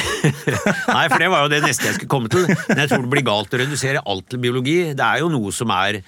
Nei, 0.92 1.08
for 1.08 1.16
det 1.24 1.32
var 1.32 1.46
jo 1.46 1.54
det 1.56 1.64
neste 1.64 1.88
jeg 1.88 2.02
skulle 2.02 2.12
komme 2.12 2.28
til. 2.28 2.44
Men 2.68 2.84
jeg 2.84 2.92
tror 2.92 3.08
det 3.08 3.14
blir 3.16 3.28
galt 3.32 3.56
å 3.56 3.64
redusere 3.64 4.04
alt 4.04 4.28
til 4.28 4.44
biologi. 4.44 4.78
Det 4.92 5.08
er 5.08 5.24
jo 5.24 5.32
noe 5.32 5.56
som 5.56 5.72
er 5.72 6.02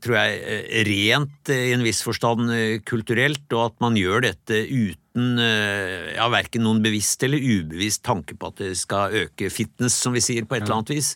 tror 0.00 0.16
jeg, 0.16 0.38
eh, 0.40 0.84
rent 0.88 1.50
eh, 1.52 1.66
i 1.68 1.72
en 1.76 1.82
viss 1.84 2.00
forstand 2.06 2.48
eh, 2.54 2.78
kulturelt, 2.86 3.44
og 3.52 3.66
at 3.66 3.80
man 3.84 3.94
gjør 3.98 4.22
dette 4.24 4.62
uten 4.70 5.38
eh, 5.38 6.14
ja, 6.16 6.28
verken 6.32 6.64
noen 6.64 6.80
bevisst 6.82 7.22
eller 7.26 7.38
ubevisst 7.42 8.02
tanke 8.06 8.38
på 8.40 8.48
at 8.48 8.62
det 8.62 8.72
skal 8.80 9.12
øke 9.26 9.50
fitness, 9.52 9.98
som 10.00 10.16
vi 10.16 10.22
sier, 10.24 10.46
på 10.48 10.56
et 10.56 10.64
eller 10.64 10.78
annet 10.80 10.94
vis. 10.96 11.12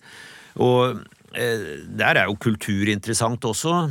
Og 0.61 1.01
eh, 1.33 1.64
der 1.97 2.20
er 2.20 2.29
jo 2.29 2.37
kultur 2.37 2.93
interessant 2.93 3.45
også. 3.49 3.89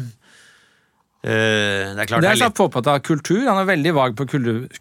Eh, 1.26 1.96
det 1.98 2.04
er 2.04 2.10
klart 2.12 2.22
Det 2.22 2.30
er 2.30 2.36
er 2.36 2.40
så 2.44 2.48
lett 2.52 2.60
påpatt 2.62 2.88
av 2.94 3.02
kultur. 3.04 3.42
Han 3.50 3.58
er 3.64 3.68
veldig 3.74 3.94
vag 3.98 4.16
på 4.20 4.28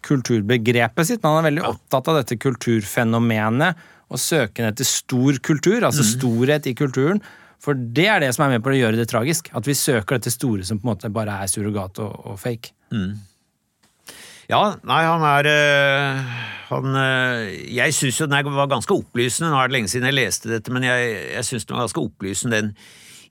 kulturbegrepet 0.05 1.09
sitt, 1.09 1.23
men 1.23 1.33
han 1.33 1.41
er 1.41 1.49
veldig 1.49 1.65
opptatt 1.73 2.11
av 2.13 2.21
dette 2.21 2.37
kulturfenomenet 2.39 3.85
og 4.07 4.21
søken 4.21 4.69
etter 4.69 4.87
stor 4.87 5.41
kultur, 5.43 5.81
altså 5.83 6.05
Mm. 6.05 6.13
storhet 6.13 6.67
i 6.69 6.73
kulturen. 6.77 7.21
For 7.63 7.77
det 7.77 8.05
er 8.11 8.21
det 8.23 8.33
som 8.35 8.45
er 8.45 8.55
med 8.55 8.63
på 8.65 8.71
å 8.71 8.77
gjøre 8.77 8.99
det 8.99 9.07
tragisk. 9.11 9.49
At 9.57 9.67
vi 9.67 9.75
søker 9.77 10.19
dette 10.19 10.33
store 10.33 10.65
som 10.67 10.79
på 10.79 10.87
en 10.87 10.93
måte 10.93 11.11
bare 11.13 11.39
er 11.43 11.49
surrogat 11.51 11.99
og, 12.03 12.13
og 12.31 12.37
fake. 12.41 12.73
Ja, 14.47 14.61
nei, 14.87 15.01
han 15.03 15.25
er 15.27 15.49
øh, 15.51 16.35
han, 16.69 16.93
øh, 16.95 17.49
Jeg 17.75 17.95
syns 17.95 18.21
jo 18.21 18.29
den 18.31 18.53
var 18.55 18.69
ganske 18.71 18.95
opplysende. 18.95 19.51
Nå 19.51 19.59
er 19.59 19.67
det 19.67 19.75
lenge 19.75 19.91
siden 19.91 20.07
jeg 20.07 20.15
leste 20.15 20.53
dette, 20.53 20.71
men 20.71 20.87
jeg, 20.87 21.17
jeg 21.33 21.49
syns 21.49 21.67
den 21.67 21.75
var 21.75 21.87
ganske 21.87 22.05
opplysende, 22.05 22.61
den 22.61 22.71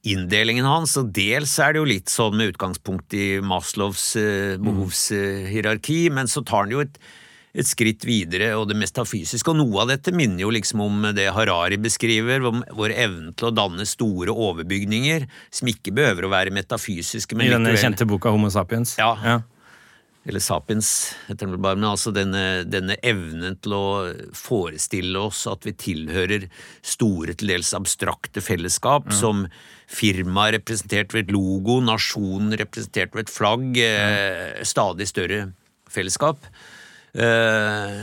inndelingen 0.07 0.69
hans. 0.69 0.97
Og 1.01 1.09
dels 1.17 1.57
er 1.63 1.73
det 1.73 1.81
jo 1.81 1.89
litt 1.89 2.13
sånn 2.13 2.37
med 2.37 2.53
utgangspunkt 2.53 3.17
i 3.17 3.39
Maslows 3.45 4.11
øh, 4.21 4.57
behovshierarki, 4.63 6.03
men 6.13 6.29
så 6.31 6.45
tar 6.47 6.67
han 6.67 6.75
jo 6.77 6.85
et, 6.85 7.01
et 7.57 7.69
skritt 7.69 8.05
videre, 8.07 8.53
og 8.59 8.69
det 8.71 8.77
metafysiske. 8.79 9.53
Og 9.53 9.61
noe 9.63 9.83
av 9.85 9.93
dette 9.95 10.13
minner 10.15 10.45
jo 10.45 10.53
liksom 10.53 10.83
om 10.85 11.11
det 11.17 11.31
Harari 11.35 11.79
beskriver, 11.81 12.45
om 12.45 12.63
vår 12.77 12.95
evne 12.95 13.35
til 13.37 13.51
å 13.51 13.55
danne 13.57 13.87
store 13.89 14.35
overbygninger, 14.35 15.27
som 15.55 15.73
ikke 15.73 15.95
behøver 15.97 16.29
å 16.29 16.33
være 16.33 16.55
metafysiske, 16.55 17.39
men 17.39 17.49
I 17.49 17.55
denne 17.57 17.77
kjente 17.81 18.09
boka 18.09 18.33
Homo 18.35 18.53
sapiens. 18.53 18.97
Ja. 19.01 19.41
eller 20.27 20.43
sapiens, 20.43 21.15
heter 21.29 21.47
den 21.47 21.61
bare, 21.63 21.79
men 21.79 21.87
altså 21.87 22.11
denne, 22.11 22.65
denne 22.67 22.97
evnen 23.07 23.55
til 23.63 23.77
å 23.77 23.87
forestille 24.35 25.21
oss 25.23 25.45
at 25.47 25.63
vi 25.63 25.77
tilhører 25.79 26.49
store, 26.83 27.37
til 27.39 27.53
dels 27.55 27.71
abstrakte 27.79 28.43
fellesskap, 28.43 29.13
som 29.15 29.45
firma 29.87 30.49
representert 30.51 31.15
ved 31.15 31.29
et 31.29 31.37
logo, 31.37 31.79
nasjonen 31.79 32.59
representert 32.59 33.15
ved 33.15 33.29
et 33.29 33.33
flagg, 33.37 33.79
eh, 33.79 34.65
stadig 34.67 35.07
større 35.13 35.45
fellesskap. 35.95 36.51
Eh, 37.17 38.01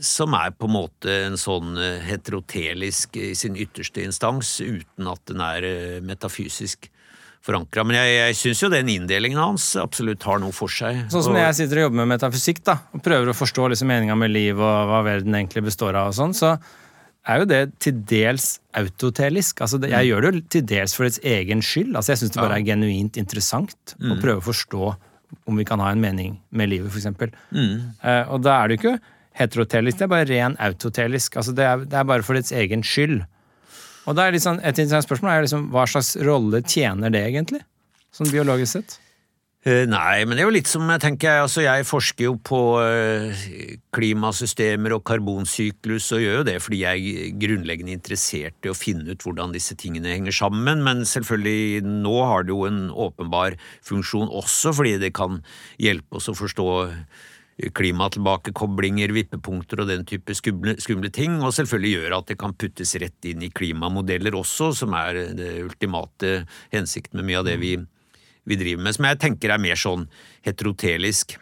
som 0.00 0.34
er 0.38 0.52
på 0.54 0.68
en 0.68 0.76
måte 0.76 1.14
en 1.26 1.36
sånn 1.40 1.74
eh, 1.76 2.04
heterotelisk 2.06 3.18
i 3.20 3.32
sin 3.36 3.58
ytterste 3.58 4.04
instans, 4.06 4.54
uten 4.62 5.10
at 5.10 5.24
den 5.28 5.42
er 5.44 5.66
eh, 5.66 5.98
metafysisk 6.04 6.88
forankra. 7.44 7.84
Men 7.86 7.98
jeg, 7.98 8.14
jeg 8.16 8.38
syns 8.40 8.62
jo 8.64 8.70
den 8.72 8.90
inndelingen 8.92 9.40
hans 9.40 9.70
absolutt 9.80 10.24
har 10.26 10.40
noe 10.42 10.54
for 10.54 10.72
seg. 10.72 11.04
Sånn 11.12 11.26
som 11.26 11.36
når 11.36 11.48
jeg 11.48 11.58
sitter 11.60 11.82
og 11.82 11.88
jobber 11.88 12.00
med 12.02 12.12
metafysikk 12.14 12.62
da, 12.66 12.78
og 12.94 13.04
prøver 13.04 13.32
å 13.32 13.36
forstå 13.36 13.70
liksom 13.72 13.90
meninga 13.90 14.18
med 14.18 14.32
liv 14.32 14.58
og 14.58 14.92
hva 14.92 15.02
verden 15.06 15.36
egentlig 15.38 15.66
består 15.68 15.98
av, 15.98 16.12
og 16.12 16.18
sånn, 16.18 16.36
så 16.36 16.56
er 17.28 17.42
jo 17.42 17.48
det 17.50 17.62
til 17.82 18.00
dels 18.08 18.54
autotelisk. 18.78 19.60
Altså, 19.64 19.80
jeg 19.84 20.08
gjør 20.08 20.24
det 20.24 20.30
jo 20.30 20.42
til 20.56 20.64
dels 20.70 20.94
for 20.96 21.04
dets 21.04 21.20
egen 21.26 21.60
skyld. 21.64 21.92
Altså, 21.92 22.14
jeg 22.14 22.22
syns 22.22 22.34
det 22.34 22.40
bare 22.40 22.56
er 22.56 22.66
genuint 22.70 23.18
interessant 23.20 23.94
å 23.98 24.16
prøve 24.22 24.40
å 24.40 24.48
forstå 24.48 24.92
om 25.48 25.56
vi 25.60 25.64
kan 25.68 25.80
ha 25.80 25.90
en 25.92 26.00
mening 26.02 26.36
med 26.50 26.70
livet, 26.70 26.92
f.eks. 26.92 27.08
Uh, 28.04 28.24
og 28.32 28.42
da 28.44 28.58
er 28.58 28.68
det 28.68 28.78
jo 28.78 28.80
ikke 28.82 28.98
heterotelisk, 29.38 29.98
det 29.98 30.06
er 30.06 30.12
bare 30.12 30.28
ren 30.28 30.56
autotelisk. 30.62 31.36
Altså 31.38 31.54
det 31.56 31.66
er, 31.66 31.84
det 31.84 31.98
er 32.00 32.06
bare 32.08 32.24
for 32.26 32.38
dets 32.38 32.52
egen 32.52 32.84
skyld. 32.86 33.20
Og 34.08 34.16
da 34.16 34.24
er 34.24 34.32
liksom, 34.32 34.60
Et 34.64 34.78
interessant 34.78 35.04
spørsmål 35.04 35.34
er 35.34 35.44
liksom, 35.44 35.68
hva 35.74 35.84
slags 35.90 36.14
rolle 36.24 36.62
tjener 36.64 37.12
det 37.12 37.22
egentlig? 37.28 37.60
Sånn 38.14 38.30
biologisk 38.32 38.78
sett? 38.78 38.96
Eh, 39.66 39.88
nei, 39.90 40.22
men 40.22 40.38
det 40.38 40.44
er 40.44 40.46
jo 40.46 40.54
litt 40.54 40.68
som 40.70 40.86
jeg 40.86 41.02
tenker, 41.02 41.40
altså 41.42 41.64
jeg 41.64 41.86
forsker 41.88 42.28
jo 42.28 42.36
på 42.46 42.60
eh, 42.78 43.40
klimasystemer 43.90 44.94
og 44.94 45.02
karbonsyklus, 45.08 46.12
og 46.14 46.22
gjør 46.22 46.36
jo 46.38 46.44
det 46.46 46.54
fordi 46.62 46.78
jeg 46.84 47.08
er 47.10 47.32
grunnleggende 47.42 47.96
interessert 47.96 48.68
i 48.68 48.70
å 48.70 48.76
finne 48.78 49.10
ut 49.10 49.26
hvordan 49.26 49.56
disse 49.56 49.74
tingene 49.80 50.14
henger 50.14 50.36
sammen, 50.38 50.84
men 50.86 51.02
selvfølgelig 51.02 51.82
nå 51.88 52.14
har 52.30 52.46
det 52.46 52.54
jo 52.54 52.68
en 52.70 52.86
åpenbar 52.94 53.58
funksjon 53.90 54.30
også 54.30 54.76
fordi 54.78 54.94
det 55.02 55.10
kan 55.18 55.42
hjelpe 55.82 56.22
oss 56.22 56.30
å 56.30 56.38
forstå 56.38 56.68
klimatilbakekoblinger, 57.74 59.10
vippepunkter 59.10 59.82
og 59.82 59.90
den 59.90 60.06
type 60.06 60.38
skumle, 60.38 60.76
skumle, 60.78 61.10
ting, 61.10 61.40
og 61.42 61.50
selvfølgelig 61.56 61.94
gjør 61.96 62.18
at 62.20 62.30
det 62.30 62.38
kan 62.38 62.54
puttes 62.54 62.94
rett 63.02 63.26
inn 63.26 63.42
i 63.42 63.50
klimamodeller 63.50 64.38
også, 64.38 64.70
som 64.84 64.94
er 64.94 65.24
det 65.34 65.56
ultimate 65.66 66.44
hensikten 66.70 67.18
med 67.18 67.32
mye 67.32 67.42
av 67.42 67.48
det 67.50 67.58
vi, 67.58 67.74
vi 68.48 68.58
driver 68.60 68.86
med, 68.86 68.96
som 68.96 69.06
jeg 69.08 69.20
tenker 69.22 69.52
er 69.52 69.62
mer 69.62 69.78
sånn 69.78 70.08
heterotelisk. 70.46 71.36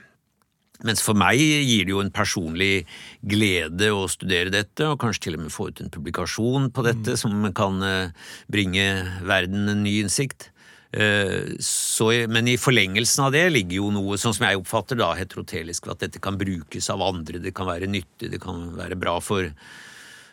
Mens 0.84 1.00
for 1.00 1.16
meg 1.16 1.40
gir 1.40 1.86
det 1.86 1.94
jo 1.94 2.02
en 2.02 2.12
personlig 2.12 2.84
glede 3.24 3.88
å 3.94 4.04
studere 4.12 4.52
dette, 4.52 4.84
og 4.84 5.00
kanskje 5.00 5.28
til 5.28 5.38
og 5.38 5.46
med 5.46 5.54
få 5.54 5.70
ut 5.70 5.80
en 5.80 5.92
publikasjon 5.92 6.68
på 6.74 6.84
dette 6.84 7.16
mm. 7.16 7.20
som 7.22 7.48
kan 7.56 7.80
eh, 7.86 8.28
bringe 8.52 8.84
verden 9.24 9.70
en 9.72 9.82
ny 9.86 9.96
innsikt. 10.02 10.50
Eh, 10.92 11.56
så, 11.64 12.10
men 12.28 12.52
i 12.52 12.58
forlengelsen 12.60 13.24
av 13.24 13.34
det 13.34 13.46
ligger 13.54 13.80
jo 13.80 13.88
noe, 13.94 14.20
sånn 14.20 14.36
som 14.36 14.46
jeg 14.48 14.60
oppfatter 14.60 15.00
da, 15.00 15.14
heterotelisk, 15.16 15.88
at 15.92 16.04
dette 16.04 16.22
kan 16.22 16.36
brukes 16.40 16.92
av 16.92 17.04
andre, 17.04 17.40
det 17.42 17.56
kan 17.56 17.68
være 17.70 17.88
nyttig, 17.90 18.30
det 18.34 18.42
kan 18.42 18.68
være 18.76 19.00
bra 19.00 19.16
for, 19.24 19.48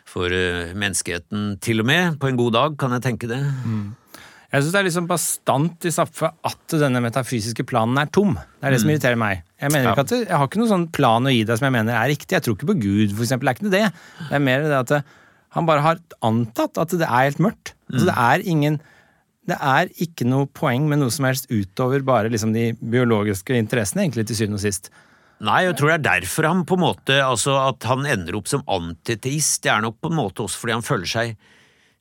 for 0.08 0.28
uh, 0.28 0.76
menneskeheten 0.76 1.54
til 1.64 1.80
og 1.80 1.88
med. 1.88 2.20
På 2.20 2.28
en 2.28 2.40
god 2.40 2.56
dag, 2.60 2.80
kan 2.80 2.92
jeg 2.96 3.08
tenke 3.08 3.32
det. 3.32 3.40
Mm. 3.64 3.92
Jeg 4.54 4.62
syns 4.62 4.74
det 4.76 4.78
er 4.78 4.86
liksom 4.86 5.06
bastant 5.10 5.86
i 5.88 5.90
Zapfe 5.90 6.28
at 6.46 6.74
denne 6.78 7.00
metafysiske 7.02 7.64
planen 7.66 7.98
er 7.98 8.06
tom. 8.14 8.36
Det 8.38 8.68
er 8.68 8.70
det 8.70 8.78
mm. 8.78 8.84
som 8.84 8.92
irriterer 8.92 9.18
meg. 9.18 9.42
Jeg 9.58 9.74
mener 9.74 9.88
ja. 9.88 9.94
ikke 9.96 10.04
at 10.06 10.14
jeg 10.14 10.30
har 10.30 10.46
ikke 10.46 10.60
noen 10.60 10.70
sånn 10.70 10.88
plan 10.94 11.26
å 11.26 11.32
gi 11.34 11.40
deg 11.48 11.58
som 11.58 11.66
jeg 11.66 11.74
mener 11.74 11.98
er 11.98 12.10
riktig. 12.12 12.36
Jeg 12.36 12.46
tror 12.46 12.54
ikke 12.54 12.70
på 12.70 12.76
Gud, 12.78 13.14
for 13.16 13.26
eksempel. 13.26 13.50
Det 13.50 13.54
er 13.54 13.58
ikke 13.58 13.72
det. 13.74 14.28
Det 14.28 14.36
er 14.38 14.44
mer 14.46 14.66
det 14.68 14.76
at 14.78 15.14
han 15.54 15.66
bare 15.66 15.82
har 15.82 16.02
antatt 16.26 16.78
at 16.82 16.94
det 16.94 17.06
er 17.08 17.26
helt 17.26 17.42
mørkt. 17.42 17.74
Altså, 17.90 18.04
mm. 18.04 18.10
det 18.12 18.18
er 18.28 18.46
ingen 18.54 18.82
det 19.44 19.56
er 19.60 19.90
ikke 20.00 20.24
noe 20.24 20.48
poeng 20.56 20.86
med 20.88 21.02
noe 21.02 21.12
som 21.12 21.26
helst 21.28 21.50
utover 21.50 22.04
bare 22.06 22.30
liksom 22.32 22.54
de 22.54 22.70
biologiske 22.80 23.58
interessene, 23.58 24.06
egentlig, 24.06 24.24
til 24.30 24.38
syvende 24.38 24.56
og 24.56 24.64
sist. 24.64 24.88
Nei, 25.44 25.64
jeg 25.66 25.76
tror 25.76 25.90
det 25.90 25.96
er 25.98 26.06
derfor 26.06 26.48
han 26.48 26.62
på 26.64 26.78
en 26.78 26.84
måte, 26.86 27.18
altså 27.20 27.58
at 27.66 27.84
han 27.90 28.06
ender 28.08 28.38
opp 28.38 28.48
som 28.48 28.62
antiteist. 28.70 29.60
Det 29.66 29.72
er 29.74 29.84
nok 29.84 29.98
på 30.00 30.12
en 30.12 30.16
måte 30.16 30.46
også 30.46 30.62
fordi 30.62 30.76
han 30.78 30.86
føler 30.86 31.10
seg 31.10 31.34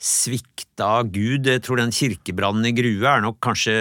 svikta 0.04 0.92
Gud. 1.08 1.48
Jeg 1.48 1.64
tror 1.64 1.80
den 1.80 1.94
kirkebrannen 1.96 2.68
i 2.68 2.76
Grue 2.76 3.08
er 3.08 3.24
nok 3.24 3.40
kanskje 3.44 3.76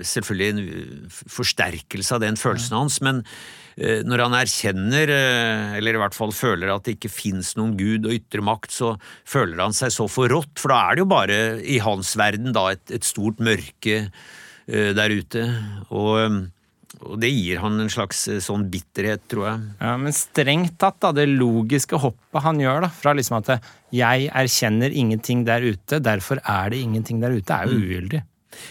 selvfølgelig 0.00 0.48
en 0.54 1.08
forsterkelse 1.12 2.16
av 2.16 2.24
den 2.24 2.40
følelsen 2.40 2.78
hans, 2.78 3.02
men 3.04 3.24
Eh, 3.78 4.02
når 4.06 4.24
han 4.24 4.34
erkjenner, 4.34 5.10
eh, 5.12 5.76
eller 5.78 5.94
i 5.94 6.00
hvert 6.02 6.16
fall 6.16 6.32
føler 6.34 6.72
at 6.72 6.86
det 6.86 6.96
ikke 6.96 7.12
fins 7.12 7.52
noen 7.58 7.76
gud 7.78 8.08
og 8.08 8.16
ytre 8.16 8.42
makt, 8.42 8.74
så 8.74 8.92
føler 9.28 9.60
han 9.62 9.76
seg 9.76 9.94
så 9.94 10.08
forrådt, 10.10 10.56
for 10.58 10.74
da 10.74 10.80
er 10.82 10.96
det 10.96 11.04
jo 11.04 11.10
bare 11.12 11.38
i 11.62 11.78
hans 11.84 12.14
verden 12.18 12.50
da 12.56 12.72
et, 12.74 12.82
et 12.90 13.06
stort 13.06 13.38
mørke 13.38 14.08
uh, 14.08 14.90
der 14.98 15.14
ute. 15.14 15.44
Og, 15.94 16.48
og, 16.98 17.14
det 17.22 17.30
gir 17.30 17.62
han 17.62 17.78
en 17.78 17.92
slags 17.92 18.24
sånn 18.42 18.66
bitterhet, 18.72 19.22
tror 19.30 19.46
jeg. 19.46 19.68
Ja, 19.78 19.94
Men 20.00 20.16
strengt 20.16 20.74
tatt, 20.82 20.98
da, 21.04 21.14
det 21.14 21.28
logiske 21.30 22.02
hoppet 22.02 22.44
han 22.48 22.58
gjør, 22.64 22.82
da, 22.88 22.90
fra 22.90 23.14
liksom 23.14 23.38
at 23.38 23.52
'jeg 23.92 24.30
erkjenner 24.30 24.90
ingenting 24.92 25.44
der 25.46 25.64
ute, 25.64 26.00
derfor 26.00 26.40
er 26.44 26.70
det 26.70 26.82
ingenting 26.82 27.20
der 27.20 27.30
ute', 27.30 27.54
er 27.54 27.66
jo 27.66 27.78
mm. 27.78 27.84
ugyldig. 27.84 28.22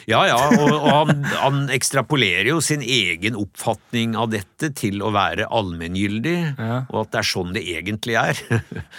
Ja, 0.08 0.22
ja, 0.28 0.38
og, 0.56 0.72
og 0.72 0.88
han, 0.90 1.24
han, 1.38 1.58
ekstrapolerer 1.74 2.50
jo 2.50 2.60
sin 2.64 2.82
egen 2.84 3.38
oppfatning 3.40 4.16
av 4.20 4.32
dette 4.34 4.72
til 4.78 5.04
å 5.06 5.12
være 5.16 5.48
allmenngyldig, 5.54 6.36
ja. 6.58 6.80
og 6.90 7.02
at 7.04 7.14
det 7.14 7.22
er 7.22 7.30
sånn 7.30 7.54
det 7.56 7.66
egentlig 7.78 8.18
er. 8.20 8.42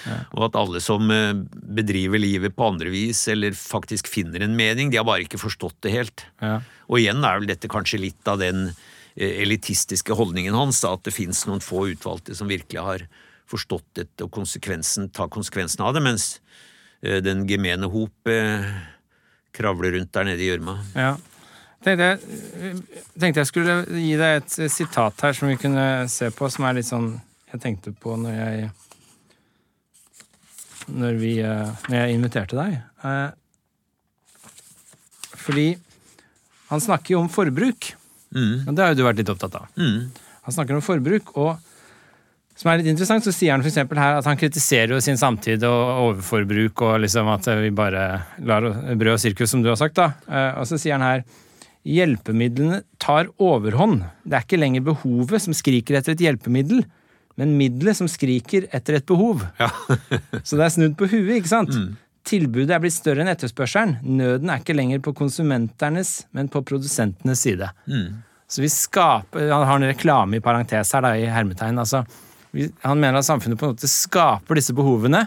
Ja. 0.09 0.15
og 0.37 0.45
at 0.47 0.57
alle 0.57 0.81
som 0.81 1.11
eh, 1.13 1.35
bedriver 1.77 2.21
livet 2.21 2.55
på 2.57 2.69
andre 2.71 2.91
vis, 2.93 3.21
eller 3.29 3.57
faktisk 3.57 4.09
finner 4.09 4.45
en 4.45 4.55
mening, 4.57 4.93
de 4.93 5.01
har 5.01 5.07
bare 5.09 5.25
ikke 5.27 5.41
forstått 5.41 5.81
det 5.85 5.93
helt. 5.93 6.25
Ja. 6.41 6.61
Og 6.89 7.01
igjen 7.03 7.25
er 7.27 7.41
vel 7.41 7.51
dette 7.51 7.71
kanskje 7.71 8.01
litt 8.01 8.31
av 8.31 8.41
den 8.41 8.69
eh, 8.71 9.43
elitistiske 9.43 10.17
holdningen 10.17 10.57
hans, 10.57 10.81
at 10.89 11.05
det 11.09 11.17
fins 11.17 11.45
noen 11.49 11.65
få 11.65 11.89
utvalgte 11.93 12.37
som 12.39 12.51
virkelig 12.51 12.85
har 12.85 13.05
forstått 13.49 13.87
dette 14.01 14.27
og 14.27 14.33
konsekvensen, 14.35 15.09
ta 15.15 15.29
konsekvensen 15.33 15.85
av 15.87 15.97
det, 15.97 16.05
mens 16.05 16.29
eh, 17.03 17.21
den 17.25 17.47
gemene 17.49 17.89
hop 17.93 18.33
kravler 19.57 19.97
rundt 19.97 20.13
der 20.15 20.29
nede 20.29 20.45
i 20.45 20.51
gjørma. 20.51 20.77
Ja. 20.95 21.17
Tenkte 21.85 22.09
jeg, 22.11 22.75
tenkte 23.15 23.43
jeg 23.43 23.49
skulle 23.49 23.75
gi 23.87 24.15
deg 24.19 24.41
et 24.41 24.55
sitat 24.75 25.23
her 25.23 25.37
som 25.37 25.51
vi 25.51 25.59
kunne 25.61 25.87
se 26.11 26.31
på, 26.35 26.49
som 26.51 26.67
er 26.67 26.81
litt 26.81 26.89
sånn 26.89 27.13
Jeg 27.53 27.61
tenkte 27.63 27.93
på 27.97 28.17
når 28.19 28.35
jeg 28.35 28.71
Når, 30.89 31.15
vi, 31.21 31.33
når 31.39 31.95
jeg 31.95 32.17
inviterte 32.17 32.57
deg. 32.59 32.81
Eh, 33.05 33.31
fordi 35.37 35.69
han 36.69 36.81
snakker 36.81 37.15
jo 37.15 37.23
om 37.23 37.31
forbruk. 37.33 37.93
Mm. 38.33 38.69
Og 38.69 38.73
det 38.75 38.85
har 38.85 38.93
jo 38.93 38.99
du 38.99 39.05
vært 39.07 39.21
litt 39.21 39.33
opptatt 39.33 39.55
av. 39.61 39.69
Mm. 39.77 40.09
Han 40.47 40.57
snakker 40.57 40.77
om 40.77 40.85
forbruk, 40.85 41.35
og 41.37 41.61
som 42.59 42.73
er 42.73 42.81
litt 42.81 42.91
interessant, 42.91 43.23
så 43.23 43.31
sier 43.31 43.55
han 43.55 43.63
for 43.63 44.01
her 44.03 44.17
at 44.19 44.27
han 44.27 44.39
kritiserer 44.39 44.97
jo 44.97 45.03
sin 45.03 45.19
samtid 45.21 45.63
og 45.69 46.01
overforbruk 46.09 46.83
og 46.89 46.97
liksom 47.05 47.31
at 47.31 47.47
vi 47.63 47.71
bare 47.71 48.07
lar 48.43 48.67
brød 48.99 49.13
og 49.15 49.23
sirkus, 49.23 49.53
som 49.53 49.63
du 49.63 49.71
har 49.71 49.79
sagt. 49.79 49.95
da. 49.95 50.11
Eh, 50.27 50.59
og 50.59 50.67
så 50.67 50.81
sier 50.81 50.99
han 50.99 51.07
her 51.07 51.23
hjelpemidlene 51.87 52.83
tar 52.99 53.31
overhånd. 53.39 54.03
Det 54.27 54.41
er 54.41 54.47
ikke 54.47 54.59
lenger 54.59 54.89
behovet 54.91 55.47
som 55.47 55.55
skriker 55.55 56.01
etter 56.01 56.17
et 56.17 56.27
hjelpemiddel, 56.27 56.83
men 57.39 57.55
middelet 57.61 58.01
som 58.01 58.11
skriker 58.11 58.67
etter 58.75 58.99
et 58.99 59.07
behov. 59.07 59.47
Ja. 59.63 59.71
så 60.47 60.59
det 60.59 60.67
er 60.67 60.75
snudd 60.75 60.99
på 60.99 61.07
huet, 61.15 61.37
ikke 61.39 61.55
sant? 61.55 61.71
Mm. 61.71 61.95
Tilbudet 62.27 62.75
er 62.75 62.83
blitt 62.83 62.99
større 62.99 63.23
enn 63.23 63.31
etterspørselen. 63.31 64.01
Nøden 64.03 64.51
er 64.51 64.59
ikke 64.61 64.75
lenger 64.75 64.99
på 65.07 65.15
konsumenternes, 65.17 66.25
men 66.35 66.51
på 66.51 66.67
produsentenes 66.67 67.47
side. 67.47 67.71
Mm. 67.87 68.25
Så 68.51 68.65
vi 68.65 68.69
skaper 68.73 69.53
Han 69.53 69.69
har 69.69 69.77
en 69.77 69.93
reklame 69.93 70.41
i 70.41 70.43
parentes 70.43 70.91
her, 70.97 71.05
da, 71.07 71.15
i 71.15 71.31
hermetegn. 71.31 71.79
altså 71.79 72.03
han 72.83 73.01
mener 73.01 73.21
at 73.21 73.29
samfunnet 73.29 73.61
på 73.61 73.67
en 73.67 73.75
måte 73.77 73.91
skaper 73.91 74.59
disse 74.59 74.75
behovene, 74.77 75.27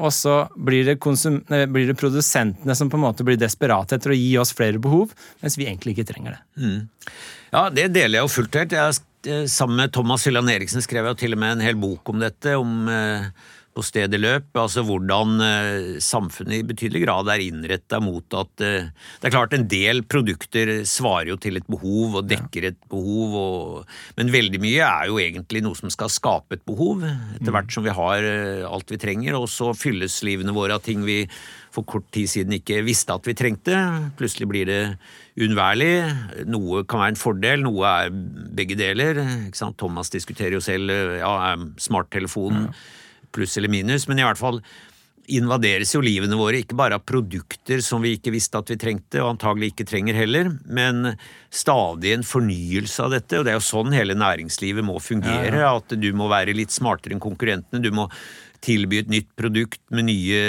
og 0.00 0.12
så 0.14 0.44
blir 0.54 0.86
det, 0.86 0.96
blir 1.00 1.90
det, 1.90 1.98
produsentene 1.98 2.74
som 2.78 2.90
på 2.90 2.98
en 2.98 3.04
måte 3.04 3.26
blir 3.26 3.38
desperate 3.40 3.98
etter 3.98 4.14
å 4.14 4.18
gi 4.18 4.32
oss 4.40 4.54
flere 4.56 4.80
behov, 4.82 5.14
mens 5.42 5.58
vi 5.58 5.66
egentlig 5.66 5.96
ikke 5.96 6.08
trenger 6.12 6.36
det. 6.36 6.42
Mm. 6.62 7.14
Ja, 7.50 7.64
det 7.74 7.88
deler 7.96 8.20
jeg 8.20 8.28
jo 8.28 8.34
fullt 8.36 8.60
helt. 8.60 8.76
Eh, 9.26 9.46
sammen 9.50 9.82
med 9.82 9.92
Thomas 9.92 10.24
Hylland 10.26 10.52
Eriksen 10.52 10.84
skrev 10.84 11.04
jeg 11.04 11.16
jo 11.16 11.20
til 11.24 11.36
og 11.36 11.42
med 11.42 11.56
en 11.56 11.64
hel 11.66 11.80
bok 11.80 12.14
om 12.14 12.22
dette. 12.22 12.54
om... 12.58 12.84
Eh, 12.88 13.56
på 13.76 13.84
stedet 13.86 14.18
løp. 14.20 14.48
Altså 14.58 14.82
hvordan 14.86 15.44
eh, 15.44 16.00
samfunnet 16.02 16.58
i 16.58 16.66
betydelig 16.66 17.04
grad 17.04 17.30
er 17.30 17.44
innretta 17.44 18.00
mot 18.02 18.26
at 18.36 18.64
eh, 18.66 18.90
Det 19.20 19.28
er 19.28 19.34
klart 19.34 19.54
en 19.54 19.68
del 19.70 20.02
produkter 20.10 20.72
svarer 20.88 21.30
jo 21.32 21.38
til 21.40 21.60
et 21.60 21.70
behov 21.70 22.18
og 22.20 22.28
dekker 22.30 22.70
et 22.70 22.80
behov, 22.90 23.36
og, 23.40 23.94
men 24.18 24.34
veldig 24.34 24.60
mye 24.62 24.82
er 24.88 25.08
jo 25.10 25.20
egentlig 25.22 25.62
noe 25.64 25.78
som 25.78 25.92
skal 25.92 26.10
skape 26.12 26.58
et 26.58 26.66
behov, 26.66 27.06
etter 27.38 27.54
hvert 27.54 27.72
som 27.72 27.86
vi 27.86 27.94
har 27.94 28.26
eh, 28.26 28.66
alt 28.66 28.90
vi 28.90 29.00
trenger, 29.00 29.38
og 29.38 29.48
så 29.52 29.72
fylles 29.76 30.20
livene 30.26 30.54
våre 30.56 30.78
av 30.78 30.84
ting 30.84 31.06
vi 31.06 31.22
for 31.70 31.86
kort 31.86 32.08
tid 32.10 32.26
siden 32.26 32.56
ikke 32.56 32.82
visste 32.82 33.14
at 33.14 33.26
vi 33.28 33.36
trengte. 33.38 33.76
Plutselig 34.18 34.48
blir 34.50 34.66
det 34.66 34.80
uunnværlig. 35.38 35.92
Noe 36.50 36.82
kan 36.82 37.04
være 37.04 37.14
en 37.14 37.20
fordel, 37.20 37.62
noe 37.62 37.86
er 37.86 38.10
begge 38.10 38.74
deler. 38.74 39.20
Thomas 39.78 40.10
diskuterer 40.10 40.58
jo 40.58 40.64
selv 40.64 40.90
ja, 40.90 41.54
smarttelefonen. 41.78 42.66
Ja 42.66 42.98
pluss 43.34 43.56
eller 43.58 43.72
minus, 43.72 44.08
men 44.08 44.20
i 44.20 44.26
hvert 44.26 44.40
fall 44.40 44.60
invaderes 45.30 45.92
jo 45.94 46.02
livene 46.02 46.38
våre 46.38 46.60
ikke 46.62 46.76
bare 46.78 46.96
av 46.98 47.04
produkter 47.06 47.82
som 47.84 48.02
vi 48.02 48.16
ikke 48.16 48.32
visste 48.34 48.58
at 48.58 48.70
vi 48.72 48.78
trengte, 48.80 49.20
og 49.22 49.36
antagelig 49.36 49.72
ikke 49.72 49.86
trenger 49.90 50.18
heller, 50.18 50.50
men 50.66 51.12
stadig 51.54 52.14
en 52.16 52.26
fornyelse 52.26 53.04
av 53.04 53.14
dette. 53.14 53.38
Og 53.38 53.46
det 53.46 53.54
er 53.54 53.60
jo 53.60 53.66
sånn 53.68 53.94
hele 53.94 54.16
næringslivet 54.18 54.86
må 54.86 54.98
fungere, 55.02 55.54
ja, 55.54 55.66
ja. 55.68 55.74
at 55.78 55.94
du 55.94 56.10
må 56.16 56.30
være 56.32 56.56
litt 56.56 56.74
smartere 56.74 57.16
enn 57.16 57.22
konkurrentene. 57.22 57.82
Du 57.84 57.92
må 57.94 58.08
tilby 58.64 59.00
et 59.00 59.10
nytt 59.10 59.28
produkt 59.38 59.80
med 59.94 60.06
nye 60.08 60.40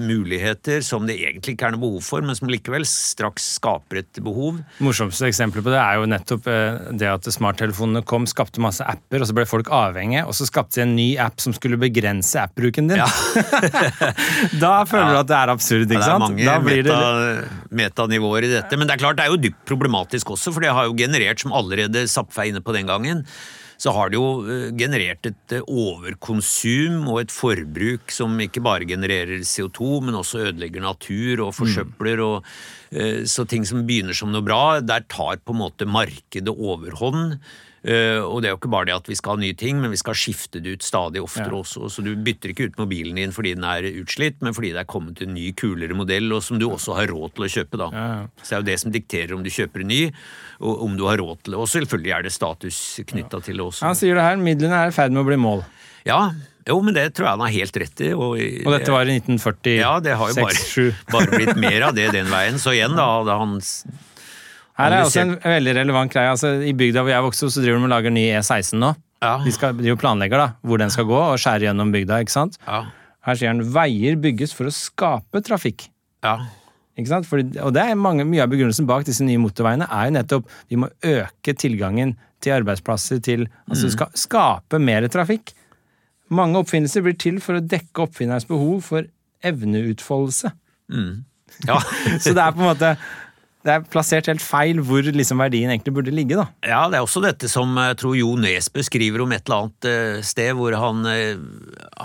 muligheter 0.00 0.82
som 0.84 1.06
det 1.08 1.18
egentlig 1.20 1.54
ikke 1.54 1.68
er 1.68 1.74
noe 1.74 1.82
behov 1.82 2.04
for, 2.06 2.24
men 2.24 2.36
som 2.38 2.50
likevel 2.50 2.84
straks 2.88 3.46
skaper 3.58 4.02
et 4.02 4.20
behov. 4.24 4.60
Morsomste 4.82 5.28
eksempelet 5.28 5.66
på 5.66 5.74
det 5.74 5.80
er 5.80 6.00
jo 6.00 6.08
nettopp 6.10 6.48
eh, 6.50 6.80
det 6.98 7.10
at 7.10 7.28
smarttelefonene 7.34 8.04
kom, 8.08 8.26
skapte 8.30 8.62
masse 8.64 8.84
apper, 8.86 9.22
og 9.22 9.30
så 9.30 9.36
ble 9.36 9.46
folk 9.48 9.70
avhengige, 9.74 10.24
og 10.28 10.36
så 10.36 10.48
skapte 10.48 10.80
de 10.80 10.86
en 10.86 10.94
ny 10.96 11.08
app 11.22 11.42
som 11.44 11.54
skulle 11.56 11.80
begrense 11.80 12.40
app-bruken 12.40 12.90
din. 12.90 13.02
Ja. 13.02 13.08
da 14.64 14.74
føler 14.88 15.12
du 15.12 15.20
at 15.22 15.32
det 15.32 15.38
er 15.38 15.54
absurd, 15.54 15.88
ikke 15.88 16.04
sant? 16.04 16.40
Ja, 16.40 16.58
det 16.58 16.76
er 16.76 16.86
mange 16.86 16.86
meta, 16.88 17.00
metanivåer 17.82 18.48
i 18.48 18.54
dette, 18.56 18.78
men 18.80 18.88
det 18.88 18.96
er 18.96 19.04
klart 19.04 19.20
det 19.20 19.26
er 19.26 19.34
jo 19.34 19.40
dypt 19.42 19.64
problematisk 19.68 20.34
også, 20.36 20.54
for 20.54 20.64
det 20.64 20.72
har 20.72 20.88
jo 20.88 20.96
generert, 20.98 21.42
som 21.42 21.54
allerede 21.56 22.06
Zapfe 22.10 22.42
er 22.42 22.52
inne 22.52 22.64
på 22.64 22.74
den 22.76 22.88
gangen, 22.88 23.26
så 23.82 23.90
har 23.96 24.12
det 24.12 24.18
jo 24.18 24.26
eh, 24.46 24.68
generert 24.78 25.26
et 25.26 25.54
eh, 25.56 25.64
overkonsum 25.66 27.00
og 27.10 27.22
et 27.24 27.34
forbruk 27.34 28.14
som 28.14 28.36
ikke 28.44 28.62
bare 28.62 28.86
genererer 28.86 29.42
CO2, 29.42 29.96
men 30.06 30.18
også 30.20 30.44
ødelegger 30.46 30.84
natur 30.84 31.48
og 31.48 31.56
forsøpler. 31.56 32.22
og 32.22 32.46
eh, 32.94 33.24
Så 33.26 33.46
ting 33.50 33.66
som 33.66 33.82
begynner 33.88 34.14
som 34.14 34.30
noe 34.30 34.44
bra, 34.46 34.78
der 34.80 35.02
tar 35.10 35.42
på 35.42 35.56
en 35.56 35.62
måte 35.64 35.88
markedet 35.88 36.54
overhånd. 36.54 37.40
Uh, 37.82 38.22
og 38.22 38.42
det 38.42 38.48
er 38.48 38.52
jo 38.52 38.60
ikke 38.60 38.70
bare 38.70 38.86
det 38.86 38.94
at 38.94 39.08
vi 39.10 39.16
skal 39.18 39.34
ha 39.34 39.42
nye 39.42 39.56
ting, 39.58 39.80
men 39.82 39.90
vi 39.90 39.98
skal 39.98 40.14
skifte 40.14 40.60
det 40.62 40.76
ut 40.76 40.84
stadig 40.86 41.22
oftere 41.22 41.50
ja. 41.50 41.62
også. 41.64 41.88
Så 41.90 42.04
du 42.06 42.12
bytter 42.14 42.52
ikke 42.52 42.68
ut 42.70 42.78
mobilen 42.78 43.18
din 43.18 43.34
fordi 43.34 43.56
den 43.58 43.66
er 43.66 43.88
utslitt, 43.90 44.38
men 44.44 44.54
fordi 44.54 44.70
det 44.76 44.84
er 44.84 44.90
kommet 44.90 45.22
en 45.24 45.34
ny, 45.34 45.48
kulere 45.58 45.96
modell, 45.98 46.30
og 46.36 46.44
som 46.46 46.60
du 46.62 46.68
også 46.68 46.94
har 47.00 47.10
råd 47.10 47.34
til 47.34 47.48
å 47.48 47.50
kjøpe, 47.56 47.80
da. 47.82 47.90
Ja. 47.90 48.06
Så 48.38 48.48
det 48.48 48.54
er 48.54 48.62
jo 48.62 48.68
det 48.70 48.78
som 48.84 48.94
dikterer 48.94 49.34
om 49.34 49.42
du 49.42 49.50
kjøper 49.50 49.82
en 49.82 49.90
ny, 49.90 50.02
og 50.62 50.86
om 50.86 50.96
du 50.98 51.04
har 51.10 51.18
råd 51.18 51.42
til 51.42 51.56
det. 51.56 51.60
Og 51.64 51.70
selvfølgelig 51.74 52.14
er 52.14 52.28
det 52.28 52.34
status 52.36 52.78
knytta 53.02 53.42
ja. 53.42 53.46
til 53.48 53.58
det 53.58 53.66
også. 53.66 53.86
Han 53.88 53.98
sier 53.98 54.18
det 54.18 54.30
her, 54.30 54.38
midlene 54.38 54.78
er 54.84 54.94
i 54.94 54.96
ferd 54.96 55.14
med 55.14 55.24
å 55.24 55.28
bli 55.32 55.40
mål. 55.42 55.66
Ja, 56.06 56.22
jo, 56.68 56.78
men 56.86 56.94
det 56.94 57.08
tror 57.16 57.26
jeg 57.26 57.34
han 57.34 57.42
har 57.42 57.52
helt 57.56 57.76
rett 57.82 58.04
i. 58.06 58.12
Og, 58.14 58.38
og 58.38 58.74
dette 58.76 58.94
var 58.94 59.10
i 59.10 59.18
1946? 59.18 59.74
Ja, 59.80 59.96
det 60.02 60.14
har 60.18 60.30
jo 60.30 60.38
bare, 60.38 60.86
bare 61.10 61.34
blitt 61.34 61.58
mer 61.58 61.88
av 61.88 61.96
det 61.98 62.08
den 62.14 62.30
veien. 62.30 62.62
Så 62.62 62.74
igjen, 62.76 62.94
da, 62.98 63.08
da 63.26 63.38
han 63.42 63.58
her 64.78 64.94
er 64.96 65.04
også 65.04 65.22
en 65.22 65.34
veldig 65.36 65.74
relevant 65.76 66.12
greie. 66.12 66.30
Altså, 66.32 66.54
I 66.64 66.72
bygda 66.76 67.04
hvor 67.04 67.12
jeg 67.12 67.26
vokste 67.26 67.46
opp, 67.46 67.54
så 67.54 67.64
driver 67.64 67.82
de 67.82 67.88
og 67.88 67.92
lager 67.92 68.14
ny 68.14 68.24
E16 68.32 68.80
nå. 68.80 68.94
Ja. 69.22 69.36
De 69.44 69.52
skal, 69.54 69.76
de 69.78 69.94
planlegger 69.98 70.40
da, 70.40 70.48
hvor 70.66 70.80
den 70.82 70.90
skal 70.90 71.06
gå, 71.06 71.18
og 71.18 71.38
skjære 71.40 71.68
gjennom 71.68 71.92
bygda. 71.94 72.22
ikke 72.24 72.34
sant? 72.34 72.58
Ja. 72.66 72.82
Her 73.26 73.38
sier 73.38 73.52
han 73.52 73.62
veier 73.74 74.18
bygges 74.18 74.54
for 74.56 74.66
å 74.66 74.74
skape 74.74 75.44
trafikk. 75.46 75.86
Ja. 76.26 76.40
Ikke 76.98 77.12
sant? 77.12 77.28
Fordi, 77.28 77.56
og 77.62 77.72
det 77.76 77.84
er 77.86 77.98
mange, 77.98 78.26
Mye 78.28 78.44
av 78.44 78.50
begrunnelsen 78.52 78.88
bak 78.88 79.06
disse 79.06 79.24
nye 79.26 79.40
motorveiene 79.40 79.86
er 79.86 80.08
jo 80.08 80.16
nettopp 80.18 80.50
vi 80.72 80.80
må 80.80 80.90
øke 81.06 81.54
tilgangen 81.56 82.16
til 82.42 82.56
arbeidsplasser, 82.56 83.20
til 83.22 83.46
altså 83.68 83.86
mm. 83.86 83.92
ska, 83.94 84.08
skape 84.18 84.80
mer 84.82 85.06
trafikk. 85.12 85.54
Mange 86.32 86.58
oppfinnelser 86.58 87.04
blir 87.04 87.14
til 87.20 87.38
for 87.44 87.58
å 87.58 87.64
dekke 87.64 88.08
oppfinnerens 88.08 88.48
behov 88.48 88.80
for 88.88 89.06
evneutfoldelse. 89.46 90.50
Mm. 90.92 91.22
Ja. 91.68 91.78
så 92.22 92.34
det 92.34 92.42
er 92.42 92.56
på 92.56 92.64
en 92.64 92.72
måte 92.72 92.96
det 93.62 93.70
er 93.70 93.84
plassert 93.86 94.26
helt 94.26 94.42
feil 94.42 94.80
hvor 94.82 95.06
liksom 95.06 95.38
verdien 95.42 95.70
egentlig 95.70 95.94
burde 95.94 96.14
ligge. 96.14 96.34
da. 96.38 96.48
Ja, 96.66 96.80
det 96.90 96.98
er 96.98 97.04
også 97.06 97.22
dette 97.22 97.50
som 97.50 97.76
jeg 97.78 97.98
tror 98.00 98.16
Jo 98.18 98.34
Nesbø 98.40 98.82
skriver 98.82 99.22
om 99.22 99.34
et 99.34 99.46
eller 99.46 99.68
annet 99.68 99.88
eh, 99.88 100.22
sted, 100.26 100.50
hvor 100.58 100.74
han, 100.74 101.04
eh, 101.06 101.38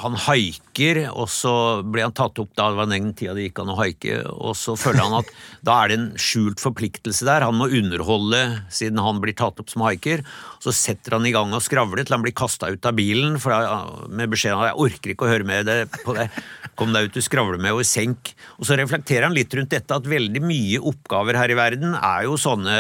han 0.04 0.18
haiker, 0.28 1.02
og 1.10 1.26
så 1.34 1.54
ble 1.82 2.06
han 2.06 2.14
tatt 2.18 2.38
opp 2.44 2.54
da 2.58 2.70
det 2.70 2.78
var 2.78 2.92
den 2.92 3.10
tida 3.18 3.34
det 3.38 3.48
gikk 3.48 3.64
an 3.64 3.74
å 3.74 3.80
haike, 3.80 4.20
og 4.36 4.54
så 4.60 4.78
føler 4.78 5.02
han 5.08 5.18
at 5.24 5.32
da 5.68 5.80
er 5.82 5.92
det 5.92 5.98
en 5.98 6.08
skjult 6.22 6.62
forpliktelse 6.62 7.26
der. 7.26 7.48
Han 7.48 7.58
må 7.58 7.72
underholde 7.74 8.44
siden 8.74 9.02
han 9.02 9.24
blir 9.24 9.38
tatt 9.38 9.58
opp 9.62 9.74
som 9.74 9.86
haiker. 9.88 10.22
Så 10.62 10.74
setter 10.76 11.18
han 11.18 11.26
i 11.26 11.34
gang 11.34 11.54
og 11.56 11.66
skravler 11.66 12.06
til 12.06 12.18
han 12.18 12.26
blir 12.26 12.38
kasta 12.38 12.70
ut 12.70 12.86
av 12.86 12.98
bilen 12.98 13.38
for 13.42 13.54
da, 13.54 13.82
med 14.10 14.30
beskjeden 14.30 14.62
at 14.62 14.72
'jeg 14.72 14.82
orker 14.86 15.14
ikke 15.14 15.26
å 15.26 15.34
høre 15.34 15.48
med 15.48 15.66
det 15.66 15.80
på 16.04 16.14
det'. 16.14 16.30
Kom 16.78 16.94
deg 16.94 17.10
ut, 17.10 17.18
du 17.18 17.22
skravler 17.26 17.58
med, 17.58 17.74
og 17.74 17.82
senk. 17.88 18.36
Og 18.62 18.68
så 18.70 18.78
reflekterer 18.78 19.26
han 19.26 19.34
litt 19.34 19.54
rundt 19.58 19.74
dette 19.74 19.96
at 19.96 20.06
veldig 20.06 20.42
mye 20.46 20.78
oppgaver 20.78 21.34
her 21.34 21.47
i 21.54 21.58
verden 21.58 21.96
er 21.98 22.28
jo 22.28 22.38
sånne 22.42 22.78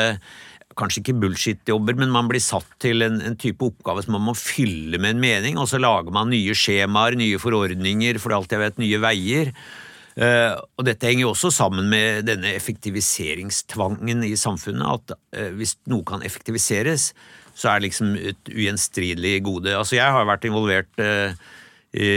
Kanskje 0.78 1.02
ikke 1.02 1.16
bullshit-jobber, 1.24 1.96
men 1.98 2.12
man 2.14 2.28
blir 2.30 2.42
satt 2.44 2.68
til 2.84 3.02
en, 3.02 3.16
en, 3.26 3.34
type 3.40 3.66
oppgave 3.66 4.04
som 4.06 4.14
man 4.14 4.28
må 4.28 4.36
fylle 4.38 5.00
med 5.02 5.16
en 5.16 5.24
mening, 5.24 5.56
og 5.58 5.66
så 5.72 5.80
lager 5.82 6.14
man 6.14 6.30
nye 6.30 6.54
skjemaer, 6.54 7.18
nye 7.18 7.40
forordninger, 7.42 8.20
for 8.22 8.36
alt 8.36 8.54
jeg 8.54 8.62
vet, 8.62 8.78
nye 8.84 9.00
veier. 9.02 9.50
Uh, 10.18 10.54
og 10.78 10.86
dette 10.86 11.10
henger 11.10 11.24
jo 11.24 11.32
også 11.32 11.50
sammen 11.54 11.90
med 11.90 12.28
denne 12.30 12.54
effektiviseringstvangen 12.58 14.22
i 14.28 14.36
samfunnet, 14.38 14.86
at 14.86 15.18
uh, 15.18 15.50
hvis 15.58 15.80
noe 15.90 16.06
kan 16.06 16.22
effektiviseres, 16.26 17.12
så 17.58 17.72
er 17.72 17.80
det 17.80 17.88
liksom 17.88 18.14
et 18.34 18.54
ugjenstridelig 18.54 19.36
gode. 19.50 19.74
Altså, 19.74 19.98
jeg 19.98 20.14
har 20.14 20.30
vært 20.30 20.46
involvert 20.46 21.02
uh, 21.02 21.34
i, 21.98 22.12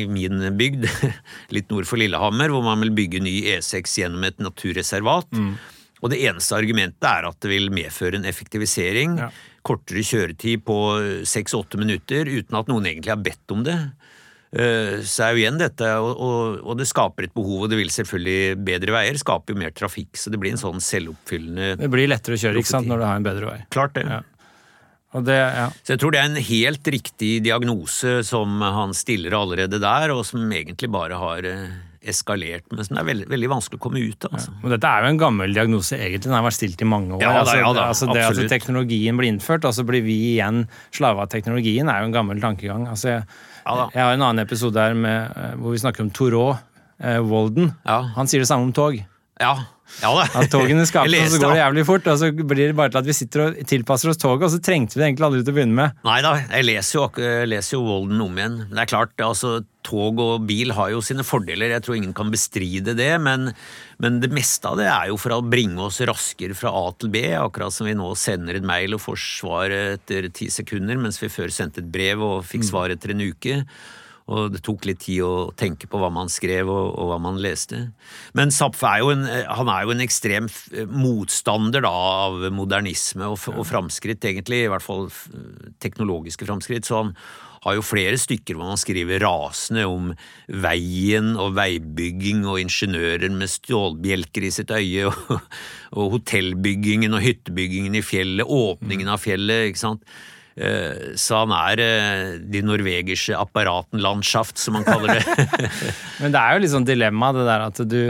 i, 0.00 0.06
min 0.10 0.44
bygd, 0.58 0.86
litt 1.56 1.70
nord 1.72 1.88
for 1.90 2.00
Lillehammer, 2.00 2.52
hvor 2.54 2.64
man 2.66 2.82
vil 2.84 2.94
bygge 2.94 3.22
ny 3.24 3.36
E6 3.56 3.98
gjennom 4.02 4.26
et 4.28 4.38
naturreservat. 4.42 5.30
Mm. 5.34 5.54
Og 6.00 6.12
det 6.12 6.22
eneste 6.24 6.56
argumentet 6.56 7.08
er 7.08 7.28
at 7.28 7.40
det 7.42 7.50
vil 7.50 7.68
medføre 7.74 8.20
en 8.20 8.28
effektivisering. 8.28 9.18
Ja. 9.20 9.28
Kortere 9.66 10.04
kjøretid 10.06 10.62
på 10.64 10.78
seks-åtte 11.28 11.80
minutter 11.80 12.30
uten 12.30 12.56
at 12.56 12.70
noen 12.70 12.88
egentlig 12.88 13.12
har 13.12 13.20
bedt 13.20 13.52
om 13.52 13.66
det. 13.66 13.76
Eh, 14.50 15.02
så 15.06 15.28
er 15.28 15.36
jo 15.36 15.42
igjen 15.44 15.60
dette, 15.60 15.86
og, 16.02 16.10
og, 16.16 16.56
og, 16.64 16.72
det 16.80 16.88
skaper 16.90 17.28
et 17.28 17.34
behov, 17.36 17.66
og 17.66 17.70
det 17.70 17.78
vil 17.78 17.92
selvfølgelig 17.94 18.56
bedre 18.66 18.96
veier 18.96 19.20
skaper 19.20 19.54
jo 19.54 19.60
mer 19.60 19.74
trafikk, 19.76 20.18
så 20.18 20.32
det 20.32 20.40
blir 20.42 20.56
en 20.56 20.62
sånn 20.62 20.82
selvoppfyllende 20.82 21.76
Det 21.78 21.90
blir 21.92 22.10
lettere 22.10 22.34
å 22.34 22.42
kjøre 22.42 22.58
ikke 22.64 22.72
sant, 22.72 22.90
når 22.90 22.98
du 22.98 23.06
har 23.06 23.20
en 23.20 23.28
bedre 23.28 23.52
vei. 23.52 23.60
Klart 23.70 23.94
det. 23.94 24.08
Ja. 24.10 24.24
Det, 25.10 25.34
ja. 25.34 25.66
Så 25.82 25.96
jeg 25.96 26.00
tror 26.02 26.14
det 26.14 26.20
er 26.20 26.28
en 26.30 26.42
helt 26.46 26.88
riktig 26.94 27.30
diagnose 27.42 28.20
som 28.26 28.60
han 28.62 28.94
stiller 28.94 29.34
allerede 29.34 29.80
der, 29.82 30.12
og 30.14 30.22
som 30.28 30.44
egentlig 30.54 30.90
bare 30.94 31.18
har 31.18 31.48
eh, 31.50 31.72
eskalert, 32.00 32.64
men 32.70 32.86
som 32.86 33.00
er 33.00 33.08
veldig, 33.08 33.26
veldig 33.32 33.50
vanskelig 33.50 33.80
å 33.80 33.82
komme 33.82 34.04
ut 34.06 34.28
av. 34.28 34.36
Altså. 34.38 34.54
Ja. 34.54 34.70
Dette 34.76 34.92
er 34.92 35.04
jo 35.04 35.10
en 35.10 35.20
gammel 35.20 35.56
diagnose, 35.56 35.98
egentlig. 35.98 36.28
Den 36.28 36.36
har 36.38 36.46
vært 36.46 36.58
stilt 36.60 36.86
i 36.86 36.88
mange 36.88 37.18
år. 37.18 37.24
Ja, 37.26 37.34
da, 37.42 37.58
ja, 37.58 37.74
da, 37.74 37.88
altså, 37.90 38.08
det 38.14 38.24
at 38.24 38.40
teknologien 38.52 39.18
blir 39.18 39.32
innført, 39.32 39.66
og 39.68 39.74
så 39.76 39.84
blir 39.88 40.06
vi 40.06 40.16
igjen 40.36 40.64
slave 40.96 41.26
av 41.26 41.34
teknologien, 41.34 41.90
er 41.90 42.04
jo 42.04 42.12
en 42.12 42.16
gammel 42.16 42.42
tankegang. 42.42 42.86
Altså, 42.92 43.16
jeg, 43.16 43.28
jeg, 43.66 44.00
har 44.00 44.14
en 44.14 44.28
annen 44.28 44.44
episode 44.46 44.78
her 44.78 44.94
med, 44.94 45.34
eh, 45.34 45.54
hvor 45.58 45.74
vi 45.74 45.82
snakker 45.82 46.06
om 46.06 46.14
Thoreau 46.14 46.54
eh, 46.54 47.18
Walden. 47.18 47.74
Han 47.84 48.30
sier 48.30 48.46
det 48.46 48.52
samme 48.52 48.70
om 48.70 48.76
tog. 48.76 49.02
Ja, 49.40 49.54
ja 50.00 50.10
da. 50.14 50.26
At 50.42 50.52
togene 50.52 50.84
skaper, 50.90 51.16
og 51.16 51.32
så 51.32 51.40
går 51.40 51.54
det 51.54 51.62
jævlig 51.62 51.84
fort. 51.88 52.08
Og 52.12 52.20
så 52.20 52.30
blir 52.36 52.70
det 52.70 52.76
bare 52.78 52.92
til 52.92 53.00
at 53.00 53.08
vi 53.08 53.16
sitter 53.16 53.44
og 53.46 53.58
tilpasser 53.70 54.12
oss 54.12 54.20
toget, 54.20 54.46
og 54.46 54.54
så 54.54 54.62
trengte 54.64 54.96
vi 54.96 55.02
det 55.02 55.08
egentlig 55.08 55.28
aldri 55.30 55.42
til 55.42 55.54
å 55.54 55.58
begynne 55.58 55.78
med. 55.78 56.00
Nei 56.06 56.20
da, 56.24 56.34
jeg 56.44 56.66
leser 56.68 56.98
jo, 56.98 57.04
jeg 57.24 57.50
leser 57.50 57.76
jo 57.76 57.84
Volden 57.88 58.24
om 58.24 58.40
igjen. 58.40 58.58
Det 58.70 58.82
er 58.84 58.90
klart, 58.92 59.14
altså 59.24 59.60
tog 59.86 60.18
og 60.20 60.42
bil 60.44 60.74
har 60.76 60.90
jo 60.92 61.00
sine 61.04 61.24
fordeler, 61.24 61.72
jeg 61.72 61.84
tror 61.86 61.96
ingen 61.96 62.12
kan 62.16 62.32
bestride 62.32 62.94
det. 62.98 63.10
Men, 63.24 63.50
men, 64.02 64.18
det 64.22 64.32
meste 64.36 64.68
av 64.68 64.76
det 64.80 64.90
er 64.92 65.08
jo 65.10 65.16
for 65.20 65.38
å 65.38 65.40
bringe 65.44 65.80
oss 65.86 66.02
raskere 66.04 66.56
fra 66.58 66.72
A 66.76 66.90
til 67.00 67.12
B, 67.14 67.24
akkurat 67.38 67.74
som 67.74 67.88
vi 67.88 67.96
nå 67.96 68.12
sender 68.18 68.60
et 68.60 68.66
mail 68.66 68.96
og 68.96 69.04
får 69.06 69.22
svar 69.24 69.72
etter 69.74 70.28
ti 70.36 70.50
sekunder, 70.52 71.00
mens 71.00 71.20
vi 71.22 71.32
før 71.32 71.52
sendte 71.54 71.82
et 71.82 71.90
brev 71.92 72.22
og 72.26 72.44
fikk 72.46 72.68
svar 72.68 72.92
etter 72.92 73.16
en 73.16 73.24
uke. 73.24 73.62
Og 74.30 74.52
det 74.54 74.62
tok 74.66 74.86
litt 74.86 75.02
tid 75.02 75.24
å 75.26 75.50
tenke 75.58 75.88
på 75.90 75.98
hva 75.98 76.10
man 76.14 76.30
skrev 76.30 76.70
og, 76.70 76.92
og 76.94 77.10
hva 77.10 77.18
man 77.22 77.40
leste. 77.42 77.82
Men 78.38 78.54
Zapf 78.54 78.84
er 78.86 79.02
jo 79.02 79.10
en, 79.14 79.26
han 79.26 79.70
er 79.72 79.84
jo 79.84 79.94
en 79.96 80.04
ekstrem 80.04 80.46
motstander 80.86 81.82
da, 81.82 81.92
av 82.30 82.46
modernisme 82.54 83.26
og, 83.26 83.42
og 83.50 83.66
framskritt, 83.66 84.22
egentlig. 84.30 84.64
I 84.64 84.72
hvert 84.72 84.86
fall 84.86 85.08
teknologiske 85.82 86.46
framskritt. 86.46 86.86
Så 86.86 87.00
han 87.00 87.14
har 87.64 87.76
jo 87.76 87.84
flere 87.84 88.16
stykker 88.20 88.56
hvor 88.56 88.70
man 88.70 88.80
skriver 88.80 89.20
rasende 89.24 89.84
om 89.88 90.12
veien 90.62 91.34
og 91.34 91.56
veibygging 91.58 92.46
og 92.48 92.60
ingeniører 92.62 93.34
med 93.34 93.52
stålbjelker 93.52 94.46
i 94.46 94.52
sitt 94.54 94.72
øye, 94.72 95.10
og, 95.10 95.48
og 95.98 96.16
hotellbyggingen 96.16 97.16
og 97.16 97.24
hyttebyggingen 97.24 97.98
i 97.98 98.04
fjellet, 98.04 98.46
åpningen 98.46 99.10
av 99.12 99.20
fjellet. 99.20 99.68
ikke 99.70 99.82
sant? 99.82 100.06
Eh, 100.56 101.14
så 101.20 101.44
han 101.44 101.54
er 101.54 101.84
eh, 101.84 102.26
de 102.42 102.64
norvegiske 102.66 103.36
apparatenlandschaft, 103.38 104.58
som 104.58 104.78
man 104.78 104.86
kaller 104.88 105.20
det. 105.20 105.70
Men 106.22 106.34
det 106.34 106.42
er 106.42 106.56
jo 106.56 106.64
litt 106.64 106.74
sånn 106.74 106.88
dilemma, 106.88 107.32
det 107.36 107.46
der 107.48 107.66
at 107.68 107.82
du 107.88 108.02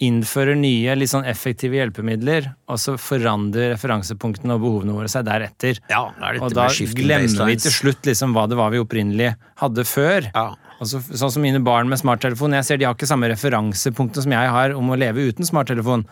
innfører 0.00 0.56
nye, 0.56 0.94
litt 0.96 1.10
sånn 1.12 1.26
effektive 1.28 1.76
hjelpemidler, 1.76 2.46
og 2.72 2.78
så 2.80 2.94
forandrer 2.96 3.74
referansepunktene 3.74 4.56
og 4.56 4.62
behovene 4.62 4.94
våre 4.96 5.10
seg 5.12 5.26
deretter. 5.28 5.80
Ja, 5.92 6.06
og 6.40 6.54
da 6.56 6.70
glemmer 6.96 7.50
vi 7.50 7.58
til 7.60 7.74
slutt 7.74 8.08
liksom 8.08 8.32
hva 8.36 8.46
det 8.48 8.56
var 8.56 8.72
vi 8.72 8.80
opprinnelig 8.80 9.34
hadde 9.60 9.84
før. 9.84 10.30
Ja. 10.32 10.46
Så, 10.80 11.02
sånn 11.04 11.34
som 11.34 11.44
mine 11.44 11.60
barn 11.60 11.90
med 11.92 12.00
smarttelefon, 12.00 12.56
jeg 12.56 12.64
ser 12.64 12.80
de 12.80 12.88
har 12.88 12.96
ikke 12.96 13.10
samme 13.10 13.28
referansepunkter 13.28 14.24
som 14.24 14.32
jeg 14.32 14.54
har 14.56 14.72
om 14.78 14.88
å 14.88 14.96
leve 14.96 15.26
uten 15.28 15.44
smarttelefon. 15.44 16.06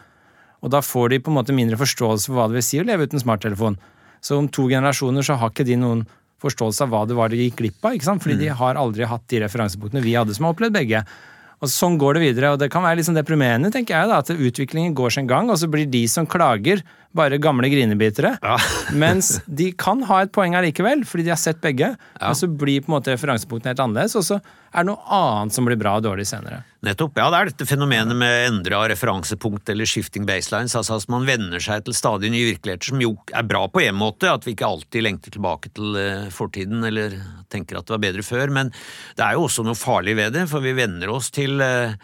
Og 0.61 0.75
da 0.75 0.83
får 0.85 1.15
de 1.15 1.23
på 1.25 1.33
en 1.33 1.39
måte 1.39 1.57
mindre 1.57 1.79
forståelse 1.81 2.29
for 2.29 2.37
hva 2.37 2.51
det 2.51 2.59
vil 2.59 2.67
si 2.67 2.83
å 2.83 2.85
leve 2.85 3.09
uten 3.09 3.23
smarttelefon. 3.23 3.79
Så 4.25 4.39
om 4.39 4.49
to 4.51 4.67
generasjoner 4.71 5.27
så 5.27 5.39
har 5.39 5.53
ikke 5.53 5.67
de 5.69 5.79
noen 5.81 6.05
forståelse 6.43 6.85
av 6.87 6.93
hva 6.93 7.03
det 7.09 7.17
var 7.19 7.33
de 7.33 7.41
gikk 7.41 7.59
glipp 7.63 7.83
av. 7.83 7.97
ikke 7.97 8.07
sant? 8.07 8.23
Fordi 8.23 8.39
mm. 8.39 8.45
de 8.45 8.55
har 8.61 8.79
aldri 8.79 9.09
hatt 9.11 9.27
de 9.31 9.43
referansepunktene 9.43 10.05
vi 10.05 10.15
hadde, 10.19 10.37
som 10.37 10.47
har 10.47 10.55
opplevd 10.55 10.77
begge. 10.79 11.03
Og 11.59 11.71
Sånn 11.73 11.97
går 11.99 12.15
det 12.15 12.23
videre, 12.23 12.53
og 12.55 12.61
det 12.63 12.71
kan 12.71 12.85
være 12.87 13.01
litt 13.01 13.09
sånn 13.09 13.19
deprimerende, 13.19 13.73
tenker 13.75 13.97
jeg, 13.97 14.11
da, 14.11 14.21
at 14.23 14.31
utviklingen 14.31 14.95
går 14.99 15.17
sin 15.17 15.31
gang, 15.31 15.51
og 15.51 15.59
så 15.59 15.67
blir 15.71 15.89
de 15.91 16.05
som 16.11 16.29
klager, 16.31 16.85
bare 17.17 17.39
gamle 17.41 17.69
grinebitere. 17.73 18.35
Ja. 18.43 18.57
mens 19.03 19.39
de 19.47 19.71
kan 19.79 20.03
ha 20.09 20.23
et 20.25 20.33
poeng 20.35 20.57
allikevel, 20.59 21.05
fordi 21.09 21.27
de 21.27 21.35
har 21.35 21.41
sett 21.41 21.61
begge. 21.65 21.95
Ja. 21.97 22.25
Men 22.27 22.39
så 22.39 22.49
blir 22.51 22.85
på 22.85 22.93
en 22.93 22.99
måte 22.99 23.15
referansepunktene 23.15 23.73
helt 23.73 23.85
annerledes, 23.85 24.17
og 24.19 24.27
så 24.27 24.41
er 24.69 24.85
det 24.85 24.91
noe 24.91 25.01
annet 25.17 25.57
som 25.57 25.65
blir 25.69 25.79
bra 25.81 25.95
og 25.99 26.05
dårlig 26.05 26.27
senere. 26.29 26.61
Nettopp. 26.85 27.17
Ja, 27.19 27.31
det 27.33 27.39
er 27.39 27.51
dette 27.51 27.67
fenomenet 27.67 28.15
med 28.19 28.51
endra 28.51 28.83
referansepunkt 28.91 29.73
eller 29.73 29.89
shifting 29.89 30.29
baselines. 30.29 30.77
Altså 30.79 30.99
at 31.01 31.09
man 31.11 31.27
venner 31.27 31.63
seg 31.63 31.87
til 31.87 31.97
stadig 31.97 32.31
nye 32.35 32.53
virkeligheter, 32.53 32.93
som 32.93 33.03
jo 33.03 33.15
er 33.33 33.49
bra 33.49 33.65
på 33.73 33.83
en 33.87 33.99
måte, 33.99 34.31
at 34.31 34.47
vi 34.47 34.55
ikke 34.55 34.69
alltid 34.69 35.07
lengter 35.09 35.35
tilbake 35.35 35.73
til 35.75 35.99
eh, 35.99 36.29
fortiden 36.35 36.85
eller 36.87 37.17
tenker 37.51 37.81
at 37.81 37.89
det 37.89 37.97
var 37.97 38.05
bedre 38.05 38.27
før. 38.27 38.53
Men 38.55 38.71
det 39.17 39.25
er 39.25 39.39
jo 39.39 39.49
også 39.49 39.65
noe 39.67 39.79
farlig 39.79 40.19
ved 40.21 40.37
det, 40.37 40.47
for 40.53 40.63
vi 40.63 40.77
venner 40.77 41.11
oss 41.17 41.33
til 41.35 41.59
eh, 41.65 41.97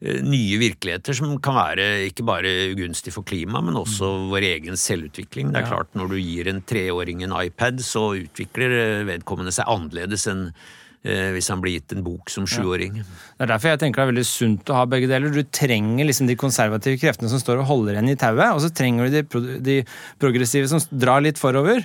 nye 0.00 0.56
virkeligheter 0.56 1.12
som 1.16 1.34
kan 1.44 1.58
være 1.58 1.86
ikke 2.06 2.24
bare 2.24 2.50
ugunstig 2.72 3.12
for 3.12 3.26
klimaet, 3.26 3.66
men 3.66 3.76
også 3.76 4.08
vår 4.30 4.46
egen 4.54 4.78
selvutvikling. 4.80 5.50
Det 5.52 5.60
er 5.60 5.68
klart, 5.68 5.90
når 5.98 6.14
du 6.14 6.16
gir 6.16 6.48
en 6.48 6.62
treåring 6.64 7.20
en 7.26 7.36
iPad, 7.36 7.82
så 7.84 8.14
utvikler 8.22 8.76
eh, 8.78 9.08
vedkommende 9.10 9.52
seg 9.52 9.68
annerledes 9.68 10.24
enn 10.32 10.46
eh, 10.48 11.28
hvis 11.34 11.50
han 11.52 11.60
blir 11.60 11.76
gitt 11.76 11.92
en 11.92 12.06
bok 12.06 12.32
som 12.32 12.48
sjuåring. 12.48 12.96
Det 13.02 13.44
er 13.44 13.52
derfor 13.52 13.74
jeg 13.74 13.82
tenker 13.84 14.00
det 14.00 14.06
er 14.06 14.12
veldig 14.14 14.26
sunt 14.30 14.72
å 14.72 14.80
ha 14.80 14.88
begge 14.88 15.10
deler. 15.10 15.36
Du 15.36 15.44
trenger 15.44 16.08
liksom 16.08 16.32
de 16.32 16.38
konservative 16.40 16.96
kreftene 17.02 17.28
som 17.32 17.44
står 17.44 17.60
og 17.60 17.68
holder 17.68 17.98
igjen 17.98 18.14
i 18.14 18.18
tauet, 18.24 18.56
og 18.56 18.64
så 18.64 18.72
trenger 18.72 19.04
du 19.04 19.18
de, 19.18 19.24
pro 19.28 19.44
de 19.68 19.78
progressive 20.22 20.72
som 20.72 20.80
drar 20.96 21.20
litt 21.28 21.40
forover. 21.40 21.84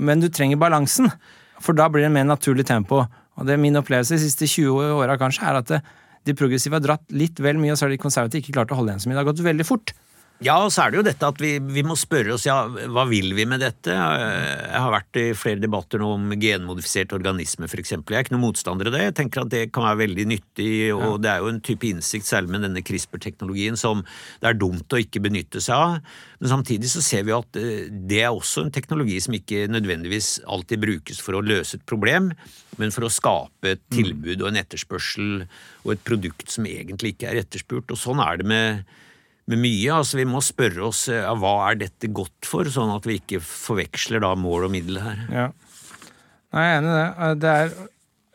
Men 0.00 0.24
du 0.24 0.30
trenger 0.32 0.56
balansen, 0.56 1.12
for 1.60 1.76
da 1.76 1.92
blir 1.92 2.08
det 2.08 2.14
mer 2.16 2.24
naturlig 2.24 2.64
tempo. 2.64 3.04
Og 3.36 3.44
det 3.44 3.52
er 3.52 3.60
min 3.60 3.76
opplevelse 3.76 4.16
de 4.16 4.24
siste 4.24 4.48
20 4.48 4.96
åra 4.96 5.20
kanskje, 5.20 5.44
er 5.44 5.60
at 5.60 5.68
det, 5.68 5.84
de 6.28 6.36
progressive 6.36 6.76
har 6.76 6.84
dratt 6.84 7.04
litt 7.14 7.40
vel 7.40 7.60
mye, 7.60 7.72
og 7.74 7.80
så 7.80 7.86
har 7.86 7.94
de 7.94 8.00
konservative 8.00 8.44
ikke 8.44 8.56
klart 8.58 8.72
å 8.74 8.80
holde 8.80 8.92
igjen 8.92 9.04
så 9.04 9.10
mye. 9.10 9.16
Det 9.16 9.22
har 9.22 9.30
gått 9.30 9.44
veldig 9.46 9.66
fort. 9.68 9.94
Ja, 10.40 10.54
og 10.64 10.70
så 10.72 10.86
er 10.86 10.92
det 10.92 10.96
jo 10.96 11.04
dette 11.04 11.28
at 11.28 11.40
vi, 11.42 11.50
vi 11.60 11.82
må 11.84 11.92
spørre 12.00 12.32
oss 12.32 12.46
ja, 12.46 12.62
hva 12.64 13.02
vil 13.10 13.34
vi 13.36 13.44
med 13.44 13.60
dette? 13.60 13.92
Jeg 13.92 14.80
har 14.80 14.92
vært 14.94 15.18
i 15.20 15.24
flere 15.36 15.60
debatter 15.60 16.00
nå 16.00 16.06
om 16.14 16.30
genmodifisert 16.40 17.12
organisme, 17.12 17.68
eksempel. 17.68 18.14
Jeg 18.16 18.22
er 18.22 18.24
ikke 18.24 18.32
noen 18.38 18.46
motstander 18.46 18.88
av 18.88 18.94
det. 18.96 19.02
Jeg 19.04 19.16
tenker 19.18 19.42
at 19.42 19.50
det 19.52 19.66
kan 19.74 19.84
være 19.84 20.00
veldig 20.00 20.24
nyttig, 20.30 20.70
og 20.96 21.04
ja. 21.04 21.10
det 21.20 21.30
er 21.34 21.44
jo 21.44 21.50
en 21.52 21.60
type 21.68 21.84
innsikt, 21.90 22.24
særlig 22.24 22.54
med 22.54 22.64
denne 22.64 22.80
CRISPR-teknologien, 22.88 23.76
som 23.76 24.00
det 24.40 24.48
er 24.48 24.56
dumt 24.62 24.96
å 24.96 25.02
ikke 25.02 25.20
benytte 25.26 25.60
seg 25.60 25.76
av. 25.76 26.16
Men 26.40 26.52
samtidig 26.54 26.88
så 26.94 27.04
ser 27.04 27.28
vi 27.28 27.36
at 27.36 27.60
eh, 27.60 27.92
det 28.08 28.22
er 28.24 28.32
også 28.32 28.64
en 28.64 28.72
teknologi 28.72 29.18
som 29.20 29.36
ikke 29.36 29.66
nødvendigvis 29.68 30.38
alltid 30.48 30.80
brukes 30.86 31.20
for 31.20 31.36
å 31.36 31.44
løse 31.44 31.76
et 31.76 31.84
problem, 31.84 32.32
men 32.80 32.96
for 32.96 33.04
å 33.04 33.12
skape 33.12 33.76
et 33.76 33.84
tilbud 33.92 34.40
og 34.40 34.48
en 34.54 34.62
etterspørsel 34.62 35.44
og 35.84 35.94
et 35.98 36.08
produkt 36.08 36.48
som 36.48 36.64
egentlig 36.64 37.12
ikke 37.12 37.28
er 37.28 37.42
etterspurt. 37.44 37.92
Og 37.92 38.00
sånn 38.00 38.24
er 38.24 38.40
det 38.40 38.48
med 38.48 38.96
med 39.50 39.60
mye. 39.62 39.92
Altså, 39.94 40.18
vi 40.20 40.26
må 40.28 40.42
spørre 40.44 40.84
oss 40.88 41.06
ja, 41.10 41.32
hva 41.38 41.54
er 41.70 41.80
dette 41.82 42.10
godt 42.14 42.48
for, 42.48 42.68
sånn 42.70 42.92
at 42.94 43.08
vi 43.08 43.18
ikke 43.20 43.42
forveksler 43.44 44.22
da 44.24 44.34
mål 44.38 44.68
og 44.68 44.74
middel 44.74 45.00
her. 45.02 45.24
Ja. 45.30 45.48
Nei, 46.50 46.66
jeg 46.66 46.76
er 46.76 46.78
enig 46.80 46.92
i 46.92 47.00
det. 47.00 47.32
Det 47.42 47.50
er 47.54 47.74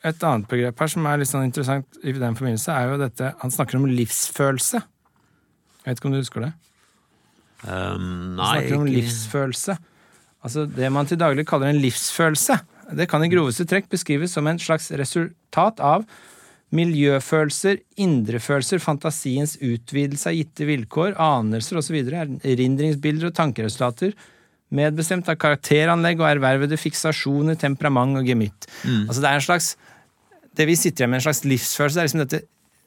et 0.05 0.27
annet 0.27 0.49
begrep 0.51 0.83
her 0.83 0.91
som 0.91 1.07
er 1.09 1.21
litt 1.21 1.31
sånn 1.31 1.47
interessant 1.47 1.97
i 2.03 2.13
den 2.13 2.37
forbindelse, 2.37 2.75
er 2.75 2.91
jo 2.91 3.01
dette 3.01 3.31
Han 3.41 3.53
snakker 3.53 3.79
om 3.79 3.87
livsfølelse. 3.89 4.83
Jeg 5.81 5.87
vet 5.87 5.99
ikke 5.99 6.09
om 6.09 6.15
du 6.15 6.21
husker 6.21 6.45
det? 6.45 6.53
Um, 7.65 8.37
nei, 8.37 8.45
Han 8.45 8.45
snakker 8.45 8.77
om 8.77 8.85
ikke... 8.85 8.99
livsfølelse. 8.99 9.77
Altså 10.45 10.67
Det 10.69 10.91
man 10.93 11.09
til 11.09 11.19
daglig 11.19 11.47
kaller 11.49 11.73
en 11.73 11.81
livsfølelse, 11.81 12.59
det 12.93 13.07
kan 13.09 13.23
i 13.25 13.31
groveste 13.31 13.65
trekk 13.65 13.89
beskrives 13.89 14.35
som 14.37 14.45
en 14.45 14.61
slags 14.61 14.91
resultat 14.93 15.81
av 15.81 16.05
Miljøfølelser, 16.75 17.79
indrefølelser, 18.01 18.81
fantasiens 18.83 19.55
utvidelse 19.63 20.31
av 20.31 20.37
gitte 20.37 20.67
vilkår, 20.67 21.13
anelser 21.21 21.79
osv., 21.79 21.97
erindringsbilder 22.03 23.29
og 23.29 23.35
tankeresultater, 23.37 24.15
medbestemt 24.75 25.29
av 25.31 25.37
karakteranlegg 25.39 26.19
og 26.21 26.29
ervervede 26.33 26.79
fiksasjoner, 26.79 27.57
temperament 27.61 28.19
og 28.19 28.27
gemytt. 28.27 28.67
Mm. 28.83 29.05
Altså 29.05 29.21
det 29.21 29.29
er 29.29 29.39
en 29.39 29.49
slags 29.49 29.75
Det 30.55 30.63
vi 30.69 30.75
sitter 30.79 31.03
igjen 31.03 31.11
med, 31.11 31.19
en 31.19 31.25
slags 31.25 31.43
livsfølelse, 31.43 31.95
det 31.97 32.01
er 32.01 32.07
liksom 32.07 32.21
dette 32.21 32.45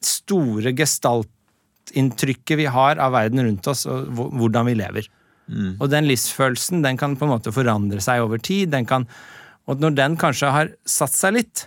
store 0.08 0.70
gestaltinntrykket 0.72 2.56
vi 2.56 2.68
har 2.72 3.00
av 3.04 3.12
verden 3.12 3.42
rundt 3.44 3.66
oss, 3.68 3.82
og 3.84 4.08
hvordan 4.08 4.70
vi 4.70 4.76
lever. 4.78 5.08
Mm. 5.48 5.74
Og 5.76 5.90
den 5.92 6.08
livsfølelsen 6.08 6.80
den 6.84 6.96
kan 7.00 7.16
på 7.16 7.26
en 7.26 7.34
måte 7.34 7.52
forandre 7.52 8.00
seg 8.04 8.24
over 8.24 8.40
tid. 8.40 8.70
Den 8.72 8.88
kan, 8.88 9.04
og 9.68 9.84
når 9.84 9.98
den 9.98 10.16
kanskje 10.20 10.52
har 10.54 10.72
satt 10.88 11.12
seg 11.12 11.36
litt, 11.36 11.66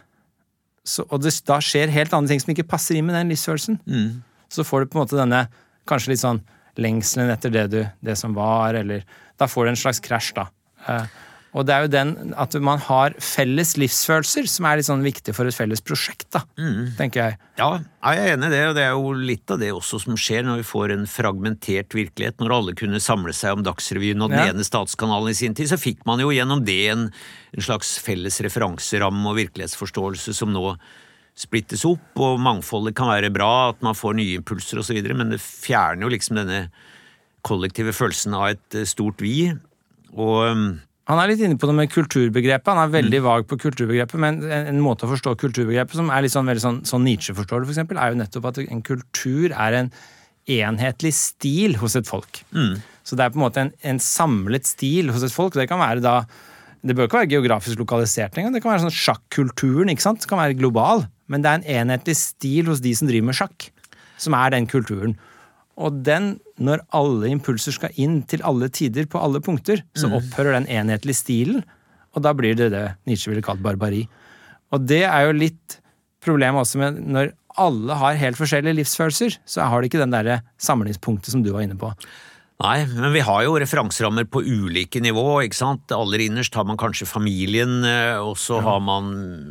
så, 0.87 1.05
og 1.09 1.21
det 1.21 1.33
da 1.45 1.59
skjer 1.61 1.93
helt 1.93 2.13
andre 2.13 2.33
ting 2.33 2.41
som 2.41 2.53
ikke 2.53 2.69
passer 2.69 2.97
inn 2.97 3.05
med 3.07 3.17
den 3.17 3.31
livsfølelsen, 3.33 3.77
mm. 3.85 4.09
så 4.49 4.65
får 4.65 4.83
du 4.83 4.91
på 4.91 4.97
en 4.97 5.03
måte 5.03 5.19
denne 5.19 5.43
kanskje 5.89 6.13
litt 6.13 6.23
sånn 6.23 6.41
lengselen 6.81 7.31
etter 7.33 7.53
det, 7.53 7.65
du, 7.73 7.81
det 8.01 8.15
som 8.19 8.33
var, 8.37 8.77
eller 8.79 9.03
Da 9.41 9.47
får 9.49 9.65
du 9.65 9.69
en 9.71 9.79
slags 9.79 9.99
krasj, 10.03 10.35
da. 10.37 10.43
Eh, 10.87 11.05
og 11.51 11.65
det 11.67 11.73
er 11.75 11.83
jo 11.83 11.91
den 11.91 12.11
at 12.39 12.55
man 12.63 12.79
har 12.79 13.15
felles 13.19 13.73
livsfølelser 13.79 14.47
som 14.47 14.67
er 14.67 14.79
litt 14.79 14.87
sånn 14.87 15.03
viktig 15.03 15.33
for 15.35 15.49
et 15.49 15.55
felles 15.55 15.83
prosjekt, 15.83 16.29
da, 16.31 16.45
mm. 16.55 16.93
tenker 16.99 17.25
jeg. 17.25 17.39
Ja, 17.59 17.67
jeg 17.81 18.21
er 18.21 18.35
enig 18.37 18.47
i 18.47 18.53
det, 18.53 18.61
og 18.69 18.77
det 18.77 18.85
er 18.85 18.93
jo 18.95 19.11
litt 19.19 19.51
av 19.51 19.59
det 19.59 19.73
også 19.75 19.99
som 20.05 20.15
skjer 20.15 20.45
når 20.47 20.61
vi 20.61 20.67
får 20.69 20.93
en 20.95 21.03
fragmentert 21.11 21.91
virkelighet. 21.97 22.39
Når 22.39 22.55
alle 22.55 22.75
kunne 22.79 23.01
samle 23.03 23.35
seg 23.35 23.57
om 23.57 23.65
Dagsrevyen 23.67 24.23
og 24.23 24.31
den 24.31 24.39
ja. 24.39 24.53
ene 24.53 24.63
statskanalen 24.63 25.33
i 25.33 25.37
sin 25.37 25.57
tid, 25.57 25.67
så 25.73 25.79
fikk 25.81 26.05
man 26.07 26.23
jo 26.23 26.31
gjennom 26.31 26.63
det 26.67 26.79
en, 26.93 27.09
en 27.51 27.65
slags 27.67 27.97
felles 28.01 28.39
referanseramme 28.47 29.27
og 29.27 29.39
virkelighetsforståelse 29.41 30.35
som 30.37 30.53
nå 30.55 30.69
splittes 31.41 31.83
opp, 31.87 32.13
og 32.19 32.39
mangfoldet 32.43 32.95
kan 32.95 33.11
være 33.11 33.31
bra, 33.33 33.71
at 33.73 33.83
man 33.83 33.97
får 33.97 34.15
nye 34.17 34.39
impulser 34.39 34.79
osv., 34.79 34.99
men 35.11 35.33
det 35.33 35.41
fjerner 35.43 36.05
jo 36.05 36.13
liksom 36.15 36.39
denne 36.39 36.61
kollektive 37.47 37.91
følelsen 37.95 38.35
av 38.37 38.53
et 38.53 38.77
eh, 38.77 38.87
stort 38.87 39.23
vi. 39.23 39.51
Og 40.11 40.79
han 41.11 41.19
er 41.19 41.31
litt 41.31 41.41
inne 41.43 41.59
på 41.59 41.67
det 41.67 41.75
med 41.75 41.91
kulturbegrepet. 41.91 42.71
Han 42.71 42.79
er 42.85 42.93
veldig 42.93 43.19
mm. 43.19 43.25
vag 43.25 43.45
på 43.49 43.57
kulturbegrepet, 43.59 44.19
men 44.21 44.39
en, 44.45 44.69
en, 44.71 44.81
måte 44.83 45.07
å 45.07 45.11
forstå 45.11 45.35
kulturbegrepet 45.41 45.97
som 45.97 46.11
er 46.13 46.23
litt 46.23 46.33
sånn, 46.33 46.47
veldig 46.47 46.63
sånn, 46.63 46.79
sånn 46.87 47.03
Nietzsche 47.07 47.35
forstår 47.37 47.61
det, 47.61 47.69
for 47.69 47.75
eksempel, 47.75 47.99
er 47.99 48.13
jo 48.13 48.19
nettopp 48.21 48.47
at 48.51 48.61
en 48.63 48.83
kultur 48.85 49.51
er 49.51 49.77
en 49.81 49.91
enhetlig 50.49 51.11
stil 51.17 51.75
hos 51.81 51.97
et 51.99 52.07
folk. 52.09 52.41
Mm. 52.55 52.79
Så 53.05 53.17
det 53.17 53.25
er 53.25 53.33
på 53.33 53.41
en 53.41 53.45
måte 53.45 53.65
en, 53.65 53.73
en, 53.91 53.99
samlet 54.01 54.69
stil 54.69 55.11
hos 55.13 55.25
et 55.25 55.33
folk. 55.33 55.57
Det 55.57 55.67
kan 55.69 55.81
være 55.81 56.03
da 56.03 56.21
Det 56.81 56.95
bør 56.97 57.05
ikke 57.05 57.19
være 57.19 57.33
geografisk 57.35 57.77
lokalisert 57.77 58.37
engang. 58.37 58.55
Det 58.55 58.63
kan 58.63 58.71
være 58.73 58.87
sånn 58.87 58.95
sjakkulturen. 58.95 59.91
ikke 59.93 60.01
sant? 60.01 60.23
Det 60.23 60.29
kan 60.31 60.41
være 60.41 60.57
global. 60.57 61.05
Men 61.29 61.43
det 61.43 61.51
er 61.51 61.59
en 61.59 61.67
enhetlig 61.81 62.15
stil 62.17 62.71
hos 62.71 62.81
de 62.81 62.95
som 62.97 63.09
driver 63.09 63.29
med 63.29 63.37
sjakk, 63.37 63.67
som 64.17 64.33
er 64.33 64.55
den 64.55 64.65
kulturen. 64.69 65.13
Og 65.81 66.01
den, 66.05 66.35
når 66.61 66.83
alle 66.95 67.31
impulser 67.33 67.75
skal 67.75 67.95
inn 67.99 68.21
til 68.29 68.43
alle 68.47 68.69
tider 68.73 69.07
på 69.09 69.21
alle 69.21 69.41
punkter, 69.43 69.83
så 69.97 70.09
mm. 70.09 70.17
opphører 70.19 70.59
den 70.59 70.69
enhetlige 70.69 71.17
stilen, 71.17 71.63
og 72.11 72.25
da 72.25 72.33
blir 72.35 72.57
det 72.59 72.71
det 72.73 72.85
Nietzsche 73.07 73.31
ville 73.31 73.43
kalt 73.45 73.63
barbari. 73.63 74.03
Og 74.71 74.83
det 74.87 75.03
er 75.07 75.27
jo 75.27 75.37
litt 75.37 75.79
problemet 76.21 76.63
også 76.63 76.81
med 76.81 76.99
når 77.01 77.31
alle 77.59 77.95
har 77.99 78.19
helt 78.19 78.39
forskjellige 78.39 78.77
livsfølelser, 78.79 79.37
så 79.47 79.67
har 79.67 79.81
de 79.81 79.89
ikke 79.89 80.01
den 80.01 80.13
derre 80.13 80.41
samlingspunktet 80.61 81.33
som 81.33 81.43
du 81.43 81.51
var 81.55 81.65
inne 81.65 81.79
på. 81.79 81.91
Nei, 82.61 82.83
men 82.85 83.09
vi 83.15 83.21
har 83.25 83.41
jo 83.45 83.55
referanserammer 83.57 84.27
på 84.29 84.43
ulike 84.45 85.01
nivå. 85.01 85.41
ikke 85.41 85.57
sant? 85.57 85.91
Aller 85.95 86.21
innerst 86.27 86.53
har 86.57 86.67
man 86.69 86.77
kanskje 86.77 87.07
familien, 87.09 87.79
eh, 87.87 88.19
og 88.21 88.35
så 88.37 88.59
ja. 88.59 88.65
har 88.67 88.81
man 88.85 89.07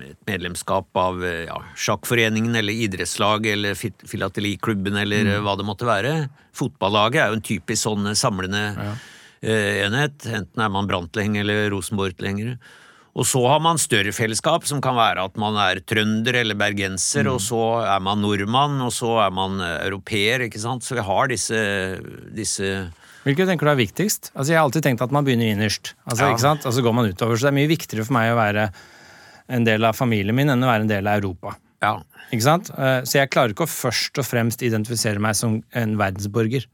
et 0.06 0.18
medlemskap 0.28 0.86
av 1.00 1.24
eh, 1.26 1.46
ja, 1.48 1.56
sjakkforeningen 1.74 2.54
eller 2.60 2.84
idrettslag 2.86 3.48
eller 3.50 3.74
filateliklubben 3.74 5.00
eller 5.02 5.26
mm. 5.26 5.32
hva 5.46 5.56
det 5.58 5.66
måtte 5.66 5.88
være. 5.88 6.12
Fotballaget 6.54 7.24
er 7.24 7.32
jo 7.32 7.40
en 7.40 7.48
typisk 7.50 7.88
sånn 7.88 8.12
samlende 8.18 8.62
ja. 8.76 8.92
enhet. 9.88 10.28
Enten 10.28 10.62
er 10.62 10.70
man 10.70 10.90
Brantling 10.90 11.40
eller 11.40 11.66
Rosenborg-tilhenger. 11.74 12.54
Og 13.18 13.26
så 13.26 13.42
har 13.42 13.58
man 13.58 13.80
større 13.82 14.14
fellesskap, 14.14 14.62
som 14.70 14.78
kan 14.78 14.94
være 14.94 15.24
at 15.26 15.34
man 15.40 15.56
er 15.58 15.80
trønder 15.82 16.44
eller 16.44 16.54
bergenser, 16.54 17.26
mm. 17.26 17.32
og 17.32 17.42
så 17.42 17.64
er 17.82 18.06
man 18.06 18.22
nordmann, 18.22 18.78
og 18.86 18.94
så 18.94 19.16
er 19.24 19.34
man 19.34 19.58
europeer, 19.66 20.46
ikke 20.46 20.62
sant. 20.62 20.86
Så 20.86 20.94
vi 20.94 21.08
har 21.10 21.32
disse, 21.32 21.58
disse 22.38 22.70
Hvilket 23.26 23.50
tenker 23.50 23.68
du 23.68 23.72
er 23.74 23.80
viktigst? 23.82 24.30
Altså, 24.32 24.52
Jeg 24.52 24.58
har 24.58 24.64
alltid 24.64 24.86
tenkt 24.86 25.02
at 25.04 25.12
man 25.12 25.26
begynner 25.26 25.52
innerst, 25.52 25.94
altså, 26.06 26.24
ja. 26.24 26.30
ikke 26.32 26.44
sant? 26.46 26.64
og 26.64 26.72
så 26.72 26.84
går 26.84 26.96
man 26.96 27.10
utover. 27.10 27.36
Så 27.36 27.48
det 27.48 27.52
er 27.52 27.58
mye 27.58 27.70
viktigere 27.70 28.06
for 28.08 28.16
meg 28.16 28.32
å 28.32 28.38
være 28.38 28.70
en 29.50 29.66
del 29.66 29.84
av 29.84 29.98
familien 29.98 30.36
min 30.36 30.52
enn 30.52 30.64
å 30.64 30.70
være 30.70 30.86
en 30.86 30.92
del 30.92 31.10
av 31.10 31.20
Europa. 31.20 31.56
Ja. 31.84 31.94
Ikke 32.30 32.46
sant? 32.46 32.70
Eh, 32.76 33.00
så 33.08 33.20
jeg 33.20 33.32
klarer 33.32 33.54
ikke 33.54 33.66
å 33.66 33.72
først 33.72 34.20
og 34.20 34.28
fremst 34.28 34.62
identifisere 34.64 35.22
meg 35.22 35.36
som 35.38 35.60
en 35.76 35.96
verdensborger. 36.00 36.68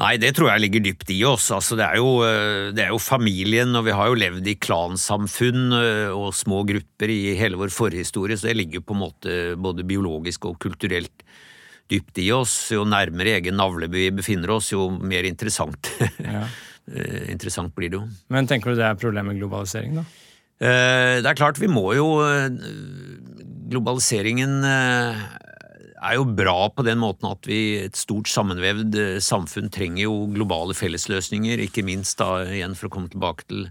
Nei, 0.00 0.14
det 0.16 0.30
tror 0.32 0.48
jeg 0.48 0.62
ligger 0.64 0.84
dypt 0.86 1.10
i 1.12 1.18
oss. 1.28 1.50
Altså, 1.52 1.76
det, 1.76 1.84
er 1.84 2.00
jo, 2.00 2.22
eh, 2.24 2.70
det, 2.72 2.86
er 2.86 2.94
jo, 2.94 3.00
familien, 3.02 3.74
og 3.76 3.84
vi 3.84 3.96
har 3.96 4.08
jo 4.08 4.16
levd 4.16 4.48
i 4.48 4.56
klansamfunn 4.56 5.76
eh, 5.76 6.14
og 6.14 6.32
små 6.36 6.62
grupper 6.68 7.12
i 7.12 7.36
hele 7.38 7.60
vår 7.60 7.74
forhistorie, 7.74 8.38
så 8.40 8.48
det 8.48 8.56
ligger 8.62 8.84
på 8.86 8.96
en 8.96 9.02
måte 9.04 9.38
både 9.60 9.84
biologisk 9.86 10.48
og 10.48 10.56
kulturelt 10.62 11.26
dypt 11.90 12.20
i 12.22 12.30
oss. 12.34 12.54
Jo 12.74 12.86
nærmere 12.88 13.36
egen 13.38 13.58
navleby 13.60 14.06
vi 14.06 14.16
befinner 14.22 14.56
oss, 14.56 14.72
jo 14.74 14.88
mer 14.98 15.28
interessant, 15.28 15.92
ja. 16.24 16.46
Eh, 16.90 17.28
interessant 17.30 17.70
blir 17.76 17.90
det 17.92 17.98
jo. 18.00 18.06
Men 18.34 18.48
tenker 18.50 18.72
du 18.72 18.80
det 18.80 18.86
er 18.88 18.96
problemet 18.98 19.30
med 19.30 19.38
globalisering, 19.38 20.00
da? 20.00 20.02
Eh, 20.58 21.20
det 21.22 21.28
er 21.28 21.36
klart, 21.38 21.60
vi 21.60 21.68
må 21.70 21.84
jo 21.94 22.16
eh, 22.24 22.48
Globaliseringen 23.70 24.56
er 24.64 26.16
jo 26.16 26.24
bra 26.24 26.56
på 26.74 26.82
den 26.82 26.98
måten 26.98 27.28
at 27.28 27.46
vi, 27.46 27.84
et 27.84 28.00
stort 28.00 28.26
sammenvevd 28.32 28.96
samfunn, 29.22 29.70
trenger 29.70 30.08
jo 30.08 30.16
globale 30.34 30.74
fellesløsninger, 30.74 31.62
ikke 31.68 31.86
minst 31.86 32.18
da 32.18 32.40
igjen 32.48 32.74
for 32.74 32.88
å 32.88 32.94
komme 32.96 33.12
tilbake 33.12 33.46
til 33.46 33.68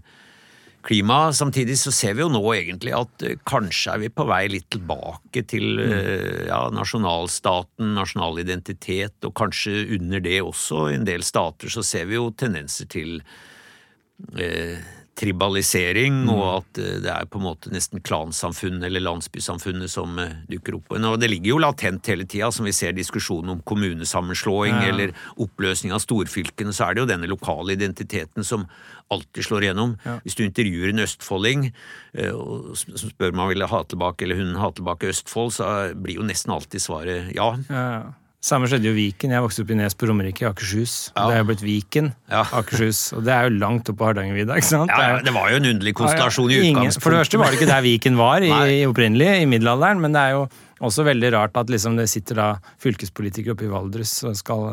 klima. 0.86 1.32
Samtidig 1.36 1.76
så 1.80 1.92
ser 1.94 2.16
vi 2.16 2.24
jo 2.24 2.30
nå 2.32 2.42
egentlig 2.54 2.94
at 2.96 3.26
uh, 3.26 3.34
kanskje 3.48 3.94
er 3.94 4.02
vi 4.04 4.12
på 4.12 4.26
vei 4.28 4.42
litt 4.52 4.68
tilbake 4.72 5.44
til 5.50 5.80
uh, 5.80 6.46
ja, 6.48 6.62
nasjonalstaten, 6.74 7.94
nasjonal 7.98 8.40
identitet, 8.42 9.18
og 9.26 9.36
kanskje 9.38 9.84
under 9.98 10.24
det 10.24 10.40
også, 10.44 10.88
i 10.90 10.98
en 11.00 11.08
del 11.08 11.26
stater 11.26 11.72
så 11.72 11.84
ser 11.86 12.08
vi 12.10 12.18
jo 12.18 12.30
tendenser 12.32 12.90
til 12.90 13.20
uh, 13.20 14.90
tribalisering, 15.20 16.22
og 16.32 16.42
at 16.60 16.80
eh, 16.80 16.98
det 17.04 17.10
er 17.12 17.28
på 17.30 17.40
en 17.40 17.46
måte 17.46 17.72
nesten 17.72 18.00
klansamfunn 18.04 18.80
eller 18.86 19.02
landsbysamfunnet 19.04 19.92
som 19.92 20.18
eh, 20.22 20.32
dukker 20.50 20.78
opp. 20.78 20.94
Og 20.96 21.18
det 21.20 21.28
ligger 21.30 21.52
jo 21.54 21.60
latent 21.62 22.08
hele 22.10 22.24
tida, 22.28 22.48
som 22.54 22.68
vi 22.68 22.74
ser 22.76 22.96
diskusjonen 22.96 23.56
om 23.56 23.62
kommunesammenslåing 23.68 24.78
Ja. 24.80 24.88
eller 24.92 25.12
oppløsning 25.40 25.92
av 25.92 26.00
storfylkene, 26.04 26.72
så 26.72 26.88
er 26.88 26.94
det 26.96 27.04
jo 27.04 27.10
denne 27.10 27.28
lokale 27.30 27.74
identiteten 27.76 28.44
som 28.46 28.66
alltid 29.10 29.44
slår 29.44 29.66
igjennom. 29.66 29.96
Hvis 30.24 30.36
du 30.38 30.44
intervjuer 30.46 30.92
en 30.92 31.04
østfolding 31.04 31.68
eh, 32.14 32.30
og 32.30 32.72
som 32.78 33.10
spør 33.10 33.34
om 33.34 33.42
han 33.44 33.52
vil 33.52 33.66
ha 33.66 33.82
tilbake 33.84 34.24
eller 34.24 34.38
hun 34.40 34.56
ha 34.60 34.70
tilbake 34.72 35.10
Østfold, 35.10 35.52
så 35.56 35.66
blir 35.98 36.20
jo 36.20 36.26
nesten 36.26 36.52
alltid 36.54 36.80
svaret 36.84 37.32
ja. 37.36 37.52
Ja, 37.68 37.84
ja. 37.98 38.02
Samme 38.40 38.64
skjedde 38.70 38.88
jo 38.88 38.94
Viken. 38.96 39.34
Jeg 39.34 39.44
vokste 39.44 39.60
opp 39.66 39.70
i 39.70 39.76
Nes 39.76 39.96
på 40.00 40.06
Romerike 40.08 40.46
i 40.46 40.48
Akershus. 40.48 40.94
Ja. 41.12 41.26
Det 41.28 41.34
er 41.36 41.42
jo 41.42 41.48
blitt 41.50 41.64
Viken, 41.64 42.06
Ja. 42.32 42.40
Akershus. 42.56 43.00
Og 43.12 43.24
det 43.26 43.34
er 43.34 43.48
jo 43.50 43.58
langt 43.60 43.90
opp 43.92 43.98
på 44.00 44.06
Hardangervidda, 44.08 44.56
ikke 44.56 44.70
sant? 44.70 44.92
Ja, 44.96 45.18
det 45.20 45.34
var 45.36 45.50
jo 45.52 45.58
en 45.60 45.68
underlig 45.74 45.92
konstellasjon 45.98 46.48
i 46.48 46.60
utgangspunktet. 46.62 47.02
For 47.04 47.12
det 47.12 47.20
første 47.20 47.40
var 47.42 47.52
det 47.52 47.60
ikke 47.60 47.68
der 47.74 47.84
Viken 47.84 48.16
var 48.16 48.40
i, 48.40 48.48
i 48.80 48.86
opprinnelig, 48.88 49.28
i 49.42 49.48
middelalderen, 49.50 50.00
men 50.00 50.16
det 50.16 50.22
er 50.24 50.38
jo 50.38 50.46
også 50.80 51.04
veldig 51.04 51.32
rart 51.36 51.60
at 51.60 51.68
liksom 51.68 51.98
det 52.00 52.08
sitter 52.08 52.40
da 52.40 52.48
fylkespolitikere 52.80 53.52
oppe 53.52 53.68
i 53.68 53.72
Valdres 53.74 54.14
og 54.24 54.38
skal 54.40 54.70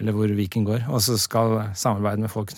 Eller 0.00 0.16
hvor 0.16 0.32
Viken 0.34 0.64
går, 0.66 0.88
og 0.90 1.02
så 1.04 1.18
skal 1.20 1.58
samarbeide 1.78 2.24
med 2.24 2.32
folk 2.32 2.54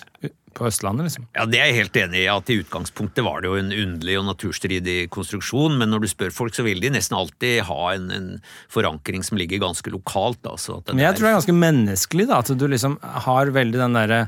på 0.54 0.68
Østlandet, 0.68 1.08
liksom. 1.08 1.26
Ja, 1.34 1.44
Det 1.50 1.58
er 1.58 1.66
jeg 1.70 1.80
helt 1.80 1.96
enig 1.98 2.20
i. 2.22 2.28
at 2.30 2.50
I 2.50 2.60
utgangspunktet 2.62 3.24
var 3.26 3.42
det 3.42 3.50
jo 3.50 3.58
en 3.58 3.72
underlig 3.72 4.16
og 4.20 4.28
naturstridig 4.28 5.10
konstruksjon, 5.10 5.76
men 5.80 5.90
når 5.90 6.04
du 6.04 6.08
spør 6.12 6.32
folk, 6.34 6.54
så 6.54 6.64
vil 6.66 6.80
de 6.80 6.92
nesten 6.94 7.18
alltid 7.18 7.64
ha 7.68 7.92
en, 7.94 8.10
en 8.14 8.28
forankring 8.72 9.26
som 9.26 9.40
ligger 9.40 9.62
ganske 9.64 9.90
lokalt. 9.90 10.40
Det 10.44 10.94
Men 10.94 11.04
jeg 11.04 11.16
tror 11.16 11.26
det 11.26 11.32
er 11.32 11.38
ganske 11.40 11.58
menneskelig, 11.58 12.28
da, 12.30 12.40
at 12.44 12.54
du 12.54 12.66
liksom 12.70 12.98
har 13.26 13.54
veldig 13.54 13.80
den 13.82 13.98
derre 13.98 14.26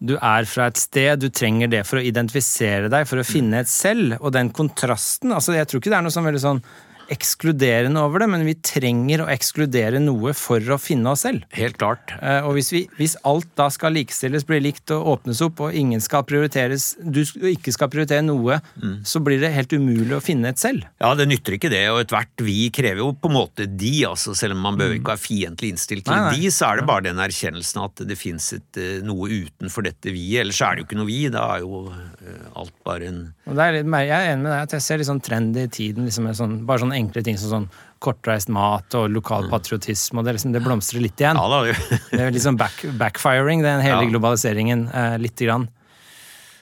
du 0.00 0.14
er 0.16 0.46
fra 0.48 0.70
et 0.70 0.78
sted, 0.80 1.20
du 1.20 1.28
trenger 1.28 1.68
det 1.68 1.82
for 1.84 2.00
å 2.00 2.04
identifisere 2.04 2.88
deg, 2.88 3.04
for 3.04 3.20
å 3.20 3.26
finne 3.26 3.60
et 3.60 3.68
selv. 3.68 4.14
Og 4.24 4.32
den 4.32 4.48
kontrasten 4.56 5.34
altså 5.36 5.52
Jeg 5.52 5.68
tror 5.68 5.82
ikke 5.82 5.92
det 5.92 5.98
er 5.98 6.06
noe 6.06 6.14
sånn 6.14 6.24
veldig 6.24 6.40
sånn 6.40 6.62
ekskluderende 7.10 8.00
over 8.02 8.22
det, 8.22 8.28
men 8.32 8.44
vi 8.46 8.54
trenger 8.64 9.24
å 9.24 9.28
ekskludere 9.32 10.00
noe 10.02 10.32
for 10.36 10.62
å 10.72 10.78
finne 10.80 11.12
oss 11.12 11.24
selv. 11.26 11.44
Helt 11.56 11.78
klart. 11.80 12.14
Eh, 12.22 12.40
Og 12.46 12.56
hvis, 12.56 12.70
vi, 12.74 12.84
hvis 12.98 13.16
alt 13.28 13.48
da 13.58 13.68
skal 13.72 13.94
likestilles, 13.96 14.46
bli 14.48 14.60
likt 14.62 14.92
og 14.94 15.08
åpnes 15.14 15.42
opp, 15.44 15.60
og 15.66 15.76
ingen 15.76 16.00
skal 16.02 16.24
prioriteres, 16.28 16.92
du 17.02 17.22
ikke 17.50 17.74
skal 17.74 17.90
prioritere 17.92 18.24
noe, 18.26 18.60
så 19.06 19.20
blir 19.24 19.40
det 19.42 19.52
helt 19.54 19.72
umulig 19.76 20.14
å 20.16 20.22
finne 20.24 20.52
et 20.52 20.60
selv. 20.62 20.86
Ja, 21.02 21.12
det 21.18 21.28
nytter 21.30 21.56
ikke 21.56 21.70
det, 21.72 21.82
og 21.92 22.00
ethvert 22.04 22.44
vi 22.46 22.70
krever 22.74 23.02
jo 23.04 23.10
på 23.16 23.30
en 23.30 23.36
måte 23.36 23.66
de, 23.68 23.92
altså 24.08 24.34
selv 24.38 24.56
om 24.56 24.64
man 24.64 24.78
behøver 24.80 24.98
ikke 25.00 25.14
være 25.14 25.24
fiendtlig 25.24 25.72
innstilt 25.74 26.06
til 26.06 26.14
Nei, 26.14 26.30
nei. 26.30 26.38
de, 26.40 26.52
så 26.54 26.70
er 26.70 26.80
det 26.80 26.86
bare 26.88 27.06
den 27.08 27.20
erkjennelsen 27.22 27.82
at 27.84 28.02
det 28.08 28.18
fins 28.18 28.52
eh, 28.56 29.00
noe 29.06 29.28
utenfor 29.30 29.86
dette 29.86 30.12
vi, 30.14 30.24
ellers 30.40 30.60
er 30.64 30.76
det 30.78 30.84
jo 30.84 30.88
ikke 30.88 31.00
noe 31.00 31.10
vi, 31.10 31.20
da 31.32 31.46
er 31.56 31.64
jo 31.64 31.82
eh, 31.90 32.46
alt 32.60 32.74
bare 32.86 33.10
en 33.10 33.20
Og 33.46 33.56
det 33.58 33.66
er 33.66 33.76
litt, 33.78 33.92
jeg 34.10 34.16
er 34.16 34.32
enig 34.32 34.44
med 34.46 34.52
deg 34.54 34.64
at 34.66 34.76
jeg 34.76 34.86
ser 34.86 35.00
litt 35.00 35.10
sånn 35.10 35.22
trend 35.24 35.58
i 35.60 35.66
tiden, 35.72 36.06
liksom 36.08 36.28
sånn, 36.36 36.56
bare 36.68 36.84
sånne 37.00 37.08
enkle 37.08 37.24
ting 37.24 37.38
som 37.40 37.50
sånn 37.50 37.66
kortreist 38.00 38.48
mat 38.48 38.94
og 38.96 39.10
lokal 39.12 39.48
patriotisme, 39.50 40.20
og 40.20 40.24
det, 40.24 40.38
liksom, 40.38 40.54
det 40.54 40.62
blomstrer 40.64 41.02
litt 41.04 41.20
igjen. 41.20 41.36
Ja 41.36 41.74
Det 42.10 42.20
er 42.20 42.30
litt 42.36 42.44
sånn 42.44 42.56
back, 42.56 42.80
backfiring, 42.96 43.62
den 43.62 43.82
hele 43.84 44.04
Ja. 44.04 44.08
globaliseringen, 44.08 44.88
eh, 44.92 45.18
lite 45.18 45.44
grann. 45.44 45.68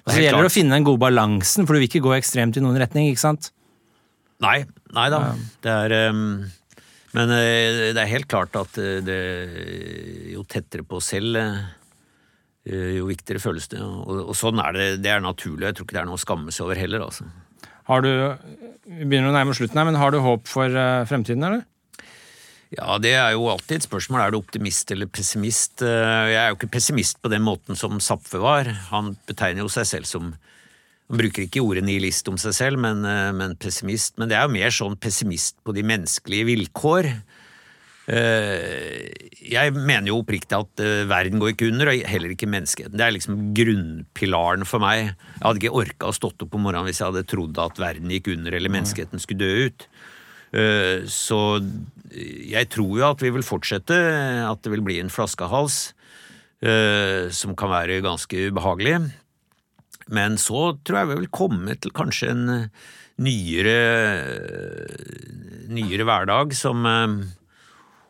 Og 0.06 0.14
så 0.14 0.22
gjelder 0.22 0.42
det 0.42 0.50
å 0.50 0.54
finne 0.54 0.74
den 0.74 0.84
gode 0.84 0.98
balansen, 0.98 1.66
for 1.66 1.74
du 1.74 1.82
vil 1.82 1.88
ikke 1.88 2.02
gå 2.02 2.16
ekstremt 2.16 2.56
i 2.56 2.60
noen 2.64 2.78
retning, 2.80 3.10
ikke 3.12 3.20
sant? 3.20 3.50
Nei, 4.40 4.64
nei 4.94 5.08
da. 5.10 5.34
Det 5.62 5.70
er 5.70 6.10
um, 6.10 6.46
Men 7.12 7.30
uh, 7.32 7.92
det 7.92 7.98
er 7.98 8.06
helt 8.06 8.28
klart 8.28 8.54
at 8.54 8.78
uh, 8.78 9.00
det 9.02 9.18
Jo 10.32 10.44
tettere 10.46 10.84
på 10.86 11.00
selv, 11.02 11.36
uh, 11.36 12.94
jo 12.94 13.08
viktigere 13.08 13.42
føles 13.42 13.66
det. 13.68 13.80
Og, 13.82 14.28
og 14.30 14.36
sånn 14.38 14.60
er 14.62 14.72
det. 14.72 14.86
Det 15.02 15.10
er 15.10 15.20
naturlig. 15.20 15.66
Jeg 15.66 15.74
tror 15.76 15.88
ikke 15.88 15.96
det 15.98 16.02
er 16.04 16.08
noe 16.08 16.20
å 16.20 16.22
skamme 16.22 16.54
seg 16.54 16.68
over 16.68 16.78
heller, 16.78 17.04
altså. 17.08 17.26
Har 17.88 18.04
du, 18.04 18.10
vi 18.84 19.06
begynner 19.08 19.30
å 19.32 19.36
nærme 19.36 19.56
slutten 19.56 19.80
her, 19.80 19.88
men 19.88 19.98
har 20.00 20.12
du 20.12 20.20
håp 20.20 20.48
for 20.50 20.68
eh, 20.68 21.04
fremtiden, 21.08 21.44
eller? 21.48 21.64
Ja, 22.74 22.98
det 23.00 23.14
er 23.16 23.32
jo 23.32 23.46
alltid 23.48 23.78
et 23.78 23.86
spørsmål. 23.86 24.20
Er 24.26 24.34
du 24.34 24.42
optimist 24.42 24.90
eller 24.92 25.08
pessimist? 25.08 25.80
Eh, 25.80 26.34
Jeg 26.34 26.40
er 26.42 26.50
jo 26.52 26.58
ikke 26.58 26.74
pessimist 26.76 27.16
på 27.24 27.30
den 27.32 27.46
måten 27.46 27.78
som 27.80 27.96
Zapfe 28.04 28.42
var. 28.42 28.68
Han 28.90 29.14
betegner 29.28 29.64
jo 29.64 29.72
seg 29.72 29.88
selv 29.88 30.10
som 30.10 30.34
Han 31.08 31.16
bruker 31.16 31.46
ikke 31.46 31.62
ordet 31.64 31.80
nihilist 31.86 32.26
om 32.28 32.36
seg 32.36 32.52
selv, 32.52 32.76
men, 32.84 32.98
eh, 33.08 33.30
men 33.32 33.54
pessimist. 33.56 34.18
Men 34.20 34.28
det 34.28 34.36
er 34.36 34.42
jo 34.44 34.52
mer 34.52 34.68
sånn 34.68 34.98
pessimist 35.00 35.56
på 35.64 35.72
de 35.72 35.80
menneskelige 35.80 36.44
vilkår. 36.44 37.08
Eh, 38.08 39.14
Jeg 39.48 39.72
mener 39.72 40.08
jo 40.10 40.18
oppriktig 40.22 40.56
at 40.56 40.80
eh, 40.84 41.04
verden 41.08 41.40
går 41.40 41.52
ikke 41.54 41.68
under, 41.70 41.90
og 41.92 42.02
heller 42.08 42.32
ikke 42.34 42.48
menneskeheten. 42.50 42.96
Det 42.98 43.04
er 43.04 43.14
liksom 43.14 43.38
grunnpilaren 43.56 44.64
for 44.68 44.82
meg. 44.84 45.10
Jeg 45.12 45.44
hadde 45.44 45.60
ikke 45.62 45.78
orka 45.82 46.08
å 46.10 46.16
stått 46.16 46.44
opp 46.44 46.56
om 46.56 46.64
morgenen 46.66 46.88
hvis 46.88 47.00
jeg 47.02 47.08
hadde 47.10 47.26
trodd 47.28 47.60
at 47.62 47.80
verden 47.80 48.12
gikk 48.12 48.30
under 48.34 48.56
eller 48.58 48.72
menneskeheten 48.72 49.20
skulle 49.22 49.44
dø 49.44 49.68
ut. 49.68 49.86
Eh, 50.52 51.04
Så 51.08 51.40
jeg 52.08 52.68
tror 52.72 52.92
jo 52.98 53.06
at 53.10 53.20
vi 53.24 53.30
vil 53.34 53.44
fortsette, 53.44 53.96
at 54.48 54.62
det 54.64 54.72
vil 54.72 54.84
bli 54.84 54.98
en 55.02 55.12
flaskehals 55.12 55.92
eh, 56.64 57.28
som 57.32 57.52
kan 57.56 57.68
være 57.72 58.00
ganske 58.04 58.48
ubehagelig. 58.48 58.98
Men 60.08 60.38
så 60.40 60.72
tror 60.84 61.02
jeg 61.02 61.10
vi 61.10 61.18
vil 61.20 61.32
komme 61.36 61.76
til 61.76 61.92
kanskje 61.92 62.30
en 62.32 62.46
nyere, 63.20 63.80
nyere 65.68 66.06
hverdag 66.08 66.54
som 66.56 66.84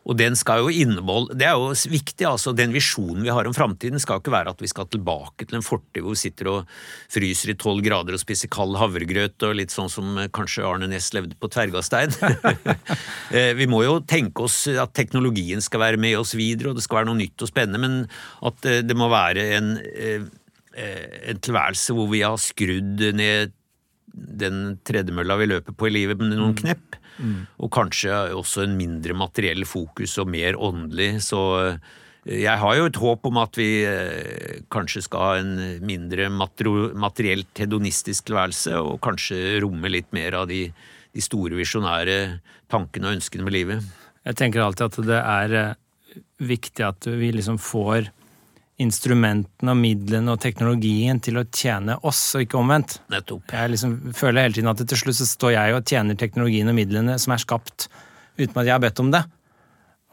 og 0.07 0.17
den 0.17 0.35
skal 0.37 0.63
jo 0.63 0.71
inneholde 0.71 1.35
Det 1.37 1.45
er 1.45 1.57
jo 1.57 1.73
viktig, 1.91 2.25
altså. 2.27 2.53
Den 2.55 2.73
visjonen 2.73 3.23
vi 3.25 3.33
har 3.33 3.47
om 3.47 3.55
framtiden 3.55 4.01
skal 4.01 4.21
ikke 4.21 4.33
være 4.33 4.53
at 4.53 4.63
vi 4.63 4.69
skal 4.71 4.87
tilbake 4.89 5.45
til 5.45 5.59
en 5.59 5.65
fortid 5.65 6.01
hvor 6.01 6.15
vi 6.15 6.21
sitter 6.21 6.49
og 6.53 6.71
fryser 7.11 7.53
i 7.53 7.57
tolv 7.59 7.83
grader 7.85 8.15
og 8.15 8.21
spiser 8.21 8.51
kald 8.51 8.77
havregrøt 8.79 9.47
og 9.47 9.57
litt 9.59 9.73
sånn 9.75 9.91
som 9.91 10.17
eh, 10.17 10.31
kanskje 10.33 10.65
Arne 10.65 10.89
Næss 10.89 11.11
levde 11.17 11.37
på 11.39 11.51
Tvergastein. 11.51 12.15
Eh, 13.29 13.51
vi 13.53 13.67
må 13.69 13.83
jo 13.83 13.99
tenke 14.09 14.41
oss 14.47 14.63
at 14.81 14.93
teknologien 14.97 15.61
skal 15.61 15.83
være 15.83 15.99
med 16.01 16.15
oss 16.17 16.31
videre, 16.37 16.71
og 16.71 16.79
det 16.79 16.81
skal 16.81 16.99
være 16.99 17.09
noe 17.11 17.19
nytt 17.19 17.43
og 17.45 17.49
spennende, 17.51 17.81
men 17.81 18.47
at 18.47 18.65
eh, 18.65 18.79
det 18.81 18.95
må 18.97 19.05
være 19.11 19.43
en, 19.57 19.67
en 20.79 21.41
tilværelse 21.45 21.93
hvor 21.93 22.09
vi 22.09 22.23
har 22.25 22.39
skrudd 22.41 23.03
ned 23.19 23.53
den 24.13 24.79
tredemølla 24.87 25.37
vi 25.39 25.49
løper 25.51 25.77
på 25.77 25.89
i 25.89 25.93
livet 25.93 26.21
med 26.21 26.33
noen 26.39 26.57
knepp. 26.57 26.98
Og 27.59 27.71
kanskje 27.73 28.13
også 28.35 28.63
en 28.65 28.77
mindre 28.79 29.15
materiell 29.17 29.65
fokus 29.67 30.17
og 30.21 30.29
mer 30.31 30.55
åndelig. 30.55 31.23
Så 31.25 31.41
eh, 31.63 31.79
jeg 32.43 32.59
har 32.61 32.75
jo 32.77 32.87
et 32.89 32.99
håp 32.99 33.25
om 33.29 33.39
at 33.41 33.59
vi 33.59 33.69
eh, 33.87 34.61
kanskje 34.71 35.03
skal 35.05 35.25
ha 35.25 35.39
en 35.39 35.81
mindre 35.85 36.29
materielt 36.29 37.59
hedonistisk 37.59 38.29
tilværelse, 38.29 38.75
og 38.79 39.01
kanskje 39.05 39.59
romme 39.63 39.91
litt 39.91 40.11
mer 40.15 40.41
av 40.41 40.49
de, 40.51 40.67
de 41.15 41.23
store 41.23 41.59
visjonære 41.59 42.19
tankene 42.71 43.09
og 43.09 43.19
ønskene 43.19 43.47
med 43.47 43.55
livet. 43.55 43.91
Jeg 44.27 44.37
tenker 44.39 44.63
alltid 44.63 44.89
at 44.89 45.09
det 45.09 45.19
er 45.19 45.57
eh, 45.57 45.75
viktig 46.49 46.85
at 46.85 47.09
vi 47.19 47.33
liksom 47.35 47.59
får 47.61 48.11
instrumentene 48.79 49.73
og 49.73 49.79
midlene 49.79 50.31
og 50.33 50.39
teknologien 50.43 51.19
til 51.23 51.39
å 51.41 51.45
tjene 51.45 51.97
oss, 52.07 52.21
og 52.37 52.45
ikke 52.45 52.59
omvendt. 52.59 52.99
Nettopp. 53.11 53.51
Jeg 53.51 53.73
liksom 53.73 53.97
føler 54.15 54.45
hele 54.47 54.55
tiden 54.55 54.71
at 54.71 54.83
til 54.87 55.01
slutt 55.01 55.19
så 55.19 55.27
står 55.27 55.55
jeg 55.57 55.75
og 55.75 55.83
tjener 55.89 56.19
teknologien 56.19 56.71
og 56.71 56.77
midlene 56.77 57.17
som 57.19 57.35
er 57.35 57.43
skapt 57.43 57.89
uten 58.39 58.55
at 58.55 58.65
jeg 58.69 58.75
har 58.77 58.83
bedt 58.83 59.01
om 59.03 59.11
det. 59.11 59.23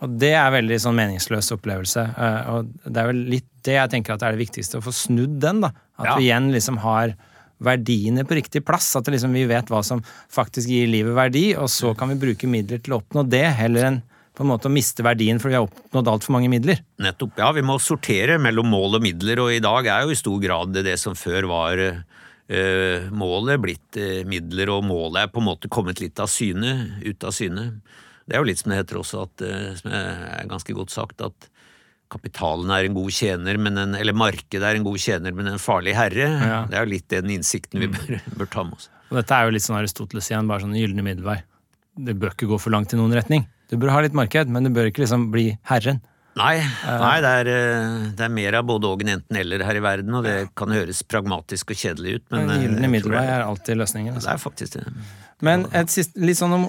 Og 0.05 0.19
det 0.21 0.35
er 0.37 0.51
veldig 0.53 0.77
sånn 0.83 0.99
meningsløs 0.99 1.53
opplevelse. 1.55 2.03
eh, 2.19 2.51
Og 2.53 2.67
det 2.85 3.01
er 3.01 3.07
vel 3.13 3.23
litt 3.33 3.47
det 3.65 3.79
jeg 3.79 3.91
tenker 3.95 4.15
at 4.15 4.23
er 4.27 4.35
det 4.37 4.43
viktigste, 4.45 4.79
å 4.79 4.85
få 4.85 4.93
snudd 4.93 5.39
den. 5.41 5.61
da. 5.63 5.71
At 5.99 6.05
Ja. 6.11 6.17
vi 6.19 6.27
igjen 6.29 6.51
liksom 6.53 6.79
har 6.79 7.15
verdiene 7.63 8.25
på 8.27 8.37
riktig 8.37 8.65
plass. 8.67 8.95
At 8.97 9.07
liksom 9.07 9.33
vi 9.33 9.47
vet 9.47 9.67
hva 9.73 9.83
som 9.83 10.03
faktisk 10.29 10.69
gir 10.69 10.87
livet 10.87 11.15
verdi, 11.15 11.55
og 11.57 11.69
så 11.73 11.97
kan 11.97 12.09
vi 12.11 12.15
bruke 12.27 12.47
midler 12.47 12.83
til 12.83 12.93
å 12.95 13.01
oppnå 13.01 13.29
det, 13.31 13.47
heller 13.57 13.85
enn 13.85 14.03
på 14.37 14.45
en 14.45 14.51
måte 14.51 14.69
å 14.69 14.73
miste 14.73 15.05
verdien 15.05 15.41
fordi 15.41 15.55
vi 15.55 15.59
har 15.59 15.67
oppnådd 15.67 16.11
altfor 16.13 16.37
mange 16.37 16.51
midler. 16.53 16.83
Nettopp. 17.03 17.39
Ja, 17.41 17.49
vi 17.57 17.65
må 17.65 17.79
sortere 17.83 18.37
mellom 18.43 18.69
mål 18.73 18.99
og 18.99 19.07
midler, 19.07 19.41
og 19.47 19.55
i 19.55 19.63
dag 19.65 19.89
er 19.89 20.05
jo 20.05 20.13
i 20.13 20.21
stor 20.21 20.39
grad 20.43 20.75
det, 20.77 20.85
det 20.91 20.99
som 21.01 21.17
før 21.17 21.49
var 21.49 21.83
eh, 21.87 23.09
målet, 23.17 23.61
blitt 23.63 24.01
eh, 24.01 24.23
midler, 24.29 24.75
og 24.75 24.85
målet 24.89 25.25
er 25.25 25.33
på 25.33 25.41
en 25.43 25.49
måte 25.49 25.73
kommet 25.73 26.03
litt 26.05 26.21
av 26.23 26.29
syne, 26.33 27.01
ut 27.01 27.27
av 27.27 27.33
syne. 27.37 27.71
Det 28.27 28.37
er 28.37 28.43
jo 28.43 28.51
litt 28.51 28.61
som 28.61 28.73
det 28.73 28.81
heter 28.83 29.01
også, 29.01 29.25
at, 29.25 29.47
eh, 29.47 29.69
som 29.81 29.93
er 29.95 30.51
ganske 30.53 30.77
godt 30.77 30.93
sagt, 30.93 31.25
at 31.25 31.51
kapitalen 32.13 32.71
er 32.71 32.87
en 32.87 32.95
god 32.95 33.11
tjener, 33.15 33.59
men 33.59 33.81
en, 33.81 33.97
eller 33.99 34.15
markedet 34.15 34.63
er 34.63 34.79
en 34.79 34.87
god 34.87 35.01
tjener, 35.03 35.35
men 35.35 35.49
en 35.51 35.63
farlig 35.63 35.97
herre. 35.97 36.29
Ja. 36.29 36.61
Det 36.71 36.79
er 36.79 36.87
jo 36.87 36.93
litt 36.93 37.09
den 37.11 37.33
innsikten 37.39 37.83
vi 37.83 37.91
bør, 37.97 38.21
bør 38.43 38.53
ta 38.53 38.69
med 38.69 38.79
oss. 38.79 38.91
Og 39.11 39.21
dette 39.21 39.35
er 39.35 39.47
jo 39.47 39.55
litt 39.55 39.65
sånn 39.65 39.79
Aristoteles 39.79 40.29
igjen, 40.31 40.49
bare 40.51 40.67
sånn 40.67 40.77
gylne 40.77 41.05
middelvei. 41.07 41.41
Det 41.97 42.15
bør 42.21 42.35
ikke 42.35 42.49
gå 42.51 42.59
for 42.61 42.75
langt 42.75 42.93
i 42.93 42.99
noen 43.01 43.15
retning. 43.17 43.47
Du 43.71 43.77
bør 43.81 43.95
ha 43.95 44.03
litt 44.05 44.15
marked, 44.17 44.51
men 44.53 44.67
det 44.69 44.73
bør 44.77 44.91
ikke 44.91 45.03
liksom 45.05 45.31
bli 45.33 45.49
herren. 45.71 46.03
Nei, 46.37 46.59
nei 46.85 47.15
det, 47.25 47.31
er, 47.41 47.49
eh, 47.49 47.93
det 48.19 48.25
er 48.27 48.33
mer 48.37 48.59
av 48.59 48.67
både 48.69 48.89
og 48.93 49.01
enn 49.03 49.15
enten-eller 49.15 49.63
her 49.65 49.79
i 49.79 49.81
verden, 49.81 50.19
og 50.19 50.27
det 50.27 50.35
kan 50.59 50.69
høres 50.75 51.01
pragmatisk 51.09 51.73
og 51.73 51.79
kjedelig 51.81 52.19
ut, 52.19 52.27
men 52.35 52.51
eh, 52.53 52.59
gylne 52.67 52.91
middelvei 52.93 53.23
er 53.25 53.47
alltid 53.47 53.81
løsningen. 53.81 54.13
det 54.13 54.21
Altså. 54.21 54.35
er 54.35 54.43
faktisk 54.43 54.77
det. 54.77 54.85
Men 55.49 55.65
et 55.73 55.93
sist, 55.93 56.13
litt 56.21 56.37
sånn 56.37 56.53
om, 56.59 56.67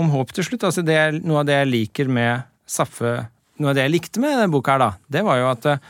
om 0.00 0.08
håp 0.14 0.32
til 0.36 0.48
slutt. 0.48 0.64
Altså 0.70 0.84
det, 0.86 0.96
er- 0.96 1.20
noe 1.20 1.42
av 1.42 1.50
det 1.50 1.58
jeg 1.60 1.72
liker 1.74 2.08
med 2.12 2.46
Saffe 2.66 3.18
Noe 3.60 3.70
av 3.70 3.76
det 3.78 3.86
jeg 3.86 3.92
likte 3.94 4.20
med 4.20 4.34
denne 4.36 4.52
boka, 4.52 4.74
her 4.74 4.82
da, 4.82 4.88
det 5.08 5.22
var 5.24 5.38
jo 5.40 5.46
at 5.48 5.66
eh, 5.70 5.84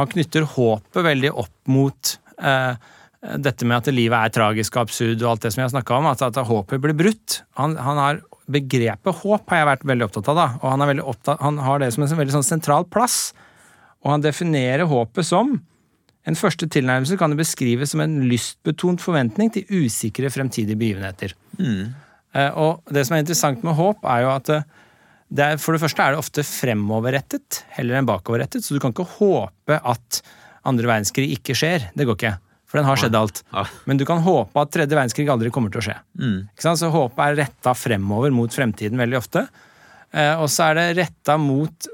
han 0.00 0.08
knytter 0.10 0.46
håpet 0.54 1.04
veldig 1.06 1.30
opp 1.30 1.70
mot 1.70 2.14
eh, 2.42 2.72
eh, 2.74 2.88
dette 3.18 3.66
med 3.66 3.80
at 3.80 3.90
livet 3.90 4.14
er 4.14 4.34
tragisk 4.34 4.76
og 4.76 4.86
absurd 4.86 5.22
og 5.24 5.32
alt 5.32 5.46
det 5.46 5.50
som 5.54 5.64
jeg 5.64 5.72
snakka 5.74 5.96
om, 5.98 6.06
at, 6.10 6.22
at 6.22 6.38
håpet 6.48 6.82
blir 6.82 6.96
brutt. 6.96 7.42
Han, 7.60 7.78
han 7.80 8.02
har 8.02 8.24
Begrepet 8.48 9.18
håp 9.20 9.50
har 9.52 9.58
jeg 9.58 9.66
vært 9.68 9.82
veldig 9.84 10.06
opptatt 10.06 10.28
av, 10.32 10.38
da, 10.38 10.44
og 10.62 10.70
han, 10.72 11.00
opptatt, 11.02 11.40
han 11.44 11.58
har 11.60 11.82
det 11.82 11.90
som 11.92 12.06
en 12.06 12.16
veldig 12.16 12.32
sånn 12.38 12.46
sentral 12.46 12.86
plass. 12.88 13.34
Og 14.00 14.14
han 14.14 14.24
definerer 14.24 14.88
håpet 14.88 15.28
som 15.28 15.58
en 16.28 16.38
første 16.38 16.64
tilnærmelse 16.72 17.18
kan 17.20 17.32
det 17.32 17.42
beskrives 17.42 17.92
som 17.92 18.00
en 18.04 18.22
lystbetont 18.28 19.04
forventning 19.04 19.52
til 19.52 19.68
usikre 19.84 20.32
fremtidige 20.32 20.80
begivenheter. 20.80 21.34
Mm. 21.60 21.92
Og 22.60 22.88
det 22.92 23.04
som 23.04 23.18
er 23.18 23.24
interessant 23.26 23.64
med 23.66 23.76
håp, 23.76 24.04
er 24.08 24.24
jo 24.24 24.32
at 24.32 24.50
det 25.28 25.44
er, 25.44 25.60
for 25.60 25.76
det 25.76 25.82
første 25.84 26.04
er 26.04 26.14
det 26.14 26.22
ofte 26.22 26.44
fremoverrettet 26.46 27.62
heller 27.76 28.00
enn 28.00 28.08
bakoverrettet, 28.08 28.64
så 28.64 28.72
du 28.72 28.80
kan 28.80 28.96
ikke 28.96 29.08
håpe 29.18 29.76
at 29.76 30.22
andre 30.68 30.88
verdenskrig 30.88 31.34
ikke 31.36 31.56
skjer. 31.56 31.90
Det 31.92 32.08
går 32.08 32.16
ikke. 32.16 32.36
For 32.68 32.76
den 32.76 32.88
har 32.88 33.00
skjedd 33.00 33.16
alt. 33.16 33.40
Men 33.88 34.00
du 34.00 34.04
kan 34.08 34.20
håpe 34.24 34.60
at 34.60 34.72
tredje 34.74 34.92
verdenskrig 34.92 35.28
aldri 35.32 35.52
kommer 35.54 35.72
til 35.72 35.80
å 35.80 35.86
skje. 35.86 35.96
Mm. 36.20 36.38
Så 36.60 36.90
håpet 36.92 37.22
er 37.24 37.38
retta 37.46 37.72
fremover 37.76 38.34
mot 38.34 38.52
fremtiden 38.52 39.00
veldig 39.00 39.18
ofte. 39.22 39.46
Eh, 40.12 40.34
og 40.36 40.50
så 40.52 40.68
er 40.68 40.76
det 40.76 40.88
retta 41.00 41.38
mot 41.40 41.88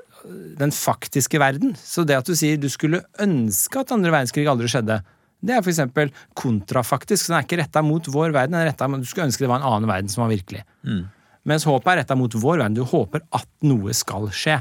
den 0.58 0.72
faktiske 0.74 1.38
verden. 1.38 1.74
Så 1.78 2.04
det 2.08 2.18
at 2.18 2.28
du 2.28 2.34
sier 2.38 2.58
du 2.60 2.70
skulle 2.72 3.04
ønske 3.22 3.82
at 3.82 3.92
andre 3.94 4.12
verdenskrig 4.14 4.48
aldri 4.50 4.70
skjedde, 4.72 4.98
det 5.44 5.52
er 5.52 5.60
f.eks. 5.60 6.14
kontrafaktisk. 6.38 7.26
Så 7.26 7.32
den 7.32 7.38
er 7.38 7.46
ikke 7.46 7.60
retta 7.60 7.84
mot 7.84 8.08
vår 8.08 8.32
verden, 8.34 8.56
den 8.56 8.64
er 8.64 8.72
retta 8.72 8.88
mot 8.88 9.02
du 9.02 9.08
skulle 9.08 9.28
ønske 9.28 9.44
det 9.44 9.52
var 9.52 9.60
en 9.60 9.70
annen 9.70 9.90
verden 9.90 10.10
som 10.12 10.24
var 10.24 10.32
virkelig. 10.32 10.64
Mm. 10.82 11.04
Mens 11.44 11.66
håpet 11.68 11.92
er 11.92 12.00
retta 12.02 12.16
mot 12.16 12.34
vår 12.34 12.62
verden. 12.62 12.78
Du 12.78 12.86
håper 12.88 13.24
at 13.36 13.50
noe 13.68 13.94
skal 13.96 14.30
skje. 14.34 14.58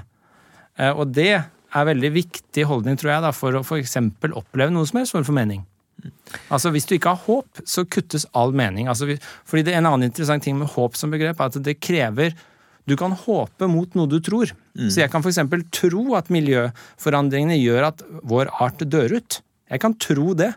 Eh, 0.77 0.91
og 0.91 1.14
det 1.15 1.31
er 1.34 1.88
veldig 1.90 2.11
viktig 2.14 2.65
holdning, 2.69 2.99
tror 2.99 3.15
jeg, 3.15 3.26
da, 3.26 3.31
for 3.34 3.56
å 3.56 3.64
f.eks. 3.64 3.98
oppleve 4.34 4.73
noe 4.73 4.90
som 4.90 4.99
helst 4.99 5.15
form 5.15 5.26
for 5.26 5.38
mening. 5.38 5.64
Altså 6.50 6.72
Hvis 6.74 6.88
du 6.90 6.96
ikke 6.96 7.14
har 7.14 7.22
håp, 7.28 7.62
så 7.68 7.86
kuttes 7.86 8.26
all 8.34 8.54
mening. 8.56 8.90
Altså, 8.92 9.08
fordi 9.48 9.68
det 9.68 9.74
er 9.74 9.82
En 9.84 9.92
annen 9.92 10.10
interessant 10.10 10.44
ting 10.44 10.58
med 10.60 10.72
håp 10.74 10.98
som 11.00 11.14
begrep 11.14 11.40
er 11.40 11.52
at 11.52 11.64
det 11.64 11.80
krever 11.84 12.36
Du 12.88 12.98
kan 13.00 13.16
håpe 13.16 13.68
mot 13.72 13.94
noe 13.96 14.12
du 14.12 14.20
tror. 14.20 14.52
Mm. 14.76 14.90
Så 14.92 15.00
jeg 15.00 15.12
kan 15.12 15.24
f.eks. 15.24 15.40
tro 15.72 16.04
at 16.20 16.32
miljøforandringene 16.34 17.56
gjør 17.62 17.88
at 17.94 18.04
vår 18.28 18.52
art 18.60 18.84
dør 18.84 19.16
ut. 19.22 19.40
Jeg 19.72 19.80
kan 19.80 19.96
tro 19.96 20.34
det, 20.36 20.52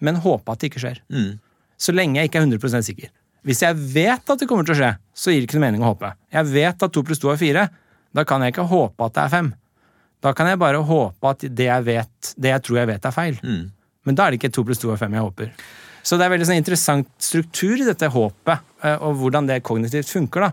men 0.00 0.22
håpe 0.24 0.52
at 0.52 0.62
det 0.62 0.70
ikke 0.70 0.80
skjer. 0.86 1.02
Mm. 1.12 1.36
Så 1.76 1.92
lenge 1.92 2.16
jeg 2.16 2.30
ikke 2.30 2.40
er 2.40 2.48
100% 2.48 2.88
sikker. 2.88 3.12
Hvis 3.46 3.60
jeg 3.62 3.76
vet 3.76 4.32
at 4.32 4.40
det 4.40 4.48
kommer 4.48 4.66
til 4.66 4.74
å 4.74 4.78
skje, 4.80 4.94
så 5.14 5.30
gir 5.30 5.42
det 5.42 5.50
ikke 5.50 5.60
noe 5.60 5.66
mening 5.68 5.84
å 5.84 5.92
håpe. 5.92 6.10
Jeg 6.34 6.48
vet 6.50 6.82
at 6.82 6.96
to 6.96 7.04
pluss 7.06 7.20
to 7.22 7.30
er 7.30 7.38
fire. 7.38 7.68
Da 8.16 8.24
kan 8.26 8.42
jeg 8.42 8.56
ikke 8.56 8.66
håpe 8.66 9.06
at 9.06 9.14
det 9.14 9.22
er 9.26 9.34
fem. 9.36 9.52
Da 10.24 10.32
kan 10.34 10.48
jeg 10.50 10.58
bare 10.58 10.80
håpe 10.82 11.30
at 11.30 11.44
det 11.44 11.68
jeg, 11.68 11.84
vet, 11.86 12.32
det 12.40 12.54
jeg 12.54 12.64
tror 12.66 12.80
jeg 12.80 12.90
vet, 12.90 13.06
er 13.06 13.14
feil. 13.14 13.38
Mm. 13.44 13.64
Men 14.06 14.18
da 14.18 14.26
er 14.26 14.34
det 14.34 14.40
ikke 14.40 14.54
to 14.54 14.64
pluss 14.66 14.80
to 14.82 14.92
er 14.94 15.00
fem 15.00 15.14
jeg 15.16 15.26
håper. 15.26 15.52
Så 16.06 16.18
det 16.18 16.26
er 16.26 16.32
veldig 16.36 16.46
sånn 16.46 16.60
interessant 16.60 17.08
struktur 17.22 17.80
i 17.80 17.86
dette 17.86 18.10
håpet, 18.14 18.66
eh, 18.86 18.98
og 19.02 19.18
hvordan 19.20 19.48
det 19.50 19.64
kognitivt 19.66 20.12
funker. 20.12 20.46
da. 20.46 20.52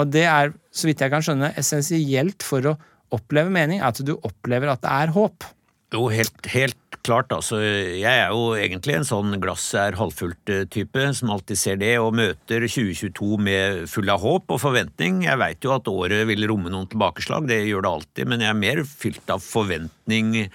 Og 0.00 0.08
det 0.08 0.24
er, 0.24 0.54
så 0.72 0.88
vidt 0.88 1.02
jeg 1.04 1.12
kan 1.12 1.24
skjønne, 1.24 1.52
essensielt 1.60 2.44
for 2.46 2.70
å 2.70 2.78
oppleve 3.12 3.52
mening, 3.52 3.82
at 3.84 4.00
du 4.00 4.14
opplever 4.16 4.72
at 4.72 4.80
det 4.84 4.94
er 5.02 5.12
håp. 5.12 5.44
Jo, 5.92 6.06
helt, 6.08 6.46
helt 6.48 6.96
klart. 7.04 7.32
Altså, 7.36 7.58
jeg 7.60 8.08
er 8.08 8.30
jo 8.32 8.54
egentlig 8.56 8.94
en 8.96 9.04
sånn 9.04 9.36
glass 9.42 9.66
er 9.76 9.98
halvfullt-type, 9.98 11.04
som 11.18 11.34
alltid 11.34 11.60
ser 11.60 11.80
det, 11.82 11.92
og 12.00 12.14
møter 12.16 12.64
2022 12.64 13.36
med 13.44 13.82
full 13.92 14.08
av 14.12 14.22
håp 14.24 14.54
og 14.56 14.62
forventning. 14.62 15.26
Jeg 15.26 15.40
veit 15.42 15.66
jo 15.66 15.74
at 15.76 15.90
året 15.92 16.24
vil 16.30 16.48
romme 16.48 16.72
noen 16.72 16.88
tilbakeslag, 16.88 17.50
det 17.50 17.66
gjør 17.68 17.84
det 17.84 17.92
alltid, 17.92 18.30
men 18.32 18.46
jeg 18.46 18.54
er 18.54 18.62
mer 18.62 18.86
fylt 18.88 19.34
av 19.34 19.44
forventning 19.44 20.46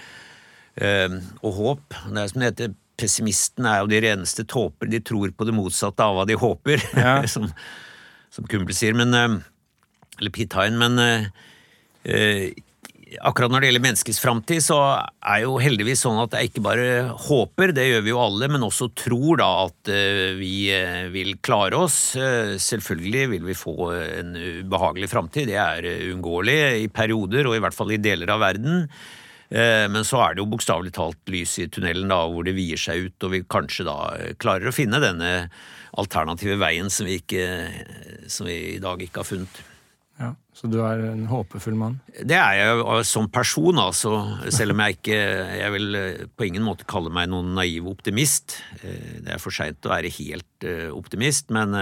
og 0.77 1.55
håp. 1.57 1.95
Det 2.11 2.21
er 2.21 2.29
som 2.29 2.43
det 2.43 2.51
heter, 2.51 2.75
pessimistene 2.97 3.71
er 3.71 3.83
jo 3.83 3.91
de 3.91 4.03
reneste 4.07 4.45
tåper. 4.49 4.89
De 4.91 5.01
tror 5.05 5.33
på 5.33 5.47
det 5.47 5.55
motsatte 5.55 6.05
av 6.05 6.17
hva 6.17 6.27
de 6.29 6.37
håper, 6.39 6.81
ja. 6.97 7.19
som, 7.29 7.49
som 8.33 8.47
Kumpel 8.49 8.77
sier. 8.77 8.97
Men, 8.97 9.13
eh, 9.13 9.41
eller 10.19 10.33
Pete 10.33 10.57
Hine. 10.57 10.79
Men 10.81 11.27
eh, 12.07 12.49
akkurat 13.21 13.53
når 13.53 13.61
det 13.61 13.69
gjelder 13.69 13.85
menneskets 13.85 14.21
framtid, 14.23 14.63
så 14.65 14.79
er 15.21 15.43
jo 15.45 15.59
heldigvis 15.61 16.01
sånn 16.03 16.17
at 16.23 16.33
jeg 16.35 16.49
ikke 16.49 16.65
bare 16.65 16.87
håper, 17.27 17.71
det 17.77 17.85
gjør 17.85 18.07
vi 18.07 18.11
jo 18.11 18.23
alle, 18.23 18.49
men 18.51 18.65
også 18.65 18.89
tror 18.97 19.39
da 19.39 19.51
at 19.67 19.91
vi 20.39 20.65
vil 21.13 21.37
klare 21.45 21.77
oss. 21.85 21.99
Selvfølgelig 22.65 23.29
vil 23.35 23.45
vi 23.47 23.55
få 23.55 23.91
en 23.93 24.33
ubehagelig 24.35 25.11
framtid, 25.13 25.47
det 25.53 25.61
er 25.61 25.87
uunngåelig 26.09 26.57
i 26.81 26.91
perioder, 26.91 27.47
og 27.47 27.55
i 27.55 27.63
hvert 27.63 27.77
fall 27.77 27.95
i 27.95 28.01
deler 28.01 28.33
av 28.33 28.43
verden. 28.43 28.89
Eh, 29.49 29.85
men 29.91 30.03
så 30.07 30.19
er 30.25 30.35
det 30.35 30.43
jo 30.43 30.49
bokstavelig 30.51 30.91
talt 30.97 31.31
lys 31.31 31.55
i 31.63 31.69
tunnelen, 31.71 32.11
da, 32.11 32.23
hvor 32.27 32.47
det 32.47 32.57
vier 32.57 32.79
seg 32.81 33.07
ut, 33.07 33.17
og 33.23 33.33
vi 33.33 33.45
kanskje 33.47 33.87
da 33.87 33.97
klarer 34.41 34.69
å 34.69 34.75
finne 34.75 34.99
denne 35.03 35.31
alternative 35.97 36.59
veien 36.59 36.91
som 36.93 37.07
vi, 37.07 37.21
ikke, 37.21 37.47
som 38.31 38.49
vi 38.49 38.59
i 38.75 38.83
dag 38.83 39.01
ikke 39.03 39.23
har 39.23 39.29
funnet. 39.29 39.63
Ja, 40.17 40.31
Så 40.49 40.65
du 40.65 40.79
er 40.81 41.03
en 41.11 41.27
håpefull 41.29 41.75
mann? 41.77 41.99
Det 42.09 42.33
er 42.33 42.55
jeg 42.57 43.03
som 43.05 43.27
person, 43.29 43.77
altså. 43.77 44.15
Selv 44.49 44.73
om 44.73 44.81
jeg 44.81 44.95
ikke 44.97 45.17
Jeg 45.59 45.73
vil 45.75 45.97
på 46.33 46.47
ingen 46.47 46.65
måte 46.65 46.87
kalle 46.89 47.11
meg 47.13 47.29
noen 47.29 47.51
naiv 47.53 47.85
optimist. 47.91 48.57
Eh, 48.81 49.21
det 49.21 49.35
er 49.35 49.43
for 49.43 49.53
seint 49.53 49.85
å 49.85 49.93
være 49.93 50.09
helt 50.17 50.65
eh, 50.65 50.89
optimist, 50.89 51.53
men 51.53 51.77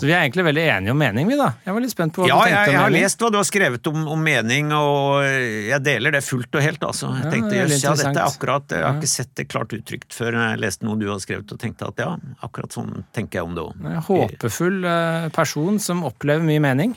så 0.00 0.08
vi 0.08 0.12
er 0.12 0.24
egentlig 0.24 0.44
veldig 0.48 0.64
enige 0.76 0.94
om 0.94 1.00
mening, 1.00 1.28
vi 1.30 1.38
da? 1.38 1.50
Jeg 1.64 1.76
var 1.76 1.84
litt 1.84 1.94
spent 1.94 2.14
på 2.16 2.24
hva 2.24 2.28
ja, 2.30 2.36
du 2.36 2.44
tenkte 2.44 2.64
jeg, 2.64 2.74
jeg 2.74 2.82
har 2.82 2.94
lest 2.94 3.24
hva 3.24 3.30
du 3.30 3.38
har 3.38 3.48
skrevet 3.48 3.90
om, 3.90 4.02
om, 4.14 4.24
mening, 4.24 4.72
og 4.76 5.24
jeg 5.24 5.80
deler 5.86 6.16
det 6.16 6.24
fullt 6.26 6.58
og 6.58 6.66
helt, 6.66 6.84
altså. 6.90 7.12
Jeg 7.20 7.32
tenkte 7.36 7.56
jøss, 7.60 7.76
ja, 7.84 7.94
dette 8.00 8.14
er 8.14 8.24
akkurat 8.26 8.76
Jeg 8.76 8.86
har 8.86 8.98
ikke 8.98 9.12
sett 9.14 9.32
det 9.38 9.48
klart 9.50 9.74
uttrykt 9.76 10.16
før 10.16 10.38
jeg 10.40 10.60
leste 10.62 10.88
noe 10.88 11.00
du 11.00 11.08
har 11.10 11.22
skrevet, 11.22 11.54
og 11.54 11.60
tenkte 11.60 11.90
at 11.90 12.04
ja, 12.04 12.12
akkurat 12.46 12.76
sånn 12.76 13.04
tenker 13.14 13.40
jeg 13.40 13.48
om 13.48 13.56
det 13.56 13.64
òg. 13.64 13.88
Håpefull 14.10 14.84
eh, 14.88 15.26
person 15.34 15.80
som 15.82 16.04
opplever 16.06 16.44
mye 16.46 16.62
mening. 16.62 16.94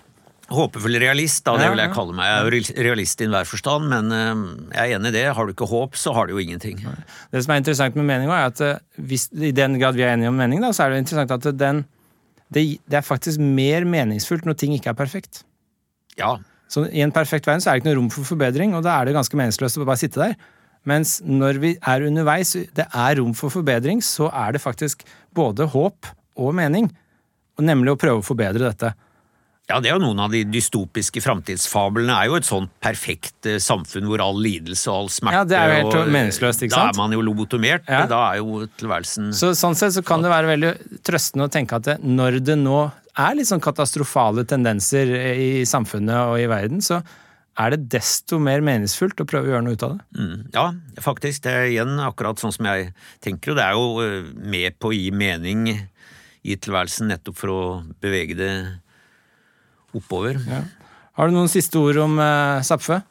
Håpefull 0.48 0.96
realist, 1.02 1.44
da, 1.44 1.58
det 1.60 1.68
vil 1.74 1.82
jeg 1.82 1.92
kalle 1.92 2.14
meg. 2.16 2.30
Jeg 2.30 2.38
er 2.38 2.46
jo 2.46 2.86
realist 2.88 3.20
i 3.20 3.26
enhver 3.28 3.48
forstand, 3.50 3.90
men 3.92 4.14
eh, 4.16 4.46
jeg 4.78 4.94
er 4.94 5.00
enig 5.00 5.12
i 5.12 5.16
det. 5.18 5.26
Har 5.36 5.48
du 5.48 5.52
ikke 5.52 5.68
håp, 5.68 5.98
så 6.00 6.14
har 6.16 6.28
du 6.28 6.38
jo 6.38 6.44
ingenting. 6.44 6.80
Det 7.34 7.44
som 7.44 7.54
er 7.54 7.60
interessant 7.62 7.98
med 8.00 8.08
mening, 8.08 8.32
er 8.32 8.48
at 8.48 8.64
eh, 8.64 8.80
hvis, 9.10 9.28
i 9.36 9.52
den 9.56 9.76
grad 9.82 10.00
vi 10.00 10.06
er 10.08 10.16
enige 10.16 10.32
om 10.32 10.40
mening, 10.40 10.64
da, 10.64 10.72
så 10.76 10.86
er 10.86 10.96
det 10.96 11.04
interessant 11.04 11.36
at 11.36 11.50
den 11.60 11.84
det, 12.54 12.64
det, 12.88 13.00
er 13.00 13.06
faktisk 13.06 13.42
mer 13.42 13.86
meningsfullt 13.88 14.46
når 14.48 14.58
ting 14.60 14.76
ikke 14.76 14.94
er 14.94 15.00
perfekt. 15.00 15.44
Ja. 16.20 16.38
Så 16.72 16.86
I 16.92 17.04
en 17.04 17.14
perfekt 17.16 17.48
verden 17.48 17.64
så 17.64 17.72
er 17.72 17.78
det 17.78 17.84
ikke 17.84 17.92
noe 17.92 18.00
rom 18.02 18.12
for 18.14 18.28
forbedring, 18.28 18.76
og 18.76 18.86
da 18.86 18.98
er 18.98 19.08
det 19.08 19.16
ganske 19.18 19.40
meningsløst 19.40 19.80
å 19.80 19.88
bare 19.88 20.02
sitte 20.02 20.22
der. 20.22 20.38
Mens 20.88 21.18
når 21.24 21.60
vi 21.64 21.74
er 21.80 22.06
underveis, 22.08 22.54
det 22.76 22.86
er 22.88 23.18
rom 23.20 23.34
for 23.36 23.52
forbedring, 23.52 24.00
så 24.04 24.30
er 24.32 24.56
det 24.56 24.64
faktisk 24.64 25.04
både 25.36 25.68
håp 25.74 26.08
og 26.40 26.56
mening. 26.56 26.88
Og 27.60 27.66
nemlig 27.68 27.96
å 27.96 28.00
prøve 28.00 28.22
å 28.22 28.26
forbedre 28.26 28.70
dette. 28.70 28.94
Ja, 29.68 29.82
det 29.84 29.90
er 29.90 29.98
jo 29.98 30.04
noen 30.06 30.22
av 30.24 30.32
de 30.32 30.46
dystopiske 30.48 31.20
framtidsfablene 31.24 32.14
er 32.16 32.30
jo 32.30 32.38
et 32.40 32.48
sånt 32.48 32.72
perfekt 32.84 33.50
eh, 33.50 33.58
samfunn 33.60 34.08
hvor 34.08 34.24
all 34.24 34.40
lidelse 34.40 34.88
og 34.88 35.02
all 35.02 35.10
smerte 35.12 35.42
Ja, 35.42 35.48
det 35.48 35.58
er 35.60 35.68
jo 35.74 35.82
helt 35.82 35.98
og, 36.00 36.14
meningsløst, 36.16 36.64
ikke 36.64 36.78
sant? 36.78 36.96
Da 36.96 36.96
er 36.96 37.02
man 37.02 37.16
jo 37.18 37.26
lobotomert. 37.28 37.84
Ja. 37.92 38.06
Da 38.08 38.22
er 38.30 38.40
jo 38.40 38.64
tilværelsen 38.80 39.34
så, 39.36 39.52
Sånn 39.58 39.76
sett 39.76 39.98
så 39.98 40.06
kan 40.08 40.24
det 40.24 40.32
være 40.32 40.54
veldig 40.54 40.72
trøstende 41.08 41.50
å 41.50 41.52
tenke 41.52 41.82
at 41.82 41.90
det, 41.90 41.98
når 42.08 42.40
det 42.48 42.56
nå 42.62 42.80
er 43.18 43.36
litt 43.36 43.50
sånn 43.50 43.64
katastrofale 43.64 44.48
tendenser 44.48 45.12
i 45.36 45.66
samfunnet 45.68 46.32
og 46.32 46.40
i 46.40 46.48
verden, 46.48 46.80
så 46.86 47.02
er 47.58 47.74
det 47.74 47.90
desto 47.92 48.40
mer 48.40 48.62
meningsfullt 48.64 49.20
å 49.24 49.28
prøve 49.28 49.50
å 49.50 49.56
gjøre 49.56 49.66
noe 49.66 49.76
ut 49.76 49.84
av 49.84 49.96
det. 49.98 50.04
Mm, 50.16 50.42
ja, 50.54 50.66
faktisk. 51.02 51.44
Det 51.44 51.54
er 51.54 51.70
igjen 51.74 51.96
akkurat 52.06 52.40
sånn 52.40 52.54
som 52.54 52.70
jeg 52.70 52.92
tenker, 53.26 53.52
og 53.52 53.60
det 53.60 53.66
er 53.66 53.76
jo 53.76 53.88
eh, 54.06 54.34
med 54.56 54.78
på 54.80 54.94
å 54.94 54.96
gi 54.96 55.10
mening 55.12 55.72
i 56.48 56.56
tilværelsen 56.56 57.10
nettopp 57.12 57.40
for 57.42 57.52
å 57.52 57.62
bevege 58.04 58.38
det 58.38 58.52
oppover. 59.98 60.40
Ja. 60.48 60.64
Har 61.18 61.30
du 61.30 61.34
noen 61.38 61.50
siste 61.50 61.80
ord 61.82 61.98
om 62.04 62.20
eh, 62.22 62.64
Zapfe? 62.66 63.02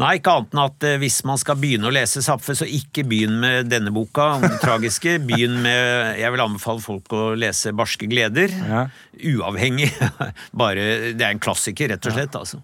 Nei, 0.00 0.14
ikke 0.20 0.32
annet 0.32 0.54
enn 0.54 0.60
at 0.62 0.84
eh, 0.86 0.98
hvis 1.02 1.18
man 1.28 1.38
skal 1.40 1.58
begynne 1.60 1.88
å 1.90 1.92
lese 1.92 2.22
Zapfe, 2.24 2.54
så 2.56 2.64
ikke 2.64 3.02
begynn 3.10 3.40
med 3.42 3.68
denne 3.68 3.90
boka 3.92 4.38
om 4.38 4.44
det 4.46 4.60
tragiske. 4.62 5.18
Begynn 5.28 5.58
med 5.64 6.20
Jeg 6.20 6.30
vil 6.32 6.44
anbefale 6.44 6.80
folk 6.84 7.12
å 7.16 7.34
lese 7.38 7.74
Barske 7.76 8.06
gleder. 8.10 8.48
Ja. 8.54 8.86
Uavhengig. 9.34 9.90
Bare 10.62 11.12
Det 11.12 11.24
er 11.26 11.32
en 11.34 11.42
klassiker, 11.42 11.88
rett 11.92 12.06
og 12.06 12.12
slett. 12.16 12.32
Ja. 12.32 12.40
altså. 12.44 12.62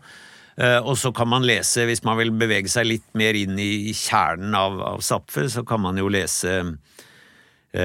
Uh, 0.56 0.80
og 0.88 0.96
så 0.96 1.12
kan 1.12 1.28
man 1.28 1.44
lese, 1.44 1.84
hvis 1.84 2.00
man 2.06 2.16
vil 2.16 2.30
bevege 2.32 2.70
seg 2.72 2.86
litt 2.88 3.04
mer 3.18 3.36
inn 3.36 3.58
i 3.60 3.92
kjernen 3.92 4.54
av, 4.56 4.80
av 4.94 5.02
Zapfe, 5.04 5.50
så 5.52 5.60
kan 5.68 5.82
man 5.84 6.00
jo 6.00 6.08
lese 6.08 6.48
uh, 6.64 7.76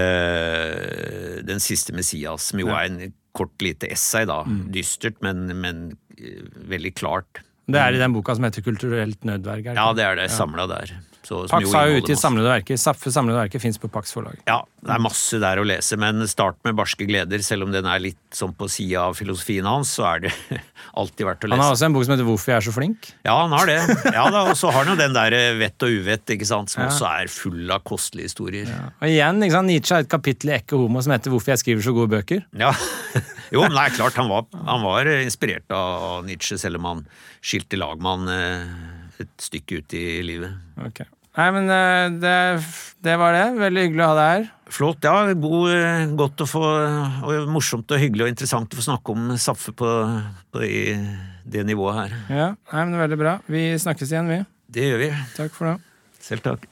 Den 1.44 1.60
siste 1.60 1.92
Messias, 1.98 2.48
som 2.54 2.64
jo 2.64 2.72
er 2.72 2.88
en 2.88 3.12
kort, 3.38 3.56
lite 3.64 3.90
essay, 3.92 4.28
da. 4.30 4.42
Mm. 4.48 4.66
Dystert, 4.76 5.22
men, 5.26 5.46
men, 5.62 5.86
eh, 6.18 6.44
veldig 6.72 6.94
klart. 7.00 7.44
Det 7.72 7.80
er 7.80 7.96
i 7.96 8.02
den 8.02 8.14
boka 8.16 8.36
som 8.36 8.48
heter 8.48 8.66
Kulturelt 8.66 9.24
nødverg? 9.28 9.72
Ja, 9.78 9.92
det 9.96 10.04
er 10.04 10.18
det. 10.20 10.28
Ja. 10.32 10.36
Samla 10.42 10.68
der. 10.68 10.96
Så, 11.32 11.48
Pax 11.48 11.72
har 11.72 11.88
jo 11.88 12.00
utgitt 12.02 12.20
samlede 12.20 12.50
verker. 12.52 12.76
Saffe 12.80 13.12
samlede 13.14 13.40
verker 13.40 13.62
fins 13.64 13.78
på 13.80 13.88
Pax 13.92 14.12
forlag. 14.16 14.40
Ja, 14.50 14.58
det 14.84 14.92
er 14.96 15.04
masse 15.04 15.40
der 15.40 15.62
å 15.62 15.66
lese, 15.68 15.96
men 16.00 16.26
start 16.28 16.58
med 16.68 16.76
Barske 16.76 17.08
gleder. 17.08 17.40
Selv 17.46 17.64
om 17.68 17.72
den 17.72 17.88
er 17.88 18.02
litt 18.04 18.20
sånn 18.36 18.52
på 18.58 18.68
sida 18.72 19.06
av 19.08 19.16
filosofien 19.20 19.68
hans, 19.68 19.94
så 19.96 20.08
er 20.10 20.26
det 20.26 20.34
alltid 21.00 21.28
verdt 21.30 21.48
å 21.48 21.52
lese. 21.52 21.58
Han 21.58 21.64
har 21.66 21.76
også 21.78 21.88
en 21.88 21.96
bok 21.98 22.08
som 22.08 22.16
heter 22.16 22.28
'Hvorfor 22.28 22.52
jeg 22.54 22.58
er 22.60 22.68
så 22.68 22.76
flink'. 22.76 23.12
Ja, 23.28 23.36
han 23.42 23.56
har 23.56 23.66
det. 23.72 23.80
Ja 24.12 24.26
da, 24.30 24.44
Og 24.52 24.58
så 24.60 24.72
har 24.72 24.84
han 24.84 24.94
jo 24.94 25.00
den 25.00 25.16
der 25.18 25.34
eh, 25.38 25.58
Vett 25.62 25.88
og 25.88 25.98
uvett, 26.02 26.26
ikke 26.36 26.48
sant, 26.48 26.70
som 26.70 26.84
Ja. 26.84 26.90
også 26.92 27.08
er 27.10 27.28
full 27.32 27.72
av 27.72 27.84
kostelige 27.84 28.28
historier. 28.32 28.68
Og 29.02 29.08
igjen, 29.08 29.42
ikke 29.44 29.58
sant, 29.58 29.68
Nietzsche 29.72 29.96
har 29.96 30.04
et 30.04 30.12
kapittel 30.12 30.52
i 30.52 30.58
Ekke 30.60 30.76
Homo 30.78 31.02
som 31.02 31.14
heter 31.16 31.32
'Hvorfor 31.32 31.56
jeg 31.56 31.64
skriver 31.64 31.82
så 31.82 31.94
gode 31.96 32.12
bøker'. 32.12 32.44
Ja, 32.58 32.72
Jo, 33.52 33.62
men 33.68 33.72
det 33.72 33.84
er 33.84 33.96
klart, 33.98 34.16
han 34.16 34.30
var, 34.32 34.46
han 34.54 34.82
var 34.82 35.04
inspirert 35.20 35.68
av 35.72 36.24
Nietzsche, 36.24 36.58
selv 36.58 36.80
om 36.80 36.86
han 36.86 37.08
skilte 37.44 37.76
Lagmann 37.76 38.28
han 38.28 39.02
et 39.22 39.42
stykke 39.42 39.82
ut 39.82 39.94
i 39.98 40.06
livet. 40.26 40.54
Ok. 40.86 41.04
Nei, 41.40 41.48
men 41.56 41.70
eh, 41.72 42.08
det, 42.20 42.38
det 43.06 43.14
var 43.20 43.36
det. 43.36 43.46
Veldig 43.62 43.86
hyggelig 43.86 44.04
å 44.04 44.10
ha 44.12 44.18
deg 44.18 44.32
her. 44.34 44.50
Flott. 44.72 45.04
Ja, 45.04 45.34
god, 45.36 45.72
eh, 45.76 46.04
godt 46.20 46.44
å 46.44 46.48
få 46.48 46.64
og 46.64 47.52
Morsomt 47.52 47.92
og 47.92 48.02
hyggelig 48.02 48.28
og 48.28 48.34
interessant 48.34 48.72
å 48.72 48.80
få 48.80 48.88
snakke 48.88 49.16
om 49.16 49.32
Saffe 49.40 49.76
på, 49.76 49.92
på 50.52 50.66
i 50.68 50.82
det 51.44 51.64
nivået 51.68 52.02
her. 52.02 52.18
Ja, 52.32 52.50
nei, 52.74 52.84
men 52.88 53.00
Veldig 53.02 53.20
bra. 53.20 53.38
Vi 53.52 53.70
snakkes 53.82 54.12
igjen, 54.12 54.32
vi. 54.32 54.42
Det 54.72 54.92
gjør 54.92 55.06
vi. 55.06 55.14
Takk 55.38 55.56
for 55.56 55.72
det. 55.72 55.78
Selv 56.22 56.48
takk. 56.48 56.68